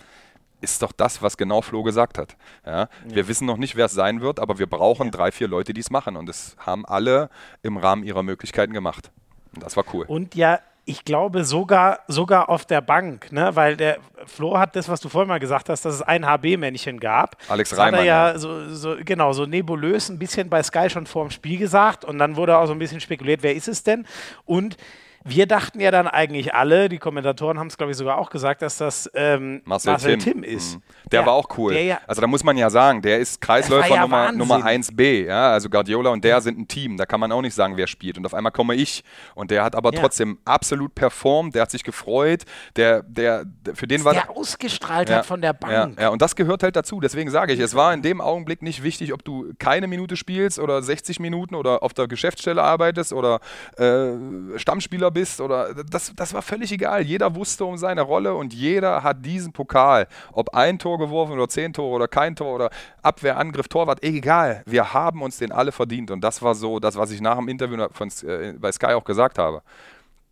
ist 0.62 0.82
doch 0.82 0.92
das, 0.92 1.22
was 1.22 1.38
genau 1.38 1.62
Flo 1.62 1.84
gesagt 1.84 2.18
hat. 2.18 2.36
Ja? 2.66 2.82
Ja. 2.82 2.88
Wir 3.04 3.28
wissen 3.28 3.46
noch 3.46 3.58
nicht, 3.58 3.76
wer 3.76 3.86
es 3.86 3.92
sein 3.92 4.22
wird, 4.22 4.40
aber 4.40 4.58
wir 4.58 4.68
brauchen 4.68 5.08
ja. 5.08 5.12
drei, 5.12 5.32
vier 5.32 5.48
Leute, 5.48 5.74
die 5.74 5.82
es 5.82 5.90
machen. 5.90 6.16
Und 6.16 6.28
das 6.28 6.56
haben 6.60 6.86
alle 6.86 7.30
im 7.62 7.78
Rahmen 7.78 8.04
ihrer 8.04 8.24
Möglichkeiten 8.24 8.74
gemacht. 8.74 9.12
Und 9.54 9.64
das 9.64 9.78
war 9.78 9.84
cool. 9.94 10.06
Und 10.08 10.36
ja, 10.36 10.60
ich 10.86 11.04
glaube 11.04 11.44
sogar, 11.44 12.00
sogar 12.08 12.48
auf 12.50 12.66
der 12.66 12.82
Bank, 12.82 13.32
ne? 13.32 13.56
weil 13.56 13.76
der 13.76 13.98
Flo 14.26 14.58
hat 14.58 14.76
das, 14.76 14.88
was 14.88 15.02
du 15.02 15.10
vorhin 15.10 15.28
mal 15.28 15.40
gesagt 15.40 15.70
hast, 15.70 15.84
dass 15.84 15.96
es 15.96 16.02
ein 16.04 16.26
HB-Männchen 16.26 17.00
gab. 17.00 17.38
Alex 17.50 17.72
das 17.72 17.80
Reimann. 17.80 18.02
Hat 18.02 18.06
er 18.06 18.06
ja, 18.06 18.38
So, 18.38 18.70
so, 18.70 18.96
genau, 19.04 19.34
so 19.34 19.46
nebulös 19.46 20.10
ein 20.10 20.20
bisschen 20.20 20.50
bei 20.50 20.62
Sky 20.62 20.90
schon 20.90 21.08
vor 21.08 21.26
dem 21.26 21.32
Spiel 21.32 21.58
gesagt 21.58 22.06
und 22.06 22.20
dann 22.20 22.36
wurde 22.36 22.58
auch 22.58 22.68
so 22.68 22.74
ein 22.74 22.80
bisschen 22.80 23.02
spekuliert, 23.02 23.42
wer 23.42 23.56
ist 23.56 23.68
es 23.68 23.84
denn? 23.84 24.06
Und 24.46 24.78
wir 25.28 25.48
dachten 25.48 25.80
ja 25.80 25.90
dann 25.90 26.08
eigentlich 26.08 26.54
alle, 26.54 26.88
die 26.88 27.00
Kommentatoren 27.00 27.58
haben 27.58 27.66
es, 27.66 27.78
glaube 27.78 27.92
ich, 27.92 27.98
sogar 27.98 28.20
auch 28.20 28.30
gesagt, 28.30 28.62
dass 28.62 28.78
das 28.78 29.10
ähm, 29.16 29.64
Marcel, 29.66 29.94
Marcel 29.94 30.18
Tim. 30.20 30.44
Tim. 30.44 30.44
ist. 30.44 30.76
Mhm. 30.76 30.82
Der 31.12 31.22
ja, 31.22 31.26
war 31.26 31.34
auch 31.34 31.58
cool. 31.58 31.74
Ja, 31.74 32.00
also 32.06 32.22
da 32.22 32.28
muss 32.28 32.44
man 32.44 32.56
ja 32.58 32.70
sagen, 32.70 33.02
der 33.02 33.20
ist 33.20 33.42
Kreisläufer 33.42 33.96
ja 33.96 34.02
Nummer, 34.02 34.32
Nummer 34.32 34.58
1b. 34.64 35.26
Ja? 35.26 35.52
Also 35.52 35.68
Guardiola 35.68 36.12
und 36.12 36.24
der 36.24 36.42
sind 36.42 36.60
ein 36.60 36.68
Team. 36.68 36.96
Da 36.98 37.08
kann 37.08 37.20
man 37.20 37.32
auch 37.32 37.42
nicht 37.42 37.56
sagen, 37.56 37.76
wer 37.76 37.88
spielt. 37.88 38.20
Und 38.20 38.26
auf 38.28 38.36
einmal 38.36 38.52
komme 38.52 38.76
ich. 38.76 39.04
Und 39.34 39.50
der 39.50 39.64
hat 39.64 39.76
aber 39.76 39.92
trotzdem 39.92 40.38
absolut 40.46 40.94
performt. 40.94 41.56
Der 41.56 41.64
hat 41.64 41.72
sich 41.72 41.84
gefreut. 41.84 42.44
Der, 42.76 43.02
der, 43.02 43.46
für 43.74 43.88
den 43.88 44.04
war 44.06 44.14
der 44.14 44.30
ausgestrahlt 44.30 45.10
hat 45.10 45.26
von 45.26 45.42
der 45.42 45.54
Bank. 45.54 46.00
Ja, 46.00 46.10
und 46.10 46.22
das 46.22 46.36
gehört 46.36 46.62
halt 46.62 46.76
dazu. 46.76 47.00
Deswegen 47.00 47.32
sage 47.32 47.52
ich, 47.54 47.60
es 47.60 47.74
war 47.74 47.96
in 47.96 48.04
dem 48.04 48.22
Augenblick 48.22 48.62
nicht 48.62 48.84
wichtig, 48.84 49.12
ob 49.12 49.26
du 49.26 49.54
keine 49.58 49.88
Minute 49.88 50.18
spielst 50.18 50.60
oder 50.60 50.84
60 50.84 51.20
Minuten 51.20 51.56
oder 51.56 51.82
auf 51.82 51.96
der 51.96 52.08
Geschäftsstelle 52.08 52.62
arbeitest 52.62 53.12
oder 53.12 53.40
äh, 53.78 54.60
Stammspieler 54.60 55.15
bist 55.16 55.42
oder 55.42 55.74
das, 55.74 56.14
das 56.16 56.36
war 56.36 56.44
völlig 56.44 56.72
egal. 56.72 57.02
Jeder 57.02 57.34
wusste 57.34 57.66
um 57.66 57.78
seine 57.78 58.02
Rolle 58.02 58.36
und 58.36 58.54
jeder 58.54 59.02
hat 59.02 59.26
diesen 59.26 59.52
Pokal, 59.52 60.08
ob 60.32 60.54
ein 60.54 60.78
Tor 60.78 61.00
geworfen 61.00 61.34
oder 61.34 61.50
zehn 61.50 61.74
Tore 61.74 61.96
oder 61.96 62.08
kein 62.08 62.36
Tor 62.36 62.54
oder 62.54 62.70
Abwehr, 63.02 63.38
Angriff, 63.38 63.68
Torwart, 63.68 64.04
egal. 64.04 64.62
Wir 64.68 64.94
haben 64.94 65.24
uns 65.24 65.38
den 65.38 65.52
alle 65.52 65.72
verdient 65.72 66.12
und 66.12 66.22
das 66.22 66.44
war 66.44 66.54
so 66.54 66.80
das, 66.80 66.96
was 66.98 67.10
ich 67.10 67.22
nach 67.22 67.38
dem 67.38 67.48
Interview 67.48 67.88
von, 67.92 68.10
äh, 68.28 68.54
bei 68.60 68.72
Sky 68.72 68.94
auch 68.94 69.04
gesagt 69.04 69.40
habe 69.40 69.64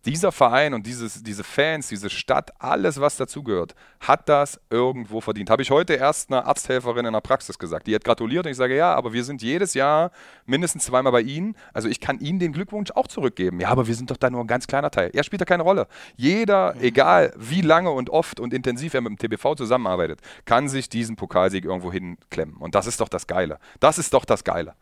dieser 0.06 0.32
Verein 0.32 0.74
und 0.74 0.86
dieses, 0.86 1.24
diese 1.24 1.44
Fans, 1.44 1.88
diese 1.88 2.10
Stadt, 2.10 2.52
alles, 2.60 3.00
was 3.00 3.18
dazugehört, 3.18 3.76
hat 4.00 4.28
das 4.28 4.60
irgendwo 4.70 5.22
verdient. 5.22 5.50
Habe 5.50 5.62
ich 5.62 5.72
heute 5.72 5.94
erst 5.94 6.32
einer 6.32 6.46
Arzthelferin 6.46 7.06
in 7.06 7.14
der 7.14 7.22
Praxis 7.22 7.58
gesagt. 7.58 7.88
Die 7.88 7.96
hat 7.96 8.04
gratuliert 8.04 8.46
und 8.46 8.52
ich 8.52 8.58
sage, 8.58 8.76
ja, 8.76 8.94
aber 8.94 9.14
wir 9.14 9.24
sind 9.24 9.42
jedes 9.42 9.74
Jahr 9.74 10.12
mindestens 10.46 10.86
zweimal 10.86 11.12
bei 11.12 11.22
Ihnen. 11.22 11.56
Also 11.74 11.88
ich 11.88 12.00
kann 12.00 12.20
Ihnen 12.20 12.40
den 12.40 12.52
Glückwunsch 12.52 12.92
auch 12.92 13.08
zurückgeben. 13.08 13.60
Ja, 13.60 13.70
aber 13.70 13.88
wir 13.88 13.96
sind 13.96 14.12
doch 14.12 14.18
da 14.18 14.30
nur 14.30 14.42
ein 14.42 14.48
ganz 14.48 14.68
kleiner 14.68 14.92
Teil. 14.92 15.10
Er 15.14 15.24
spielt 15.24 15.42
da 15.42 15.46
keine 15.46 15.64
Rolle. 15.64 15.88
Jeder, 16.18 16.76
egal 16.82 17.34
wie 17.38 17.62
lange 17.62 17.92
und 17.92 18.10
oft 18.10 18.40
und 18.40 18.54
intensiv 18.54 18.94
er 18.94 19.02
mit 19.02 19.12
dem 19.12 19.18
TBV 19.18 19.56
zusammenarbeitet, 19.56 20.20
kann 20.46 20.68
sich 20.68 20.90
diesen 20.90 21.16
Pokalsieg 21.16 21.66
irgendwo 21.66 21.92
hinklemmen. 21.92 22.58
Und 22.58 22.76
das 22.76 22.88
ist 22.88 23.00
doch 23.00 23.10
das 23.10 23.28
Geile. 23.28 23.60
Das 23.80 23.98
ist 23.98 24.14
doch 24.14 24.26
das 24.26 24.44
Geile. 24.44 24.76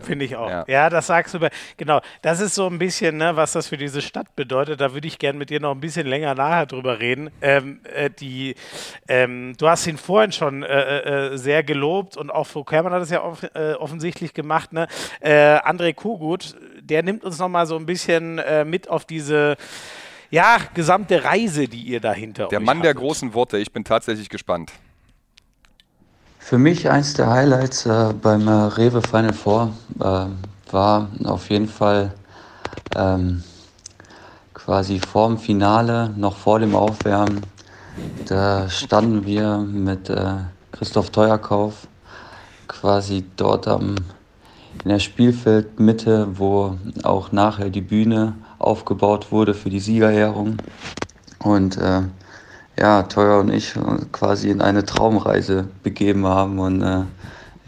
Finde 0.00 0.24
ich 0.24 0.36
auch. 0.36 0.48
Ja. 0.48 0.64
ja. 0.66 0.90
das 0.90 1.06
sagst 1.06 1.34
du. 1.34 1.48
Genau, 1.76 2.00
das 2.22 2.40
ist 2.40 2.54
so 2.54 2.66
ein 2.66 2.78
bisschen, 2.78 3.16
ne, 3.18 3.36
was 3.36 3.52
das 3.52 3.68
für 3.68 3.76
diese 3.76 4.00
Stadt 4.00 4.34
bedeutet. 4.34 4.80
Da 4.80 4.94
würde 4.94 5.06
ich 5.06 5.18
gerne 5.18 5.38
mit 5.38 5.50
dir 5.50 5.60
noch 5.60 5.72
ein 5.72 5.80
bisschen 5.80 6.06
länger 6.06 6.34
nachher 6.34 6.66
drüber 6.66 6.98
reden. 6.98 7.30
Ähm, 7.42 7.80
äh, 7.94 8.10
die, 8.10 8.54
ähm, 9.08 9.54
du 9.58 9.68
hast 9.68 9.86
ihn 9.86 9.98
vorhin 9.98 10.32
schon 10.32 10.62
äh, 10.62 10.66
äh, 10.66 11.34
äh 11.34 11.36
sehr 11.36 11.62
gelobt 11.62 12.16
und 12.16 12.30
auch 12.30 12.46
Frau 12.46 12.64
Kermann 12.64 12.92
hat 12.92 13.02
es 13.02 13.10
ja 13.10 13.22
off 13.22 13.42
äh, 13.54 13.74
offensichtlich 13.74 14.32
gemacht. 14.32 14.72
Ne? 14.72 14.88
Äh, 15.20 15.58
André 15.58 15.94
Kugut, 15.94 16.56
der 16.80 17.02
nimmt 17.02 17.24
uns 17.24 17.38
noch 17.38 17.48
mal 17.48 17.66
so 17.66 17.76
ein 17.76 17.86
bisschen 17.86 18.40
mit 18.66 18.88
auf 18.88 19.04
diese 19.04 19.56
ja, 20.30 20.58
gesamte 20.74 21.24
Reise, 21.24 21.68
die 21.68 21.82
ihr 21.82 22.00
dahinter 22.00 22.48
Der 22.48 22.60
Mann 22.60 22.78
hattet. 22.78 22.84
der 22.84 22.94
großen 22.94 23.34
Worte, 23.34 23.58
ich 23.58 23.72
bin 23.72 23.84
tatsächlich 23.84 24.28
gespannt. 24.28 24.72
Für 26.48 26.58
mich 26.58 26.88
eins 26.88 27.14
der 27.14 27.28
Highlights 27.28 27.86
äh, 27.86 28.14
beim 28.22 28.46
äh, 28.46 28.52
Rewe 28.52 29.02
Final 29.02 29.32
Four 29.32 29.72
äh, 29.98 30.26
war 30.70 31.08
auf 31.24 31.50
jeden 31.50 31.66
Fall 31.66 32.12
ähm, 32.94 33.42
quasi 34.54 35.00
vorm 35.00 35.38
Finale, 35.38 36.14
noch 36.16 36.36
vor 36.36 36.60
dem 36.60 36.76
Aufwärmen. 36.76 37.42
Da 38.28 38.70
standen 38.70 39.26
wir 39.26 39.58
mit 39.58 40.08
äh, 40.08 40.34
Christoph 40.70 41.10
Teuerkauf 41.10 41.88
quasi 42.68 43.24
dort 43.34 43.66
am, 43.66 43.96
in 44.84 44.88
der 44.88 45.00
Spielfeldmitte, 45.00 46.28
wo 46.38 46.76
auch 47.02 47.32
nachher 47.32 47.70
die 47.70 47.80
Bühne 47.80 48.34
aufgebaut 48.60 49.32
wurde 49.32 49.52
für 49.52 49.68
die 49.70 49.80
Siegerehrung. 49.80 50.58
Und 51.40 51.76
äh, 51.78 52.02
ja, 52.78 53.02
Teuer 53.04 53.40
und 53.40 53.52
ich 53.52 53.74
quasi 54.12 54.50
in 54.50 54.60
eine 54.60 54.84
Traumreise 54.84 55.68
begeben 55.82 56.26
haben 56.26 56.58
und 56.58 56.82
äh, 56.82 57.02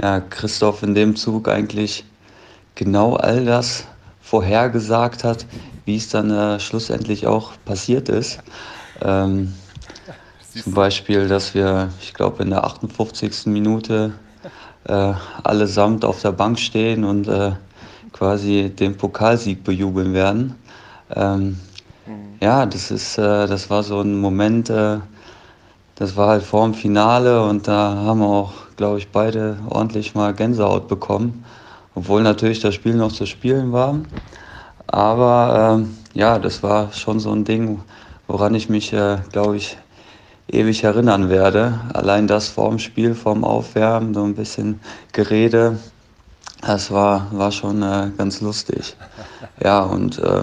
ja, 0.02 0.20
Christoph 0.20 0.82
in 0.82 0.94
dem 0.94 1.16
Zug 1.16 1.48
eigentlich 1.48 2.04
genau 2.74 3.16
all 3.16 3.44
das 3.44 3.86
vorhergesagt 4.20 5.24
hat, 5.24 5.46
wie 5.86 5.96
es 5.96 6.10
dann 6.10 6.30
äh, 6.30 6.60
schlussendlich 6.60 7.26
auch 7.26 7.52
passiert 7.64 8.08
ist. 8.08 8.40
Ähm, 9.00 9.54
zum 10.62 10.74
Beispiel, 10.74 11.28
dass 11.28 11.54
wir, 11.54 11.90
ich 12.00 12.14
glaube, 12.14 12.42
in 12.42 12.50
der 12.50 12.64
58. 12.64 13.46
Minute 13.46 14.12
äh, 14.84 15.12
allesamt 15.42 16.04
auf 16.04 16.20
der 16.20 16.32
Bank 16.32 16.58
stehen 16.58 17.04
und 17.04 17.28
äh, 17.28 17.52
quasi 18.12 18.70
den 18.70 18.96
Pokalsieg 18.96 19.64
bejubeln 19.64 20.12
werden. 20.12 20.54
Ähm, 21.14 21.58
mhm. 22.08 22.38
Ja, 22.40 22.66
das 22.66 22.90
ist, 22.90 23.18
äh, 23.18 23.46
das 23.46 23.70
war 23.70 23.82
so 23.82 24.00
ein 24.00 24.20
Moment, 24.20 24.70
äh, 24.70 24.98
das 25.96 26.16
war 26.16 26.28
halt 26.28 26.42
vor 26.42 26.64
dem 26.64 26.74
Finale 26.74 27.42
und 27.42 27.66
da 27.66 27.94
haben 27.94 28.20
wir 28.20 28.26
auch, 28.26 28.52
glaube 28.76 28.98
ich, 28.98 29.08
beide 29.08 29.58
ordentlich 29.68 30.14
mal 30.14 30.32
Gänsehaut 30.32 30.88
bekommen, 30.88 31.44
obwohl 31.94 32.22
natürlich 32.22 32.60
das 32.60 32.74
Spiel 32.74 32.94
noch 32.94 33.12
zu 33.12 33.26
spielen 33.26 33.72
war. 33.72 33.98
Aber 34.86 35.76
ähm, 35.78 35.96
ja, 36.14 36.38
das 36.38 36.62
war 36.62 36.92
schon 36.92 37.20
so 37.20 37.32
ein 37.32 37.44
Ding, 37.44 37.80
woran 38.26 38.54
ich 38.54 38.68
mich, 38.68 38.92
äh, 38.92 39.18
glaube 39.32 39.56
ich, 39.56 39.76
ewig 40.50 40.84
erinnern 40.84 41.28
werde. 41.28 41.80
Allein 41.92 42.26
das 42.26 42.48
vorm 42.48 42.78
Spiel, 42.78 43.14
vorm 43.14 43.44
Aufwärmen, 43.44 44.14
so 44.14 44.22
ein 44.24 44.34
bisschen 44.34 44.80
Gerede, 45.12 45.78
das 46.62 46.90
war, 46.90 47.28
war 47.32 47.52
schon 47.52 47.82
äh, 47.82 48.10
ganz 48.16 48.40
lustig. 48.40 48.96
Ja, 49.62 49.82
und 49.82 50.18
äh, 50.18 50.42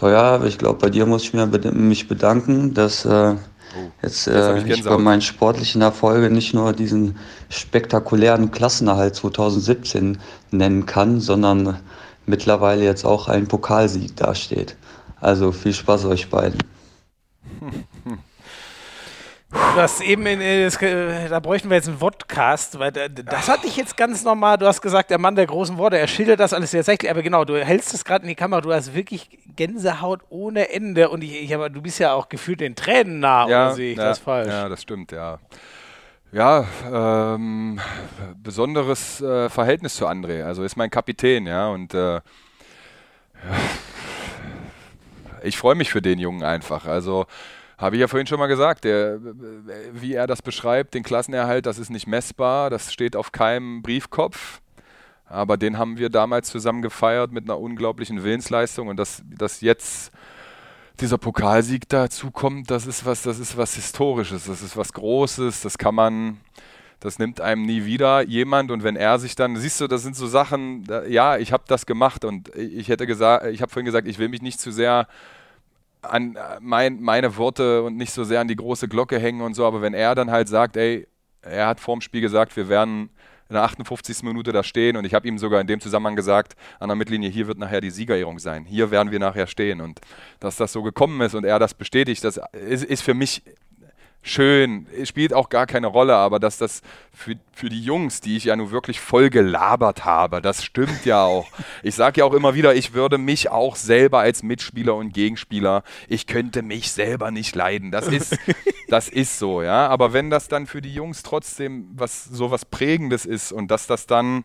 teuer, 0.00 0.42
ich 0.44 0.56
glaube, 0.56 0.78
bei 0.78 0.90
dir 0.90 1.04
muss 1.04 1.22
ich 1.24 1.34
mich 1.34 2.08
bedanken, 2.08 2.72
dass 2.72 3.04
äh, 3.04 3.34
oh, 3.34 3.90
jetzt 4.02 4.26
äh, 4.26 4.58
ich, 4.58 4.66
ich 4.66 4.84
bei 4.84 4.96
meinen 4.96 5.20
sportlichen 5.20 5.82
Erfolgen 5.82 6.34
nicht 6.34 6.54
nur 6.54 6.72
diesen 6.72 7.18
spektakulären 7.50 8.50
Klassenerhalt 8.50 9.14
2017 9.14 10.18
nennen 10.50 10.86
kann, 10.86 11.20
sondern 11.20 11.78
mittlerweile 12.24 12.82
jetzt 12.84 13.04
auch 13.04 13.28
ein 13.28 13.46
Pokalsieg 13.46 14.16
dasteht. 14.16 14.76
Also 15.20 15.52
viel 15.52 15.74
Spaß 15.74 16.06
euch 16.06 16.30
beiden. 16.30 16.58
Du 19.50 19.56
hast 19.58 20.00
eben, 20.00 20.26
in, 20.26 20.40
äh, 20.40 20.64
das, 20.64 20.80
äh, 20.80 21.28
da 21.28 21.40
bräuchten 21.40 21.70
wir 21.70 21.76
jetzt 21.76 21.88
einen 21.88 21.98
Podcast, 21.98 22.78
weil 22.78 22.92
das 22.92 23.48
hatte 23.48 23.66
ich 23.66 23.76
jetzt 23.76 23.96
ganz 23.96 24.22
normal. 24.22 24.58
Du 24.58 24.66
hast 24.66 24.80
gesagt, 24.80 25.10
der 25.10 25.18
Mann 25.18 25.34
der 25.34 25.46
großen 25.46 25.76
Worte, 25.76 25.98
er 25.98 26.06
schildert 26.06 26.38
das 26.38 26.52
alles 26.52 26.70
tatsächlich, 26.70 27.10
aber 27.10 27.22
genau, 27.22 27.44
du 27.44 27.56
hältst 27.56 27.92
es 27.92 28.04
gerade 28.04 28.22
in 28.22 28.28
die 28.28 28.36
Kamera, 28.36 28.60
du 28.60 28.72
hast 28.72 28.94
wirklich 28.94 29.40
Gänsehaut 29.56 30.20
ohne 30.28 30.70
Ende 30.70 31.08
und 31.08 31.24
ich, 31.24 31.42
ich 31.42 31.52
aber 31.52 31.68
du 31.68 31.82
bist 31.82 31.98
ja 31.98 32.12
auch 32.12 32.28
gefühlt 32.28 32.60
den 32.60 32.76
Tränen 32.76 33.18
nah, 33.18 33.48
ja, 33.48 33.66
oder 33.66 33.74
sehe 33.74 33.92
ich 33.92 33.98
ja, 33.98 34.04
das 34.04 34.20
falsch? 34.20 34.48
Ja, 34.48 34.68
das 34.68 34.82
stimmt, 34.82 35.10
ja. 35.10 35.38
Ja, 36.32 36.64
ähm, 36.92 37.80
besonderes 38.40 39.20
äh, 39.20 39.48
Verhältnis 39.48 39.96
zu 39.96 40.06
André. 40.06 40.44
Also 40.44 40.62
ist 40.62 40.76
mein 40.76 40.90
Kapitän, 40.90 41.46
ja, 41.46 41.68
und 41.68 41.92
äh, 41.92 42.20
ich 45.42 45.58
freue 45.58 45.74
mich 45.74 45.90
für 45.90 46.02
den 46.02 46.20
Jungen 46.20 46.44
einfach. 46.44 46.86
Also 46.86 47.26
habe 47.80 47.96
ich 47.96 48.00
ja 48.00 48.08
vorhin 48.08 48.26
schon 48.26 48.38
mal 48.38 48.46
gesagt, 48.46 48.84
der, 48.84 49.18
wie 49.92 50.12
er 50.12 50.26
das 50.26 50.42
beschreibt, 50.42 50.92
den 50.92 51.02
Klassenerhalt, 51.02 51.64
das 51.64 51.78
ist 51.78 51.88
nicht 51.88 52.06
messbar, 52.06 52.68
das 52.68 52.92
steht 52.92 53.16
auf 53.16 53.32
keinem 53.32 53.80
Briefkopf. 53.80 54.60
Aber 55.24 55.56
den 55.56 55.78
haben 55.78 55.96
wir 55.96 56.10
damals 56.10 56.50
zusammen 56.50 56.82
gefeiert 56.82 57.32
mit 57.32 57.44
einer 57.44 57.58
unglaublichen 57.58 58.22
Willensleistung. 58.22 58.88
Und 58.88 58.98
dass, 58.98 59.22
dass 59.24 59.62
jetzt 59.62 60.10
dieser 61.00 61.16
Pokalsieg 61.16 61.88
dazu 61.88 62.30
kommt, 62.30 62.70
das 62.70 62.86
ist 62.86 63.06
was, 63.06 63.22
das 63.22 63.38
ist 63.38 63.56
was 63.56 63.74
Historisches, 63.74 64.44
das 64.44 64.60
ist 64.60 64.76
was 64.76 64.92
Großes, 64.92 65.62
das 65.62 65.78
kann 65.78 65.94
man, 65.94 66.40
das 66.98 67.18
nimmt 67.18 67.40
einem 67.40 67.64
nie 67.64 67.86
wieder 67.86 68.22
jemand. 68.22 68.70
Und 68.72 68.82
wenn 68.82 68.96
er 68.96 69.18
sich 69.18 69.36
dann, 69.36 69.56
siehst 69.56 69.80
du, 69.80 69.86
das 69.86 70.02
sind 70.02 70.16
so 70.16 70.26
Sachen, 70.26 70.84
ja, 71.08 71.38
ich 71.38 71.52
habe 71.52 71.64
das 71.66 71.86
gemacht. 71.86 72.26
Und 72.26 72.54
ich 72.56 72.88
hätte 72.88 73.06
gesagt, 73.06 73.46
ich 73.46 73.62
habe 73.62 73.72
vorhin 73.72 73.86
gesagt, 73.86 74.06
ich 74.06 74.18
will 74.18 74.28
mich 74.28 74.42
nicht 74.42 74.60
zu 74.60 74.70
sehr 74.70 75.06
an 76.02 76.36
äh, 76.36 76.58
mein, 76.60 77.00
meine 77.00 77.36
Worte 77.36 77.82
und 77.82 77.96
nicht 77.96 78.12
so 78.12 78.24
sehr 78.24 78.40
an 78.40 78.48
die 78.48 78.56
große 78.56 78.88
Glocke 78.88 79.18
hängen 79.18 79.40
und 79.42 79.54
so, 79.54 79.66
aber 79.66 79.82
wenn 79.82 79.94
er 79.94 80.14
dann 80.14 80.30
halt 80.30 80.48
sagt, 80.48 80.76
ey, 80.76 81.06
er 81.42 81.66
hat 81.66 81.80
vorm 81.80 82.00
Spiel 82.00 82.20
gesagt, 82.20 82.56
wir 82.56 82.68
werden 82.68 83.10
in 83.48 83.54
der 83.54 83.64
58. 83.64 84.22
Minute 84.22 84.52
da 84.52 84.62
stehen 84.62 84.96
und 84.96 85.04
ich 85.04 85.12
habe 85.12 85.26
ihm 85.26 85.36
sogar 85.36 85.60
in 85.60 85.66
dem 85.66 85.80
Zusammenhang 85.80 86.14
gesagt, 86.14 86.54
an 86.78 86.88
der 86.88 86.96
Mittellinie, 86.96 87.28
hier 87.30 87.48
wird 87.48 87.58
nachher 87.58 87.80
die 87.80 87.90
Siegerehrung 87.90 88.38
sein, 88.38 88.64
hier 88.64 88.90
werden 88.90 89.10
wir 89.10 89.18
nachher 89.18 89.48
stehen 89.48 89.80
und 89.80 90.00
dass 90.38 90.56
das 90.56 90.72
so 90.72 90.82
gekommen 90.82 91.20
ist 91.20 91.34
und 91.34 91.44
er 91.44 91.58
das 91.58 91.74
bestätigt, 91.74 92.22
das 92.22 92.40
ist, 92.52 92.84
ist 92.84 93.02
für 93.02 93.14
mich 93.14 93.42
schön, 94.22 94.86
spielt 95.04 95.32
auch 95.32 95.48
gar 95.48 95.66
keine 95.66 95.86
Rolle, 95.86 96.14
aber 96.14 96.38
dass 96.38 96.58
das 96.58 96.82
für, 97.12 97.36
für 97.52 97.68
die 97.68 97.82
Jungs, 97.82 98.20
die 98.20 98.36
ich 98.36 98.44
ja 98.44 98.56
nun 98.56 98.70
wirklich 98.70 99.00
voll 99.00 99.30
gelabert 99.30 100.04
habe, 100.04 100.42
das 100.42 100.62
stimmt 100.64 101.04
ja 101.04 101.24
auch. 101.24 101.46
Ich 101.82 101.94
sage 101.94 102.20
ja 102.20 102.26
auch 102.26 102.34
immer 102.34 102.54
wieder, 102.54 102.74
ich 102.74 102.92
würde 102.92 103.16
mich 103.16 103.48
auch 103.48 103.74
selber 103.74 104.18
als 104.18 104.42
Mitspieler 104.42 104.94
und 104.94 105.14
Gegenspieler, 105.14 105.82
ich 106.08 106.26
könnte 106.26 106.62
mich 106.62 106.92
selber 106.92 107.30
nicht 107.30 107.54
leiden. 107.54 107.90
Das 107.90 108.06
ist, 108.08 108.36
das 108.88 109.08
ist 109.08 109.38
so, 109.38 109.62
ja. 109.62 109.88
Aber 109.88 110.12
wenn 110.12 110.28
das 110.28 110.48
dann 110.48 110.66
für 110.66 110.82
die 110.82 110.92
Jungs 110.92 111.22
trotzdem 111.22 111.88
was 111.94 112.24
so 112.24 112.50
was 112.50 112.64
Prägendes 112.66 113.24
ist 113.24 113.52
und 113.52 113.70
dass 113.70 113.86
das 113.86 114.06
dann 114.06 114.44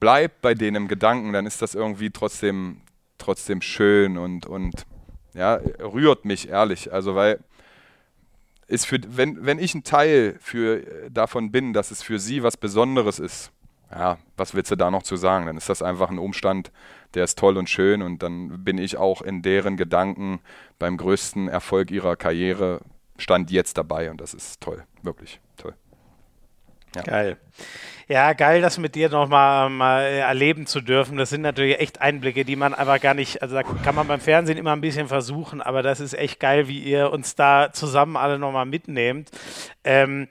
bleibt 0.00 0.40
bei 0.42 0.54
denen 0.54 0.76
im 0.76 0.88
Gedanken, 0.88 1.32
dann 1.32 1.46
ist 1.46 1.62
das 1.62 1.74
irgendwie 1.74 2.10
trotzdem, 2.10 2.80
trotzdem 3.18 3.62
schön 3.62 4.18
und, 4.18 4.46
und 4.46 4.86
ja, 5.34 5.60
rührt 5.80 6.24
mich 6.24 6.48
ehrlich. 6.48 6.92
Also 6.92 7.14
weil 7.14 7.38
ist 8.70 8.86
für, 8.86 9.00
wenn, 9.08 9.44
wenn 9.44 9.58
ich 9.58 9.74
ein 9.74 9.82
Teil 9.82 10.36
für, 10.40 10.86
äh, 10.86 11.10
davon 11.10 11.50
bin, 11.50 11.72
dass 11.72 11.90
es 11.90 12.02
für 12.02 12.18
sie 12.18 12.42
was 12.42 12.56
Besonderes 12.56 13.18
ist, 13.18 13.50
ja, 13.90 14.18
was 14.36 14.54
willst 14.54 14.70
du 14.70 14.76
da 14.76 14.90
noch 14.90 15.02
zu 15.02 15.16
sagen? 15.16 15.46
Dann 15.46 15.56
ist 15.56 15.68
das 15.68 15.82
einfach 15.82 16.10
ein 16.10 16.18
Umstand, 16.18 16.70
der 17.14 17.24
ist 17.24 17.36
toll 17.36 17.56
und 17.56 17.68
schön 17.68 18.02
und 18.02 18.22
dann 18.22 18.62
bin 18.62 18.78
ich 18.78 18.96
auch 18.96 19.22
in 19.22 19.42
deren 19.42 19.76
Gedanken 19.76 20.40
beim 20.78 20.96
größten 20.96 21.48
Erfolg 21.48 21.90
ihrer 21.90 22.14
Karriere 22.14 22.80
stand 23.18 23.50
jetzt 23.50 23.76
dabei 23.76 24.10
und 24.10 24.20
das 24.20 24.32
ist 24.32 24.60
toll, 24.60 24.84
wirklich 25.02 25.40
toll. 25.56 25.74
Ja. 26.94 27.02
Geil. 27.02 27.36
Ja, 28.10 28.32
geil, 28.32 28.60
das 28.60 28.76
mit 28.76 28.96
dir 28.96 29.08
nochmal 29.08 29.70
mal 29.70 30.02
erleben 30.02 30.66
zu 30.66 30.80
dürfen. 30.80 31.16
Das 31.16 31.30
sind 31.30 31.42
natürlich 31.42 31.78
echt 31.78 32.00
Einblicke, 32.00 32.44
die 32.44 32.56
man 32.56 32.74
aber 32.74 32.98
gar 32.98 33.14
nicht, 33.14 33.40
also 33.40 33.54
da 33.54 33.62
kann 33.62 33.94
man 33.94 34.08
beim 34.08 34.18
Fernsehen 34.18 34.58
immer 34.58 34.72
ein 34.72 34.80
bisschen 34.80 35.06
versuchen, 35.06 35.62
aber 35.62 35.84
das 35.84 36.00
ist 36.00 36.14
echt 36.14 36.40
geil, 36.40 36.66
wie 36.66 36.80
ihr 36.80 37.12
uns 37.12 37.36
da 37.36 37.72
zusammen 37.72 38.16
alle 38.16 38.36
nochmal 38.36 38.66
mitnehmt. 38.66 39.30
Ähm, 39.84 40.26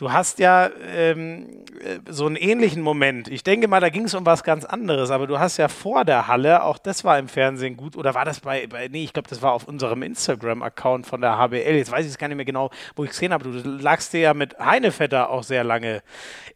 Du 0.00 0.10
hast 0.10 0.38
ja 0.38 0.70
ähm, 0.96 1.62
äh, 1.84 1.98
so 2.10 2.24
einen 2.24 2.36
ähnlichen 2.36 2.80
Moment. 2.80 3.28
Ich 3.28 3.44
denke 3.44 3.68
mal, 3.68 3.80
da 3.80 3.90
ging 3.90 4.04
es 4.04 4.14
um 4.14 4.24
was 4.24 4.44
ganz 4.44 4.64
anderes, 4.64 5.10
aber 5.10 5.26
du 5.26 5.38
hast 5.38 5.58
ja 5.58 5.68
vor 5.68 6.06
der 6.06 6.26
Halle, 6.26 6.62
auch 6.62 6.78
das 6.78 7.04
war 7.04 7.18
im 7.18 7.28
Fernsehen 7.28 7.76
gut, 7.76 7.98
oder 7.98 8.14
war 8.14 8.24
das 8.24 8.40
bei, 8.40 8.66
bei 8.66 8.88
nee, 8.88 9.04
ich 9.04 9.12
glaube, 9.12 9.28
das 9.28 9.42
war 9.42 9.52
auf 9.52 9.68
unserem 9.68 10.02
Instagram-Account 10.02 11.06
von 11.06 11.20
der 11.20 11.36
HBL. 11.36 11.76
Jetzt 11.76 11.92
weiß 11.92 12.06
ich 12.06 12.12
es 12.12 12.16
gar 12.16 12.28
nicht 12.28 12.38
mehr 12.38 12.46
genau, 12.46 12.70
wo 12.96 13.04
ich 13.04 13.10
es 13.10 13.16
gesehen 13.16 13.34
habe. 13.34 13.44
Du 13.44 13.50
lagst 13.68 14.14
dir 14.14 14.20
ja 14.20 14.32
mit 14.32 14.58
Heinevetter 14.58 15.28
auch 15.28 15.42
sehr 15.42 15.64
lange 15.64 16.02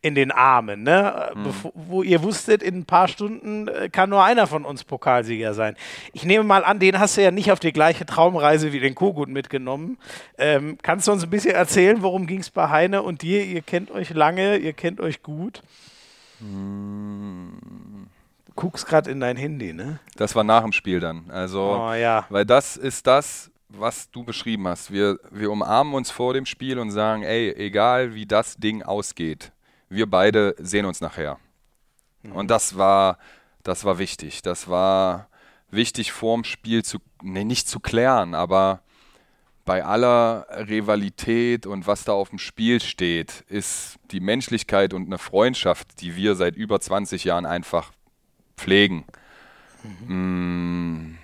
in 0.01 0.15
den 0.15 0.33
Armen, 0.65 0.83
ne? 0.83 1.31
Bevor, 1.43 1.73
wo 1.75 2.03
ihr 2.03 2.23
wusstet, 2.23 2.63
in 2.63 2.79
ein 2.79 2.85
paar 2.85 3.09
Stunden 3.09 3.69
äh, 3.69 3.89
kann 3.91 4.11
nur 4.11 4.25
einer 4.25 4.47
von 4.47 4.65
uns 4.65 4.85
Pokalsieger 4.85 5.55
sein. 5.55 5.77
Ich 6.13 6.25
nehme 6.25 6.45
mal 6.45 6.65
an, 6.65 6.79
den 6.79 6.99
hast 6.99 7.17
du 7.17 7.23
ja 7.23 7.31
nicht 7.31 7.53
auf 7.53 7.61
die 7.61 7.73
gleiche 7.73 8.07
Traumreise 8.07 8.73
wie 8.73 8.81
den 8.81 8.95
Kogut 8.95 9.29
mitgenommen. 9.29 9.99
Ähm, 10.39 10.79
kannst 10.83 11.09
du 11.09 11.13
uns 11.13 11.25
ein 11.25 11.31
bisschen 11.31 11.55
erzählen, 11.55 12.03
worum 12.03 12.27
ging 12.27 12.41
es 12.41 12.51
bei 12.51 12.69
Heine 12.69 13.03
und 13.03 13.23
dir? 13.23 13.45
ihr, 13.45 13.63
kennt 13.63 13.91
euch 13.91 14.11
lange, 14.11 14.57
ihr 14.57 14.73
kennt 14.73 15.01
euch 15.01 15.23
gut. 15.23 15.63
Du 16.41 16.47
guckst 18.55 18.87
gerade 18.87 19.11
in 19.11 19.21
dein 19.21 19.37
Handy, 19.37 19.73
ne? 19.73 20.01
Das 20.17 20.35
war 20.35 20.45
nach 20.45 20.63
dem 20.63 20.73
Spiel 20.73 21.01
dann. 21.01 21.31
Also, 21.31 21.61
oh, 21.61 21.93
ja. 21.93 22.27
weil 22.29 22.45
das 22.45 22.77
ist 22.77 23.07
das, 23.07 23.51
was 23.69 24.11
du 24.11 24.25
beschrieben 24.25 24.69
hast. 24.69 24.93
Wir, 24.93 25.19
wir 25.31 25.51
umarmen 25.51 25.95
uns 25.95 26.11
vor 26.11 26.35
dem 26.35 26.47
Spiel 26.47 26.79
und 26.79 26.91
sagen, 26.91 27.23
ey, 27.23 27.53
egal 27.57 28.15
wie 28.15 28.27
das 28.27 28.57
Ding 28.57 28.83
ausgeht, 28.83 29.53
wir 29.89 30.09
beide 30.09 30.55
sehen 30.59 30.87
uns 30.87 31.01
nachher. 31.01 31.39
Mhm. 32.23 32.33
Und 32.33 32.51
das 32.51 32.77
war, 32.77 33.19
das 33.63 33.85
war 33.85 33.99
wichtig. 33.99 34.43
Das 34.43 34.69
war 34.69 35.29
wichtig 35.71 36.13
vorm 36.13 36.45
Spiel 36.45 36.85
zu, 36.85 36.99
nee, 37.23 37.45
nicht 37.45 37.69
zu 37.69 37.81
klären, 37.81 38.35
aber 38.35 38.81
bei 39.65 39.85
aller 39.85 40.47
Rivalität 40.69 41.67
und 41.67 41.87
was 41.87 42.05
da 42.05 42.13
auf 42.13 42.29
dem 42.29 42.39
Spiel 42.39 42.81
steht, 42.81 43.45
ist 43.49 43.97
die 44.11 44.21
Menschlichkeit 44.21 44.93
und 44.93 45.07
eine 45.07 45.19
Freundschaft, 45.19 46.01
die 46.01 46.17
wir 46.17 46.35
seit 46.35 46.55
über 46.55 46.81
20 46.81 47.25
Jahren 47.25 47.47
einfach 47.47 47.93
pflegen. 48.57 49.05
Mhm. 50.07 51.13
Mm, 51.13 51.19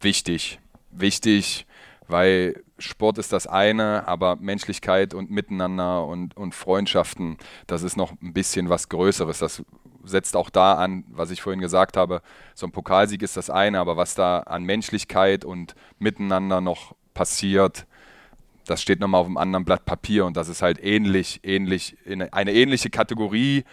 wichtig. 0.00 0.60
Wichtig, 0.90 1.66
weil 2.08 2.62
Sport 2.84 3.18
ist 3.18 3.32
das 3.32 3.46
eine, 3.46 4.06
aber 4.06 4.36
Menschlichkeit 4.36 5.14
und 5.14 5.30
Miteinander 5.30 6.06
und, 6.06 6.36
und 6.36 6.54
Freundschaften, 6.54 7.38
das 7.66 7.82
ist 7.82 7.96
noch 7.96 8.12
ein 8.22 8.32
bisschen 8.32 8.68
was 8.68 8.88
Größeres. 8.88 9.38
Das 9.38 9.62
setzt 10.04 10.36
auch 10.36 10.50
da 10.50 10.74
an, 10.74 11.04
was 11.08 11.30
ich 11.30 11.42
vorhin 11.42 11.60
gesagt 11.60 11.96
habe, 11.96 12.22
so 12.54 12.66
ein 12.66 12.72
Pokalsieg 12.72 13.22
ist 13.22 13.36
das 13.36 13.50
eine, 13.50 13.80
aber 13.80 13.96
was 13.96 14.14
da 14.14 14.40
an 14.40 14.64
Menschlichkeit 14.64 15.44
und 15.44 15.74
Miteinander 15.98 16.60
noch 16.60 16.94
passiert, 17.14 17.86
das 18.66 18.82
steht 18.82 19.00
nochmal 19.00 19.20
auf 19.20 19.26
einem 19.26 19.36
anderen 19.36 19.64
Blatt 19.64 19.84
Papier 19.84 20.24
und 20.24 20.36
das 20.36 20.48
ist 20.48 20.62
halt 20.62 20.82
ähnlich, 20.82 21.40
ähnlich, 21.42 21.96
in 22.04 22.22
eine 22.22 22.52
ähnliche 22.52 22.90
Kategorie, 22.90 23.64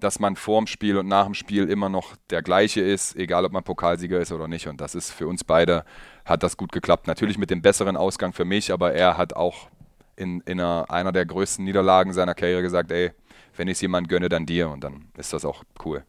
dass 0.00 0.18
man 0.18 0.36
vorm 0.36 0.66
Spiel 0.66 0.98
und 0.98 1.08
nach 1.08 1.24
dem 1.24 1.34
Spiel 1.34 1.68
immer 1.68 1.88
noch 1.88 2.16
der 2.30 2.42
gleiche 2.42 2.80
ist, 2.80 3.16
egal 3.16 3.44
ob 3.44 3.52
man 3.52 3.64
Pokalsieger 3.64 4.20
ist 4.20 4.32
oder 4.32 4.48
nicht. 4.48 4.66
Und 4.66 4.80
das 4.80 4.94
ist 4.94 5.10
für 5.10 5.26
uns 5.26 5.44
beide, 5.44 5.84
hat 6.24 6.42
das 6.42 6.56
gut 6.56 6.72
geklappt. 6.72 7.06
Natürlich 7.06 7.38
mit 7.38 7.50
dem 7.50 7.62
besseren 7.62 7.96
Ausgang 7.96 8.32
für 8.32 8.44
mich, 8.44 8.72
aber 8.72 8.92
er 8.92 9.16
hat 9.16 9.34
auch 9.34 9.68
in, 10.16 10.40
in 10.42 10.60
einer, 10.60 10.86
einer 10.88 11.12
der 11.12 11.26
größten 11.26 11.64
Niederlagen 11.64 12.12
seiner 12.12 12.34
Karriere 12.34 12.62
gesagt, 12.62 12.90
ey, 12.92 13.12
wenn 13.56 13.68
ich 13.68 13.74
es 13.74 13.80
jemand 13.80 14.08
gönne, 14.08 14.28
dann 14.28 14.46
dir. 14.46 14.68
Und 14.68 14.82
dann 14.82 15.06
ist 15.16 15.32
das 15.32 15.44
auch 15.44 15.64
cool. 15.84 16.04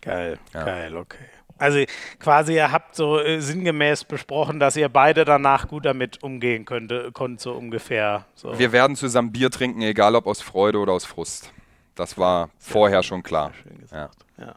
Geil, 0.00 0.38
ja. 0.54 0.64
geil, 0.64 0.96
okay. 0.96 1.26
Also 1.58 1.78
quasi, 2.18 2.54
ihr 2.54 2.72
habt 2.72 2.94
so 2.96 3.20
äh, 3.20 3.40
sinngemäß 3.40 4.04
besprochen, 4.04 4.58
dass 4.58 4.76
ihr 4.76 4.88
beide 4.88 5.26
danach 5.26 5.68
gut 5.68 5.84
damit 5.84 6.22
umgehen 6.22 6.64
könnte, 6.64 7.10
konnt 7.12 7.40
so 7.40 7.52
ungefähr. 7.52 8.24
So. 8.34 8.58
Wir 8.58 8.72
werden 8.72 8.96
zusammen 8.96 9.30
Bier 9.30 9.50
trinken, 9.50 9.82
egal 9.82 10.14
ob 10.14 10.26
aus 10.26 10.40
Freude 10.40 10.78
oder 10.78 10.94
aus 10.94 11.04
Frust. 11.04 11.52
Das 11.94 12.16
war 12.16 12.48
vorher 12.58 13.02
schon 13.02 13.22
klar. 13.22 13.52
Ja. 13.92 14.08
ja. 14.38 14.54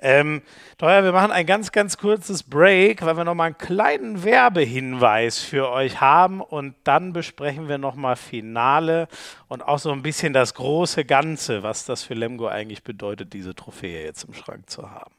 Ähm, 0.00 0.42
Teuer, 0.76 1.02
wir 1.02 1.12
machen 1.12 1.32
ein 1.32 1.44
ganz, 1.44 1.72
ganz 1.72 1.98
kurzes 1.98 2.44
Break, 2.44 3.04
weil 3.04 3.16
wir 3.16 3.24
nochmal 3.24 3.46
einen 3.46 3.58
kleinen 3.58 4.22
Werbehinweis 4.22 5.38
für 5.38 5.70
euch 5.70 6.00
haben 6.00 6.40
und 6.40 6.76
dann 6.84 7.12
besprechen 7.12 7.68
wir 7.68 7.78
nochmal 7.78 8.14
Finale 8.14 9.08
und 9.48 9.66
auch 9.66 9.80
so 9.80 9.90
ein 9.90 10.02
bisschen 10.02 10.32
das 10.32 10.54
große 10.54 11.04
Ganze, 11.04 11.64
was 11.64 11.84
das 11.84 12.04
für 12.04 12.14
Lemgo 12.14 12.46
eigentlich 12.46 12.84
bedeutet, 12.84 13.32
diese 13.32 13.54
Trophäe 13.56 14.04
jetzt 14.04 14.24
im 14.24 14.34
Schrank 14.34 14.70
zu 14.70 14.88
haben. 14.88 15.14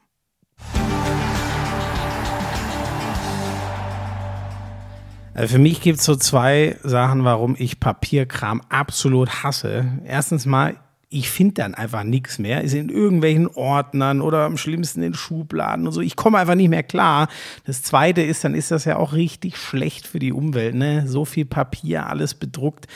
Also 5.34 5.54
für 5.54 5.60
mich 5.60 5.80
gibt 5.80 5.98
es 5.98 6.04
so 6.04 6.16
zwei 6.16 6.76
Sachen, 6.82 7.24
warum 7.24 7.54
ich 7.58 7.80
Papierkram 7.80 8.62
absolut 8.68 9.42
hasse. 9.42 9.86
Erstens 10.04 10.44
mal, 10.44 10.76
ich 11.12 11.28
finde 11.28 11.54
dann 11.54 11.74
einfach 11.74 12.04
nichts 12.04 12.38
mehr. 12.38 12.62
Ist 12.62 12.72
in 12.72 12.88
irgendwelchen 12.88 13.48
Ordnern 13.48 14.20
oder 14.20 14.44
am 14.44 14.56
schlimmsten 14.56 15.02
in 15.02 15.12
Schubladen 15.12 15.88
und 15.88 15.92
so. 15.92 16.00
Ich 16.00 16.14
komme 16.14 16.38
einfach 16.38 16.54
nicht 16.54 16.68
mehr 16.68 16.84
klar. 16.84 17.28
Das 17.64 17.82
zweite 17.82 18.22
ist, 18.22 18.44
dann 18.44 18.54
ist 18.54 18.70
das 18.70 18.84
ja 18.84 18.96
auch 18.96 19.12
richtig 19.12 19.56
schlecht 19.56 20.06
für 20.06 20.20
die 20.20 20.32
Umwelt. 20.32 20.76
Ne? 20.76 21.08
So 21.08 21.24
viel 21.24 21.46
Papier, 21.46 22.06
alles 22.06 22.34
bedruckt. 22.34 22.86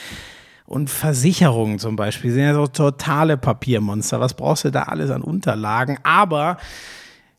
Und 0.65 0.91
Versicherungen 0.91 1.81
zum 1.81 1.97
Beispiel 1.97 2.31
sind 2.31 2.45
ja 2.45 2.55
so 2.55 2.69
totale 2.69 3.37
Papiermonster. 3.37 4.21
Was 4.21 4.35
brauchst 4.35 4.65
du 4.65 4.71
da 4.71 4.85
alles 4.85 5.11
an 5.11 5.21
Unterlagen? 5.21 5.99
Aber 6.05 6.57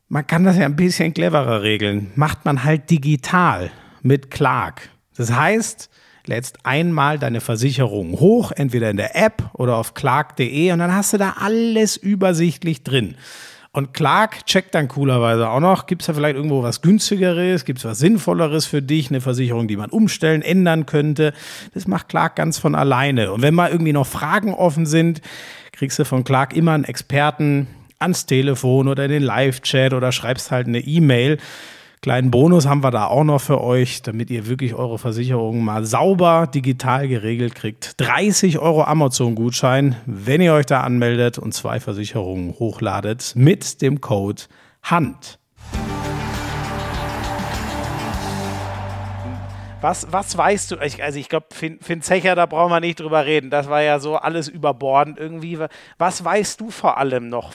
man 0.08 0.26
kann 0.26 0.44
das 0.44 0.58
ja 0.58 0.66
ein 0.66 0.76
bisschen 0.76 1.14
cleverer 1.14 1.62
regeln. 1.62 2.12
Macht 2.16 2.44
man 2.44 2.64
halt 2.64 2.90
digital 2.90 3.70
mit 4.02 4.30
Clark. 4.30 4.90
Das 5.16 5.32
heißt, 5.32 5.88
lädst 6.28 6.58
einmal 6.64 7.18
deine 7.18 7.40
Versicherung 7.40 8.12
hoch, 8.20 8.52
entweder 8.52 8.90
in 8.90 8.96
der 8.96 9.16
App 9.16 9.50
oder 9.54 9.76
auf 9.76 9.94
clark.de 9.94 10.72
und 10.72 10.78
dann 10.78 10.94
hast 10.94 11.12
du 11.12 11.18
da 11.18 11.36
alles 11.40 11.96
übersichtlich 11.96 12.82
drin. 12.82 13.16
Und 13.76 13.92
Clark 13.92 14.46
checkt 14.46 14.74
dann 14.74 14.88
coolerweise 14.88 15.50
auch 15.50 15.60
noch, 15.60 15.86
gibt 15.86 16.00
es 16.00 16.06
da 16.06 16.14
vielleicht 16.14 16.36
irgendwo 16.36 16.62
was 16.62 16.80
günstigeres, 16.80 17.66
gibt 17.66 17.80
es 17.80 17.84
was 17.84 17.98
Sinnvolleres 17.98 18.64
für 18.64 18.80
dich, 18.80 19.10
eine 19.10 19.20
Versicherung, 19.20 19.68
die 19.68 19.76
man 19.76 19.90
umstellen, 19.90 20.40
ändern 20.40 20.86
könnte. 20.86 21.34
Das 21.74 21.86
macht 21.86 22.08
Clark 22.08 22.36
ganz 22.36 22.56
von 22.58 22.74
alleine. 22.74 23.32
Und 23.32 23.42
wenn 23.42 23.54
mal 23.54 23.70
irgendwie 23.70 23.92
noch 23.92 24.06
Fragen 24.06 24.54
offen 24.54 24.86
sind, 24.86 25.20
kriegst 25.72 25.98
du 25.98 26.06
von 26.06 26.24
Clark 26.24 26.56
immer 26.56 26.72
einen 26.72 26.84
Experten 26.84 27.66
ans 27.98 28.24
Telefon 28.24 28.88
oder 28.88 29.04
in 29.04 29.10
den 29.10 29.22
Live-Chat 29.22 29.92
oder 29.92 30.10
schreibst 30.10 30.50
halt 30.50 30.68
eine 30.68 30.80
E-Mail. 30.80 31.36
Kleinen 32.02 32.30
Bonus 32.30 32.66
haben 32.66 32.84
wir 32.84 32.90
da 32.90 33.06
auch 33.06 33.24
noch 33.24 33.40
für 33.40 33.60
euch, 33.60 34.02
damit 34.02 34.30
ihr 34.30 34.46
wirklich 34.46 34.74
eure 34.74 34.98
Versicherungen 34.98 35.64
mal 35.64 35.84
sauber 35.84 36.46
digital 36.46 37.08
geregelt 37.08 37.54
kriegt. 37.54 38.00
30 38.00 38.58
Euro 38.58 38.84
Amazon-Gutschein, 38.84 39.96
wenn 40.06 40.40
ihr 40.40 40.54
euch 40.54 40.66
da 40.66 40.82
anmeldet 40.82 41.38
und 41.38 41.52
zwei 41.52 41.80
Versicherungen 41.80 42.54
hochladet 42.58 43.32
mit 43.34 43.82
dem 43.82 44.00
Code 44.00 44.42
HAND. 44.82 45.38
Was, 49.82 50.10
was 50.10 50.36
weißt 50.36 50.70
du? 50.70 50.76
Ich, 50.76 51.02
also 51.02 51.18
ich 51.18 51.28
glaube, 51.28 51.46
Finn, 51.52 51.78
Finn 51.80 52.00
Zecher, 52.00 52.34
da 52.34 52.46
brauchen 52.46 52.70
wir 52.70 52.80
nicht 52.80 52.98
drüber 52.98 53.26
reden. 53.26 53.50
Das 53.50 53.68
war 53.68 53.82
ja 53.82 53.98
so 53.98 54.16
alles 54.16 54.48
überbordend 54.48 55.18
irgendwie. 55.18 55.58
Was 55.98 56.24
weißt 56.24 56.60
du 56.60 56.70
vor 56.70 56.96
allem 56.96 57.28
noch, 57.28 57.52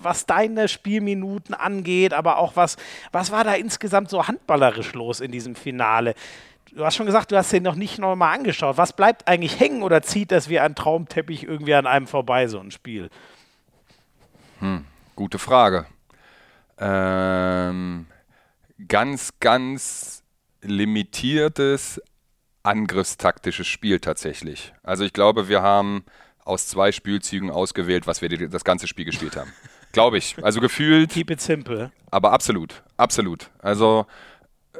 was 0.00 0.26
deine 0.26 0.68
Spielminuten 0.68 1.54
angeht, 1.54 2.14
aber 2.14 2.38
auch 2.38 2.54
was, 2.54 2.76
was 3.10 3.32
war 3.32 3.42
da 3.42 3.54
insgesamt 3.54 4.10
so 4.10 4.28
handballerisch 4.28 4.92
los 4.94 5.20
in 5.20 5.32
diesem 5.32 5.56
Finale? 5.56 6.14
Du 6.72 6.84
hast 6.84 6.94
schon 6.94 7.06
gesagt, 7.06 7.32
du 7.32 7.36
hast 7.36 7.52
den 7.52 7.64
noch 7.64 7.74
nicht 7.74 7.98
nochmal 7.98 8.36
angeschaut. 8.36 8.76
Was 8.76 8.92
bleibt 8.92 9.26
eigentlich 9.26 9.58
hängen 9.58 9.82
oder 9.82 10.02
zieht 10.02 10.30
das 10.30 10.48
wie 10.48 10.60
ein 10.60 10.76
Traumteppich 10.76 11.42
irgendwie 11.42 11.74
an 11.74 11.86
einem 11.86 12.06
vorbei, 12.06 12.46
so 12.46 12.60
ein 12.60 12.70
Spiel? 12.70 13.10
Hm, 14.60 14.84
gute 15.16 15.38
Frage. 15.38 15.86
Ähm, 16.78 18.06
ganz, 18.86 19.32
ganz 19.40 20.15
limitiertes 20.66 22.00
angriffstaktisches 22.62 23.66
Spiel 23.66 24.00
tatsächlich. 24.00 24.72
Also 24.82 25.04
ich 25.04 25.12
glaube, 25.12 25.48
wir 25.48 25.62
haben 25.62 26.04
aus 26.44 26.66
zwei 26.66 26.92
Spielzügen 26.92 27.50
ausgewählt, 27.50 28.06
was 28.06 28.22
wir 28.22 28.48
das 28.48 28.64
ganze 28.64 28.86
Spiel 28.86 29.04
gespielt 29.04 29.36
haben. 29.36 29.52
glaube 29.96 30.18
ich. 30.18 30.36
Also 30.42 30.60
gefühlt. 30.60 31.10
Keep 31.10 31.30
it 31.30 31.40
simple. 31.40 31.90
Aber 32.10 32.32
absolut, 32.32 32.82
absolut. 32.98 33.50
Also 33.58 34.06
äh, 34.74 34.78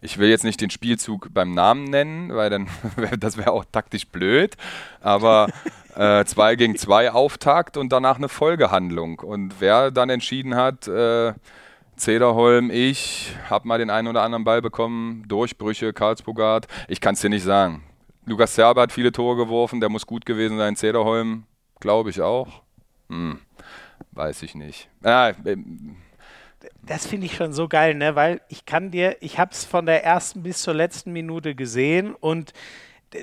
ich 0.00 0.18
will 0.18 0.28
jetzt 0.28 0.44
nicht 0.44 0.60
den 0.60 0.70
Spielzug 0.70 1.34
beim 1.34 1.52
Namen 1.52 1.84
nennen, 1.84 2.34
weil 2.34 2.50
dann 2.50 2.68
das 3.18 3.36
wäre 3.36 3.50
auch 3.50 3.64
taktisch 3.70 4.06
blöd. 4.06 4.56
Aber 5.00 5.48
äh, 5.96 6.24
zwei 6.24 6.54
gegen 6.54 6.76
zwei 6.76 7.10
Auftakt 7.10 7.76
und 7.76 7.92
danach 7.92 8.16
eine 8.16 8.28
Folgehandlung. 8.28 9.18
Und 9.18 9.60
wer 9.60 9.90
dann 9.90 10.08
entschieden 10.08 10.54
hat, 10.54 10.86
äh, 10.86 11.32
Zederholm, 11.96 12.70
ich 12.70 13.34
habe 13.48 13.68
mal 13.68 13.78
den 13.78 13.90
einen 13.90 14.08
oder 14.08 14.22
anderen 14.22 14.44
Ball 14.44 14.62
bekommen, 14.62 15.24
Durchbrüche, 15.28 15.92
Karlsbogart. 15.92 16.66
Ich 16.88 17.00
kann 17.00 17.14
es 17.14 17.20
dir 17.20 17.28
nicht 17.28 17.44
sagen. 17.44 17.84
Lukas 18.24 18.54
Serber 18.54 18.82
hat 18.82 18.92
viele 18.92 19.12
Tore 19.12 19.36
geworfen, 19.36 19.80
der 19.80 19.88
muss 19.88 20.06
gut 20.06 20.24
gewesen 20.24 20.56
sein. 20.58 20.76
Zederholm, 20.76 21.44
glaube 21.80 22.10
ich 22.10 22.20
auch. 22.20 22.62
Hm, 23.08 23.40
weiß 24.12 24.42
ich 24.42 24.54
nicht. 24.54 24.88
Ah, 25.02 25.32
ähm, 25.44 25.96
das 26.82 27.06
finde 27.06 27.26
ich 27.26 27.36
schon 27.36 27.52
so 27.52 27.68
geil, 27.68 27.94
ne? 27.94 28.14
Weil 28.14 28.40
ich 28.48 28.64
kann 28.64 28.90
dir, 28.90 29.16
ich 29.20 29.38
habe 29.38 29.50
es 29.52 29.64
von 29.64 29.86
der 29.86 30.04
ersten 30.04 30.42
bis 30.42 30.62
zur 30.62 30.74
letzten 30.74 31.12
Minute 31.12 31.54
gesehen 31.54 32.14
und 32.14 32.52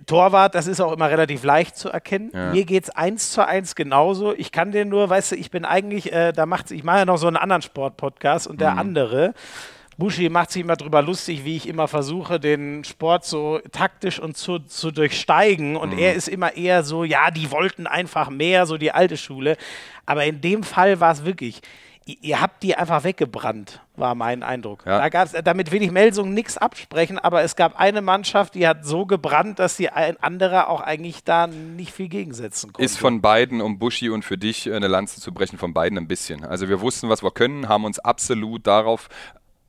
Torwart, 0.05 0.55
das 0.55 0.67
ist 0.67 0.81
auch 0.81 0.91
immer 0.91 1.09
relativ 1.09 1.43
leicht 1.43 1.77
zu 1.77 1.89
erkennen. 1.89 2.31
Ja. 2.33 2.51
Mir 2.51 2.65
geht 2.65 2.83
es 2.83 2.89
eins 2.89 3.31
zu 3.31 3.45
eins 3.45 3.75
genauso. 3.75 4.33
Ich 4.33 4.51
kann 4.51 4.71
dir 4.71 4.85
nur, 4.85 5.09
weißt 5.09 5.31
du, 5.31 5.35
ich 5.35 5.51
bin 5.51 5.65
eigentlich, 5.65 6.11
äh, 6.11 6.31
da 6.31 6.45
macht 6.45 6.71
ich 6.71 6.83
mache 6.83 6.99
ja 6.99 7.05
noch 7.05 7.17
so 7.17 7.27
einen 7.27 7.37
anderen 7.37 7.61
Sport-Podcast 7.61 8.47
und 8.47 8.61
der 8.61 8.71
mhm. 8.71 8.79
andere, 8.79 9.33
Bushi 9.99 10.29
macht 10.29 10.51
sich 10.51 10.61
immer 10.61 10.77
drüber 10.77 11.01
lustig, 11.01 11.43
wie 11.43 11.57
ich 11.57 11.67
immer 11.67 11.89
versuche, 11.89 12.39
den 12.39 12.85
Sport 12.85 13.25
so 13.25 13.59
taktisch 13.73 14.17
und 14.17 14.37
zu, 14.37 14.59
zu 14.59 14.91
durchsteigen. 14.91 15.75
Und 15.75 15.91
mhm. 15.91 15.99
er 15.99 16.13
ist 16.15 16.29
immer 16.29 16.55
eher 16.55 16.83
so, 16.83 17.03
ja, 17.03 17.31
die 17.31 17.51
wollten 17.51 17.85
einfach 17.85 18.29
mehr, 18.29 18.65
so 18.65 18.77
die 18.77 18.93
alte 18.93 19.17
Schule. 19.17 19.57
Aber 20.05 20.23
in 20.23 20.39
dem 20.39 20.63
Fall 20.63 21.01
war 21.01 21.11
es 21.11 21.25
wirklich, 21.25 21.61
ihr 22.21 22.41
habt 22.41 22.63
die 22.63 22.75
einfach 22.75 23.03
weggebrannt, 23.03 23.81
war 23.95 24.15
mein 24.15 24.43
Eindruck. 24.43 24.83
Ja. 24.85 24.99
Da 24.99 25.09
gab's, 25.09 25.33
damit 25.43 25.71
will 25.71 25.83
ich 25.83 25.91
Melsung 25.91 26.33
nichts 26.33 26.57
absprechen, 26.57 27.19
aber 27.19 27.43
es 27.43 27.55
gab 27.55 27.79
eine 27.79 28.01
Mannschaft, 28.01 28.55
die 28.55 28.67
hat 28.67 28.85
so 28.85 29.05
gebrannt, 29.05 29.59
dass 29.59 29.77
die 29.77 29.89
ein 29.89 30.17
anderer 30.17 30.69
auch 30.69 30.81
eigentlich 30.81 31.23
da 31.23 31.47
nicht 31.47 31.91
viel 31.91 32.09
gegensetzen 32.09 32.73
konnte. 32.73 32.83
Ist 32.83 32.97
von 32.97 33.21
beiden, 33.21 33.61
um 33.61 33.79
Buschi 33.79 34.09
und 34.09 34.23
für 34.23 34.37
dich 34.37 34.71
eine 34.71 34.87
Lanze 34.87 35.19
zu 35.19 35.33
brechen, 35.33 35.57
von 35.57 35.73
beiden 35.73 35.97
ein 35.97 36.07
bisschen. 36.07 36.45
Also 36.45 36.69
wir 36.69 36.81
wussten, 36.81 37.09
was 37.09 37.23
wir 37.23 37.31
können, 37.31 37.67
haben 37.67 37.85
uns 37.85 37.99
absolut 37.99 38.65
darauf 38.65 39.09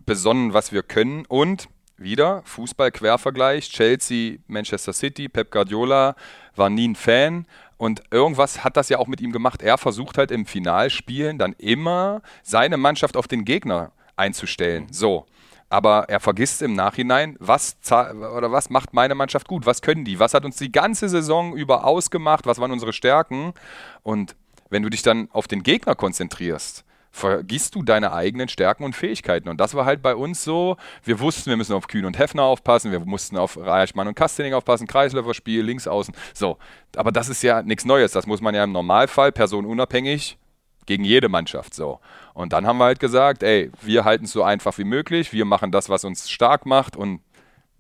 besonnen, 0.07 0.55
was 0.55 0.73
wir 0.73 0.83
können 0.83 1.27
und 1.27 1.69
wieder 1.97 2.43
Fußball-Quervergleich, 2.47 3.71
Chelsea, 3.71 4.39
Manchester 4.47 4.93
City, 4.93 5.29
Pep 5.29 5.51
Guardiola 5.51 6.17
war 6.57 6.71
nie 6.71 6.89
ein 6.89 6.97
Fan, 6.97 7.47
und 7.81 8.03
irgendwas 8.11 8.63
hat 8.63 8.77
das 8.77 8.91
ja 8.91 8.99
auch 8.99 9.07
mit 9.07 9.23
ihm 9.23 9.33
gemacht. 9.33 9.63
Er 9.63 9.79
versucht 9.79 10.19
halt 10.19 10.31
im 10.31 10.45
Finalspielen 10.45 11.39
dann 11.39 11.55
immer 11.55 12.21
seine 12.43 12.77
Mannschaft 12.77 13.17
auf 13.17 13.27
den 13.27 13.47
Gegner 13.47 13.93
einzustellen. 14.17 14.89
So. 14.91 15.25
Aber 15.71 16.11
er 16.11 16.21
vergisst 16.21 16.61
im 16.61 16.75
Nachhinein, 16.75 17.37
was, 17.41 17.79
oder 17.91 18.53
was 18.53 18.69
macht 18.69 18.93
meine 18.93 19.15
Mannschaft 19.15 19.49
gut? 19.49 19.65
Was 19.65 19.81
können 19.81 20.05
die? 20.05 20.19
Was 20.19 20.35
hat 20.35 20.45
uns 20.45 20.59
die 20.59 20.71
ganze 20.71 21.09
Saison 21.09 21.57
über 21.57 21.87
ausgemacht? 21.87 22.45
Was 22.45 22.59
waren 22.59 22.71
unsere 22.71 22.93
Stärken? 22.93 23.55
Und 24.03 24.37
wenn 24.69 24.83
du 24.83 24.91
dich 24.91 25.01
dann 25.01 25.31
auf 25.33 25.49
den 25.49 25.63
Gegner 25.63 25.95
konzentrierst 25.95 26.85
vergisst 27.11 27.75
du 27.75 27.83
deine 27.83 28.13
eigenen 28.13 28.49
Stärken 28.49 28.85
und 28.85 28.95
Fähigkeiten. 28.95 29.49
Und 29.49 29.61
das 29.61 29.75
war 29.75 29.85
halt 29.85 30.03
bei 30.03 30.15
uns 30.15 30.45
so, 30.45 30.77
wir 31.05 31.21
wussten, 31.21 31.51
wir 31.51 31.57
müssen 31.57 31.75
auf 31.75 31.89
Kühn 31.89 32.05
und 32.05 32.19
Heffner 32.19 32.45
aufpassen, 32.45 32.93
wir 32.93 33.01
mussten 33.01 33.37
auf 33.37 33.57
Reichmann 33.57 34.09
und 34.09 34.15
Kastening 34.15 34.55
aufpassen, 34.55 34.87
Kreisläuferspiel, 34.87 35.63
links 35.63 35.89
außen. 35.89 36.15
So, 36.35 36.59
aber 36.97 37.13
das 37.13 37.29
ist 37.29 37.43
ja 37.43 37.63
nichts 37.63 37.85
Neues, 37.85 38.13
das 38.13 38.27
muss 38.27 38.41
man 38.41 38.55
ja 38.55 38.65
im 38.65 38.73
Normalfall 38.73 39.33
personenunabhängig 39.33 40.39
gegen 40.87 41.05
jede 41.05 41.29
Mannschaft 41.29 41.75
so. 41.75 42.01
Und 42.35 42.53
dann 42.53 42.67
haben 42.67 42.79
wir 42.79 42.85
halt 42.85 43.01
gesagt, 43.01 43.43
ey, 43.43 43.71
wir 43.83 44.05
halten 44.05 44.25
es 44.25 44.33
so 44.33 44.43
einfach 44.43 44.79
wie 44.79 44.85
möglich, 44.85 45.33
wir 45.33 45.45
machen 45.45 45.73
das, 45.73 45.89
was 45.89 46.05
uns 46.05 46.31
stark 46.31 46.67
macht 46.67 46.97
und 46.97 47.21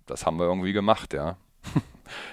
das 0.06 0.26
haben 0.26 0.38
wir 0.38 0.46
irgendwie 0.46 0.72
gemacht, 0.72 1.12
ja. 1.12 1.36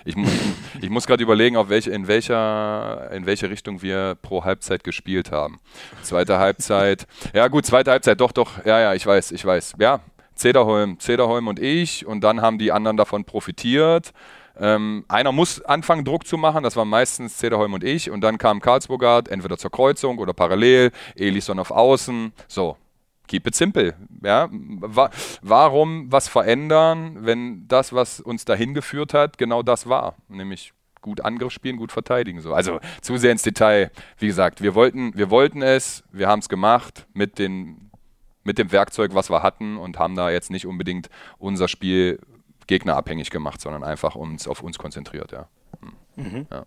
Ich, 0.05 0.15
ich, 0.81 0.89
muss 0.89 1.07
gerade 1.07 1.23
überlegen, 1.23 1.57
auf 1.57 1.69
welche, 1.69 1.91
in, 1.91 2.07
welcher, 2.07 3.09
in 3.11 3.25
welche 3.25 3.49
Richtung 3.49 3.81
wir 3.81 4.15
pro 4.21 4.43
Halbzeit 4.43 4.83
gespielt 4.83 5.31
haben. 5.31 5.59
Zweite 6.01 6.37
Halbzeit, 6.37 7.07
ja 7.33 7.47
gut, 7.47 7.65
zweite 7.65 7.91
Halbzeit, 7.91 8.19
doch, 8.21 8.31
doch, 8.31 8.65
ja, 8.65 8.79
ja, 8.79 8.93
ich 8.93 9.05
weiß, 9.05 9.31
ich 9.31 9.45
weiß. 9.45 9.75
Ja, 9.79 10.01
Zederholm, 10.35 10.99
Zederholm 10.99 11.47
und 11.47 11.59
ich 11.59 12.05
und 12.05 12.21
dann 12.21 12.41
haben 12.41 12.57
die 12.57 12.71
anderen 12.71 12.97
davon 12.97 13.25
profitiert. 13.25 14.13
Ähm, 14.59 15.05
einer 15.07 15.31
muss 15.31 15.61
anfangen, 15.61 16.03
Druck 16.03 16.25
zu 16.25 16.37
machen, 16.37 16.63
das 16.63 16.75
waren 16.75 16.87
meistens 16.87 17.37
Zederholm 17.37 17.73
und 17.73 17.83
ich. 17.83 18.09
Und 18.09 18.21
dann 18.21 18.37
kam 18.37 18.59
Karlsburgard, 18.59 19.29
entweder 19.29 19.57
zur 19.57 19.71
Kreuzung 19.71 20.17
oder 20.17 20.33
parallel, 20.33 20.91
Elison 21.15 21.59
auf 21.59 21.71
Außen. 21.71 22.33
So, 22.47 22.77
keep 23.27 23.47
it 23.47 23.55
simple. 23.55 23.93
Ja? 24.23 24.49
Wa 24.51 25.09
warum 25.41 26.11
was 26.11 26.27
verändern, 26.27 27.25
wenn 27.25 27.67
das, 27.67 27.93
was 27.93 28.19
uns 28.19 28.45
dahin 28.45 28.73
geführt 28.73 29.13
hat, 29.13 29.37
genau 29.37 29.63
das 29.63 29.87
war? 29.87 30.15
Nämlich 30.27 30.73
gut 31.01 31.21
Angriff 31.21 31.53
spielen, 31.53 31.77
gut 31.77 31.91
verteidigen. 31.91 32.41
So. 32.41 32.53
Also 32.53 32.79
zu 33.01 33.17
sehr 33.17 33.31
ins 33.31 33.43
Detail. 33.43 33.91
Wie 34.17 34.27
gesagt, 34.27 34.61
wir 34.61 34.75
wollten, 34.75 35.15
wir 35.15 35.29
wollten 35.29 35.61
es, 35.61 36.03
wir 36.11 36.27
haben 36.27 36.39
es 36.39 36.49
gemacht 36.49 37.07
mit, 37.13 37.39
den, 37.39 37.91
mit 38.43 38.57
dem 38.57 38.71
Werkzeug, 38.71 39.13
was 39.13 39.29
wir 39.29 39.43
hatten 39.43 39.77
und 39.77 39.99
haben 39.99 40.15
da 40.15 40.29
jetzt 40.29 40.51
nicht 40.51 40.65
unbedingt 40.65 41.09
unser 41.37 41.67
Spiel 41.67 42.19
gegnerabhängig 42.67 43.29
gemacht, 43.29 43.61
sondern 43.61 43.83
einfach 43.83 44.15
uns 44.15 44.47
auf 44.47 44.61
uns 44.61 44.77
konzentriert. 44.77 45.31
Ja. 45.31 45.47
Hm. 46.15 46.31
Mhm. 46.31 46.47
ja. 46.51 46.65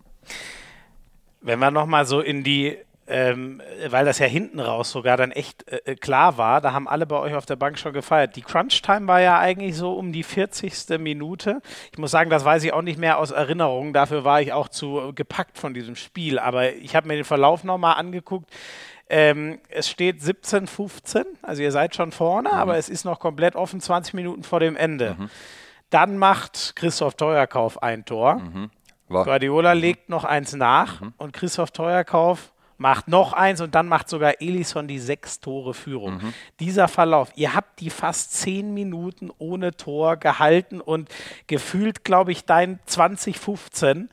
Wenn 1.43 1.59
wir 1.59 1.71
nochmal 1.71 2.07
so 2.07 2.21
in 2.21 2.45
die 2.45 2.79
ähm, 3.11 3.61
weil 3.89 4.05
das 4.05 4.21
ja 4.21 4.27
hinten 4.27 4.61
raus 4.61 4.93
sogar 4.93 5.17
dann 5.17 5.33
echt 5.33 5.67
äh, 5.69 5.97
klar 5.97 6.39
war. 6.39 6.61
Da 6.61 6.73
haben 6.73 6.87
alle 6.87 7.07
bei 7.07 7.17
euch 7.17 7.35
auf 7.35 7.45
der 7.45 7.57
Bank 7.57 7.79
schon 7.79 7.93
gefeiert. 7.93 8.37
Die 8.37 8.43
Crunch-Time 8.43 9.09
war 9.09 9.21
ja 9.21 9.39
eigentlich 9.39 9.77
so 9.77 9.95
um 9.95 10.13
die 10.13 10.23
40. 10.23 10.99
Minute. 11.01 11.61
Ich 11.93 11.99
muss 11.99 12.13
sagen, 12.13 12.31
das 12.31 12.45
weiß 12.45 12.63
ich 12.63 12.73
auch 12.73 12.83
nicht 12.83 12.99
mehr 12.99 13.19
aus 13.19 13.33
Erinnerung. 13.33 13.93
Dafür 13.93 14.25
war 14.25 14.41
ich 14.41 14.53
auch 14.53 14.69
zu 14.69 15.13
gepackt 15.15 15.59
von 15.59 15.75
diesem 15.75 15.97
Spiel. 15.97 16.39
Aber 16.39 16.73
ich 16.73 16.95
habe 16.95 17.09
mir 17.09 17.17
den 17.17 17.25
Verlauf 17.25 17.65
nochmal 17.65 17.97
angeguckt. 17.97 18.49
Ähm, 19.09 19.59
es 19.69 19.89
steht 19.89 20.21
17:15, 20.21 21.25
also 21.43 21.63
ihr 21.63 21.73
seid 21.73 21.97
schon 21.97 22.13
vorne, 22.13 22.51
mhm. 22.51 22.55
aber 22.55 22.77
es 22.77 22.89
ist 22.89 23.05
noch 23.05 23.19
komplett 23.19 23.57
offen, 23.57 23.81
20 23.81 24.15
Minuten 24.15 24.45
vor 24.45 24.61
dem 24.61 24.77
Ende. 24.77 25.17
Mhm. 25.19 25.31
Dann 25.91 26.17
macht 26.17 26.77
Christoph 26.77 27.17
Teuerkauf 27.17 27.83
ein 27.83 28.05
Tor. 28.05 28.37
Mhm. 28.37 28.71
Guardiola 29.09 29.75
mhm. 29.75 29.81
legt 29.81 30.09
noch 30.11 30.23
eins 30.23 30.55
nach 30.55 31.01
mhm. 31.01 31.15
und 31.19 31.33
Christoph 31.33 31.73
Teuerkauf 31.73 32.53
macht 32.81 33.09
noch 33.09 33.35
eins 33.35 33.61
und 33.61 33.75
dann 33.75 33.89
macht 33.89 34.09
sogar 34.09 34.41
Elison 34.41 34.89
die 34.89 34.99
sechs 34.99 35.39
Tore 35.39 35.75
Führung. 35.75 36.15
Mhm. 36.15 36.35
Dieser 36.61 36.89
Verlauf, 36.89 37.31
ihr 37.37 37.55
habt 37.55 37.79
die 37.81 37.91
fast 37.91 38.33
zehn 38.33 38.73
Minuten 38.73 39.31
ohne 39.37 39.77
Tor 39.77 40.17
gehalten 40.17 40.81
und 40.81 41.11
gefühlt, 41.47 42.05
glaube 42.05 42.33
ich, 42.33 42.47
dein 42.47 42.81
2015, 42.87 44.09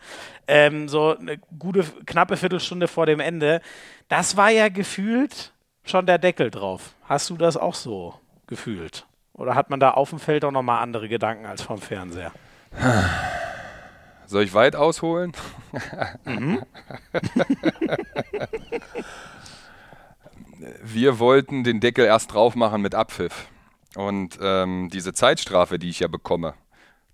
ähm, 0.49 0.89
so 0.89 1.17
eine 1.17 1.37
gute, 1.57 1.83
knappe 2.05 2.35
Viertelstunde 2.35 2.89
vor 2.89 3.05
dem 3.05 3.21
Ende, 3.21 3.61
das 4.09 4.35
war 4.35 4.49
ja 4.49 4.67
gefühlt 4.67 5.53
schon 5.85 6.05
der 6.05 6.17
Deckel 6.17 6.51
drauf. 6.51 6.93
Hast 7.05 7.29
du 7.29 7.37
das 7.37 7.55
auch 7.55 7.75
so 7.75 8.15
gefühlt? 8.47 9.07
Oder 9.31 9.55
hat 9.55 9.69
man 9.69 9.79
da 9.79 9.91
auf 9.91 10.09
dem 10.09 10.19
Feld 10.19 10.43
auch 10.43 10.51
nochmal 10.51 10.83
andere 10.83 11.07
Gedanken 11.07 11.45
als 11.45 11.61
vom 11.61 11.77
Fernseher? 11.77 12.33
Soll 14.27 14.43
ich 14.43 14.53
weit 14.53 14.75
ausholen? 14.75 15.31
Mhm. 16.25 16.61
Wir 20.83 21.19
wollten 21.19 21.63
den 21.63 21.79
Deckel 21.79 22.05
erst 22.05 22.33
drauf 22.33 22.55
machen 22.55 22.81
mit 22.81 22.95
Abpfiff. 22.95 23.47
Und 23.95 24.37
ähm, 24.41 24.89
diese 24.91 25.13
Zeitstrafe, 25.13 25.79
die 25.79 25.89
ich 25.89 25.99
ja 25.99 26.07
bekomme, 26.07 26.55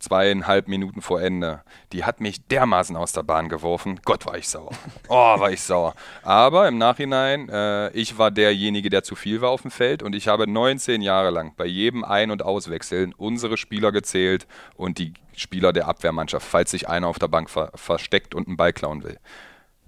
zweieinhalb 0.03 0.67
Minuten 0.67 1.01
vor 1.01 1.21
Ende. 1.21 1.61
Die 1.93 2.03
hat 2.03 2.19
mich 2.19 2.45
dermaßen 2.47 2.95
aus 2.97 3.13
der 3.13 3.23
Bahn 3.23 3.47
geworfen. 3.47 4.01
Gott, 4.03 4.25
war 4.25 4.37
ich 4.37 4.49
sauer. 4.49 4.71
Oh, 5.07 5.39
war 5.39 5.51
ich 5.51 5.61
sauer. 5.61 5.95
Aber 6.23 6.67
im 6.67 6.77
Nachhinein, 6.77 7.47
äh, 7.49 7.89
ich 7.91 8.17
war 8.17 8.29
derjenige, 8.29 8.89
der 8.89 9.03
zu 9.03 9.15
viel 9.15 9.41
war 9.41 9.49
auf 9.49 9.61
dem 9.61 9.71
Feld 9.71 10.03
und 10.03 10.13
ich 10.13 10.27
habe 10.27 10.45
19 10.45 11.01
Jahre 11.01 11.29
lang 11.29 11.53
bei 11.55 11.65
jedem 11.65 12.03
Ein- 12.03 12.31
und 12.31 12.43
Auswechseln 12.43 13.13
unsere 13.13 13.55
Spieler 13.55 13.91
gezählt 13.91 14.45
und 14.75 14.97
die 14.97 15.13
Spieler 15.35 15.71
der 15.71 15.87
Abwehrmannschaft, 15.87 16.45
falls 16.45 16.71
sich 16.71 16.89
einer 16.89 17.07
auf 17.07 17.17
der 17.17 17.29
Bank 17.29 17.49
ver 17.49 17.71
versteckt 17.75 18.35
und 18.35 18.47
einen 18.47 18.57
Ball 18.57 18.73
klauen 18.73 19.03
will. 19.03 19.19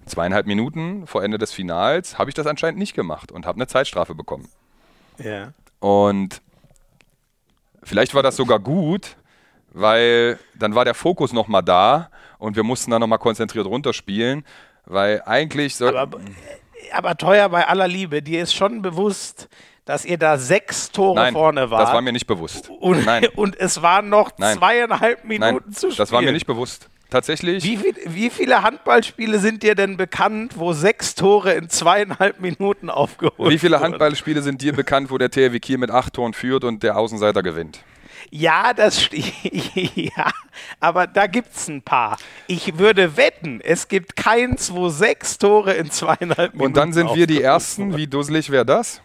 Zweieinhalb 0.06 0.46
Minuten 0.46 1.06
vor 1.06 1.22
Ende 1.22 1.36
des 1.36 1.52
Finals 1.52 2.18
habe 2.18 2.30
ich 2.30 2.34
das 2.34 2.46
anscheinend 2.46 2.78
nicht 2.78 2.94
gemacht 2.94 3.32
und 3.32 3.44
habe 3.44 3.56
eine 3.56 3.66
Zeitstrafe 3.66 4.14
bekommen. 4.14 4.48
Ja. 5.18 5.52
Und 5.80 6.40
vielleicht 7.82 8.14
war 8.14 8.22
das 8.22 8.36
sogar 8.36 8.60
gut, 8.60 9.16
weil 9.76 10.38
dann 10.54 10.74
war 10.74 10.84
der 10.84 10.94
Fokus 10.94 11.32
nochmal 11.32 11.62
da 11.62 12.10
und 12.38 12.56
wir 12.56 12.62
mussten 12.62 12.90
dann 12.90 13.00
nochmal 13.00 13.18
konzentriert 13.18 13.66
runterspielen, 13.66 14.44
weil 14.86 15.22
eigentlich 15.26 15.76
soll. 15.76 15.96
Aber, 15.96 16.18
aber 16.92 17.16
teuer 17.16 17.48
bei 17.50 17.68
aller 17.68 17.86
Liebe, 17.86 18.22
dir 18.22 18.42
ist 18.42 18.54
schon 18.54 18.80
bewusst, 18.80 19.48
dass 19.84 20.04
ihr 20.04 20.18
da 20.18 20.38
sechs 20.38 20.90
Tore 20.90 21.16
Nein, 21.16 21.34
vorne 21.34 21.70
wart. 21.70 21.82
Das 21.82 21.92
war 21.92 22.00
mir 22.00 22.12
nicht 22.12 22.26
bewusst. 22.26 22.70
Und, 22.80 23.04
Nein. 23.04 23.26
und 23.36 23.58
es 23.58 23.82
waren 23.82 24.08
noch 24.08 24.30
Nein. 24.38 24.56
zweieinhalb 24.56 25.24
Minuten 25.24 25.62
Nein, 25.66 25.72
zu 25.72 25.88
spielen. 25.88 25.96
Das 25.98 26.10
war 26.10 26.22
mir 26.22 26.32
nicht 26.32 26.46
bewusst. 26.46 26.88
Tatsächlich. 27.08 27.62
Wie, 27.62 27.76
viel, 27.76 27.94
wie, 28.06 28.30
viele 28.30 28.62
Handballspiele 28.62 29.38
sind 29.38 29.62
dir 29.62 29.76
denn 29.76 29.96
bekannt, 29.96 30.54
wo 30.56 30.72
sechs 30.72 31.14
Tore 31.14 31.52
in 31.52 31.68
zweieinhalb 31.68 32.40
Minuten 32.40 32.90
aufgeholt 32.90 33.38
wurden? 33.38 33.50
Wie 33.50 33.58
viele 33.58 33.78
Handballspiele 33.78 34.42
sind 34.42 34.60
dir 34.60 34.72
bekannt, 34.72 35.10
wo 35.10 35.18
der 35.18 35.30
THW 35.30 35.60
Kiel 35.60 35.78
mit 35.78 35.90
acht 35.92 36.14
Toren 36.14 36.32
führt 36.32 36.64
und 36.64 36.82
der 36.82 36.96
Außenseiter 36.96 37.44
gewinnt? 37.44 37.84
Ja, 38.30 38.72
das 38.72 39.08
ja, 39.94 40.30
aber 40.80 41.06
da 41.06 41.26
gibt 41.26 41.54
es 41.54 41.68
ein 41.68 41.82
paar. 41.82 42.16
Ich 42.46 42.78
würde 42.78 43.16
wetten, 43.16 43.60
es 43.62 43.88
gibt 43.88 44.16
keins, 44.16 44.72
wo 44.72 44.88
sechs 44.88 45.38
Tore 45.38 45.74
in 45.74 45.90
zweieinhalb 45.90 46.52
Minuten. 46.52 46.66
Und 46.66 46.76
dann 46.76 46.92
sind 46.92 47.14
wir 47.14 47.26
die 47.26 47.42
Ersten. 47.42 47.96
Wie 47.96 48.06
dusselig 48.06 48.50
wäre 48.50 48.66
das? 48.66 49.00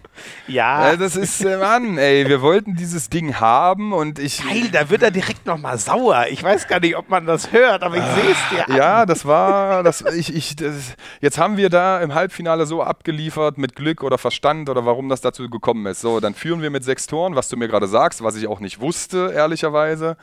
Ja. 0.47 0.91
Äh, 0.91 0.97
das 0.97 1.15
ist, 1.15 1.43
äh, 1.43 1.57
Mann, 1.57 1.97
ey, 1.97 2.27
wir 2.27 2.41
wollten 2.41 2.75
dieses 2.75 3.09
Ding 3.09 3.39
haben 3.39 3.93
und 3.93 4.19
ich. 4.19 4.43
Geil, 4.43 4.69
da 4.71 4.89
wird 4.89 5.03
er 5.03 5.11
direkt 5.11 5.45
nochmal 5.45 5.77
sauer. 5.77 6.25
Ich 6.29 6.43
weiß 6.43 6.67
gar 6.67 6.79
nicht, 6.79 6.95
ob 6.95 7.09
man 7.09 7.25
das 7.25 7.51
hört, 7.51 7.83
aber 7.83 7.97
ich 7.97 8.03
sehe 8.03 8.31
es 8.31 8.49
dir 8.49 8.69
an. 8.69 8.75
Ja, 8.75 9.05
das 9.05 9.25
war, 9.25 9.83
das, 9.83 10.01
ich, 10.01 10.33
ich, 10.35 10.55
das, 10.55 10.95
jetzt 11.21 11.37
haben 11.37 11.57
wir 11.57 11.69
da 11.69 11.99
im 12.01 12.13
Halbfinale 12.13 12.65
so 12.65 12.83
abgeliefert 12.83 13.57
mit 13.57 13.75
Glück 13.75 14.03
oder 14.03 14.17
Verstand 14.17 14.69
oder 14.69 14.85
warum 14.85 15.09
das 15.09 15.21
dazu 15.21 15.49
gekommen 15.49 15.85
ist. 15.85 16.01
So, 16.01 16.19
dann 16.19 16.33
führen 16.33 16.61
wir 16.61 16.69
mit 16.69 16.83
sechs 16.83 17.07
Toren, 17.07 17.35
was 17.35 17.49
du 17.49 17.57
mir 17.57 17.67
gerade 17.67 17.87
sagst, 17.87 18.23
was 18.23 18.35
ich 18.35 18.47
auch 18.47 18.59
nicht 18.59 18.79
wusste, 18.79 19.31
ehrlicherweise 19.33 20.17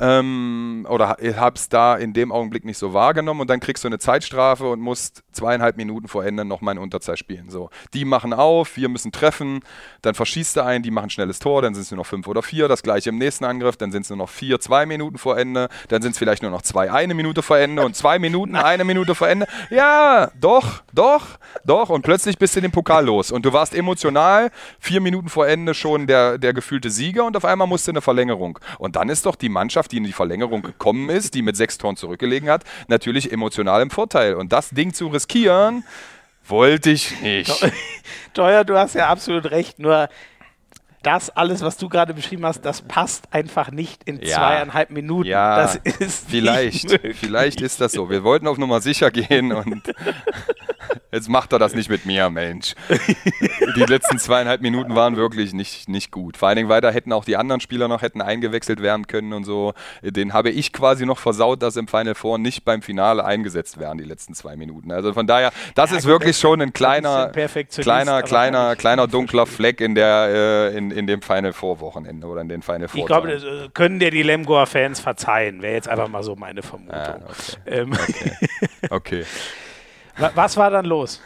ähm, 0.00 0.86
oder 0.88 1.16
habe 1.36 1.56
es 1.56 1.68
da 1.68 1.96
in 1.96 2.12
dem 2.12 2.32
Augenblick 2.32 2.64
nicht 2.64 2.78
so 2.78 2.92
wahrgenommen 2.92 3.40
und 3.40 3.50
dann 3.50 3.60
kriegst 3.60 3.84
du 3.84 3.88
eine 3.88 3.98
Zeitstrafe 3.98 4.68
und 4.68 4.80
musst 4.80 5.22
zweieinhalb 5.32 5.76
Minuten 5.76 6.08
vor 6.08 6.24
Ende 6.24 6.44
nochmal 6.44 6.76
in 6.76 6.82
Unterzahl 6.82 7.16
spielen. 7.16 7.50
So, 7.50 7.70
die 7.94 8.04
machen 8.04 8.32
auf, 8.32 8.76
wir 8.76 8.88
müssen 8.88 9.12
treffen, 9.12 9.60
dann 10.02 10.14
verschießt 10.14 10.56
er 10.56 10.66
einen, 10.66 10.82
die 10.82 10.90
machen 10.90 11.10
schnelles 11.10 11.38
Tor, 11.38 11.62
dann 11.62 11.74
sind 11.74 11.82
es 11.82 11.90
nur 11.90 11.98
noch 11.98 12.06
fünf 12.06 12.26
oder 12.28 12.42
vier, 12.42 12.68
das 12.68 12.82
gleiche 12.82 13.10
im 13.10 13.18
nächsten 13.18 13.44
Angriff, 13.44 13.76
dann 13.76 13.92
sind 13.92 14.02
es 14.02 14.10
nur 14.10 14.18
noch 14.18 14.28
vier, 14.28 14.60
zwei 14.60 14.86
Minuten 14.86 15.18
vor 15.18 15.38
Ende, 15.38 15.68
dann 15.88 16.02
sind 16.02 16.12
es 16.12 16.18
vielleicht 16.18 16.42
nur 16.42 16.50
noch 16.50 16.62
zwei, 16.62 16.90
eine 16.90 17.14
Minute 17.14 17.42
vor 17.42 17.58
Ende 17.58 17.84
und 17.84 17.96
zwei 17.96 18.18
Minuten, 18.18 18.56
eine 18.56 18.84
Minute 18.84 19.14
vor 19.14 19.28
Ende. 19.28 19.46
Ja, 19.70 20.30
doch, 20.40 20.82
doch, 20.92 21.38
doch 21.64 21.90
und 21.90 22.02
plötzlich 22.02 22.38
bist 22.38 22.56
du 22.56 22.60
den 22.60 22.70
Pokal 22.70 23.06
los 23.06 23.30
und 23.30 23.44
du 23.44 23.52
warst 23.52 23.74
emotional 23.74 24.50
vier 24.78 25.00
Minuten 25.00 25.28
vor 25.28 25.46
Ende 25.46 25.74
schon 25.74 26.06
der, 26.06 26.38
der 26.38 26.52
gefühlte 26.52 26.90
Sieger 26.90 27.24
und 27.24 27.36
auf 27.36 27.44
einmal 27.44 27.66
musste 27.66 27.90
eine 27.90 28.00
Verlängerung. 28.00 28.58
Und 28.78 28.96
dann 28.96 29.08
ist 29.08 29.26
doch 29.26 29.36
die 29.36 29.48
Mannschaft, 29.48 29.85
die 29.88 29.98
in 29.98 30.04
die 30.04 30.12
Verlängerung 30.12 30.62
gekommen 30.62 31.08
ist, 31.08 31.34
die 31.34 31.42
mit 31.42 31.56
sechs 31.56 31.78
Toren 31.78 31.96
zurückgelegen 31.96 32.48
hat, 32.48 32.64
natürlich 32.88 33.32
emotional 33.32 33.82
im 33.82 33.90
Vorteil. 33.90 34.34
Und 34.34 34.52
das 34.52 34.70
Ding 34.70 34.92
zu 34.92 35.08
riskieren, 35.08 35.84
wollte 36.48 36.90
ich 36.90 37.20
nicht. 37.20 37.52
Teuer, 38.34 38.64
du 38.64 38.76
hast 38.76 38.94
ja 38.94 39.08
absolut 39.08 39.50
recht, 39.50 39.78
nur 39.78 40.08
das 41.06 41.30
alles, 41.30 41.62
was 41.62 41.76
du 41.76 41.88
gerade 41.88 42.14
beschrieben 42.14 42.44
hast, 42.44 42.62
das 42.64 42.82
passt 42.82 43.32
einfach 43.32 43.70
nicht 43.70 44.04
in 44.04 44.20
Ja. 44.20 44.36
zweieinhalb 44.36 44.90
Minuten. 44.90 45.28
Ja, 45.28 45.56
das 45.56 45.76
ist 45.76 46.28
Vielleicht, 46.28 46.98
vielleicht 47.14 47.60
ist 47.60 47.80
das 47.80 47.92
so. 47.92 48.10
Wir 48.10 48.24
wollten 48.24 48.46
auf 48.46 48.58
Nummer 48.58 48.80
sicher 48.80 49.10
gehen 49.10 49.52
und 49.52 49.82
jetzt 51.12 51.28
macht 51.28 51.52
er 51.52 51.58
das 51.58 51.74
nicht 51.74 51.88
mit 51.90 52.06
mir, 52.06 52.28
Mensch. 52.30 52.74
Die 53.76 53.84
letzten 53.84 54.18
zweieinhalb 54.18 54.60
Minuten 54.60 54.94
waren 54.94 55.16
wirklich 55.16 55.52
nicht, 55.52 55.88
nicht 55.88 56.10
gut. 56.10 56.36
Vor 56.36 56.48
allen 56.48 56.56
Dingen 56.56 56.68
weiter 56.68 56.90
hätten 56.92 57.12
auch 57.12 57.24
die 57.24 57.36
anderen 57.36 57.60
Spieler 57.60 57.88
noch 57.88 58.02
hätten 58.02 58.20
eingewechselt 58.20 58.82
werden 58.82 59.06
können 59.06 59.32
und 59.32 59.44
so. 59.44 59.74
Den 60.02 60.32
habe 60.32 60.50
ich 60.50 60.72
quasi 60.72 61.06
noch 61.06 61.18
versaut, 61.18 61.62
dass 61.62 61.76
im 61.76 61.88
Final 61.88 62.14
Four 62.14 62.38
nicht 62.38 62.64
beim 62.64 62.82
Finale 62.82 63.24
eingesetzt 63.24 63.78
werden, 63.78 63.98
die 63.98 64.04
letzten 64.04 64.34
zwei 64.34 64.56
Minuten. 64.56 64.90
Also 64.92 65.12
von 65.12 65.26
daher, 65.26 65.52
das 65.74 65.92
ist 65.92 66.02
gut, 66.02 66.12
wirklich 66.12 66.36
schon 66.36 66.60
ein 66.60 66.66
ein 66.66 66.72
kleiner, 66.72 67.28
kleiner, 67.28 68.22
kleiner, 68.22 68.76
kleiner 68.76 69.06
dunkler 69.06 69.46
Fleck 69.46 69.80
in 69.80 69.94
der, 69.94 70.72
äh, 70.72 70.76
in, 70.76 70.90
in 70.96 71.06
dem 71.06 71.22
Final 71.22 71.52
Four 71.52 71.80
Wochenende 71.80 72.26
oder 72.26 72.40
in 72.40 72.48
den 72.48 72.62
Final 72.62 72.88
Four. 72.88 73.00
Ich 73.00 73.06
glaube, 73.06 73.32
äh, 73.32 73.68
können 73.72 73.98
dir 73.98 74.10
die 74.10 74.22
Lemgoer-Fans 74.22 75.00
verzeihen. 75.00 75.62
Wäre 75.62 75.74
jetzt 75.74 75.88
einfach 75.88 76.08
mal 76.08 76.22
so 76.22 76.34
meine 76.36 76.62
Vermutung. 76.62 76.94
Ah, 76.94 77.18
okay. 77.24 77.56
ähm, 77.66 77.92
okay. 78.90 79.24
wa- 80.18 80.32
was 80.34 80.56
war 80.56 80.70
dann 80.70 80.84
los, 80.86 81.20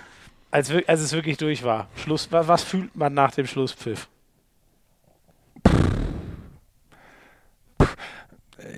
als, 0.51 0.70
als 0.86 1.01
es 1.01 1.12
wirklich 1.12 1.36
durch 1.36 1.62
war? 1.64 1.88
Schluss, 1.97 2.30
wa- 2.32 2.47
was 2.47 2.62
fühlt 2.64 2.94
man 2.97 3.14
nach 3.14 3.32
dem 3.32 3.47
Schlusspfiff? 3.47 4.09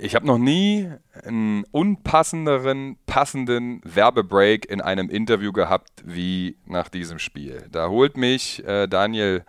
Ich 0.00 0.14
habe 0.14 0.26
noch 0.26 0.38
nie 0.38 0.88
einen 1.24 1.64
unpassenderen, 1.72 2.96
passenden 3.06 3.80
Werbebreak 3.84 4.64
in 4.70 4.80
einem 4.80 5.10
Interview 5.10 5.52
gehabt 5.52 5.90
wie 6.04 6.56
nach 6.66 6.88
diesem 6.88 7.18
Spiel. 7.18 7.66
Da 7.70 7.88
holt 7.88 8.16
mich 8.16 8.64
äh, 8.64 8.86
Daniel 8.86 9.44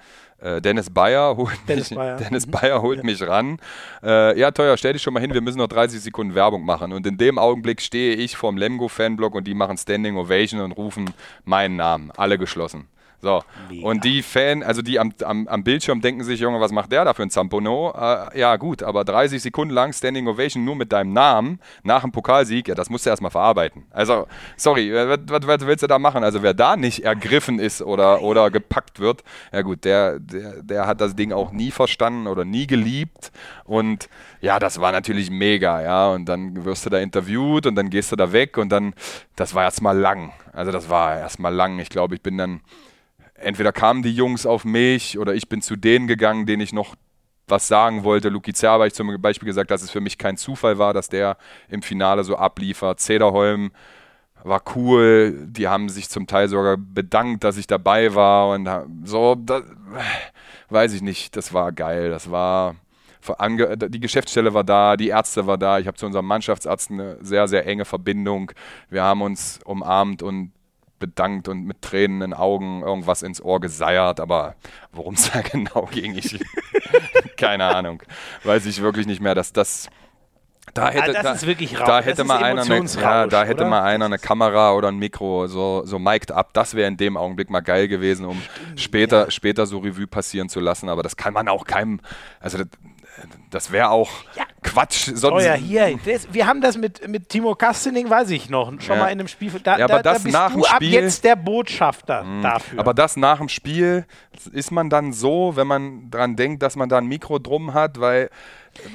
Dennis 0.61 0.89
Bayer 0.89 1.37
holt 1.37 1.57
Dennis 1.67 1.89
mich, 1.89 1.97
Bayer. 1.97 2.17
Dennis 2.19 2.47
Bayer 2.47 2.81
holt 2.81 3.03
mich 3.03 3.21
ran. 3.21 3.57
Äh, 4.03 4.37
ja, 4.39 4.51
teuer, 4.51 4.77
stell 4.77 4.93
dich 4.93 5.01
schon 5.01 5.13
mal 5.13 5.19
hin, 5.19 5.33
wir 5.33 5.41
müssen 5.41 5.57
noch 5.57 5.67
30 5.67 6.01
Sekunden 6.01 6.35
Werbung 6.35 6.65
machen. 6.65 6.93
Und 6.93 7.05
in 7.07 7.17
dem 7.17 7.37
Augenblick 7.37 7.81
stehe 7.81 8.15
ich 8.15 8.35
vorm 8.35 8.57
Lemgo-Fanblock 8.57 9.35
und 9.35 9.45
die 9.45 9.53
machen 9.53 9.77
Standing 9.77 10.17
Ovation 10.17 10.61
und 10.61 10.73
rufen 10.73 11.11
meinen 11.45 11.77
Namen. 11.77 12.11
Alle 12.17 12.37
geschlossen. 12.37 12.87
So. 13.23 13.41
Mega. 13.69 13.87
Und 13.87 14.03
die 14.03 14.21
Fan, 14.21 14.63
also 14.63 14.81
die 14.81 14.99
am, 14.99 15.13
am, 15.23 15.47
am 15.47 15.63
Bildschirm 15.63 16.01
denken 16.01 16.25
sich, 16.25 16.41
Junge, 16.41 16.59
was 16.59 16.73
macht 16.73 16.91
der 16.91 17.05
da 17.05 17.13
für 17.13 17.23
ein 17.23 17.29
Zampono? 17.29 17.93
Äh, 17.97 18.37
ja, 18.37 18.57
gut, 18.57 18.83
aber 18.83 19.05
30 19.05 19.41
Sekunden 19.41 19.73
lang 19.73 19.93
Standing 19.93 20.27
Ovation 20.27 20.65
nur 20.65 20.75
mit 20.75 20.91
deinem 20.91 21.13
Namen 21.13 21.59
nach 21.83 22.01
dem 22.01 22.11
Pokalsieg, 22.11 22.67
ja, 22.67 22.75
das 22.75 22.89
musst 22.89 23.05
du 23.05 23.09
erstmal 23.09 23.31
verarbeiten. 23.31 23.85
Also, 23.91 24.27
sorry, 24.57 24.91
äh, 24.91 25.17
was, 25.25 25.61
willst 25.61 25.83
du 25.83 25.87
da 25.87 25.99
machen? 25.99 26.21
Also, 26.25 26.43
wer 26.43 26.53
da 26.53 26.75
nicht 26.75 27.05
ergriffen 27.05 27.59
ist 27.59 27.81
oder, 27.81 28.21
oder 28.21 28.51
gepackt 28.51 28.99
wird, 28.99 29.23
ja 29.53 29.61
gut, 29.61 29.85
der, 29.85 30.19
der, 30.19 30.61
der 30.61 30.85
hat 30.85 30.99
das 30.99 31.15
Ding 31.15 31.31
auch 31.31 31.53
nie 31.53 31.71
verstanden 31.71 32.27
oder 32.27 32.43
nie 32.43 32.67
geliebt. 32.67 33.31
Und 33.63 34.09
ja, 34.41 34.59
das 34.59 34.81
war 34.81 34.91
natürlich 34.91 35.31
mega, 35.31 35.81
ja. 35.81 36.09
Und 36.09 36.25
dann 36.25 36.65
wirst 36.65 36.85
du 36.85 36.89
da 36.89 36.99
interviewt 36.99 37.67
und 37.67 37.75
dann 37.75 37.89
gehst 37.89 38.11
du 38.11 38.17
da 38.17 38.33
weg 38.33 38.57
und 38.57 38.67
dann, 38.67 38.93
das 39.37 39.55
war 39.55 39.63
erstmal 39.63 39.97
lang. 39.97 40.33
Also, 40.51 40.73
das 40.73 40.89
war 40.89 41.17
erstmal 41.17 41.53
lang. 41.53 41.79
Ich 41.79 41.87
glaube, 41.87 42.15
ich 42.15 42.21
bin 42.21 42.37
dann 42.37 42.59
entweder 43.43 43.71
kamen 43.71 44.03
die 44.03 44.13
Jungs 44.13 44.45
auf 44.45 44.65
mich 44.65 45.17
oder 45.19 45.33
ich 45.33 45.49
bin 45.49 45.61
zu 45.61 45.75
denen 45.75 46.07
gegangen, 46.07 46.45
denen 46.45 46.61
ich 46.61 46.73
noch 46.73 46.95
was 47.47 47.67
sagen 47.67 48.03
wollte. 48.03 48.29
Luki 48.29 48.53
Zerr 48.53 48.71
habe 48.71 48.87
ich 48.87 48.93
zum 48.93 49.21
Beispiel 49.21 49.45
gesagt, 49.45 49.71
dass 49.71 49.83
es 49.83 49.91
für 49.91 50.01
mich 50.01 50.17
kein 50.17 50.37
Zufall 50.37 50.77
war, 50.77 50.93
dass 50.93 51.09
der 51.09 51.37
im 51.69 51.81
Finale 51.81 52.23
so 52.23 52.37
abliefert. 52.37 52.99
Zederholm 52.99 53.71
war 54.43 54.61
cool. 54.75 55.47
Die 55.47 55.67
haben 55.67 55.89
sich 55.89 56.09
zum 56.09 56.27
Teil 56.27 56.47
sogar 56.47 56.77
bedankt, 56.77 57.43
dass 57.43 57.57
ich 57.57 57.67
dabei 57.67 58.15
war 58.15 58.49
und 58.49 58.69
so, 59.03 59.35
das, 59.35 59.63
weiß 60.69 60.93
ich 60.93 61.01
nicht. 61.01 61.35
Das 61.35 61.53
war 61.53 61.71
geil. 61.71 62.09
Das 62.09 62.29
war 62.29 62.75
die 63.87 64.01
Geschäftsstelle 64.01 64.53
war 64.53 64.65
da, 64.65 64.97
die 64.97 65.07
Ärzte 65.07 65.47
war 65.47 65.57
da. 65.57 65.79
Ich 65.79 65.87
habe 65.87 65.95
zu 65.95 66.05
unserem 66.05 66.25
Mannschaftsarzt 66.25 66.91
eine 66.91 67.17
sehr, 67.21 67.47
sehr 67.47 67.65
enge 67.65 67.85
Verbindung. 67.85 68.51
Wir 68.89 69.03
haben 69.03 69.21
uns 69.21 69.61
umarmt 69.63 70.21
und 70.21 70.51
bedankt 71.03 71.49
und 71.49 71.65
mit 71.65 71.81
Tränen 71.81 72.21
in 72.21 72.33
Augen 72.33 72.81
irgendwas 72.81 73.23
ins 73.23 73.41
Ohr 73.41 73.59
geseiert, 73.59 74.21
aber 74.21 74.55
worum 74.93 75.15
es 75.15 75.29
da 75.29 75.41
genau 75.51 75.89
ging, 75.91 76.17
ich 76.17 76.39
keine 77.37 77.65
Ahnung, 77.65 78.01
weiß 78.45 78.65
ich 78.67 78.81
wirklich 78.81 79.05
nicht 79.05 79.21
mehr, 79.21 79.35
dass 79.35 79.51
das 79.51 79.89
da 80.73 80.89
hätte, 80.89 81.11
das 81.11 81.23
da, 81.23 81.33
ist 81.33 81.45
wirklich 81.45 81.77
rau- 81.77 81.85
da 81.85 82.01
hätte 82.01 82.23
mal 82.23 82.41
einer 82.41 82.61
eine, 82.63 82.85
ja, 82.85 83.27
da 83.27 83.43
hätte 83.43 83.65
mal 83.65 83.83
einer 83.83 84.05
eine 84.05 84.17
Kamera 84.17 84.71
oder 84.73 84.87
ein 84.87 84.97
Mikro 84.97 85.47
so 85.47 85.81
so 85.85 85.99
mic'd 85.99 86.31
up, 86.31 86.53
das 86.53 86.73
wäre 86.73 86.87
in 86.87 86.95
dem 86.95 87.17
Augenblick 87.17 87.49
mal 87.49 87.59
geil 87.59 87.89
gewesen, 87.89 88.25
um 88.25 88.41
später 88.77 89.29
später 89.29 89.65
so 89.65 89.79
Revue 89.79 90.07
passieren 90.07 90.47
zu 90.47 90.61
lassen, 90.61 90.87
aber 90.87 91.03
das 91.03 91.17
kann 91.17 91.33
man 91.33 91.49
auch 91.49 91.65
keinem 91.65 91.99
also 92.39 92.59
das, 92.59 92.67
das 93.49 93.71
wäre 93.71 93.89
auch 93.89 94.09
Ja. 94.35 94.43
Quatsch, 94.61 95.09
Oh 95.11 95.15
sonst 95.15 95.43
ja, 95.45 95.53
hier, 95.53 95.99
das, 96.05 96.27
wir 96.33 96.47
haben 96.47 96.61
das 96.61 96.77
mit, 96.77 97.07
mit 97.07 97.29
Timo 97.29 97.53
Kastening, 97.55 98.09
weiß 98.09 98.29
ich 98.31 98.49
noch, 98.49 98.69
schon 98.81 98.95
Ja. 98.95 99.03
mal 99.03 99.07
in 99.07 99.19
einem 99.19 99.27
Spiel. 99.27 99.51
Da, 99.63 99.77
Ja, 99.77 99.85
aber 99.85 99.97
da, 99.97 100.01
da 100.03 100.13
das 100.13 100.23
bist 100.23 100.33
nach 100.33 100.51
du 100.51 100.61
dem 100.61 100.63
ab 100.65 100.75
Spiel- 100.75 100.87
Mhm. 100.89 100.93
jetzt 101.05 101.23
der 101.23 101.35
Botschafter 101.35 102.25
dafür. 102.41 102.79
Aber 102.79 102.93
das 102.93 103.15
nach 103.17 103.37
dem 103.39 103.49
Spiel 103.49 104.05
ist 104.51 104.71
man 104.71 104.89
dann 104.89 105.13
so, 105.13 105.55
wenn 105.55 105.67
man 105.67 106.09
dran 106.09 106.35
denkt, 106.35 106.63
dass 106.63 106.75
man 106.75 106.89
da 106.89 106.97
ein 106.97 107.05
Mikro 107.07 107.39
drum 107.39 107.73
hat, 107.73 107.99
weil 107.99 108.29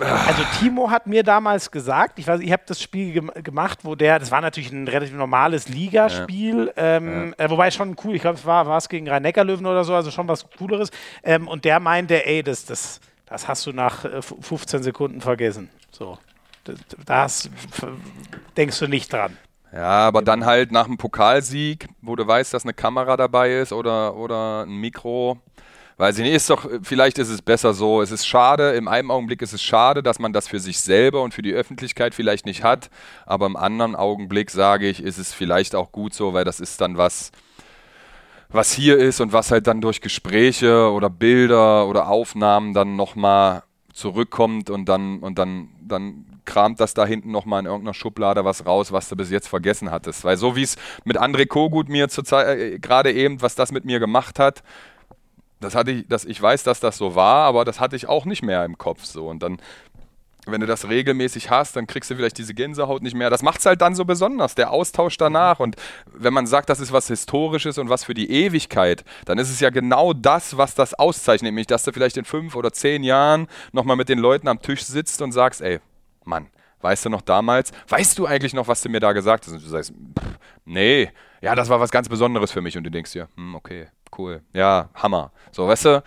Also 0.01 0.43
Timo 0.59 0.91
hat 0.91 1.07
mir 1.07 1.23
damals 1.23 1.71
gesagt, 1.71 2.19
ich 2.19 2.27
weiß, 2.27 2.41
ich 2.41 2.51
habe 2.51 2.65
das 2.67 2.83
Spiel 2.83 3.13
gem 3.13 3.31
gemacht, 3.45 3.81
wo 3.85 3.95
der, 3.95 4.19
das 4.19 4.33
war 4.33 4.41
natürlich 4.41 4.73
ein 4.73 4.89
relativ 4.89 5.15
normales 5.15 5.69
Ligaspiel, 5.69 6.73
ähm, 6.77 7.33
Äh, 7.39 7.49
wobei 7.49 7.71
schon 7.71 7.95
cool, 8.03 8.17
ich 8.17 8.23
glaube, 8.23 8.39
es 8.39 8.45
war 8.45 8.67
es 8.77 8.89
gegen 8.89 9.09
Rhein-Neckar-Löwen 9.09 9.67
oder 9.67 9.85
so, 9.85 9.95
also 9.95 10.11
schon 10.11 10.27
was 10.27 10.45
Cooleres. 10.59 10.91
Ähm, 11.23 11.47
und 11.47 11.65
der 11.65 11.79
meinte, 11.79 12.27
ey, 12.27 12.43
das, 12.43 12.65
das, 12.65 13.01
das 13.29 13.49
hast 13.49 13.67
du 13.67 13.73
nach 13.73 14.05
äh, 14.05 14.23
15 14.23 14.83
Sekunden 14.83 15.21
vergessen. 15.21 15.71
So, 15.91 16.19
das, 17.07 17.49
denkst 18.57 18.79
du 18.79 18.87
nicht 18.87 19.13
dran. 19.13 19.37
Ja, 19.73 20.07
aber 20.07 20.23
dann 20.23 20.47
halt 20.47 20.73
nach 20.73 20.87
dem 20.87 20.97
Pokalsieg, 20.97 21.89
wo 22.01 22.17
du 22.17 22.27
weißt, 22.27 22.55
dass 22.55 22.65
eine 22.65 22.73
Kamera 22.73 23.17
dabei 23.17 23.59
ist 23.59 23.73
oder, 23.73 24.17
oder 24.17 24.63
ein 24.63 24.77
Mikro. 24.77 25.39
Weiß 25.99 26.17
ich 26.17 26.25
nicht, 26.25 26.35
ist 26.35 26.49
doch, 26.49 26.65
vielleicht 26.83 27.19
ist 27.19 27.29
es 27.29 27.43
besser 27.43 27.75
so. 27.75 28.01
Es 28.01 28.13
ist 28.13 28.25
schade, 28.27 28.73
im 28.73 28.87
einen 28.87 29.11
Augenblick 29.11 29.43
ist 29.43 29.53
es 29.53 29.63
schade, 29.63 30.03
dass 30.03 30.21
man 30.21 30.33
das 30.33 30.47
für 30.47 30.61
sich 30.61 30.81
selber 30.81 31.23
und 31.23 31.35
für 31.35 31.43
die 31.43 31.53
Öffentlichkeit 31.53 32.15
vielleicht 32.15 32.47
nicht 32.47 32.63
hat. 32.63 32.89
Aber 33.27 33.47
im 33.47 33.57
anderen 33.57 33.97
Augenblick 33.97 34.51
sage 34.51 34.89
ich, 34.89 35.03
ist 35.03 35.19
es 35.19 35.35
vielleicht 35.35 35.75
auch 35.75 35.91
gut 35.91 36.15
so, 36.15 36.33
weil 36.33 36.45
das 36.45 36.61
ist 36.61 36.81
dann 36.81 36.97
was, 36.97 37.33
was 38.51 38.73
hier 38.73 38.99
ist 38.99 39.21
und 39.21 39.33
was 39.33 39.51
halt 39.51 39.67
dann 39.67 39.81
durch 39.81 40.01
Gespräche 40.01 40.91
oder 40.91 41.11
Bilder 41.11 41.87
oder 41.87 42.09
Aufnahmen 42.09 42.73
dann 42.73 42.97
nochmal 42.97 43.63
zurückkommt 43.93 44.71
und 44.71 44.89
dann, 44.89 45.19
und 45.19 45.39
dann, 45.39 45.69
dann 45.83 46.25
kramt 46.45 46.81
das 46.81 46.95
da 46.95 47.05
hinten 47.05 47.31
nochmal 47.31 47.61
in 47.61 47.67
irgendeiner 47.67 47.95
Schublade 47.95 48.45
was 48.45 48.65
raus, 48.65 48.91
was 48.91 49.09
du 49.09 49.17
bis 49.17 49.31
jetzt 49.31 49.49
vergessen 49.49 49.91
hattest. 49.91 50.25
Weil 50.25 50.39
so 50.39 50.57
wie 50.57 50.63
es 50.63 50.77
mit 51.05 51.21
André 51.21 51.47
Kogut 51.47 51.89
mir 51.89 52.07
äh, 52.07 52.79
gerade 52.79 53.13
eben, 53.13 53.43
was 53.43 53.55
das 53.55 53.71
mit 53.71 53.85
mir 53.85 53.99
gemacht 53.99 54.39
hat, 54.39 54.63
das 55.61 55.75
hatte 55.75 55.91
ich, 55.91 56.09
das, 56.09 56.25
ich 56.25 56.41
weiß, 56.41 56.63
dass 56.63 56.81
das 56.81 56.97
so 56.97 57.15
war, 57.15 57.45
aber 57.45 57.65
das 57.65 57.81
hatte 57.81 57.97
ich 57.97 58.09
auch 58.09 58.25
nicht 58.25 58.43
mehr 58.43 58.65
im 58.65 58.79
Kopf 58.79 59.05
so. 59.05 59.29
Und 59.29 59.43
dann, 59.43 59.59
wenn 60.53 60.61
du 60.61 60.67
das 60.67 60.89
regelmäßig 60.89 61.51
hast, 61.51 61.77
dann 61.77 61.87
kriegst 61.87 62.11
du 62.11 62.17
vielleicht 62.17 62.39
diese 62.39 62.55
Gänsehaut 62.55 63.03
nicht 63.03 63.15
mehr. 63.15 63.31
Das 63.31 63.43
macht 63.43 63.61
es 63.61 63.67
halt 63.67 63.81
dann 63.81 63.95
so 63.95 64.05
besonders, 64.05 64.55
der 64.55 64.71
Austausch 64.71 65.17
danach. 65.17 65.61
Und 65.61 65.77
wenn 66.13 66.33
man 66.33 66.47
sagt, 66.47 66.69
das 66.69 66.81
ist 66.81 66.93
was 66.93 67.09
Historisches 67.09 67.79
und 67.79 67.89
was 67.89 68.05
für 68.05 68.15
die 68.15 68.31
Ewigkeit, 68.31 69.05
dann 69.25 69.39
ist 69.39 69.51
es 69.51 69.61
ja 69.61 69.71
genau 69.71 70.13
das, 70.13 70.57
was 70.57 70.75
das 70.75 70.95
auszeichnet. 70.95 71.49
Nämlich, 71.49 71.67
dass 71.67 71.85
du 71.85 71.93
vielleicht 71.93 72.17
in 72.17 72.25
fünf 72.25 72.57
oder 72.57 72.73
zehn 72.73 73.03
Jahren 73.03 73.47
nochmal 73.73 73.97
mit 73.97 74.09
den 74.09 74.19
Leuten 74.19 74.49
am 74.49 74.61
Tisch 74.61 74.85
sitzt 74.85 75.23
und 75.23 75.33
sagst, 75.33 75.61
ey, 75.61 75.81
Mann, 76.25 76.49
weißt 76.81 77.07
du 77.07 77.11
noch 77.11 77.23
damals, 77.23 77.73
weißt 77.89 78.19
du 78.19 78.27
eigentlich 78.27 78.55
noch, 78.55 78.69
was 78.69 78.83
du 78.83 78.89
mir 78.89 79.01
da 79.01 79.13
gesagt 79.13 79.47
hast? 79.47 79.53
Und 79.53 79.63
du 79.63 79.69
sagst, 79.69 79.93
pff, 79.93 80.39
nee, 80.65 81.11
ja, 81.41 81.55
das 81.55 81.69
war 81.69 81.81
was 81.81 81.91
ganz 81.91 82.09
Besonderes 82.09 82.51
für 82.51 82.61
mich. 82.61 82.77
Und 82.77 82.85
du 82.85 82.91
denkst 82.91 83.13
dir, 83.13 83.29
hm, 83.37 83.55
okay, 83.55 83.89
cool, 84.17 84.43
ja, 84.53 84.91
Hammer. 84.95 85.33
So, 85.53 85.67
weißt 85.67 85.85
du, 85.87 86.03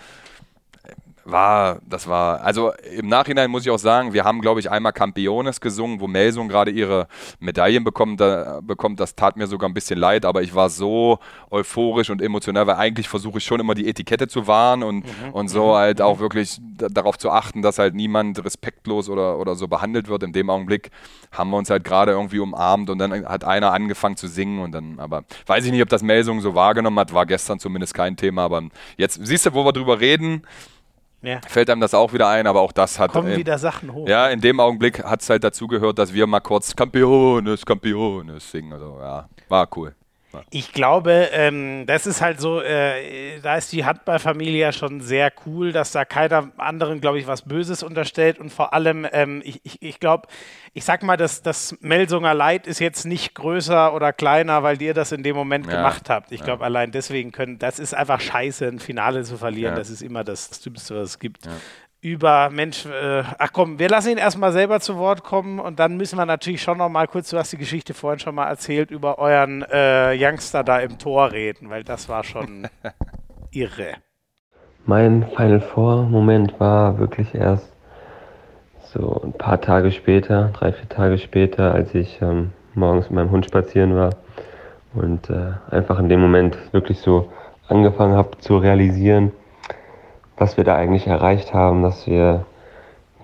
war, 1.23 1.79
das 1.87 2.07
war, 2.07 2.41
also 2.41 2.71
im 2.97 3.07
Nachhinein 3.07 3.51
muss 3.51 3.63
ich 3.63 3.71
auch 3.71 3.79
sagen, 3.79 4.13
wir 4.13 4.23
haben, 4.23 4.41
glaube 4.41 4.59
ich, 4.59 4.71
einmal 4.71 4.93
Campiones 4.93 5.61
gesungen, 5.61 5.99
wo 5.99 6.07
Melsung 6.07 6.47
gerade 6.47 6.71
ihre 6.71 7.07
Medaillen 7.39 7.83
bekommt, 7.83 8.19
da, 8.19 8.59
bekommt. 8.61 8.99
Das 8.99 9.15
tat 9.15 9.37
mir 9.37 9.47
sogar 9.47 9.69
ein 9.69 9.73
bisschen 9.73 9.99
leid, 9.99 10.25
aber 10.25 10.41
ich 10.41 10.55
war 10.55 10.69
so 10.69 11.19
euphorisch 11.49 12.09
und 12.09 12.21
emotional, 12.21 12.67
weil 12.67 12.75
eigentlich 12.75 13.07
versuche 13.07 13.37
ich 13.37 13.45
schon 13.45 13.59
immer 13.59 13.75
die 13.75 13.87
Etikette 13.87 14.27
zu 14.27 14.47
wahren 14.47 14.83
und, 14.83 15.05
und 15.31 15.47
so 15.49 15.75
halt 15.75 16.01
auch 16.01 16.19
wirklich 16.19 16.59
da- 16.59 16.87
darauf 16.89 17.17
zu 17.17 17.29
achten, 17.29 17.61
dass 17.61 17.79
halt 17.79 17.93
niemand 17.93 18.43
respektlos 18.43 19.09
oder, 19.09 19.37
oder 19.37 19.55
so 19.55 19.67
behandelt 19.67 20.07
wird. 20.07 20.23
In 20.23 20.33
dem 20.33 20.49
Augenblick 20.49 20.91
haben 21.31 21.49
wir 21.51 21.57
uns 21.57 21.69
halt 21.69 21.83
gerade 21.83 22.11
irgendwie 22.11 22.39
umarmt 22.39 22.89
und 22.89 22.99
dann 22.99 23.25
hat 23.25 23.43
einer 23.43 23.73
angefangen 23.73 24.17
zu 24.17 24.27
singen 24.27 24.59
und 24.59 24.71
dann, 24.71 24.99
aber 24.99 25.23
weiß 25.45 25.65
ich 25.65 25.71
nicht, 25.71 25.81
ob 25.81 25.89
das 25.89 26.01
Melsung 26.03 26.41
so 26.41 26.55
wahrgenommen 26.55 26.99
hat, 26.99 27.13
war 27.13 27.25
gestern 27.25 27.59
zumindest 27.59 27.93
kein 27.93 28.17
Thema, 28.17 28.43
aber 28.43 28.63
jetzt, 28.97 29.19
siehst 29.23 29.45
du, 29.45 29.53
wo 29.53 29.63
wir 29.63 29.73
drüber 29.73 29.99
reden, 29.99 30.43
Ja. 31.21 31.39
fällt 31.47 31.69
einem 31.69 31.81
das 31.81 31.93
auch 31.93 32.13
wieder 32.13 32.27
ein, 32.29 32.47
aber 32.47 32.61
auch 32.61 32.71
das 32.71 32.97
hat. 32.99 33.11
Kommen 33.11 33.31
äh, 33.31 33.37
wieder 33.37 33.57
Sachen 33.57 33.93
hoch. 33.93 34.07
ja, 34.07 34.29
in 34.29 34.41
dem 34.41 34.59
Augenblick 34.59 35.03
hat 35.03 35.21
es 35.21 35.29
halt 35.29 35.43
dazu 35.43 35.67
gehört, 35.67 35.99
dass 35.99 36.13
wir 36.13 36.25
mal 36.27 36.39
kurz 36.39 36.75
Campiones, 36.75 37.65
Campiones 37.65 38.49
singen. 38.49 38.73
Also, 38.73 38.97
ja, 38.99 39.29
war 39.47 39.67
cool. 39.75 39.95
Ich 40.49 40.73
glaube, 40.73 41.29
ähm, 41.31 41.85
das 41.87 42.07
ist 42.07 42.21
halt 42.21 42.39
so, 42.39 42.61
äh, 42.61 43.39
da 43.41 43.57
ist 43.57 43.71
die 43.71 43.85
Handballfamilie 43.85 44.59
ja 44.59 44.71
schon 44.71 45.01
sehr 45.01 45.31
cool, 45.45 45.71
dass 45.71 45.91
da 45.91 46.05
keiner 46.05 46.51
anderen, 46.57 47.01
glaube 47.01 47.19
ich, 47.19 47.27
was 47.27 47.43
Böses 47.43 47.83
unterstellt 47.83 48.39
und 48.39 48.51
vor 48.51 48.73
allem, 48.73 49.07
ähm, 49.11 49.41
ich, 49.43 49.61
ich, 49.63 49.81
ich 49.81 49.99
glaube, 49.99 50.27
ich 50.73 50.85
sag 50.85 51.03
mal, 51.03 51.17
dass 51.17 51.41
das 51.41 51.75
Melsunger 51.81 52.33
Leid 52.33 52.65
ist 52.65 52.79
jetzt 52.79 53.05
nicht 53.05 53.35
größer 53.35 53.93
oder 53.93 54.13
kleiner, 54.13 54.63
weil 54.63 54.81
ihr 54.81 54.93
das 54.93 55.11
in 55.11 55.23
dem 55.23 55.35
Moment 55.35 55.65
ja, 55.65 55.77
gemacht 55.77 56.09
habt. 56.09 56.31
Ich 56.31 56.39
ja. 56.39 56.45
glaube, 56.45 56.63
allein 56.63 56.91
deswegen 56.91 57.31
können, 57.31 57.59
das 57.59 57.79
ist 57.79 57.93
einfach 57.93 58.21
scheiße, 58.21 58.67
ein 58.67 58.79
Finale 58.79 59.23
zu 59.23 59.37
verlieren. 59.37 59.73
Ja. 59.73 59.77
Das 59.77 59.89
ist 59.89 60.01
immer 60.01 60.23
das, 60.23 60.49
das 60.49 60.61
Dümmste, 60.61 60.95
was 60.95 61.09
es 61.09 61.19
gibt 61.19 61.47
über 62.01 62.49
Mensch, 62.49 62.85
äh, 62.87 63.23
ach 63.37 63.53
komm, 63.53 63.77
wir 63.77 63.87
lassen 63.87 64.09
ihn 64.09 64.17
erstmal 64.17 64.51
selber 64.51 64.79
zu 64.79 64.97
Wort 64.97 65.23
kommen 65.23 65.59
und 65.59 65.79
dann 65.79 65.97
müssen 65.97 66.17
wir 66.17 66.25
natürlich 66.25 66.61
schon 66.61 66.79
noch 66.79 66.89
mal 66.89 67.07
kurz, 67.07 67.29
du 67.29 67.37
hast 67.37 67.53
die 67.53 67.57
Geschichte 67.57 67.93
vorhin 67.93 68.19
schon 68.19 68.33
mal 68.33 68.47
erzählt, 68.47 68.89
über 68.89 69.19
euren 69.19 69.63
äh, 69.71 70.15
Youngster 70.17 70.63
da 70.63 70.79
im 70.79 70.97
Tor 70.97 71.31
reden, 71.31 71.69
weil 71.69 71.83
das 71.83 72.09
war 72.09 72.23
schon 72.23 72.67
irre. 73.51 73.93
Mein 74.85 75.27
Final 75.35 75.61
Four 75.61 76.03
Moment 76.03 76.59
war 76.59 76.97
wirklich 76.97 77.35
erst 77.35 77.71
so 78.81 79.21
ein 79.23 79.33
paar 79.33 79.61
Tage 79.61 79.91
später, 79.91 80.49
drei, 80.53 80.73
vier 80.73 80.89
Tage 80.89 81.19
später, 81.19 81.71
als 81.71 81.93
ich 81.93 82.19
ähm, 82.21 82.51
morgens 82.73 83.05
mit 83.05 83.13
meinem 83.13 83.31
Hund 83.31 83.45
spazieren 83.45 83.95
war 83.95 84.09
und 84.93 85.29
äh, 85.29 85.53
einfach 85.69 85.99
in 85.99 86.09
dem 86.09 86.19
Moment 86.19 86.57
wirklich 86.71 86.99
so 86.99 87.31
angefangen 87.67 88.15
habe 88.15 88.39
zu 88.39 88.57
realisieren, 88.57 89.31
was 90.41 90.57
wir 90.57 90.63
da 90.63 90.75
eigentlich 90.75 91.05
erreicht 91.05 91.53
haben, 91.53 91.83
dass 91.83 92.07
wir 92.07 92.45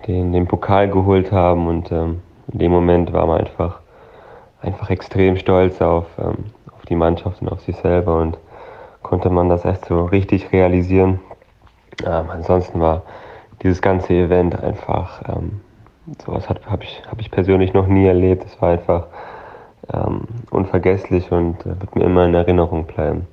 den, 0.05 0.33
den 0.33 0.45
Pokal 0.45 0.87
geholt 0.87 1.31
haben 1.31 1.65
und 1.65 1.91
ähm, 1.91 2.21
in 2.53 2.59
dem 2.59 2.71
Moment 2.71 3.11
war 3.11 3.25
man 3.25 3.39
einfach, 3.39 3.79
einfach 4.61 4.91
extrem 4.91 5.35
stolz 5.35 5.81
auf, 5.81 6.05
ähm, 6.19 6.51
auf 6.71 6.85
die 6.85 6.95
Mannschaft 6.95 7.41
und 7.41 7.49
auf 7.49 7.61
sich 7.61 7.75
selber 7.77 8.19
und 8.21 8.37
konnte 9.01 9.31
man 9.31 9.49
das 9.49 9.65
erst 9.65 9.85
so 9.85 10.05
richtig 10.05 10.51
realisieren. 10.53 11.19
Ähm, 12.05 12.29
ansonsten 12.29 12.79
war 12.79 13.01
dieses 13.63 13.81
ganze 13.81 14.13
Event 14.13 14.61
einfach, 14.61 15.23
ähm, 15.27 15.61
sowas 16.23 16.47
habe 16.47 16.83
ich, 16.83 17.01
hab 17.09 17.19
ich 17.19 17.31
persönlich 17.31 17.73
noch 17.73 17.87
nie 17.87 18.05
erlebt. 18.05 18.45
Es 18.45 18.61
war 18.61 18.69
einfach 18.69 19.07
ähm, 19.91 20.21
unvergesslich 20.51 21.31
und 21.31 21.65
äh, 21.65 21.81
wird 21.81 21.95
mir 21.95 22.03
immer 22.03 22.25
in 22.25 22.35
Erinnerung 22.35 22.85
bleiben. 22.85 23.25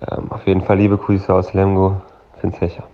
Ähm, 0.00 0.32
auf 0.32 0.46
jeden 0.46 0.62
Fall 0.62 0.78
liebe 0.78 0.96
Grüße 0.96 1.32
aus 1.32 1.52
Lemgo. 1.52 2.00
Finn 2.40 2.52
Zecher. 2.54 2.88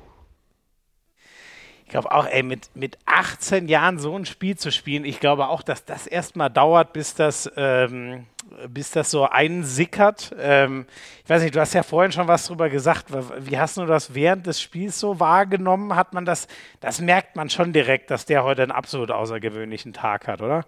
Ich 1.87 1.93
glaube 1.93 2.11
auch, 2.11 2.27
ey, 2.27 2.43
mit, 2.43 2.69
mit 2.75 2.99
18 3.07 3.69
Jahren 3.69 4.01
so 4.01 4.19
ein 4.19 4.27
Spiel 4.27 4.59
zu 4.59 4.73
spielen, 4.73 5.05
ich 5.05 5.21
glaube 5.21 5.47
auch, 5.47 5.63
dass 5.63 5.85
das 5.85 6.09
erstmal 6.09 6.51
dauert, 6.51 6.93
bis 6.93 7.15
das, 7.15 7.49
ähm, 7.57 8.27
bis 8.69 8.91
das 8.91 9.13
so 9.13 9.29
einsickert. 9.29 10.35
Ähm, 10.37 10.87
ich 11.23 11.31
weiß 11.31 11.43
nicht, 11.43 11.55
du 11.55 11.61
hast 11.61 11.75
ja 11.75 11.85
vorhin 11.85 12.11
schon 12.11 12.27
was 12.27 12.49
drüber 12.49 12.71
gesagt. 12.71 13.07
Wie 13.39 13.57
hast 13.57 13.77
du 13.77 13.87
das 13.87 14.15
während 14.15 14.49
des 14.49 14.61
Spiels 14.61 14.99
so 14.99 15.21
wahrgenommen? 15.21 15.95
Hat 15.95 16.13
man 16.13 16.25
das, 16.25 16.49
das 16.81 17.01
merkt 17.01 17.37
man 17.37 17.51
schon 17.51 17.73
direkt, 17.73 18.11
dass 18.11 18.27
der 18.27 18.43
heute 18.43 18.65
einen 18.65 18.73
absolut 18.73 19.13
außergewöhnlichen 19.13 19.93
Tag 19.93 20.27
hat, 20.27 20.43
oder? 20.43 20.65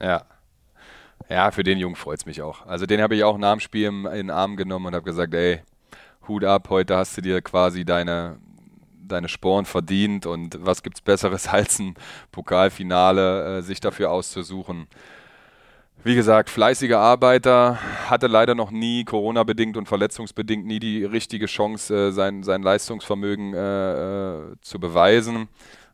Ja. 0.00 0.24
Ja, 1.28 1.50
für 1.50 1.64
den 1.64 1.78
Jungen 1.78 1.96
freut 1.96 2.20
es 2.20 2.26
mich 2.26 2.40
auch. 2.40 2.64
Also 2.66 2.86
den 2.86 3.02
habe 3.02 3.14
ich 3.14 3.24
auch 3.24 3.36
nach 3.36 3.52
dem 3.52 3.60
Spiel 3.60 3.88
in 3.88 4.04
den 4.04 4.30
Arm 4.30 4.56
genommen 4.56 4.86
und 4.86 4.94
habe 4.94 5.04
gesagt, 5.04 5.34
ey, 5.34 5.60
Hut 6.28 6.44
ab, 6.44 6.68
heute 6.70 6.96
hast 6.96 7.16
du 7.16 7.20
dir 7.20 7.40
quasi 7.40 7.84
deine, 7.84 8.38
deine 9.02 9.28
Sporen 9.28 9.64
verdient 9.64 10.26
und 10.26 10.58
was 10.64 10.82
gibt 10.82 10.96
es 10.96 11.00
Besseres 11.00 11.48
als 11.52 11.78
ein 11.78 11.94
Pokalfinale, 12.32 13.58
äh, 13.58 13.62
sich 13.62 13.80
dafür 13.80 14.10
auszusuchen. 14.10 14.86
Wie 16.04 16.14
gesagt, 16.14 16.50
fleißiger 16.50 17.00
Arbeiter, 17.00 17.78
hatte 18.08 18.28
leider 18.28 18.54
noch 18.54 18.70
nie, 18.70 19.04
Corona-bedingt 19.04 19.76
und 19.76 19.88
verletzungsbedingt, 19.88 20.64
nie 20.64 20.78
die 20.78 21.04
richtige 21.04 21.46
Chance, 21.46 22.08
äh, 22.08 22.12
sein, 22.12 22.42
sein 22.42 22.62
Leistungsvermögen 22.62 23.54
äh, 23.54 23.92
äh 23.92 24.56
zu 24.60 24.78
beweisen. 24.78 25.48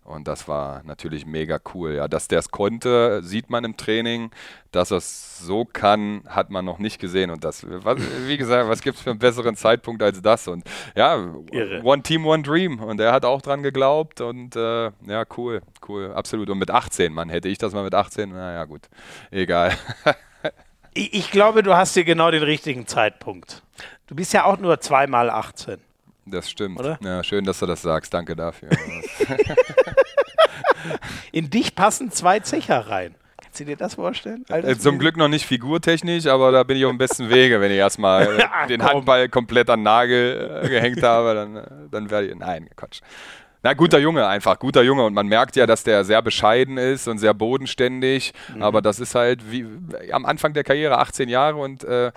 Und 0.04 0.26
das 0.26 0.48
war 0.48 0.82
natürlich 0.84 1.26
mega 1.26 1.60
cool. 1.74 1.94
Ja, 1.94 2.08
dass 2.08 2.26
der 2.26 2.40
es 2.40 2.50
konnte, 2.50 3.22
sieht 3.22 3.50
man 3.50 3.64
im 3.64 3.76
Training. 3.76 4.30
Dass 4.72 4.90
er 4.90 4.96
es 4.96 5.38
so 5.38 5.64
kann, 5.64 6.22
hat 6.26 6.50
man 6.50 6.64
noch 6.64 6.78
nicht 6.78 6.98
gesehen. 6.98 7.30
Und 7.30 7.44
das, 7.44 7.64
was, 7.68 7.98
wie 8.26 8.36
gesagt, 8.36 8.68
was 8.68 8.82
gibt 8.82 8.96
es 8.96 9.02
für 9.02 9.10
einen 9.10 9.20
besseren 9.20 9.54
Zeitpunkt 9.54 10.02
als 10.02 10.20
das? 10.20 10.48
Und 10.48 10.64
ja, 10.96 11.16
Irre. 11.52 11.82
One 11.84 12.02
Team, 12.02 12.26
One 12.26 12.42
Dream. 12.42 12.80
Und 12.80 13.00
er 13.00 13.12
hat 13.12 13.24
auch 13.24 13.42
dran 13.42 13.62
geglaubt. 13.62 14.20
Und 14.20 14.56
äh, 14.56 14.90
ja, 15.06 15.24
cool, 15.36 15.62
cool, 15.88 16.12
absolut. 16.12 16.50
Und 16.50 16.58
mit 16.58 16.70
18, 16.70 17.12
Mann, 17.12 17.28
hätte 17.28 17.48
ich 17.48 17.58
das 17.58 17.72
mal 17.72 17.84
mit 17.84 17.94
18, 17.94 18.30
naja, 18.30 18.64
gut, 18.64 18.88
egal. 19.30 19.72
ich, 20.94 21.14
ich 21.14 21.30
glaube, 21.30 21.62
du 21.62 21.76
hast 21.76 21.94
hier 21.94 22.04
genau 22.04 22.30
den 22.32 22.42
richtigen 22.42 22.88
Zeitpunkt. 22.88 23.62
Du 24.08 24.16
bist 24.16 24.32
ja 24.32 24.46
auch 24.46 24.58
nur 24.58 24.80
zweimal 24.80 25.30
18. 25.30 25.78
Das 26.27 26.49
stimmt. 26.49 26.78
Oder? 26.78 26.99
Ja, 27.03 27.23
schön, 27.23 27.44
dass 27.44 27.59
du 27.59 27.66
das 27.66 27.82
sagst. 27.82 28.15
Danke 28.15 28.36
dafür. 28.36 28.70
In 31.32 31.51
dich 31.51 31.74
passen 31.74 32.11
zwei 32.11 32.40
Zecher 32.40 32.89
rein. 32.89 33.15
Kannst 33.40 33.61
du 33.61 33.65
dir 33.65 33.77
das 33.77 33.97
vorstellen? 33.97 34.44
Äh, 34.49 34.77
zum 34.77 34.99
Glück 34.99 35.16
noch 35.16 35.28
nicht 35.28 35.44
figurtechnisch, 35.44 36.27
aber 36.27 36.53
da 36.53 36.62
bin 36.62 36.77
ich 36.77 36.85
auf 36.85 36.93
dem 36.93 36.99
besten 36.99 37.28
Wege. 37.28 37.61
Wenn 37.61 37.70
ich 37.70 37.78
erstmal 37.78 38.39
äh, 38.39 38.66
den 38.69 38.82
Handball 38.82 39.28
komplett 39.28 39.69
an 39.69 39.81
den 39.81 39.85
Nagel 39.85 40.62
äh, 40.65 40.69
gehängt 40.69 41.03
habe, 41.03 41.35
dann, 41.35 41.57
äh, 41.57 41.66
dann 41.90 42.11
werde 42.11 42.28
ich. 42.28 42.35
Nein, 42.36 42.69
Quatsch. 42.77 43.01
Na, 43.65 43.74
guter 43.74 43.99
Junge 43.99 44.27
einfach, 44.27 44.59
guter 44.59 44.82
Junge. 44.82 45.05
Und 45.05 45.15
man 45.15 45.27
merkt 45.27 45.55
ja, 45.57 45.66
dass 45.66 45.85
der 45.85 46.05
sehr 46.05 46.23
bescheiden 46.23 46.78
ist 46.78 47.07
und 47.09 47.19
sehr 47.19 47.35
bodenständig. 47.35 48.32
Mhm. 48.55 48.62
Aber 48.62 48.82
das 48.82 48.99
ist 48.99 49.15
halt 49.15 49.51
wie 49.51 49.66
am 50.11 50.24
Anfang 50.24 50.53
der 50.53 50.65
Karriere, 50.65 50.99
18 50.99 51.28
Jahre 51.28 51.59
und 51.59 51.85
äh, 51.85 52.11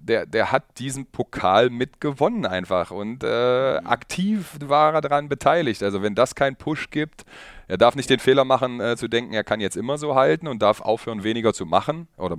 der, 0.00 0.26
der 0.26 0.52
hat 0.52 0.78
diesen 0.78 1.06
Pokal 1.06 1.70
mitgewonnen 1.70 2.46
einfach 2.46 2.90
und 2.90 3.24
äh, 3.24 3.76
aktiv 3.84 4.56
war 4.64 4.94
er 4.94 5.00
daran 5.00 5.28
beteiligt. 5.28 5.82
Also 5.82 6.02
wenn 6.02 6.14
das 6.14 6.34
keinen 6.34 6.56
Push 6.56 6.90
gibt, 6.90 7.24
er 7.68 7.78
darf 7.78 7.94
nicht 7.94 8.10
den 8.10 8.18
Fehler 8.18 8.44
machen, 8.44 8.80
äh, 8.80 8.96
zu 8.96 9.08
denken, 9.08 9.32
er 9.32 9.44
kann 9.44 9.60
jetzt 9.60 9.76
immer 9.76 9.96
so 9.96 10.14
halten 10.14 10.46
und 10.46 10.60
darf 10.60 10.80
aufhören, 10.80 11.24
weniger 11.24 11.54
zu 11.54 11.64
machen. 11.64 12.08
Oder 12.16 12.36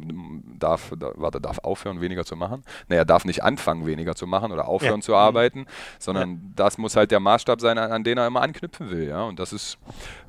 darf, 0.59 0.93
da, 0.97 1.11
warte, 1.15 1.41
darf 1.41 1.59
aufhören, 1.59 2.01
weniger 2.01 2.25
zu 2.25 2.35
machen. 2.35 2.63
Nee, 2.87 2.97
er 2.97 3.05
darf 3.05 3.25
nicht 3.25 3.43
anfangen, 3.43 3.85
weniger 3.85 4.15
zu 4.15 4.27
machen 4.27 4.51
oder 4.51 4.67
aufhören 4.67 4.99
ja. 4.99 5.05
zu 5.05 5.15
arbeiten, 5.15 5.65
sondern 5.97 6.29
ja. 6.29 6.37
das 6.55 6.77
muss 6.77 6.95
halt 6.95 7.11
der 7.11 7.19
Maßstab 7.19 7.61
sein, 7.61 7.77
an, 7.77 7.91
an 7.91 8.03
den 8.03 8.17
er 8.17 8.27
immer 8.27 8.41
anknüpfen 8.41 8.91
will. 8.91 9.07
Ja? 9.07 9.23
Und 9.23 9.39
das 9.39 9.53
ist 9.53 9.77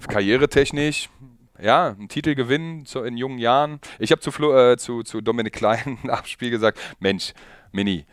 karrieretechnisch 0.08 1.10
ja, 1.60 1.88
einen 1.88 2.08
Titel 2.08 2.34
gewinnen 2.34 2.86
zu, 2.86 3.02
in 3.02 3.16
jungen 3.16 3.38
Jahren. 3.38 3.80
Ich 3.98 4.10
habe 4.10 4.20
zu, 4.20 4.30
äh, 4.52 4.76
zu, 4.76 5.02
zu 5.02 5.20
Dominik 5.20 5.54
Klein 5.54 5.98
nach 6.02 6.22
dem 6.22 6.28
Spiel 6.28 6.50
gesagt, 6.50 6.78
Mensch, 6.98 7.32
Mini, 7.72 8.06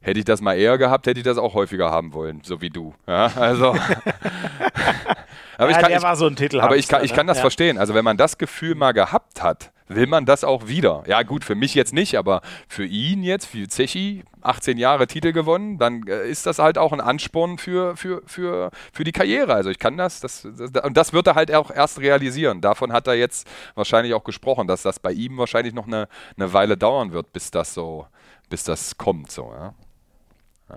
hätte 0.00 0.18
ich 0.18 0.24
das 0.24 0.40
mal 0.40 0.54
eher 0.54 0.78
gehabt, 0.78 1.06
hätte 1.06 1.20
ich 1.20 1.24
das 1.24 1.38
auch 1.38 1.54
häufiger 1.54 1.90
haben 1.90 2.12
wollen, 2.12 2.40
so 2.42 2.60
wie 2.60 2.70
du. 2.70 2.94
Ja, 3.06 3.26
also. 3.36 3.76
aber 5.58 5.70
ja, 5.70 5.76
ich 5.76 5.82
kann, 5.82 5.90
der 5.90 5.98
ich, 5.98 6.04
war 6.04 6.16
so 6.16 6.26
ein 6.26 6.36
Titel. 6.36 6.60
Aber 6.60 6.76
ich 6.76 6.88
kann, 6.88 7.04
ich 7.04 7.12
kann 7.12 7.26
das 7.26 7.38
ja. 7.38 7.42
verstehen. 7.42 7.78
Also 7.78 7.92
wenn 7.92 8.04
man 8.04 8.16
das 8.16 8.38
Gefühl 8.38 8.76
mal 8.76 8.92
gehabt 8.92 9.42
hat, 9.42 9.72
will 9.88 10.06
man 10.06 10.24
das 10.24 10.44
auch 10.44 10.68
wieder. 10.68 11.02
Ja, 11.06 11.22
gut, 11.22 11.44
für 11.44 11.54
mich 11.54 11.74
jetzt 11.74 11.92
nicht, 11.92 12.16
aber 12.16 12.42
für 12.68 12.84
ihn 12.84 13.22
jetzt, 13.22 13.46
für 13.46 13.66
Zechi, 13.66 14.22
18 14.42 14.78
Jahre 14.78 15.08
Titel 15.08 15.32
gewonnen, 15.32 15.78
dann 15.78 16.06
äh, 16.06 16.28
ist 16.28 16.46
das 16.46 16.58
halt 16.58 16.78
auch 16.78 16.92
ein 16.92 17.00
Ansporn 17.00 17.58
für, 17.58 17.96
für, 17.96 18.22
für, 18.26 18.70
für 18.92 19.04
die 19.04 19.12
Karriere. 19.12 19.54
Also 19.54 19.70
ich 19.70 19.78
kann 19.78 19.96
das, 19.96 20.20
das, 20.20 20.46
das, 20.56 20.84
und 20.84 20.96
das 20.96 21.12
wird 21.12 21.26
er 21.26 21.34
halt 21.34 21.52
auch 21.52 21.70
erst 21.70 22.00
realisieren. 22.00 22.60
Davon 22.60 22.92
hat 22.92 23.08
er 23.08 23.14
jetzt 23.14 23.48
wahrscheinlich 23.74 24.14
auch 24.14 24.24
gesprochen, 24.24 24.68
dass 24.68 24.82
das 24.82 25.00
bei 25.00 25.10
ihm 25.10 25.38
wahrscheinlich 25.38 25.74
noch 25.74 25.86
eine, 25.86 26.08
eine 26.36 26.52
Weile 26.52 26.76
dauern 26.76 27.12
wird, 27.12 27.32
bis 27.32 27.50
das 27.50 27.74
so, 27.74 28.06
bis 28.48 28.62
das 28.62 28.96
kommt. 28.96 29.32
So, 29.32 29.52
ja. 29.52 29.74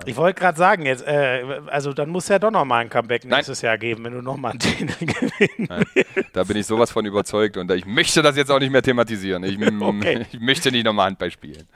Ich 0.05 0.15
wollte 0.15 0.39
gerade 0.39 0.57
sagen, 0.57 0.85
jetzt, 0.85 1.05
äh, 1.05 1.61
also 1.67 1.91
dann 1.91 2.09
muss 2.09 2.29
ja 2.29 2.39
doch 2.39 2.51
nochmal 2.51 2.81
ein 2.81 2.89
Comeback 2.89 3.25
nächstes 3.25 3.61
Nein. 3.61 3.69
Jahr 3.69 3.77
geben, 3.77 4.05
wenn 4.05 4.13
du 4.13 4.21
nochmal 4.21 4.51
einen 4.51 4.59
Titel 4.59 5.05
gewinnen 5.05 5.85
Da 6.31 6.43
bin 6.45 6.55
ich 6.55 6.65
sowas 6.65 6.91
von 6.91 7.05
überzeugt 7.05 7.57
und 7.57 7.69
ich 7.71 7.85
möchte 7.85 8.21
das 8.21 8.37
jetzt 8.37 8.51
auch 8.51 8.59
nicht 8.59 8.71
mehr 8.71 8.81
thematisieren. 8.81 9.43
Ich, 9.43 9.59
okay. 9.81 10.25
ich 10.31 10.39
möchte 10.39 10.71
nicht 10.71 10.85
nochmal 10.85 11.07
Handball 11.07 11.31
spielen. 11.31 11.67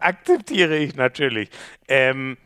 Akzeptiere 0.00 0.76
ich 0.76 0.94
natürlich. 0.94 1.48
Ähm, 1.88 2.36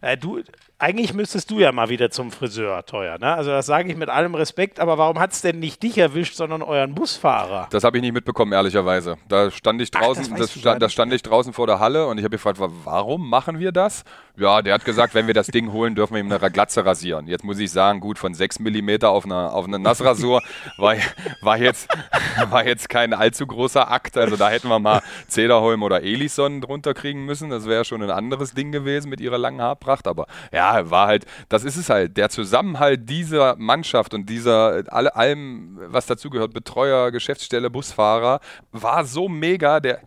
äh, 0.00 0.16
du, 0.16 0.42
eigentlich 0.80 1.12
müsstest 1.12 1.50
du 1.50 1.60
ja 1.60 1.72
mal 1.72 1.88
wieder 1.90 2.10
zum 2.10 2.30
Friseur, 2.30 2.84
teuer. 2.86 3.18
Ne? 3.18 3.34
Also 3.34 3.50
das 3.50 3.66
sage 3.66 3.90
ich 3.90 3.96
mit 3.96 4.08
allem 4.08 4.34
Respekt, 4.34 4.80
aber 4.80 4.96
warum 4.98 5.18
hat 5.18 5.32
es 5.32 5.42
denn 5.42 5.58
nicht 5.58 5.82
dich 5.82 5.98
erwischt, 5.98 6.34
sondern 6.34 6.62
euren 6.62 6.94
Busfahrer? 6.94 7.68
Das 7.70 7.84
habe 7.84 7.98
ich 7.98 8.02
nicht 8.02 8.14
mitbekommen, 8.14 8.52
ehrlicherweise. 8.52 9.16
Da 9.28 9.50
stand 9.50 9.82
ich 9.82 9.90
draußen, 9.90 10.30
Ach, 10.32 10.38
das, 10.38 10.54
das 10.54 10.78
da 10.78 10.88
stand 10.88 11.12
ich 11.12 11.22
draußen 11.22 11.52
vor 11.52 11.66
der 11.66 11.80
Halle 11.80 12.06
und 12.06 12.18
ich 12.18 12.24
habe 12.24 12.32
gefragt, 12.32 12.58
warum 12.58 13.28
machen 13.28 13.58
wir 13.58 13.72
das? 13.72 14.04
Ja, 14.36 14.62
der 14.62 14.72
hat 14.72 14.86
gesagt, 14.86 15.14
wenn 15.14 15.26
wir 15.26 15.34
das 15.34 15.48
Ding 15.48 15.70
holen, 15.70 15.94
dürfen 15.94 16.14
wir 16.14 16.20
ihm 16.20 16.32
eine 16.32 16.50
Glatze 16.50 16.86
rasieren. 16.86 17.26
Jetzt 17.26 17.44
muss 17.44 17.58
ich 17.58 17.70
sagen, 17.70 18.00
gut, 18.00 18.18
von 18.18 18.32
6 18.32 18.60
mm 18.60 19.04
auf 19.04 19.26
eine, 19.26 19.52
auf 19.52 19.66
eine 19.66 19.78
Nassrasur 19.78 20.40
war, 20.78 20.96
war, 21.42 21.58
jetzt, 21.58 21.88
war 22.48 22.66
jetzt 22.66 22.88
kein 22.88 23.12
allzu 23.12 23.46
großer 23.46 23.90
Akt. 23.90 24.16
Also 24.16 24.36
da 24.36 24.48
hätten 24.48 24.68
wir 24.68 24.78
mal 24.78 25.02
Zederholm 25.28 25.82
oder 25.82 26.02
Elison 26.02 26.62
drunter 26.62 26.94
kriegen 26.94 27.26
müssen. 27.26 27.50
Das 27.50 27.66
wäre 27.66 27.84
schon 27.84 28.02
ein 28.02 28.10
anderes 28.10 28.54
Ding 28.54 28.72
gewesen 28.72 29.10
mit 29.10 29.20
ihrer 29.20 29.36
langen 29.36 29.60
Haarpracht. 29.60 30.06
Aber 30.06 30.26
ja, 30.52 30.69
war 30.90 31.06
halt, 31.06 31.26
das 31.48 31.64
ist 31.64 31.76
es 31.76 31.90
halt. 31.90 32.16
Der 32.16 32.28
Zusammenhalt 32.30 33.08
dieser 33.08 33.56
Mannschaft 33.56 34.14
und 34.14 34.28
dieser, 34.28 34.82
alle, 34.88 35.14
allem, 35.14 35.78
was 35.86 36.06
dazugehört, 36.06 36.52
Betreuer, 36.52 37.10
Geschäftsstelle, 37.10 37.70
Busfahrer, 37.70 38.40
war 38.72 39.04
so 39.04 39.28
mega. 39.28 39.80
Der, 39.80 40.00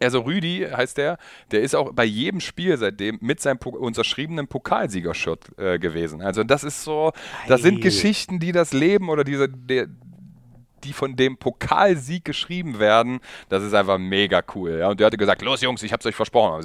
Also 0.00 0.20
Rüdi 0.20 0.66
heißt 0.70 0.96
der, 0.98 1.18
der 1.50 1.62
ist 1.62 1.74
auch 1.74 1.92
bei 1.92 2.04
jedem 2.04 2.40
Spiel 2.40 2.76
seitdem 2.76 3.18
mit 3.20 3.40
seinem 3.40 3.58
po 3.58 3.70
unterschriebenen 3.70 4.46
Pokalsiegershirt 4.46 5.58
äh, 5.58 5.78
gewesen. 5.78 6.22
Also 6.22 6.44
das 6.44 6.62
ist 6.62 6.84
so, 6.84 7.12
das 7.48 7.62
sind 7.62 7.80
Geschichten, 7.80 8.38
die 8.38 8.52
das 8.52 8.72
Leben 8.72 9.08
oder 9.08 9.24
diese, 9.24 9.48
der, 9.48 9.88
die 10.84 10.92
von 10.92 11.16
dem 11.16 11.36
Pokalsieg 11.36 12.24
geschrieben 12.24 12.78
werden, 12.78 13.20
das 13.48 13.62
ist 13.62 13.74
einfach 13.74 13.98
mega 13.98 14.42
cool. 14.54 14.78
Ja? 14.80 14.88
Und 14.88 15.00
der 15.00 15.06
hatte 15.06 15.16
gesagt, 15.16 15.42
los 15.42 15.60
Jungs, 15.60 15.82
ich 15.82 15.92
hab's 15.92 16.06
euch 16.06 16.14
versprochen. 16.14 16.64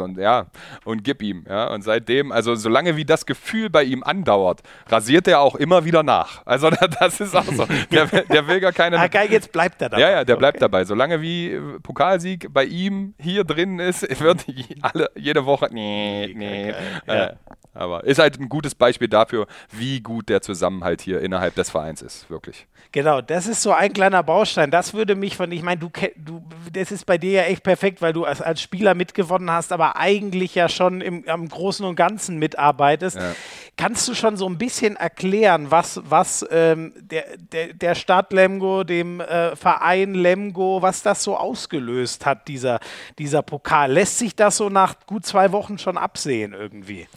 Und, 0.00 0.18
ja, 0.18 0.46
und 0.84 1.04
gib 1.04 1.22
ihm. 1.22 1.44
Ja? 1.48 1.68
Und 1.68 1.82
seitdem, 1.82 2.32
also 2.32 2.54
solange 2.54 2.96
wie 2.96 3.04
das 3.04 3.26
Gefühl 3.26 3.70
bei 3.70 3.84
ihm 3.84 4.02
andauert, 4.02 4.62
rasiert 4.88 5.28
er 5.28 5.40
auch 5.40 5.54
immer 5.54 5.84
wieder 5.84 6.02
nach. 6.02 6.42
Also 6.46 6.70
das 7.00 7.20
ist 7.20 7.34
auch 7.34 7.44
so. 7.44 7.66
Der, 7.90 8.06
der 8.06 8.46
will 8.48 8.60
gar 8.60 8.72
keine... 8.72 8.98
ah, 8.98 9.08
geil, 9.08 9.28
jetzt 9.30 9.52
bleibt 9.52 9.80
er 9.82 9.90
dabei. 9.90 10.02
Ja, 10.02 10.10
ja, 10.10 10.24
der 10.24 10.36
okay. 10.36 10.40
bleibt 10.40 10.62
dabei. 10.62 10.84
Solange 10.84 11.20
wie 11.20 11.52
äh, 11.52 11.60
Pokalsieg 11.80 12.52
bei 12.52 12.64
ihm 12.64 13.14
hier 13.18 13.44
drin 13.44 13.78
ist, 13.78 14.02
wird 14.20 14.44
alle, 14.82 15.10
jede 15.14 15.44
Woche... 15.46 15.68
Nee, 15.70 16.32
nee. 16.36 16.70
Äh, 17.06 17.34
aber 17.74 18.04
ist 18.04 18.18
halt 18.18 18.40
ein 18.40 18.48
gutes 18.48 18.74
Beispiel 18.74 19.08
dafür, 19.08 19.46
wie 19.70 20.00
gut 20.00 20.28
der 20.28 20.40
Zusammenhalt 20.40 21.00
hier 21.00 21.20
innerhalb 21.20 21.54
des 21.54 21.70
Vereins 21.70 22.02
ist, 22.02 22.30
wirklich. 22.30 22.66
Genau, 22.92 23.20
das 23.20 23.48
ist 23.48 23.60
so 23.60 23.72
ein 23.72 23.92
kleiner 23.92 24.22
Baustein. 24.22 24.70
Das 24.70 24.94
würde 24.94 25.16
mich 25.16 25.36
von, 25.36 25.50
ich 25.50 25.62
meine, 25.62 25.80
du, 25.80 25.90
du, 26.16 26.44
das 26.72 26.92
ist 26.92 27.06
bei 27.06 27.18
dir 27.18 27.32
ja 27.32 27.42
echt 27.42 27.64
perfekt, 27.64 28.00
weil 28.00 28.12
du 28.12 28.24
als, 28.24 28.40
als 28.40 28.62
Spieler 28.62 28.94
mitgewonnen 28.94 29.50
hast, 29.50 29.72
aber 29.72 29.96
eigentlich 29.96 30.54
ja 30.54 30.68
schon 30.68 31.00
im, 31.00 31.28
am 31.28 31.48
Großen 31.48 31.84
und 31.84 31.96
Ganzen 31.96 32.38
mitarbeitest. 32.38 33.16
Ja. 33.16 33.34
Kannst 33.76 34.06
du 34.06 34.14
schon 34.14 34.36
so 34.36 34.48
ein 34.48 34.58
bisschen 34.58 34.94
erklären, 34.94 35.72
was, 35.72 36.00
was 36.04 36.46
ähm, 36.52 36.92
der, 37.00 37.24
der, 37.36 37.72
der 37.72 37.96
Stadt 37.96 38.32
Lemgo, 38.32 38.84
dem 38.84 39.20
äh, 39.20 39.56
Verein 39.56 40.14
Lemgo, 40.14 40.80
was 40.80 41.02
das 41.02 41.24
so 41.24 41.36
ausgelöst 41.36 42.24
hat, 42.24 42.46
dieser, 42.46 42.78
dieser 43.18 43.42
Pokal? 43.42 43.90
Lässt 43.90 44.18
sich 44.18 44.36
das 44.36 44.56
so 44.56 44.68
nach 44.68 44.94
gut 45.06 45.26
zwei 45.26 45.50
Wochen 45.50 45.78
schon 45.78 45.98
absehen 45.98 46.52
irgendwie? 46.52 47.08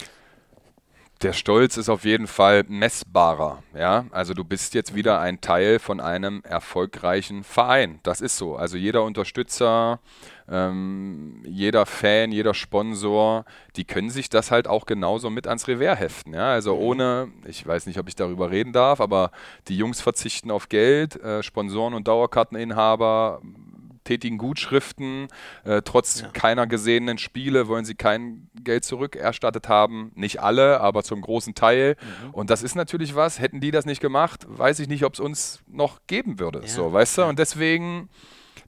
Der 1.24 1.34
Stolz 1.34 1.78
ist 1.78 1.90
auf 1.90 2.06
jeden 2.06 2.28
Fall 2.28 2.64
messbarer. 2.68 3.64
Ja? 3.76 4.06
Also 4.12 4.36
du 4.36 4.44
bist 4.44 4.76
jetzt 4.76 4.94
wieder 4.94 5.20
ein 5.20 5.42
Teil 5.42 5.80
von 5.80 6.00
einem 6.00 6.42
erfolgreichen 6.44 7.44
Verein. 7.44 8.00
Das 8.04 8.22
ist 8.22 8.38
so. 8.38 8.56
Also 8.56 8.78
jeder 8.78 9.02
Unterstützer, 9.02 10.00
ähm, 10.48 11.42
jeder 11.44 11.88
Fan, 11.88 12.32
jeder 12.32 12.54
Sponsor, 12.54 13.46
die 13.78 13.86
können 13.86 14.12
sich 14.12 14.30
das 14.30 14.52
halt 14.52 14.68
auch 14.68 14.86
genauso 14.86 15.32
mit 15.32 15.48
ans 15.48 15.68
Revers 15.68 15.98
heften. 15.98 16.36
Ja? 16.36 16.52
Also 16.52 16.76
mhm. 16.76 16.82
ohne, 16.82 17.28
ich 17.48 17.66
weiß 17.66 17.88
nicht, 17.88 17.98
ob 17.98 18.08
ich 18.08 18.16
darüber 18.16 18.52
reden 18.52 18.72
darf, 18.72 19.02
aber 19.02 19.32
die 19.70 19.78
Jungs 19.78 20.02
verzichten 20.02 20.52
auf 20.52 20.70
Geld, 20.70 21.16
äh, 21.24 21.42
Sponsoren 21.42 21.96
und 21.96 22.08
Dauerkarteninhaber 22.08 23.42
tätigen 24.08 24.38
Gutschriften. 24.38 25.28
Äh, 25.64 25.82
trotz 25.84 26.22
ja. 26.22 26.30
keiner 26.30 26.66
gesehenen 26.66 27.18
Spiele 27.18 27.68
wollen 27.68 27.86
sie 27.86 27.96
kein 27.96 28.50
Geld 28.64 28.86
zurückerstattet 28.86 29.68
haben. 29.68 30.12
Nicht 30.16 30.42
alle, 30.42 30.80
aber 30.80 31.04
zum 31.04 31.22
großen 31.22 31.56
Teil. 31.56 31.98
Mhm. 32.00 32.32
Und 32.32 32.50
das 32.50 32.64
ist 32.64 32.76
natürlich 32.76 33.16
was, 33.16 33.40
hätten 33.40 33.60
die 33.60 33.72
das 33.72 33.86
nicht 33.86 34.02
gemacht, 34.02 34.46
weiß 34.48 34.80
ich 34.80 34.88
nicht, 34.88 35.04
ob 35.04 35.14
es 35.14 35.20
uns 35.20 35.60
noch 35.68 36.00
geben 36.08 36.40
würde. 36.40 36.62
Ja. 36.62 36.68
So, 36.68 36.92
weißt 36.94 37.20
du? 37.20 37.24
Und 37.26 37.40
deswegen 37.40 38.10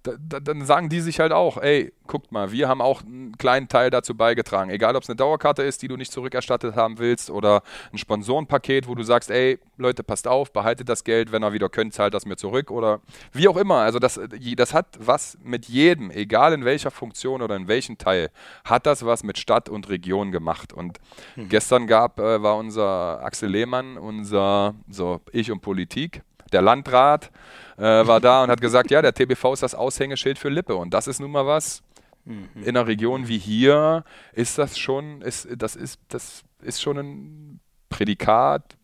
da, 0.03 0.13
da, 0.19 0.39
dann 0.39 0.65
sagen 0.65 0.89
die 0.89 1.01
sich 1.01 1.19
halt 1.19 1.31
auch, 1.31 1.57
ey, 1.57 1.93
guckt 2.07 2.31
mal, 2.31 2.51
wir 2.51 2.67
haben 2.67 2.81
auch 2.81 3.01
einen 3.03 3.37
kleinen 3.37 3.67
Teil 3.67 3.89
dazu 3.89 4.15
beigetragen. 4.15 4.69
Egal, 4.69 4.95
ob 4.95 5.03
es 5.03 5.09
eine 5.09 5.15
Dauerkarte 5.15 5.63
ist, 5.63 5.81
die 5.81 5.87
du 5.87 5.97
nicht 5.97 6.11
zurückerstattet 6.11 6.75
haben 6.75 6.99
willst 6.99 7.29
oder 7.29 7.61
ein 7.91 7.97
Sponsorenpaket, 7.97 8.87
wo 8.87 8.95
du 8.95 9.03
sagst, 9.03 9.29
ey, 9.29 9.59
Leute, 9.77 10.03
passt 10.03 10.27
auf, 10.27 10.51
behaltet 10.51 10.89
das 10.89 11.03
Geld, 11.03 11.31
wenn 11.31 11.43
ihr 11.43 11.53
wieder 11.53 11.69
könnt, 11.69 11.93
zahlt 11.93 12.13
das 12.13 12.25
mir 12.25 12.37
zurück 12.37 12.71
oder 12.71 13.01
wie 13.31 13.47
auch 13.47 13.57
immer. 13.57 13.77
Also 13.77 13.99
das, 13.99 14.19
das 14.55 14.73
hat 14.73 14.97
was 14.99 15.37
mit 15.43 15.65
jedem, 15.65 16.11
egal 16.11 16.53
in 16.53 16.65
welcher 16.65 16.91
Funktion 16.91 17.41
oder 17.41 17.55
in 17.55 17.67
welchem 17.67 17.97
Teil, 17.97 18.29
hat 18.63 18.85
das 18.85 19.05
was 19.05 19.23
mit 19.23 19.37
Stadt 19.37 19.69
und 19.69 19.89
Region 19.89 20.31
gemacht. 20.31 20.73
Und 20.73 20.99
hm. 21.35 21.49
gestern 21.49 21.87
gab, 21.87 22.19
äh, 22.19 22.41
war 22.41 22.57
unser 22.57 23.21
Axel 23.23 23.49
Lehmann, 23.49 23.97
unser, 23.97 24.73
so 24.89 25.21
ich 25.31 25.51
und 25.51 25.61
Politik, 25.61 26.21
der 26.49 26.61
Landrat, 26.61 27.31
äh, 27.77 27.81
war 27.81 28.19
da 28.19 28.43
und 28.43 28.49
hat 28.49 28.61
gesagt, 28.61 28.91
ja, 28.91 29.01
der 29.01 29.13
TBV 29.13 29.53
ist 29.53 29.63
das 29.63 29.75
Aushängeschild 29.75 30.37
für 30.37 30.49
Lippe. 30.49 30.75
Und 30.75 30.93
das 30.93 31.07
ist 31.07 31.19
nun 31.19 31.31
mal 31.31 31.45
was. 31.45 31.81
Mhm. 32.25 32.49
In 32.55 32.69
einer 32.69 32.87
Region 32.87 33.27
wie 33.27 33.37
hier 33.37 34.03
ist 34.33 34.57
das 34.57 34.77
schon, 34.77 35.21
ist, 35.21 35.47
das 35.57 35.75
ist, 35.75 35.99
das 36.09 36.43
ist 36.61 36.81
schon 36.81 36.97
ein 36.97 37.59
Prädikat, 37.89 38.75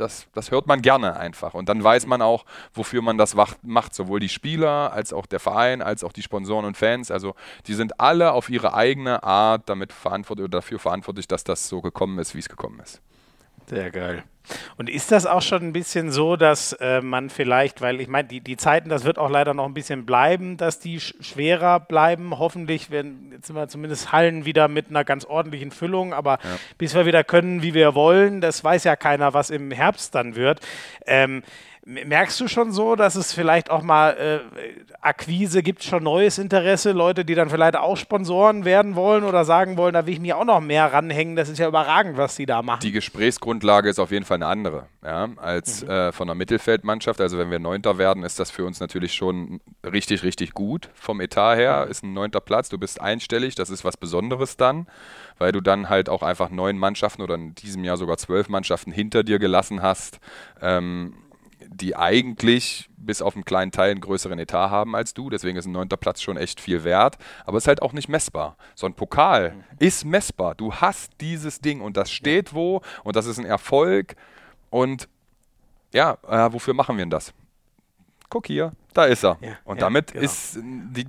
das, 0.00 0.26
das 0.32 0.50
hört 0.50 0.66
man 0.66 0.82
gerne 0.82 1.16
einfach. 1.16 1.54
Und 1.54 1.68
dann 1.68 1.82
weiß 1.84 2.06
man 2.06 2.22
auch, 2.22 2.44
wofür 2.72 3.02
man 3.02 3.18
das 3.18 3.36
macht. 3.62 3.94
Sowohl 3.94 4.20
die 4.20 4.28
Spieler, 4.28 4.92
als 4.92 5.12
auch 5.12 5.26
der 5.26 5.40
Verein, 5.40 5.82
als 5.82 6.02
auch 6.02 6.12
die 6.12 6.22
Sponsoren 6.22 6.64
und 6.64 6.76
Fans. 6.76 7.10
Also 7.10 7.34
die 7.66 7.74
sind 7.74 8.00
alle 8.00 8.32
auf 8.32 8.48
ihre 8.48 8.74
eigene 8.74 9.22
Art 9.22 9.68
damit 9.68 9.92
verantwortlich 9.92 10.44
oder 10.44 10.58
dafür 10.58 10.78
verantwortlich, 10.78 11.28
dass 11.28 11.44
das 11.44 11.68
so 11.68 11.80
gekommen 11.82 12.18
ist, 12.18 12.34
wie 12.34 12.38
es 12.38 12.48
gekommen 12.48 12.80
ist. 12.80 13.00
Sehr 13.66 13.90
geil. 13.90 14.24
Und 14.76 14.88
ist 14.88 15.12
das 15.12 15.26
auch 15.26 15.42
schon 15.42 15.62
ein 15.62 15.72
bisschen 15.72 16.10
so, 16.10 16.36
dass 16.36 16.72
äh, 16.74 17.00
man 17.00 17.30
vielleicht, 17.30 17.80
weil 17.80 18.00
ich 18.00 18.08
meine, 18.08 18.28
die, 18.28 18.40
die 18.40 18.56
Zeiten, 18.56 18.88
das 18.88 19.04
wird 19.04 19.18
auch 19.18 19.30
leider 19.30 19.54
noch 19.54 19.66
ein 19.66 19.74
bisschen 19.74 20.06
bleiben, 20.06 20.56
dass 20.56 20.78
die 20.78 21.00
sch 21.00 21.14
schwerer 21.20 21.80
bleiben. 21.80 22.38
Hoffentlich 22.38 22.90
werden 22.90 23.30
jetzt 23.32 23.46
sind 23.46 23.56
wir 23.56 23.68
zumindest 23.68 24.12
Hallen 24.12 24.44
wieder 24.44 24.68
mit 24.68 24.88
einer 24.90 25.04
ganz 25.04 25.24
ordentlichen 25.24 25.70
Füllung, 25.70 26.12
aber 26.12 26.38
ja. 26.42 26.58
bis 26.78 26.94
wir 26.94 27.06
wieder 27.06 27.24
können, 27.24 27.62
wie 27.62 27.74
wir 27.74 27.94
wollen, 27.94 28.40
das 28.40 28.62
weiß 28.64 28.84
ja 28.84 28.96
keiner, 28.96 29.34
was 29.34 29.50
im 29.50 29.70
Herbst 29.70 30.14
dann 30.14 30.34
wird. 30.34 30.60
Ähm, 31.06 31.42
Merkst 31.86 32.38
du 32.38 32.46
schon 32.46 32.72
so, 32.72 32.94
dass 32.94 33.14
es 33.14 33.32
vielleicht 33.32 33.70
auch 33.70 33.82
mal 33.82 34.10
äh, 34.10 34.79
Akquise 35.02 35.62
gibt, 35.62 35.82
schon 35.82 36.02
neues 36.02 36.36
Interesse, 36.36 36.92
Leute, 36.92 37.24
die 37.24 37.34
dann 37.34 37.48
vielleicht 37.48 37.76
auch 37.76 37.96
Sponsoren 37.96 38.66
werden 38.66 38.96
wollen 38.96 39.24
oder 39.24 39.46
sagen 39.46 39.78
wollen, 39.78 39.94
da 39.94 40.04
will 40.04 40.12
ich 40.12 40.20
mir 40.20 40.36
auch 40.36 40.44
noch 40.44 40.60
mehr 40.60 40.92
ranhängen, 40.92 41.36
das 41.36 41.48
ist 41.48 41.58
ja 41.58 41.66
überragend, 41.68 42.18
was 42.18 42.36
die 42.36 42.44
da 42.44 42.60
machen. 42.60 42.80
Die 42.82 42.92
Gesprächsgrundlage 42.92 43.88
ist 43.88 43.98
auf 43.98 44.10
jeden 44.10 44.26
Fall 44.26 44.36
eine 44.36 44.46
andere, 44.46 44.86
ja, 45.02 45.28
als 45.36 45.82
mhm. 45.82 45.90
äh, 45.90 46.12
von 46.12 46.28
der 46.28 46.34
Mittelfeldmannschaft. 46.34 47.20
Also 47.20 47.38
wenn 47.38 47.50
wir 47.50 47.58
Neunter 47.58 47.96
werden, 47.96 48.24
ist 48.24 48.38
das 48.38 48.50
für 48.50 48.66
uns 48.66 48.80
natürlich 48.80 49.14
schon 49.14 49.60
richtig, 49.84 50.22
richtig 50.22 50.52
gut 50.52 50.90
vom 50.94 51.20
Etat 51.20 51.56
her. 51.56 51.84
Mhm. 51.86 51.90
Ist 51.90 52.04
ein 52.04 52.12
neunter 52.12 52.40
Platz, 52.40 52.68
du 52.68 52.76
bist 52.76 53.00
einstellig, 53.00 53.54
das 53.54 53.70
ist 53.70 53.84
was 53.84 53.96
Besonderes 53.96 54.58
dann, 54.58 54.86
weil 55.38 55.52
du 55.52 55.62
dann 55.62 55.88
halt 55.88 56.10
auch 56.10 56.22
einfach 56.22 56.50
neun 56.50 56.76
Mannschaften 56.76 57.22
oder 57.22 57.36
in 57.36 57.54
diesem 57.54 57.84
Jahr 57.84 57.96
sogar 57.96 58.18
zwölf 58.18 58.50
Mannschaften 58.50 58.92
hinter 58.92 59.22
dir 59.22 59.38
gelassen 59.38 59.80
hast. 59.80 60.20
Ähm, 60.60 61.14
die 61.72 61.96
eigentlich 61.96 62.90
bis 62.96 63.22
auf 63.22 63.34
einen 63.34 63.44
kleinen 63.44 63.70
Teil 63.70 63.92
einen 63.92 64.00
größeren 64.00 64.38
Etat 64.38 64.70
haben 64.70 64.94
als 64.96 65.14
du. 65.14 65.30
Deswegen 65.30 65.56
ist 65.56 65.66
ein 65.66 65.72
neunter 65.72 65.96
Platz 65.96 66.20
schon 66.20 66.36
echt 66.36 66.60
viel 66.60 66.84
wert. 66.84 67.16
Aber 67.46 67.56
es 67.56 67.64
ist 67.64 67.68
halt 67.68 67.82
auch 67.82 67.92
nicht 67.92 68.08
messbar. 68.08 68.56
So 68.74 68.86
ein 68.86 68.94
Pokal 68.94 69.52
mhm. 69.52 69.64
ist 69.78 70.04
messbar. 70.04 70.54
Du 70.54 70.74
hast 70.74 71.12
dieses 71.20 71.60
Ding 71.60 71.80
und 71.80 71.96
das 71.96 72.10
steht 72.10 72.52
wo 72.54 72.82
und 73.04 73.16
das 73.16 73.26
ist 73.26 73.38
ein 73.38 73.46
Erfolg. 73.46 74.16
Und 74.68 75.08
ja, 75.92 76.18
äh, 76.28 76.52
wofür 76.52 76.74
machen 76.74 76.96
wir 76.96 77.04
denn 77.04 77.10
das? 77.10 77.32
Guck 78.28 78.46
hier, 78.46 78.72
da 78.94 79.04
ist 79.04 79.24
er. 79.24 79.38
Ja, 79.40 79.50
und 79.64 79.76
ja, 79.76 79.80
damit 79.80 80.12
genau. 80.12 80.24
ist 80.24 80.58
die 80.60 81.06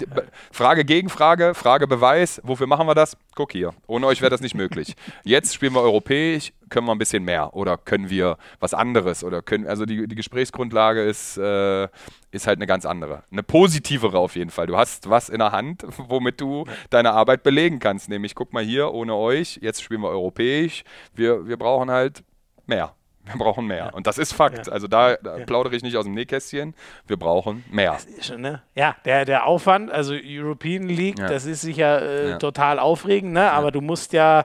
Frage 0.51 0.85
gegen 0.85 1.09
Frage, 1.09 1.53
Frage 1.53 1.87
Beweis. 1.87 2.41
Wofür 2.43 2.67
machen 2.67 2.87
wir 2.87 2.95
das? 2.95 3.17
Guck 3.35 3.51
hier. 3.51 3.73
Ohne 3.87 4.07
euch 4.07 4.21
wäre 4.21 4.29
das 4.29 4.41
nicht 4.41 4.55
möglich. 4.55 4.95
Jetzt 5.23 5.53
spielen 5.53 5.73
wir 5.73 5.81
europäisch, 5.81 6.53
können 6.69 6.87
wir 6.87 6.91
ein 6.93 6.97
bisschen 6.97 7.23
mehr 7.23 7.55
oder 7.55 7.77
können 7.77 8.09
wir 8.09 8.37
was 8.59 8.73
anderes 8.73 9.23
oder 9.23 9.41
können, 9.41 9.67
also 9.67 9.85
die, 9.85 10.07
die 10.07 10.15
Gesprächsgrundlage 10.15 11.03
ist, 11.03 11.37
äh, 11.37 11.87
ist 12.31 12.47
halt 12.47 12.57
eine 12.57 12.67
ganz 12.67 12.85
andere. 12.85 13.23
Eine 13.31 13.43
positivere 13.43 14.17
auf 14.17 14.35
jeden 14.35 14.51
Fall. 14.51 14.67
Du 14.67 14.77
hast 14.77 15.09
was 15.09 15.29
in 15.29 15.39
der 15.39 15.51
Hand, 15.51 15.85
womit 15.97 16.39
du 16.39 16.65
deine 16.89 17.11
Arbeit 17.11 17.43
belegen 17.43 17.79
kannst. 17.79 18.09
Nämlich, 18.09 18.35
guck 18.35 18.53
mal 18.53 18.63
hier, 18.63 18.93
ohne 18.93 19.15
euch, 19.15 19.59
jetzt 19.61 19.83
spielen 19.83 20.01
wir 20.01 20.09
europäisch. 20.09 20.83
Wir, 21.13 21.47
wir 21.47 21.57
brauchen 21.57 21.91
halt 21.91 22.23
mehr. 22.65 22.95
Wir 23.25 23.37
brauchen 23.37 23.67
mehr. 23.67 23.77
Ja. 23.77 23.89
Und 23.93 24.07
das 24.07 24.17
ist 24.17 24.33
Fakt. 24.33 24.67
Ja. 24.67 24.73
Also 24.73 24.87
da, 24.87 25.15
da 25.17 25.37
ja. 25.37 25.45
plaudere 25.45 25.75
ich 25.75 25.83
nicht 25.83 25.95
aus 25.95 26.05
dem 26.05 26.13
Nähkästchen. 26.13 26.73
Wir 27.07 27.17
brauchen 27.17 27.63
mehr. 27.69 27.97
Schon, 28.21 28.41
ne? 28.41 28.61
Ja, 28.75 28.95
der, 29.05 29.25
der 29.25 29.45
Aufwand, 29.45 29.91
also 29.91 30.13
European 30.13 30.83
League, 30.83 31.17
das 31.17 31.45
ist 31.45 31.61
sicher 31.61 32.01
äh, 32.01 32.37
total 32.37 32.79
aufregend, 32.79 33.33
ne? 33.33 33.51
aber 33.51 33.71
du 33.71 33.81
musst 33.81 34.13
ja 34.13 34.43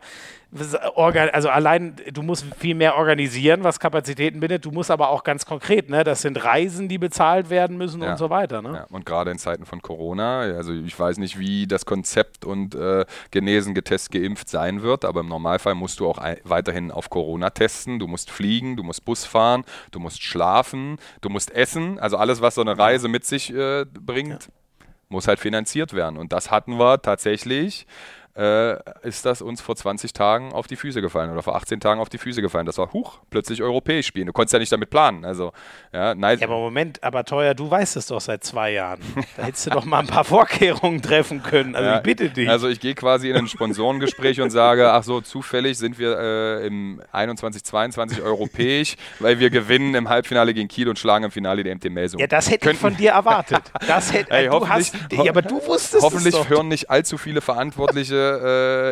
also 0.58 1.48
allein, 1.48 1.96
du 2.12 2.22
musst 2.22 2.46
viel 2.58 2.74
mehr 2.74 2.96
organisieren, 2.96 3.64
was 3.64 3.80
Kapazitäten 3.80 4.40
bindet. 4.40 4.64
Du 4.64 4.70
musst 4.70 4.90
aber 4.90 5.10
auch 5.10 5.24
ganz 5.24 5.46
konkret, 5.46 5.90
ne, 5.90 6.04
das 6.04 6.22
sind 6.22 6.42
Reisen, 6.42 6.88
die 6.88 6.98
bezahlt 6.98 7.50
werden 7.50 7.76
müssen 7.76 8.02
ja. 8.02 8.12
und 8.12 8.18
so 8.18 8.30
weiter. 8.30 8.62
Ne? 8.62 8.72
Ja. 8.74 8.86
Und 8.90 9.06
gerade 9.06 9.30
in 9.30 9.38
Zeiten 9.38 9.66
von 9.66 9.82
Corona, 9.82 10.40
also 10.40 10.72
ich 10.72 10.98
weiß 10.98 11.18
nicht, 11.18 11.38
wie 11.38 11.66
das 11.66 11.86
Konzept 11.86 12.44
und 12.44 12.74
äh, 12.74 13.04
genesen, 13.30 13.74
getestet, 13.74 14.12
geimpft 14.12 14.48
sein 14.48 14.82
wird, 14.82 15.04
aber 15.04 15.20
im 15.20 15.28
Normalfall 15.28 15.74
musst 15.74 16.00
du 16.00 16.08
auch 16.08 16.18
weiterhin 16.44 16.90
auf 16.90 17.10
Corona 17.10 17.50
testen. 17.50 17.98
Du 17.98 18.06
musst 18.06 18.30
fliegen, 18.30 18.76
du 18.76 18.82
musst 18.82 19.04
Bus 19.04 19.24
fahren, 19.24 19.64
du 19.90 20.00
musst 20.00 20.22
schlafen, 20.22 20.98
du 21.20 21.28
musst 21.28 21.50
essen. 21.50 21.98
Also 21.98 22.16
alles, 22.16 22.40
was 22.40 22.54
so 22.54 22.60
eine 22.60 22.78
Reise 22.78 23.08
mit 23.08 23.24
sich 23.24 23.52
äh, 23.52 23.84
bringt, 23.84 24.44
ja. 24.44 24.86
muss 25.08 25.28
halt 25.28 25.38
finanziert 25.38 25.92
werden. 25.92 26.16
Und 26.16 26.32
das 26.32 26.50
hatten 26.50 26.78
wir 26.78 27.00
tatsächlich 27.02 27.86
äh, 28.36 28.76
ist 29.02 29.24
das 29.24 29.40
uns 29.42 29.60
vor 29.60 29.76
20 29.76 30.12
Tagen 30.12 30.52
auf 30.52 30.66
die 30.66 30.76
Füße 30.76 31.00
gefallen 31.00 31.30
oder 31.30 31.42
vor 31.42 31.56
18 31.56 31.80
Tagen 31.80 32.00
auf 32.00 32.08
die 32.08 32.18
Füße 32.18 32.42
gefallen. 32.42 32.66
Das 32.66 32.76
war, 32.78 32.92
huch, 32.92 33.18
plötzlich 33.30 33.62
europäisch 33.62 34.06
spielen. 34.06 34.26
Du 34.26 34.32
konntest 34.32 34.52
ja 34.52 34.58
nicht 34.58 34.70
damit 34.72 34.90
planen. 34.90 35.24
Also, 35.24 35.52
ja, 35.92 36.14
nice. 36.14 36.40
Ja, 36.40 36.46
aber 36.48 36.58
Moment, 36.58 37.02
aber 37.02 37.24
teuer, 37.24 37.54
du 37.54 37.70
weißt 37.70 37.96
es 37.96 38.06
doch 38.08 38.20
seit 38.20 38.44
zwei 38.44 38.72
Jahren. 38.72 39.00
Da 39.36 39.44
hättest 39.44 39.66
du 39.66 39.70
doch 39.70 39.84
mal 39.86 40.00
ein 40.00 40.06
paar 40.06 40.24
Vorkehrungen 40.24 41.00
treffen 41.00 41.42
können. 41.42 41.74
Also 41.74 41.88
Ja, 41.88 41.96
ich 41.96 42.02
bitte 42.02 42.28
dich. 42.30 42.48
Also 42.48 42.68
ich 42.68 42.80
gehe 42.80 42.94
quasi 42.94 43.30
in 43.30 43.36
ein 43.36 43.48
Sponsorengespräch 43.48 44.40
und 44.40 44.50
sage, 44.50 44.92
ach 44.92 45.02
so, 45.02 45.20
zufällig 45.22 45.78
sind 45.78 45.98
wir 45.98 46.18
äh, 46.18 46.66
im 46.66 47.00
21, 47.12 47.64
22 47.64 48.20
europäisch, 48.22 48.96
weil 49.20 49.38
wir 49.38 49.50
gewinnen 49.50 49.94
im 49.94 50.08
Halbfinale 50.08 50.52
gegen 50.52 50.68
Kiel 50.68 50.88
und 50.88 50.98
schlagen 50.98 51.24
im 51.24 51.30
Finale 51.30 51.64
die 51.64 51.74
MT 51.74 51.90
Melsung. 51.90 52.20
ja, 52.20 52.26
das 52.26 52.50
hätte 52.50 52.70
ich 52.70 52.76
von 52.78 52.96
dir 52.96 53.12
erwartet. 53.12 53.62
Das 53.86 54.12
hätte, 54.12 54.30
Ey, 54.36 54.46
du 54.46 54.52
hoffentlich- 54.52 54.92
hast, 54.92 55.12
ja, 55.12 55.30
aber 55.30 55.42
du 55.42 55.64
wusstest 55.66 56.02
Hoffentlich 56.04 56.34
es 56.34 56.40
doch. 56.40 56.48
hören 56.50 56.68
nicht 56.68 56.90
allzu 56.90 57.16
viele 57.18 57.40
Verantwortliche 57.40 58.25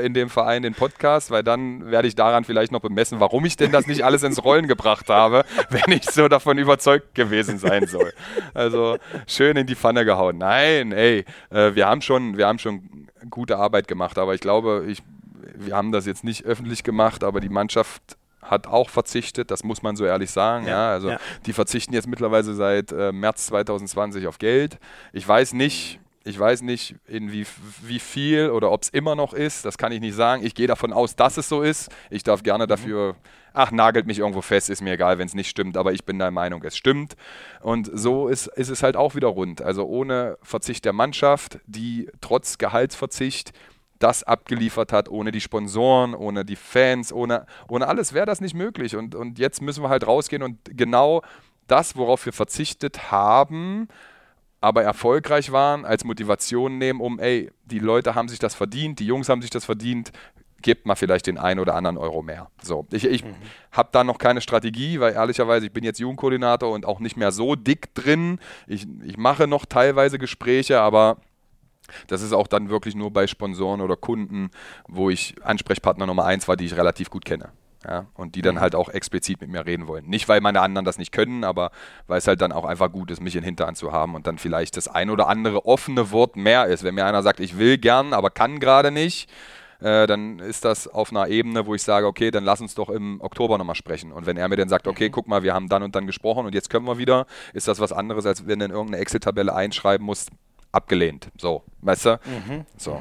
äh, 0.03 0.07
in 0.07 0.15
dem 0.15 0.31
Verein 0.31 0.63
den 0.63 0.75
Podcast, 0.75 1.31
weil 1.31 1.43
dann 1.43 1.91
werde 1.91 2.09
ich 2.09 2.15
daran 2.15 2.45
vielleicht 2.45 2.73
noch 2.73 2.81
bemessen, 2.81 3.21
warum 3.21 3.45
ich 3.45 3.57
denn 3.57 3.73
das 3.73 3.87
nicht 3.87 4.05
alles 4.05 4.23
ins 4.23 4.43
Rollen 4.45 4.67
gebracht 4.67 5.09
habe, 5.09 5.45
wenn 5.71 5.97
ich 5.97 6.05
so 6.05 6.29
davon 6.29 6.59
überzeugt 6.59 7.15
gewesen 7.15 7.59
sein 7.59 7.87
soll. 7.87 8.13
Also 8.55 8.99
schön 9.27 9.57
in 9.57 9.67
die 9.67 9.75
Pfanne 9.75 10.05
gehauen. 10.05 10.39
Nein, 10.39 10.93
ey, 10.93 11.25
äh, 11.51 11.75
wir 11.75 11.87
haben 11.87 12.03
schon, 12.03 12.37
wir 12.37 12.47
haben 12.47 12.59
schon 12.59 13.09
gute 13.31 13.59
Arbeit 13.59 13.89
gemacht, 13.89 14.19
aber 14.19 14.35
ich 14.35 14.41
glaube, 14.41 14.85
ich, 14.89 15.03
wir 15.55 15.75
haben 15.75 15.93
das 15.93 16.07
jetzt 16.07 16.25
nicht 16.25 16.45
öffentlich 16.45 16.83
gemacht, 16.83 17.25
aber 17.25 17.41
die 17.41 17.49
Mannschaft 17.49 18.17
hat 18.43 18.67
auch 18.67 18.91
verzichtet, 18.91 19.51
das 19.51 19.65
muss 19.65 19.83
man 19.83 19.97
so 19.97 20.05
ehrlich 20.05 20.31
sagen. 20.31 20.67
Ja, 20.67 20.73
Ja, 20.73 20.91
also 20.91 21.11
ja. 21.11 21.19
die 21.47 21.53
verzichten 21.53 21.95
jetzt 21.95 22.07
mittlerweile 22.07 22.55
seit 22.55 22.93
äh, 22.93 23.13
März 23.13 23.47
2020 23.47 24.27
auf 24.27 24.39
Geld. 24.39 24.79
Ich 25.13 25.27
weiß 25.27 25.55
nicht, 25.55 26.01
ich 26.25 26.39
weiß 26.39 26.63
nicht, 26.63 26.97
in 27.07 27.33
wie, 27.33 27.47
wie 27.83 27.99
viel 27.99 28.51
oder 28.51 28.73
ob 28.73 28.83
es 28.83 28.89
immer 28.89 29.15
noch 29.15 29.35
ist. 29.35 29.65
Das 29.65 29.77
kann 29.79 29.93
ich 29.93 30.01
nicht 30.01 30.15
sagen. 30.15 30.45
Ich 30.45 30.55
gehe 30.55 30.67
davon 30.67 30.93
aus, 30.93 31.17
dass 31.17 31.37
es 31.37 31.49
so 31.49 31.63
ist. 31.63 31.91
Ich 32.11 32.23
darf 32.23 32.41
Mhm. 32.41 32.45
gerne 32.45 32.67
dafür, 32.67 33.17
ach, 33.53 33.71
nagelt 33.71 34.07
mich 34.07 34.19
irgendwo 34.21 34.41
fest, 34.41 34.71
ist 34.71 34.81
mir 34.81 34.95
egal, 34.95 35.19
wenn 35.19 35.27
es 35.27 35.35
nicht 35.35 35.49
stimmt, 35.51 35.77
aber 35.77 35.93
ich 35.93 36.05
bin 36.05 36.19
der 36.19 36.31
Meinung, 36.31 36.63
es 36.65 36.77
stimmt. 36.77 37.15
Und 37.61 37.91
so 37.93 38.29
ist, 38.29 38.47
ist 38.47 38.71
es 38.71 38.83
halt 38.83 38.97
auch 38.97 39.15
wieder 39.15 39.29
rund. 39.29 39.61
Also 39.63 39.85
ohne 39.85 40.39
Verzicht 40.43 40.85
der 40.85 40.93
Mannschaft, 40.95 41.59
die 41.67 42.11
trotz 42.21 42.59
Gehaltsverzicht 42.59 43.53
das 43.99 44.23
abgeliefert 44.25 44.93
hat, 44.93 45.09
ohne 45.09 45.31
die 45.31 45.41
Sponsoren, 45.41 46.15
ohne 46.15 46.45
die 46.45 46.57
Fans, 46.57 47.13
ohne, 47.13 47.47
ohne 47.69 47.87
alles 47.87 48.13
wäre 48.13 48.27
das 48.27 48.41
nicht 48.41 48.55
möglich. 48.55 48.97
Und, 48.97 49.15
und 49.15 49.39
jetzt 49.39 49.63
müssen 49.63 49.83
wir 49.83 49.89
halt 49.89 50.07
rausgehen 50.07 50.43
und 50.43 50.59
genau 50.65 51.23
das, 51.69 51.97
worauf 51.97 52.27
wir 52.27 52.33
verzichtet 52.33 53.11
haben, 53.13 53.89
aber 54.65 54.83
erfolgreich 54.83 55.53
waren, 55.53 55.85
als 55.85 56.05
Motivation 56.05 56.79
nehmen, 56.79 57.01
um, 57.01 57.19
ey, 57.19 57.53
die 57.67 57.79
Leute 57.79 58.15
haben 58.15 58.29
sich 58.29 58.39
das 58.39 58.55
verdient, 58.55 58.99
die 58.99 59.07
Jungs 59.07 59.29
haben 59.29 59.43
sich 59.43 59.51
das 59.51 59.67
verdient, 59.67 60.11
gebt 60.63 60.87
mal 60.87 60.95
vielleicht 60.95 61.27
den 61.27 61.37
einen 61.37 61.61
oder 61.61 61.75
anderen 61.75 61.99
Euro 61.99 62.23
mehr. 62.23 62.51
So, 62.63 62.87
ich, 62.91 63.05
ich 63.05 63.23
habe 63.71 63.91
da 63.93 64.03
noch 64.03 64.17
keine 64.17 64.41
Strategie, 64.41 65.01
weil 65.01 65.13
ehrlicherweise, 65.13 65.67
ich 65.67 65.73
bin 65.73 65.85
jetzt 65.85 66.01
Jugendkoordinator 66.01 66.73
und 66.73 66.87
auch 66.87 66.99
nicht 66.99 67.19
mehr 67.19 67.31
so 67.31 67.55
dick 67.55 67.95
drin. 67.95 68.39
Ich, 68.67 68.87
ich 69.05 69.19
mache 69.19 69.47
noch 69.47 69.67
teilweise 69.67 70.19
Gespräche, 70.19 70.81
aber 70.81 71.19
das 72.07 72.23
ist 72.23 72.33
auch 72.33 72.47
dann 72.47 72.71
wirklich 72.71 72.95
nur 72.95 73.13
bei 73.13 73.27
Sponsoren 73.27 73.83
oder 73.83 73.97
Kunden, 73.97 74.51
wo 74.89 75.11
ich 75.11 75.35
Ansprechpartner 75.45 76.07
Nummer 76.07 76.25
eins 76.25 76.49
war, 76.49 76.57
die 76.57 76.65
ich 76.65 76.75
relativ 76.75 77.11
gut 77.11 77.27
kenne. 77.27 77.53
Ja, 77.87 78.07
und 78.15 78.35
die 78.35 78.43
dann 78.43 78.61
halt 78.61 78.75
auch 78.75 78.89
explizit 78.89 79.43
mit 79.43 79.51
mir 79.51 79.67
reden 79.67 79.87
wollen. 79.87 80.07
Nicht, 80.07 80.27
weil 80.29 80.41
meine 80.41 80.63
anderen 80.63 80.87
das 80.87 80.97
nicht 80.97 81.13
können, 81.13 81.45
aber 81.45 81.71
weil 82.07 82.19
es 82.19 82.27
halt 82.27 82.41
dann 82.41 82.51
auch 82.51 82.65
einfach 82.65 82.91
gut 82.91 83.11
ist, 83.11 83.21
mich 83.21 83.37
in 83.37 83.45
Hintern 83.45 83.75
zu 83.75 83.93
haben 83.93 84.15
und 84.15 84.27
dann 84.27 84.39
vielleicht 84.39 84.79
das 84.79 84.89
ein 84.89 85.11
oder 85.11 85.29
andere 85.29 85.67
offene 85.67 86.11
Wort 86.11 86.37
mehr 86.37 86.67
ist. 86.67 86.83
Wenn 86.83 86.95
mir 86.95 87.05
einer 87.05 87.23
sagt, 87.23 87.41
ich 87.41 87.59
will 87.59 87.77
gern, 87.77 88.15
aber 88.15 88.31
kann 88.31 88.59
gerade 88.59 88.91
nicht, 88.91 89.29
äh, 89.81 90.07
dann 90.07 90.39
ist 90.39 90.65
das 90.65 90.89
auf 90.89 91.11
einer 91.11 91.29
Ebene, 91.29 91.67
wo 91.67 91.75
ich 91.75 91.83
sage, 91.83 92.07
okay, 92.07 92.31
dann 92.31 92.43
lass 92.43 92.63
uns 92.63 92.75
doch 92.75 92.89
im 92.89 93.21
Oktober 93.21 93.59
nochmal 93.59 93.75
sprechen. 93.75 94.13
Und 94.13 94.25
wenn 94.25 94.39
er 94.39 94.49
mir 94.49 94.57
dann 94.57 94.71
sagt, 94.71 94.87
okay, 94.87 95.11
guck 95.11 95.29
mal, 95.29 95.43
wir 95.43 95.53
haben 95.53 95.69
dann 95.69 95.83
und 95.83 95.95
dann 95.95 96.07
gesprochen 96.07 96.47
und 96.47 96.55
jetzt 96.55 96.71
können 96.71 96.87
wir 96.87 96.97
wieder, 96.97 97.27
ist 97.53 97.69
das 97.69 97.81
was 97.81 97.93
anderes, 97.93 98.25
als 98.25 98.47
wenn 98.47 98.61
du 98.61 98.65
in 98.65 98.71
irgendeine 98.71 99.03
Excel-Tabelle 99.03 99.55
einschreiben 99.55 100.07
musst, 100.07 100.31
abgelehnt. 100.73 101.29
So, 101.37 101.63
weißt 101.83 102.07
du? 102.07 102.21
So. 102.79 102.99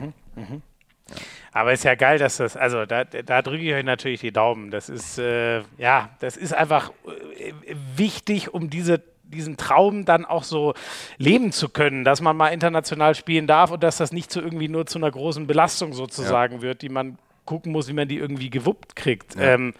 Aber 1.53 1.71
ist 1.71 1.83
ja 1.83 1.95
geil, 1.95 2.17
dass 2.17 2.37
das, 2.37 2.57
also 2.57 2.85
da, 2.85 3.03
da 3.03 3.41
drücke 3.41 3.63
ich 3.63 3.73
euch 3.73 3.85
natürlich 3.85 4.21
die 4.21 4.31
Daumen. 4.31 4.71
Das 4.71 4.89
ist, 4.89 5.19
äh, 5.19 5.61
ja, 5.77 6.09
das 6.19 6.35
ist 6.35 6.53
einfach 6.53 6.91
äh, 7.37 7.53
wichtig, 7.95 8.53
um 8.53 8.71
diese, 8.71 9.01
diesen 9.23 9.55
Traum 9.55 10.03
dann 10.05 10.25
auch 10.25 10.43
so 10.43 10.73
leben 11.17 11.51
zu 11.51 11.69
können, 11.69 12.03
dass 12.03 12.21
man 12.21 12.35
mal 12.35 12.49
international 12.49 13.13
spielen 13.13 13.45
darf 13.45 13.69
und 13.71 13.83
dass 13.83 13.97
das 13.97 14.11
nicht 14.11 14.31
so 14.31 14.41
irgendwie 14.41 14.67
nur 14.67 14.87
zu 14.87 14.97
einer 14.97 15.11
großen 15.11 15.45
Belastung 15.45 15.93
sozusagen 15.93 16.61
wird, 16.63 16.81
die 16.81 16.89
man 16.89 17.19
gucken 17.45 17.71
muss, 17.71 17.87
wie 17.87 17.93
man 17.93 18.07
die 18.07 18.17
irgendwie 18.17 18.49
gewuppt 18.49 18.95
kriegt. 18.95 19.35
Ähm, 19.37 19.73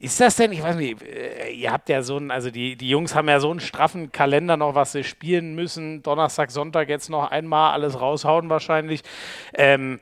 ist 0.00 0.20
das 0.20 0.36
denn, 0.36 0.52
ich 0.52 0.62
weiß 0.62 0.76
nicht, 0.76 1.02
äh, 1.02 1.50
ihr 1.50 1.72
habt 1.72 1.88
ja 1.88 2.02
so 2.02 2.16
einen, 2.16 2.30
also 2.30 2.50
die, 2.50 2.76
die 2.76 2.88
Jungs 2.88 3.14
haben 3.14 3.28
ja 3.28 3.40
so 3.40 3.50
einen 3.50 3.60
straffen 3.60 4.12
Kalender 4.12 4.56
noch, 4.56 4.74
was 4.74 4.92
sie 4.92 5.04
spielen 5.04 5.54
müssen. 5.54 6.02
Donnerstag, 6.02 6.50
Sonntag 6.50 6.88
jetzt 6.88 7.10
noch 7.10 7.30
einmal 7.30 7.72
alles 7.72 8.00
raushauen 8.00 8.48
wahrscheinlich. 8.48 9.02
Ähm, 9.54 10.00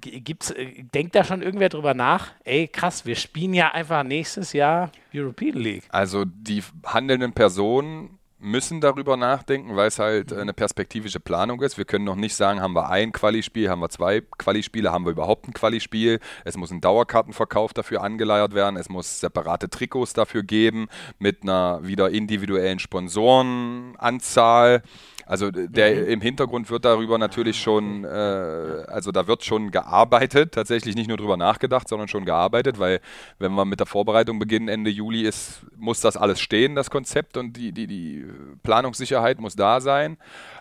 gibt's, 0.00 0.50
äh, 0.50 0.84
denkt 0.94 1.14
da 1.14 1.24
schon 1.24 1.42
irgendwer 1.42 1.68
drüber 1.68 1.94
nach? 1.94 2.32
Ey, 2.44 2.68
krass, 2.68 3.06
wir 3.06 3.16
spielen 3.16 3.54
ja 3.54 3.72
einfach 3.72 4.02
nächstes 4.02 4.52
Jahr 4.52 4.90
European 5.14 5.56
League. 5.56 5.84
Also 5.90 6.24
die 6.24 6.62
handelnden 6.84 7.32
Personen 7.32 8.18
müssen 8.42 8.80
darüber 8.80 9.16
nachdenken, 9.16 9.76
weil 9.76 9.86
es 9.86 10.00
halt 10.00 10.32
äh, 10.32 10.40
eine 10.40 10.52
perspektivische 10.52 11.20
Planung 11.20 11.62
ist. 11.62 11.78
Wir 11.78 11.84
können 11.84 12.04
noch 12.04 12.16
nicht 12.16 12.34
sagen, 12.34 12.60
haben 12.60 12.74
wir 12.74 12.90
ein 12.90 13.12
Quali-Spiel, 13.12 13.70
haben 13.70 13.80
wir 13.80 13.88
zwei 13.88 14.20
Quali-Spiele, 14.20 14.90
haben 14.90 15.04
wir 15.04 15.12
überhaupt 15.12 15.48
ein 15.48 15.52
Quali-Spiel. 15.52 16.18
Es 16.44 16.56
muss 16.56 16.72
ein 16.72 16.80
Dauerkartenverkauf 16.80 17.72
dafür 17.72 18.02
angeleiert 18.02 18.52
werden. 18.52 18.76
Es 18.76 18.88
muss 18.88 19.20
separate 19.20 19.70
Trikots 19.70 20.12
dafür 20.12 20.42
geben 20.42 20.88
mit 21.18 21.42
einer 21.42 21.80
wieder 21.82 22.10
individuellen 22.10 22.80
Sponsorenanzahl. 22.80 24.82
Also 25.26 25.50
der 25.50 26.06
im 26.08 26.20
Hintergrund 26.20 26.70
wird 26.70 26.84
darüber 26.84 27.18
natürlich 27.18 27.60
schon, 27.60 28.04
äh, 28.04 28.08
also 28.08 29.12
da 29.12 29.26
wird 29.26 29.44
schon 29.44 29.70
gearbeitet, 29.70 30.52
tatsächlich 30.52 30.94
nicht 30.94 31.08
nur 31.08 31.16
drüber 31.16 31.36
nachgedacht, 31.36 31.88
sondern 31.88 32.08
schon 32.08 32.24
gearbeitet, 32.24 32.78
weil 32.78 33.00
wenn 33.38 33.52
wir 33.52 33.64
mit 33.64 33.80
der 33.80 33.86
Vorbereitung 33.86 34.38
beginnen, 34.38 34.68
Ende 34.68 34.90
Juli 34.90 35.22
ist, 35.22 35.62
muss 35.76 36.00
das 36.00 36.16
alles 36.16 36.40
stehen, 36.40 36.74
das 36.74 36.90
Konzept 36.90 37.36
und 37.36 37.56
die, 37.56 37.72
die, 37.72 37.86
die 37.86 38.26
Planungssicherheit 38.62 39.40
muss 39.40 39.56
da 39.56 39.80
sein. 39.80 40.16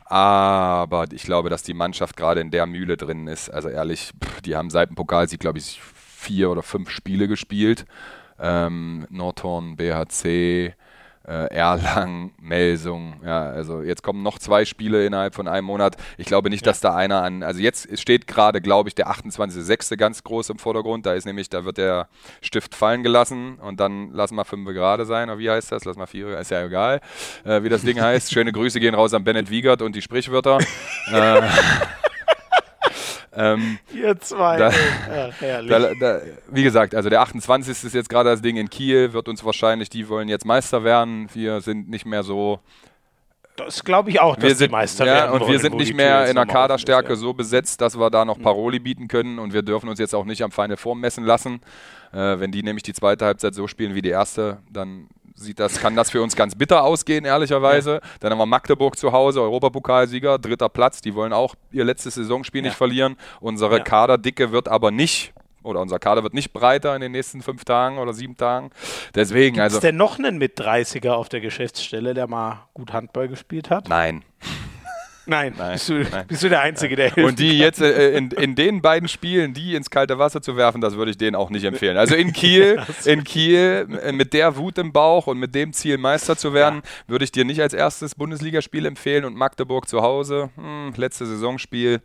Aber 0.06 1.06
ich 1.12 1.24
glaube, 1.24 1.50
dass 1.50 1.64
die 1.64 1.74
Mannschaft 1.74 2.18
gerade 2.18 2.42
in 2.42 2.52
der 2.52 2.66
Mühle 2.66 2.98
drin 2.98 3.28
ist. 3.28 3.50
Also 3.50 3.70
ehrlich, 3.70 4.12
pff, 4.24 4.42
die 4.42 4.56
haben 4.56 4.70
seit 4.70 4.90
dem 4.90 4.96
Pokalsieg, 4.96 5.40
glaube 5.40 5.60
ich, 5.60 5.80
vier 5.82 6.52
oder 6.52 6.64
fünf 6.64 6.90
Spiele 6.90 7.28
gespielt. 7.28 7.86
Ähm, 8.40 9.08
Nordhorn, 9.10 9.78
BHC, 9.78 10.66
äh, 10.68 10.74
Erlangen, 11.24 12.34
Melsung. 12.40 13.22
Ja, 13.24 13.44
also 13.44 13.82
jetzt 13.82 14.02
kommen 14.02 14.24
noch 14.24 14.40
zwei 14.40 14.66
Spiele 14.66 15.06
innerhalb 15.06 15.36
von 15.36 15.48
einem 15.48 15.68
Monat. 15.68 15.96
Ich 16.18 16.26
glaube 16.26 16.50
nicht, 16.50 16.66
dass 16.66 16.80
da 16.80 16.96
einer 16.96 17.22
an. 17.22 17.44
Also 17.44 17.60
jetzt 17.60 17.98
steht 18.00 18.28
gerade, 18.28 18.62
glaube 18.62 18.90
ich, 18.90 18.96
der 18.96 19.10
28.06. 19.10 19.98
ganz 19.98 20.24
groß 20.24 20.50
im 20.50 20.58
Vordergrund. 20.58 21.06
Da 21.06 21.14
ist 21.14 21.26
nämlich, 21.26 21.50
da 21.50 21.64
wird 21.64 21.78
der 21.78 22.08
Stift 22.42 22.76
fallen 22.76 23.04
gelassen 23.04 23.60
und 23.60 23.80
dann 23.80 24.12
lass 24.14 24.32
mal 24.32 24.44
fünf 24.44 24.68
gerade 24.70 25.06
sein. 25.06 25.30
Oder 25.30 25.40
wie 25.40 25.50
heißt 25.50 25.72
das? 25.72 25.86
Lass 25.86 25.98
mal 25.98 26.08
vier, 26.08 26.40
ist 26.40 26.52
ja 26.52 26.66
egal, 26.66 27.02
äh, 27.44 27.64
wie 27.64 27.70
das 27.70 27.84
Ding 27.84 28.02
heißt. 28.02 28.32
Schöne 28.34 28.52
Grüße 28.52 28.80
gehen 28.80 28.96
raus 28.96 29.14
an 29.14 29.24
Bennett 29.24 29.50
Wiegert 29.50 29.82
und 29.82 29.96
die 29.96 30.02
Sprichwörter. 30.02 30.60
äh, 31.12 31.42
ähm, 33.34 33.78
Ihr 33.94 34.20
zwei. 34.20 34.58
Da- 34.58 34.72
herrlich. 35.40 35.70
da, 35.70 35.94
da, 36.00 36.22
wie 36.50 36.64
gesagt, 36.64 36.96
also 36.96 37.10
der 37.10 37.22
28. 37.22 37.84
ist 37.86 37.94
jetzt 37.94 38.10
gerade 38.10 38.30
das 38.30 38.42
Ding 38.42 38.58
in 38.58 38.70
Kiel, 38.70 39.14
wird 39.14 39.28
uns 39.28 39.44
wahrscheinlich, 39.46 39.90
die 39.90 40.10
wollen 40.10 40.28
jetzt 40.28 40.46
Meister 40.46 40.84
werden. 40.84 41.30
Wir 41.34 41.62
sind 41.62 41.90
nicht 41.90 42.06
mehr 42.06 42.24
so. 42.24 42.60
das 43.56 43.84
glaube 43.84 44.10
ich 44.10 44.20
auch, 44.20 44.36
dass 44.36 44.44
Wir 44.44 44.56
sind, 44.56 44.70
die 44.70 44.72
Meister 44.72 45.06
ja, 45.06 45.14
werden 45.14 45.32
und 45.32 45.40
wollen, 45.42 45.52
wir 45.52 45.60
sind 45.60 45.76
nicht 45.76 45.94
mehr 45.94 46.28
in 46.28 46.36
der 46.36 46.46
Kaderstärke 46.46 47.14
ist, 47.14 47.20
so 47.20 47.34
besetzt, 47.34 47.80
dass 47.82 47.98
wir 47.98 48.10
da 48.10 48.26
noch 48.26 48.40
Paroli 48.40 48.80
bieten 48.80 49.08
können 49.08 49.40
und 49.40 49.54
wir 49.54 49.62
dürfen 49.62 49.88
uns 49.90 50.00
jetzt 50.00 50.14
auch 50.14 50.26
nicht 50.26 50.44
am 50.44 50.52
Final 50.52 50.78
Form 50.78 51.00
messen 51.00 51.24
lassen. 51.24 51.62
Äh, 52.14 52.40
wenn 52.40 52.52
die 52.52 52.64
nämlich 52.64 52.84
die 52.84 52.94
zweite 52.94 53.26
Halbzeit 53.26 53.56
so 53.56 53.68
spielen 53.68 53.96
wie 53.96 54.02
die 54.02 54.10
erste, 54.10 54.58
dann 54.70 55.08
sieht 55.36 55.60
das, 55.60 55.80
kann 55.80 55.96
das 55.96 56.12
für 56.12 56.22
uns 56.22 56.36
ganz 56.36 56.56
bitter 56.56 56.84
ausgehen, 56.84 57.26
ehrlicherweise. 57.26 58.02
Dann 58.20 58.32
haben 58.32 58.38
wir 58.40 58.46
Magdeburg 58.46 58.98
zu 58.98 59.12
Hause, 59.12 59.42
Europapokalsieger, 59.42 60.38
dritter 60.40 60.70
Platz. 60.70 61.02
Die 61.02 61.16
wollen 61.16 61.34
auch 61.34 61.56
ihr 61.72 61.84
letztes 61.86 62.16
Saisonspiel 62.16 62.62
nicht 62.62 62.76
verlieren. 62.76 63.16
Unsere 63.40 63.78
Ja. 63.78 63.84
Kaderdicke 63.84 64.52
wird 64.52 64.68
aber 64.68 64.92
nicht, 64.92 65.34
oder 65.64 65.80
unser 65.80 66.00
Kader 66.00 66.24
wird 66.24 66.34
nicht 66.34 66.54
breiter 66.54 66.96
in 66.96 67.02
den 67.02 67.12
nächsten 67.12 67.42
fünf 67.42 67.66
Tagen 67.66 67.98
oder 68.00 68.14
sieben 68.14 68.36
Tagen. 68.36 68.72
Deswegen, 69.14 69.56
Gibt 69.56 69.68
es 69.68 69.74
also. 69.76 69.80
denn 69.88 69.96
noch 69.98 70.18
einen 70.18 70.38
mit 70.38 70.60
30er 70.60 71.12
auf 71.12 71.30
der 71.30 71.40
Geschäftsstelle, 71.42 72.14
der 72.14 72.28
mal 72.28 72.68
gut 72.74 72.94
Handball 72.94 73.28
gespielt 73.28 73.70
hat? 73.70 73.88
Nein. 73.88 74.24
Nein, 75.26 75.54
Nein, 75.58 75.74
bist, 75.74 75.90
du, 75.90 75.94
nein. 76.02 76.26
bist 76.28 76.44
du 76.44 76.50
der 76.50 76.62
Einzige, 76.62 76.96
der 76.96 77.14
hilft. 77.14 77.30
Und 77.30 77.40
die 77.40 77.58
jetzt 77.58 77.80
äh, 77.82 78.18
in, 78.18 78.32
in 78.32 78.56
den 78.56 78.82
beiden 78.82 79.08
Spielen, 79.08 79.54
die 79.54 79.76
ins 79.76 79.90
kalte 79.90 80.18
Wasser 80.18 80.42
zu 80.42 80.58
werfen, 80.58 80.82
das 80.82 80.96
würde 80.96 81.12
ich 81.12 81.18
denen 81.18 81.36
auch 81.36 81.50
nicht 81.50 81.64
empfehlen. 81.64 81.98
Also 81.98 82.16
in 82.16 82.34
Kiel, 82.34 82.82
in 83.06 83.24
Kiel 83.24 83.88
äh, 84.04 84.12
mit 84.12 84.34
der 84.34 84.58
Wut 84.58 84.78
im 84.78 84.92
Bauch 84.92 85.28
und 85.28 85.38
mit 85.38 85.54
dem 85.54 85.74
Ziel 85.74 85.98
Meister 85.98 86.36
zu 86.36 86.54
werden, 86.54 86.82
würde 87.08 87.24
ich 87.24 87.32
dir 87.32 87.46
nicht 87.46 87.62
als 87.62 87.74
erstes 87.74 88.16
Bundesligaspiel 88.16 88.86
empfehlen 88.86 89.26
und 89.26 89.36
Magdeburg 89.36 89.88
zu 89.88 90.02
Hause, 90.02 90.50
hm, 90.56 90.94
letzte 90.96 91.26
Saisonspiel. 91.26 92.02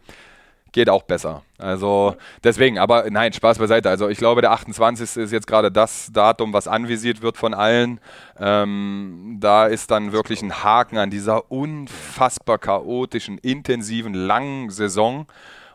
Geht 0.77 0.91
auch 0.91 1.05
besser. 1.05 1.41
Also 1.57 2.17
deswegen, 2.45 2.79
aber 2.79 3.09
nein, 3.09 3.33
Spaß 3.33 3.59
beiseite. 3.59 3.89
Also 3.89 4.11
ich 4.11 4.19
glaube, 4.19 4.43
der 4.43 4.53
28. 4.53 5.17
ist 5.17 5.33
jetzt 5.33 5.47
gerade 5.47 5.73
das 5.73 6.11
Datum, 6.13 6.53
was 6.53 6.69
anvisiert 6.69 7.23
wird 7.23 7.39
von 7.39 7.55
allen. 7.55 7.99
Ähm, 8.39 9.39
da 9.41 9.65
ist 9.65 9.91
dann 9.91 10.13
wirklich 10.13 10.43
ein 10.43 10.63
Haken 10.63 10.99
an 10.99 11.09
dieser 11.09 11.51
unfassbar 11.51 12.59
chaotischen, 12.59 13.39
intensiven, 13.39 14.13
langen 14.13 14.69
Saison. 14.69 15.27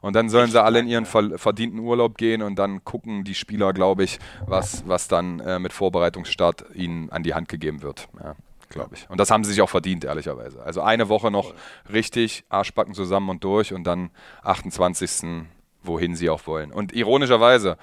Und 0.01 0.15
dann 0.15 0.29
sollen 0.29 0.51
sie 0.51 0.61
alle 0.61 0.77
in 0.77 0.87
ihren 0.87 1.07
verdienten 1.07 1.79
Urlaub 1.79 2.15
gehen 2.15 2.43
und 2.43 2.59
dann 2.59 2.83
gucken 2.83 3.23
die 3.23 3.35
Spieler, 3.35 3.73
glaube 3.73 4.03
ich, 4.03 4.19
was, 4.45 4.83
was 4.87 5.07
dann 5.07 5.39
äh, 5.39 5.57
mit 5.57 5.73
Vorbereitungsstart 5.73 6.65
ihnen 6.75 7.09
an 7.09 7.23
die 7.23 7.33
Hand 7.33 7.49
gegeben 7.49 7.81
wird. 7.81 8.07
Ja 8.23 8.35
glaube 8.71 8.95
ich. 8.95 9.09
Und 9.09 9.19
das 9.19 9.31
haben 9.31 9.43
sie 9.43 9.51
sich 9.51 9.61
auch 9.61 9.69
verdient, 9.69 10.03
ehrlicherweise. 10.03 10.61
Also 10.63 10.81
eine 10.81 11.09
Woche 11.09 11.31
noch 11.31 11.53
richtig 11.91 12.43
Arschbacken 12.49 12.93
zusammen 12.93 13.29
und 13.29 13.43
durch 13.43 13.73
und 13.73 13.83
dann 13.83 14.11
28. 14.43 15.45
wohin 15.83 16.15
sie 16.15 16.29
auch 16.29 16.45
wollen. 16.47 16.71
Und 16.71 16.93
ironischerweise, 16.93 17.77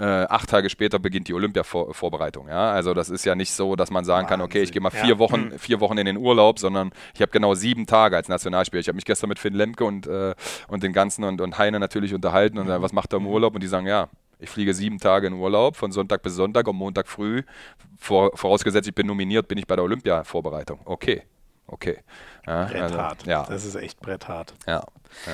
äh, 0.00 0.04
acht 0.04 0.48
Tage 0.48 0.70
später 0.70 0.98
beginnt 0.98 1.28
die 1.28 1.34
Olympia-Vorbereitung. 1.34 2.48
Ja? 2.48 2.70
Also 2.72 2.94
das 2.94 3.10
ist 3.10 3.24
ja 3.24 3.34
nicht 3.34 3.52
so, 3.52 3.76
dass 3.76 3.90
man 3.90 4.04
sagen 4.04 4.24
Wahnsinn. 4.24 4.38
kann, 4.38 4.40
okay, 4.40 4.62
ich 4.62 4.72
gehe 4.72 4.80
mal 4.80 4.90
vier, 4.90 5.10
ja. 5.10 5.18
Wochen, 5.18 5.58
vier 5.58 5.80
Wochen 5.80 5.98
in 5.98 6.06
den 6.06 6.16
Urlaub, 6.16 6.58
sondern 6.58 6.92
ich 7.14 7.20
habe 7.20 7.30
genau 7.30 7.54
sieben 7.54 7.86
Tage 7.86 8.16
als 8.16 8.28
Nationalspieler. 8.28 8.80
Ich 8.80 8.88
habe 8.88 8.96
mich 8.96 9.04
gestern 9.04 9.28
mit 9.28 9.38
Finn 9.38 9.54
Lemke 9.54 9.84
und, 9.84 10.06
äh, 10.06 10.34
und 10.68 10.82
den 10.82 10.92
ganzen 10.92 11.24
und, 11.24 11.40
und 11.40 11.58
Heine 11.58 11.80
natürlich 11.80 12.14
unterhalten 12.14 12.58
und 12.58 12.68
äh, 12.68 12.80
was 12.80 12.92
macht 12.92 13.12
er 13.12 13.18
im 13.18 13.24
mhm. 13.24 13.30
Urlaub? 13.30 13.54
Und 13.54 13.62
die 13.62 13.66
sagen, 13.66 13.86
ja, 13.86 14.08
ich 14.40 14.50
fliege 14.50 14.74
sieben 14.74 14.98
Tage 14.98 15.26
in 15.26 15.34
Urlaub, 15.34 15.76
von 15.76 15.92
Sonntag 15.92 16.22
bis 16.22 16.34
Sonntag 16.34 16.66
und 16.68 16.76
Montag 16.76 17.08
früh. 17.08 17.42
Vor, 17.98 18.36
vorausgesetzt, 18.36 18.88
ich 18.88 18.94
bin 18.94 19.06
nominiert, 19.06 19.48
bin 19.48 19.58
ich 19.58 19.66
bei 19.66 19.76
der 19.76 19.84
Olympia-Vorbereitung. 19.84 20.80
Okay, 20.84 21.22
okay. 21.66 21.98
Ja, 22.46 22.64
bretthart. 22.64 23.20
Also, 23.20 23.30
ja. 23.30 23.44
Das 23.44 23.64
ist 23.64 23.74
echt 23.74 24.00
bretthart. 24.00 24.54
Ja. 24.66 24.84
ja. 25.26 25.32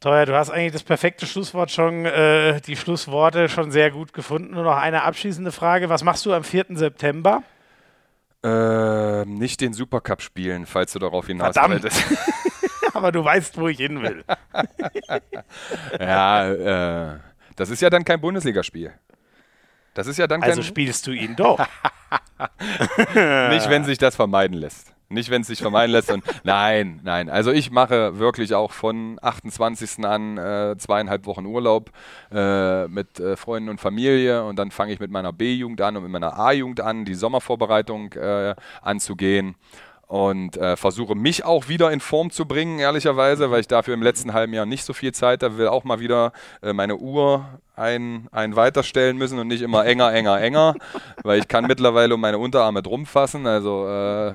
Teuer, 0.00 0.26
du 0.26 0.34
hast 0.34 0.50
eigentlich 0.50 0.72
das 0.72 0.82
perfekte 0.82 1.26
Schlusswort 1.26 1.70
schon, 1.70 2.04
äh, 2.04 2.60
die 2.60 2.76
Schlussworte 2.76 3.48
schon 3.48 3.70
sehr 3.70 3.90
gut 3.90 4.12
gefunden. 4.12 4.54
Nur 4.54 4.64
noch 4.64 4.76
eine 4.76 5.02
abschließende 5.02 5.52
Frage. 5.52 5.88
Was 5.88 6.04
machst 6.04 6.26
du 6.26 6.32
am 6.32 6.44
4. 6.44 6.66
September? 6.70 7.42
Äh, 8.44 9.24
nicht 9.24 9.62
den 9.62 9.72
Supercup 9.72 10.20
spielen, 10.20 10.66
falls 10.66 10.92
du 10.92 10.98
darauf 10.98 11.26
hinaus 11.26 11.54
willst. 11.56 12.04
Aber 12.94 13.10
du 13.10 13.24
weißt, 13.24 13.58
wo 13.58 13.68
ich 13.68 13.78
hin 13.78 14.02
will. 14.02 14.24
ja, 15.98 16.52
äh, 16.52 17.18
das 17.56 17.70
ist 17.70 17.82
ja 17.82 17.90
dann 17.90 18.04
kein 18.04 18.20
Bundesligaspiel. 18.20 18.92
Das 19.94 20.06
ist 20.08 20.18
ja 20.18 20.26
dann 20.26 20.42
also 20.42 20.60
kein. 20.60 20.64
Spielst 20.64 21.06
du 21.06 21.12
ihn 21.12 21.36
doch. 21.36 21.58
Nicht, 23.14 23.68
wenn 23.70 23.84
sich 23.84 23.98
das 23.98 24.16
vermeiden 24.16 24.56
lässt. 24.56 24.92
Nicht, 25.08 25.30
wenn 25.30 25.42
es 25.42 25.46
sich 25.46 25.60
vermeiden 25.60 25.92
lässt. 25.92 26.10
Und 26.10 26.24
nein, 26.44 27.00
nein. 27.04 27.30
Also 27.30 27.52
ich 27.52 27.70
mache 27.70 28.18
wirklich 28.18 28.54
auch 28.54 28.72
von 28.72 29.18
28. 29.22 30.04
an 30.04 30.36
äh, 30.36 30.74
zweieinhalb 30.76 31.26
Wochen 31.26 31.46
Urlaub 31.46 31.90
äh, 32.32 32.88
mit 32.88 33.20
äh, 33.20 33.36
Freunden 33.36 33.68
und 33.68 33.80
Familie 33.80 34.44
und 34.44 34.58
dann 34.58 34.72
fange 34.72 34.92
ich 34.92 35.00
mit 35.00 35.10
meiner 35.10 35.32
B-Jugend 35.32 35.80
an 35.80 35.96
und 35.96 36.02
mit 36.02 36.12
meiner 36.12 36.38
A-Jugend 36.38 36.80
an, 36.80 37.04
die 37.04 37.14
Sommervorbereitung 37.14 38.12
äh, 38.14 38.54
anzugehen 38.82 39.54
und 40.06 40.56
äh, 40.56 40.76
versuche 40.76 41.14
mich 41.14 41.44
auch 41.44 41.68
wieder 41.68 41.90
in 41.90 42.00
Form 42.00 42.30
zu 42.30 42.46
bringen, 42.46 42.78
ehrlicherweise, 42.78 43.50
weil 43.50 43.60
ich 43.60 43.68
dafür 43.68 43.94
im 43.94 44.02
letzten 44.02 44.32
halben 44.32 44.52
Jahr 44.52 44.66
nicht 44.66 44.84
so 44.84 44.92
viel 44.92 45.12
Zeit 45.12 45.42
habe, 45.42 45.58
will 45.58 45.68
auch 45.68 45.84
mal 45.84 46.00
wieder 46.00 46.32
äh, 46.62 46.72
meine 46.72 46.96
Uhr 46.96 47.46
ein, 47.76 48.28
ein 48.32 48.56
weiterstellen 48.56 49.16
müssen 49.16 49.38
und 49.38 49.48
nicht 49.48 49.62
immer 49.62 49.84
enger, 49.84 50.12
enger, 50.12 50.40
enger, 50.40 50.74
weil 51.22 51.38
ich 51.38 51.48
kann 51.48 51.66
mittlerweile 51.66 52.14
um 52.14 52.20
meine 52.20 52.38
Unterarme 52.38 52.82
drum 52.82 53.06
fassen, 53.06 53.46
also 53.46 53.88
äh, 53.88 54.34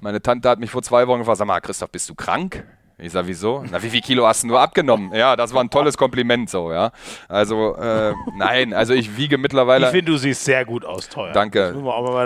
meine 0.00 0.20
Tante 0.20 0.48
hat 0.48 0.58
mich 0.58 0.70
vor 0.70 0.82
zwei 0.82 1.06
Wochen 1.06 1.20
gefragt, 1.20 1.38
sag 1.38 1.46
mal, 1.46 1.60
Christoph, 1.60 1.90
bist 1.90 2.08
du 2.10 2.14
krank? 2.14 2.66
Ich 2.96 3.10
sage, 3.10 3.26
wieso? 3.26 3.64
Na, 3.68 3.82
wie 3.82 3.90
viel 3.90 4.00
Kilo 4.00 4.24
hast 4.24 4.44
du 4.44 4.46
nur 4.46 4.60
abgenommen? 4.60 5.12
Ja, 5.12 5.34
das 5.34 5.52
war 5.52 5.64
ein 5.64 5.68
tolles 5.68 5.96
Kompliment 5.96 6.48
so, 6.48 6.72
ja. 6.72 6.92
Also, 7.28 7.74
äh, 7.74 8.14
nein, 8.36 8.72
also 8.72 8.94
ich 8.94 9.16
wiege 9.16 9.36
mittlerweile. 9.36 9.86
Ich 9.86 9.90
finde, 9.90 10.12
du 10.12 10.16
siehst 10.16 10.44
sehr 10.44 10.64
gut 10.64 10.84
aus, 10.84 11.08
teuer. 11.08 11.32
Danke. 11.32 11.74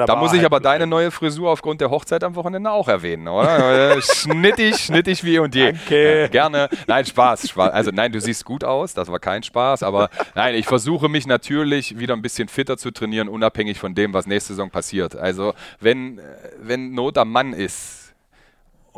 Da 0.06 0.16
muss 0.16 0.34
ich 0.34 0.44
aber 0.44 0.60
deine 0.60 0.86
neue 0.86 1.10
Frisur 1.10 1.50
aufgrund 1.50 1.80
der 1.80 1.90
Hochzeit 1.90 2.22
am 2.22 2.34
Wochenende 2.34 2.70
auch 2.70 2.86
erwähnen, 2.86 3.28
oder? 3.28 3.96
Äh, 3.96 4.02
schnittig, 4.02 4.76
schnittig 4.76 5.24
wie 5.24 5.38
und 5.38 5.54
je. 5.54 5.72
Danke. 5.72 6.20
Ja, 6.20 6.28
gerne. 6.28 6.68
Nein, 6.86 7.06
Spaß, 7.06 7.48
Spaß. 7.48 7.72
Also, 7.72 7.90
nein, 7.90 8.12
du 8.12 8.20
siehst 8.20 8.44
gut 8.44 8.62
aus, 8.62 8.92
das 8.92 9.10
war 9.10 9.20
kein 9.20 9.42
Spaß, 9.42 9.82
aber 9.82 10.10
nein, 10.34 10.54
ich 10.54 10.66
versuche 10.66 11.08
mich 11.08 11.26
natürlich 11.26 11.98
wieder 11.98 12.12
ein 12.12 12.20
bisschen 12.20 12.48
fitter 12.48 12.76
zu 12.76 12.90
trainieren, 12.90 13.30
unabhängig 13.30 13.78
von 13.78 13.94
dem, 13.94 14.12
was 14.12 14.26
nächste 14.26 14.52
Saison 14.52 14.68
passiert. 14.68 15.16
Also, 15.16 15.54
wenn, 15.80 16.20
wenn 16.60 16.92
Not 16.92 17.16
am 17.16 17.32
Mann 17.32 17.54
ist, 17.54 18.07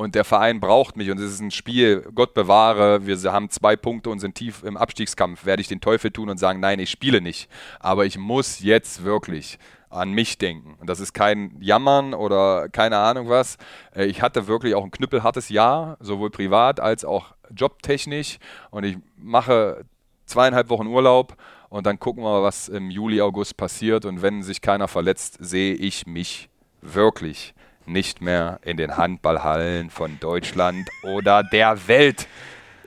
und 0.01 0.15
der 0.15 0.25
Verein 0.25 0.61
braucht 0.61 0.97
mich 0.97 1.11
und 1.11 1.19
es 1.19 1.31
ist 1.31 1.41
ein 1.41 1.51
Spiel, 1.51 2.09
Gott 2.15 2.33
bewahre, 2.33 3.07
wir 3.07 3.19
haben 3.33 3.51
zwei 3.51 3.77
Punkte 3.77 4.09
und 4.09 4.19
sind 4.19 4.35
tief 4.35 4.63
im 4.63 4.79
Abstiegskampf, 4.79 5.45
werde 5.45 5.61
ich 5.61 5.69
den 5.69 5.83
Teufel 5.83 6.11
tun 6.11 6.31
und 6.31 6.39
sagen, 6.39 6.59
nein, 6.59 6.79
ich 6.79 6.89
spiele 6.89 7.21
nicht. 7.21 7.51
Aber 7.81 8.07
ich 8.07 8.17
muss 8.17 8.61
jetzt 8.61 9.05
wirklich 9.05 9.59
an 9.91 10.13
mich 10.13 10.39
denken. 10.39 10.75
Und 10.81 10.89
das 10.89 11.01
ist 11.01 11.13
kein 11.13 11.55
Jammern 11.61 12.15
oder 12.15 12.71
keine 12.71 12.97
Ahnung 12.97 13.29
was. 13.29 13.59
Äh, 13.95 14.07
ich 14.07 14.23
hatte 14.23 14.47
wirklich 14.47 14.75
auch 14.75 14.85
ein 14.85 14.91
knüppelhartes 14.91 15.51
Jahr, 15.51 15.99
sowohl 16.01 16.31
privat 16.31 16.81
als 16.81 17.05
auch 17.05 17.35
jobtechnisch. 17.55 18.39
Und 18.71 18.85
ich 18.85 18.97
mache 19.19 19.85
zweieinhalb 20.25 20.71
Wochen 20.71 20.87
Urlaub 20.87 21.37
und 21.69 21.85
dann 21.85 22.01
gucken 22.01 22.25
wir 22.25 22.31
mal, 22.31 22.43
was 22.43 22.71
im 22.71 22.91
Juli, 22.91 23.21
August 23.21 23.59
passiert. 23.59 24.07
Und 24.07 24.23
wenn 24.23 24.43
sich 24.43 24.63
keiner 24.63 24.89
verletzt, 24.89 25.37
sehe 25.41 25.75
ich 25.75 26.07
mich 26.07 26.49
wirklich 26.81 27.53
nicht 27.91 28.21
mehr 28.21 28.61
in 28.62 28.77
den 28.77 28.97
Handballhallen 28.97 29.91
von 29.91 30.19
Deutschland 30.21 30.89
oder 31.03 31.43
der 31.43 31.89
Welt. 31.89 32.27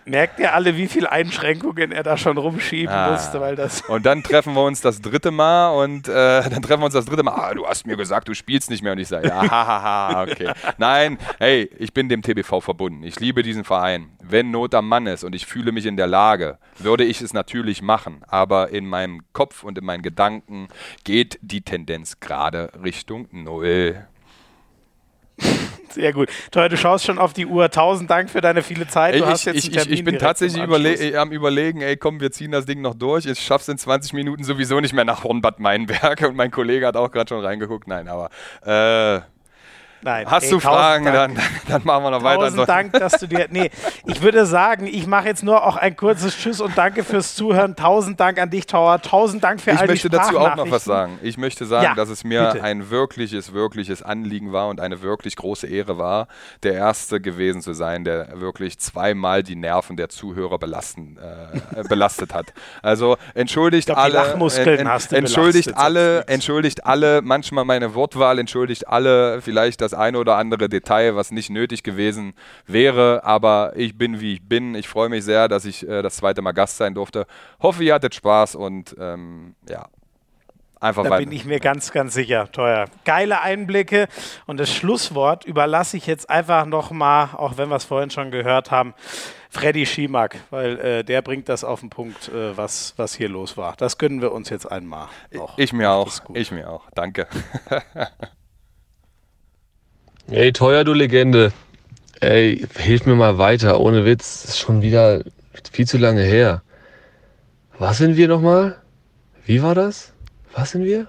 Merkt 0.05 0.39
ihr 0.39 0.53
alle, 0.53 0.75
wie 0.75 0.88
viele 0.88 1.11
Einschränkungen 1.11 1.91
er 1.93 2.03
da 2.03 2.17
schon 2.17 2.38
rumschieben 2.38 2.93
ah. 2.93 3.11
musste, 3.11 3.39
weil 3.39 3.55
das. 3.55 3.81
Und 3.81 4.05
dann 4.05 4.21
treffen 4.21 4.53
wir 4.53 4.63
uns 4.63 4.81
das 4.81 5.01
dritte 5.01 5.31
Mal 5.31 5.69
und 5.69 6.07
äh, 6.07 6.49
dann 6.49 6.61
treffen 6.61 6.81
wir 6.81 6.85
uns 6.85 6.93
das 6.93 7.05
dritte 7.05 7.23
Mal. 7.23 7.34
Ah, 7.34 7.53
du 7.53 7.65
hast 7.65 7.88
mir 7.88 7.95
gesagt, 7.95 8.27
du 8.27 8.34
spielst 8.34 8.69
nicht 8.69 8.84
mehr. 8.84 8.91
Und 8.91 8.99
ich 8.99 9.07
sage, 9.07 9.30
ja, 9.30 9.49
hahaha, 9.49 10.23
okay. 10.23 10.51
Nein, 10.77 11.17
hey, 11.39 11.69
ich 11.77 11.93
bin 11.93 12.09
dem 12.09 12.21
TBV 12.21 12.59
verbunden. 12.59 13.03
Ich 13.03 13.19
liebe 13.19 13.43
diesen 13.43 13.63
Verein. 13.63 14.09
Wenn 14.21 14.51
Not 14.51 14.75
am 14.75 14.89
Mann 14.89 15.07
ist 15.07 15.23
und 15.23 15.35
ich 15.35 15.45
fühle 15.45 15.71
mich 15.71 15.85
in 15.85 15.95
der 15.95 16.07
Lage, 16.07 16.57
würde 16.80 17.05
ich 17.05 17.21
es 17.21 17.34
natürlich 17.34 17.81
machen. 17.81 18.23
Aber 18.27 18.69
in 18.69 18.85
meinem 18.85 19.21
Kopf 19.31 19.63
und 19.63 19.77
in 19.77 19.85
meinen 19.85 20.03
Gedanken 20.03 20.67
geht 21.05 21.39
die 21.41 21.61
Tendenz 21.61 22.19
gerade 22.19 22.71
Richtung 22.84 23.27
Null. 23.31 24.05
Sehr 25.89 26.11
gut. 26.11 26.30
Toll, 26.51 26.69
du 26.69 26.77
schaust 26.77 27.05
schon 27.05 27.19
auf 27.19 27.34
die 27.34 27.45
Uhr. 27.45 27.69
Tausend 27.69 28.10
Dank 28.10 28.30
für 28.30 28.41
deine 28.41 28.64
viele 28.64 28.88
Zeit. 28.88 29.15
Du 29.15 29.23
ich, 29.31 29.47
ich, 29.47 29.76
ich, 29.76 29.89
ich 29.89 30.03
bin 30.03 30.18
tatsächlich 30.18 30.64
überle 30.64 31.19
am 31.19 31.31
überlegen, 31.31 31.81
ey, 31.81 31.97
komm, 31.97 32.19
wir 32.19 32.31
ziehen 32.31 32.51
das 32.51 32.65
Ding 32.65 32.81
noch 32.81 32.95
durch. 32.95 33.26
Ich 33.26 33.39
schaff's 33.39 33.68
in 33.68 33.77
20 33.77 34.14
Minuten 34.14 34.43
sowieso 34.43 34.80
nicht 34.80 34.93
mehr 34.93 35.05
nach 35.05 35.23
Hornbad 35.23 35.60
Meinberg. 35.60 36.22
Und 36.27 36.35
mein 36.35 36.51
Kollege 36.51 36.88
hat 36.88 36.97
auch 36.97 37.11
gerade 37.11 37.30
schon 37.30 37.45
reingeguckt. 37.45 37.88
Nein, 37.88 38.07
aber 38.07 38.30
äh, 38.65 39.22
Nein. 40.03 40.30
Hast 40.30 40.45
ey, 40.45 40.49
du 40.51 40.59
Fragen, 40.59 41.05
dann, 41.05 41.39
dann, 41.67 41.81
machen 41.84 42.03
wir 42.03 42.11
noch 42.11 42.23
weiter. 42.23 42.41
Tausend 42.41 42.69
Dank, 42.69 42.93
dass 42.93 43.13
du 43.13 43.27
dir. 43.27 43.47
Nee, 43.49 43.71
ich 44.05 44.21
würde 44.21 44.45
sagen, 44.45 44.85
ich 44.85 45.07
mache 45.07 45.27
jetzt 45.27 45.43
nur 45.43 45.65
auch 45.65 45.77
ein 45.77 45.95
kurzes 45.95 46.38
Tschüss 46.38 46.59
und 46.59 46.77
danke 46.77 47.03
fürs 47.03 47.35
Zuhören. 47.35 47.75
Tausend 47.75 48.19
Dank 48.19 48.39
an 48.39 48.49
dich, 48.49 48.67
Tower. 48.67 49.01
Tausend 49.01 49.43
Dank 49.43 49.61
für 49.61 49.71
ich 49.71 49.80
all 49.80 49.88
die 49.88 49.93
Ich 49.93 50.03
möchte 50.03 50.09
dazu 50.09 50.39
auch 50.39 50.55
noch 50.55 50.69
was 50.69 50.84
sagen. 50.84 51.19
Ich 51.21 51.38
möchte 51.38 51.65
sagen, 51.65 51.85
ja, 51.85 51.95
dass 51.95 52.09
es 52.09 52.23
mir 52.23 52.51
bitte. 52.51 52.63
ein 52.63 52.89
wirkliches, 52.89 53.53
wirkliches 53.53 54.03
Anliegen 54.03 54.51
war 54.51 54.67
und 54.67 54.81
eine 54.81 55.01
wirklich 55.01 55.35
große 55.35 55.67
Ehre 55.67 55.97
war, 55.97 56.27
der 56.63 56.73
Erste 56.73 57.21
gewesen 57.21 57.61
zu 57.61 57.73
sein, 57.73 58.03
der 58.03 58.39
wirklich 58.41 58.80
zweimal 58.80 59.43
die 59.43 59.55
Nerven 59.55 59.95
der 59.95 60.09
Zuhörer 60.09 60.57
belasten, 60.59 61.17
äh, 61.17 61.84
belastet 61.88 62.34
hat. 62.34 62.53
Also 62.81 63.17
entschuldigt 63.34 63.88
glaub, 63.88 63.99
alle. 63.99 64.13
Lachmuskeln 64.13 64.80
en, 64.80 64.88
en, 64.88 65.15
entschuldigt 65.15 65.77
alle, 65.77 66.27
entschuldigt 66.27 66.85
alle, 66.85 67.21
manchmal 67.21 67.65
meine 67.65 67.95
Wortwahl, 67.95 68.39
entschuldigt 68.39 68.88
alle 68.88 69.41
vielleicht 69.41 69.81
das 69.81 69.92
das 69.93 69.99
eine 69.99 70.17
oder 70.17 70.35
andere 70.37 70.69
Detail, 70.69 71.15
was 71.15 71.31
nicht 71.31 71.49
nötig 71.49 71.83
gewesen 71.83 72.33
wäre. 72.65 73.23
Aber 73.23 73.73
ich 73.75 73.97
bin, 73.97 74.19
wie 74.19 74.33
ich 74.33 74.47
bin. 74.47 74.75
Ich 74.75 74.87
freue 74.87 75.09
mich 75.09 75.23
sehr, 75.23 75.47
dass 75.47 75.65
ich 75.65 75.87
äh, 75.87 76.01
das 76.01 76.17
zweite 76.17 76.41
Mal 76.41 76.51
Gast 76.51 76.77
sein 76.77 76.93
durfte. 76.93 77.25
Hoffe, 77.61 77.83
ihr 77.83 77.93
hattet 77.93 78.15
Spaß 78.15 78.55
und 78.55 78.95
ähm, 78.99 79.55
ja, 79.69 79.87
Einfach 80.83 81.03
da 81.05 81.11
weiter. 81.11 81.23
bin 81.23 81.31
ich 81.31 81.45
mir 81.45 81.61
ganz, 81.61 81.93
ganz 81.93 82.13
sicher. 82.13 82.51
Teuer. 82.51 82.87
Geile 83.05 83.39
Einblicke. 83.39 84.09
Und 84.47 84.59
das 84.59 84.69
Schlusswort 84.69 85.45
überlasse 85.45 85.95
ich 85.95 86.07
jetzt 86.07 86.29
einfach 86.29 86.65
nochmal, 86.65 87.29
auch 87.37 87.55
wenn 87.55 87.69
wir 87.69 87.77
es 87.77 87.85
vorhin 87.85 88.09
schon 88.09 88.31
gehört 88.31 88.69
haben, 88.69 88.93
Freddy 89.49 89.85
Schimak, 89.85 90.35
weil 90.49 90.77
äh, 90.79 91.03
der 91.05 91.21
bringt 91.21 91.47
das 91.47 91.63
auf 91.63 91.79
den 91.79 91.89
Punkt, 91.89 92.27
äh, 92.27 92.57
was, 92.57 92.95
was 92.97 93.15
hier 93.15 93.29
los 93.29 93.55
war. 93.55 93.75
Das 93.77 93.97
gönnen 93.97 94.21
wir 94.21 94.33
uns 94.33 94.49
jetzt 94.49 94.69
einmal. 94.69 95.07
Noch. 95.31 95.57
Ich 95.57 95.71
mir 95.71 95.89
auch. 95.89 96.09
Ich 96.33 96.51
mir 96.51 96.69
auch. 96.69 96.89
Danke. 96.93 97.27
Ey, 100.29 100.51
teuer, 100.53 100.83
du 100.83 100.93
Legende. 100.93 101.51
Ey, 102.19 102.65
hilf 102.77 103.05
mir 103.05 103.15
mal 103.15 103.37
weiter, 103.37 103.79
ohne 103.79 104.03
Witz. 104.05 104.41
Das 104.43 104.51
ist 104.51 104.59
schon 104.59 104.81
wieder 104.81 105.23
viel 105.71 105.87
zu 105.87 105.97
lange 105.97 106.23
her. 106.23 106.61
Was 107.77 107.97
sind 107.97 108.15
wir 108.17 108.27
nochmal? 108.27 108.77
Wie 109.45 109.61
war 109.61 109.75
das? 109.75 110.13
Was 110.53 110.71
sind 110.71 110.85
wir? 110.85 111.07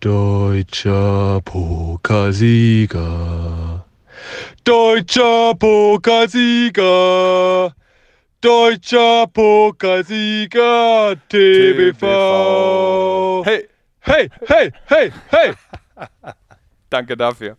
Deutscher 0.00 1.40
Pokalsieger. 1.44 3.84
Deutscher 4.64 5.54
Pokalsieger. 5.54 7.72
Deutscher 8.40 9.26
Pokalsieger 9.32 11.14
TBV. 11.28 12.02
Hey, 13.44 13.68
Hey, 14.08 14.30
hey, 14.46 14.72
hey, 14.86 15.12
hey. 15.30 15.52
Danke 16.90 17.16
dafür. 17.16 17.56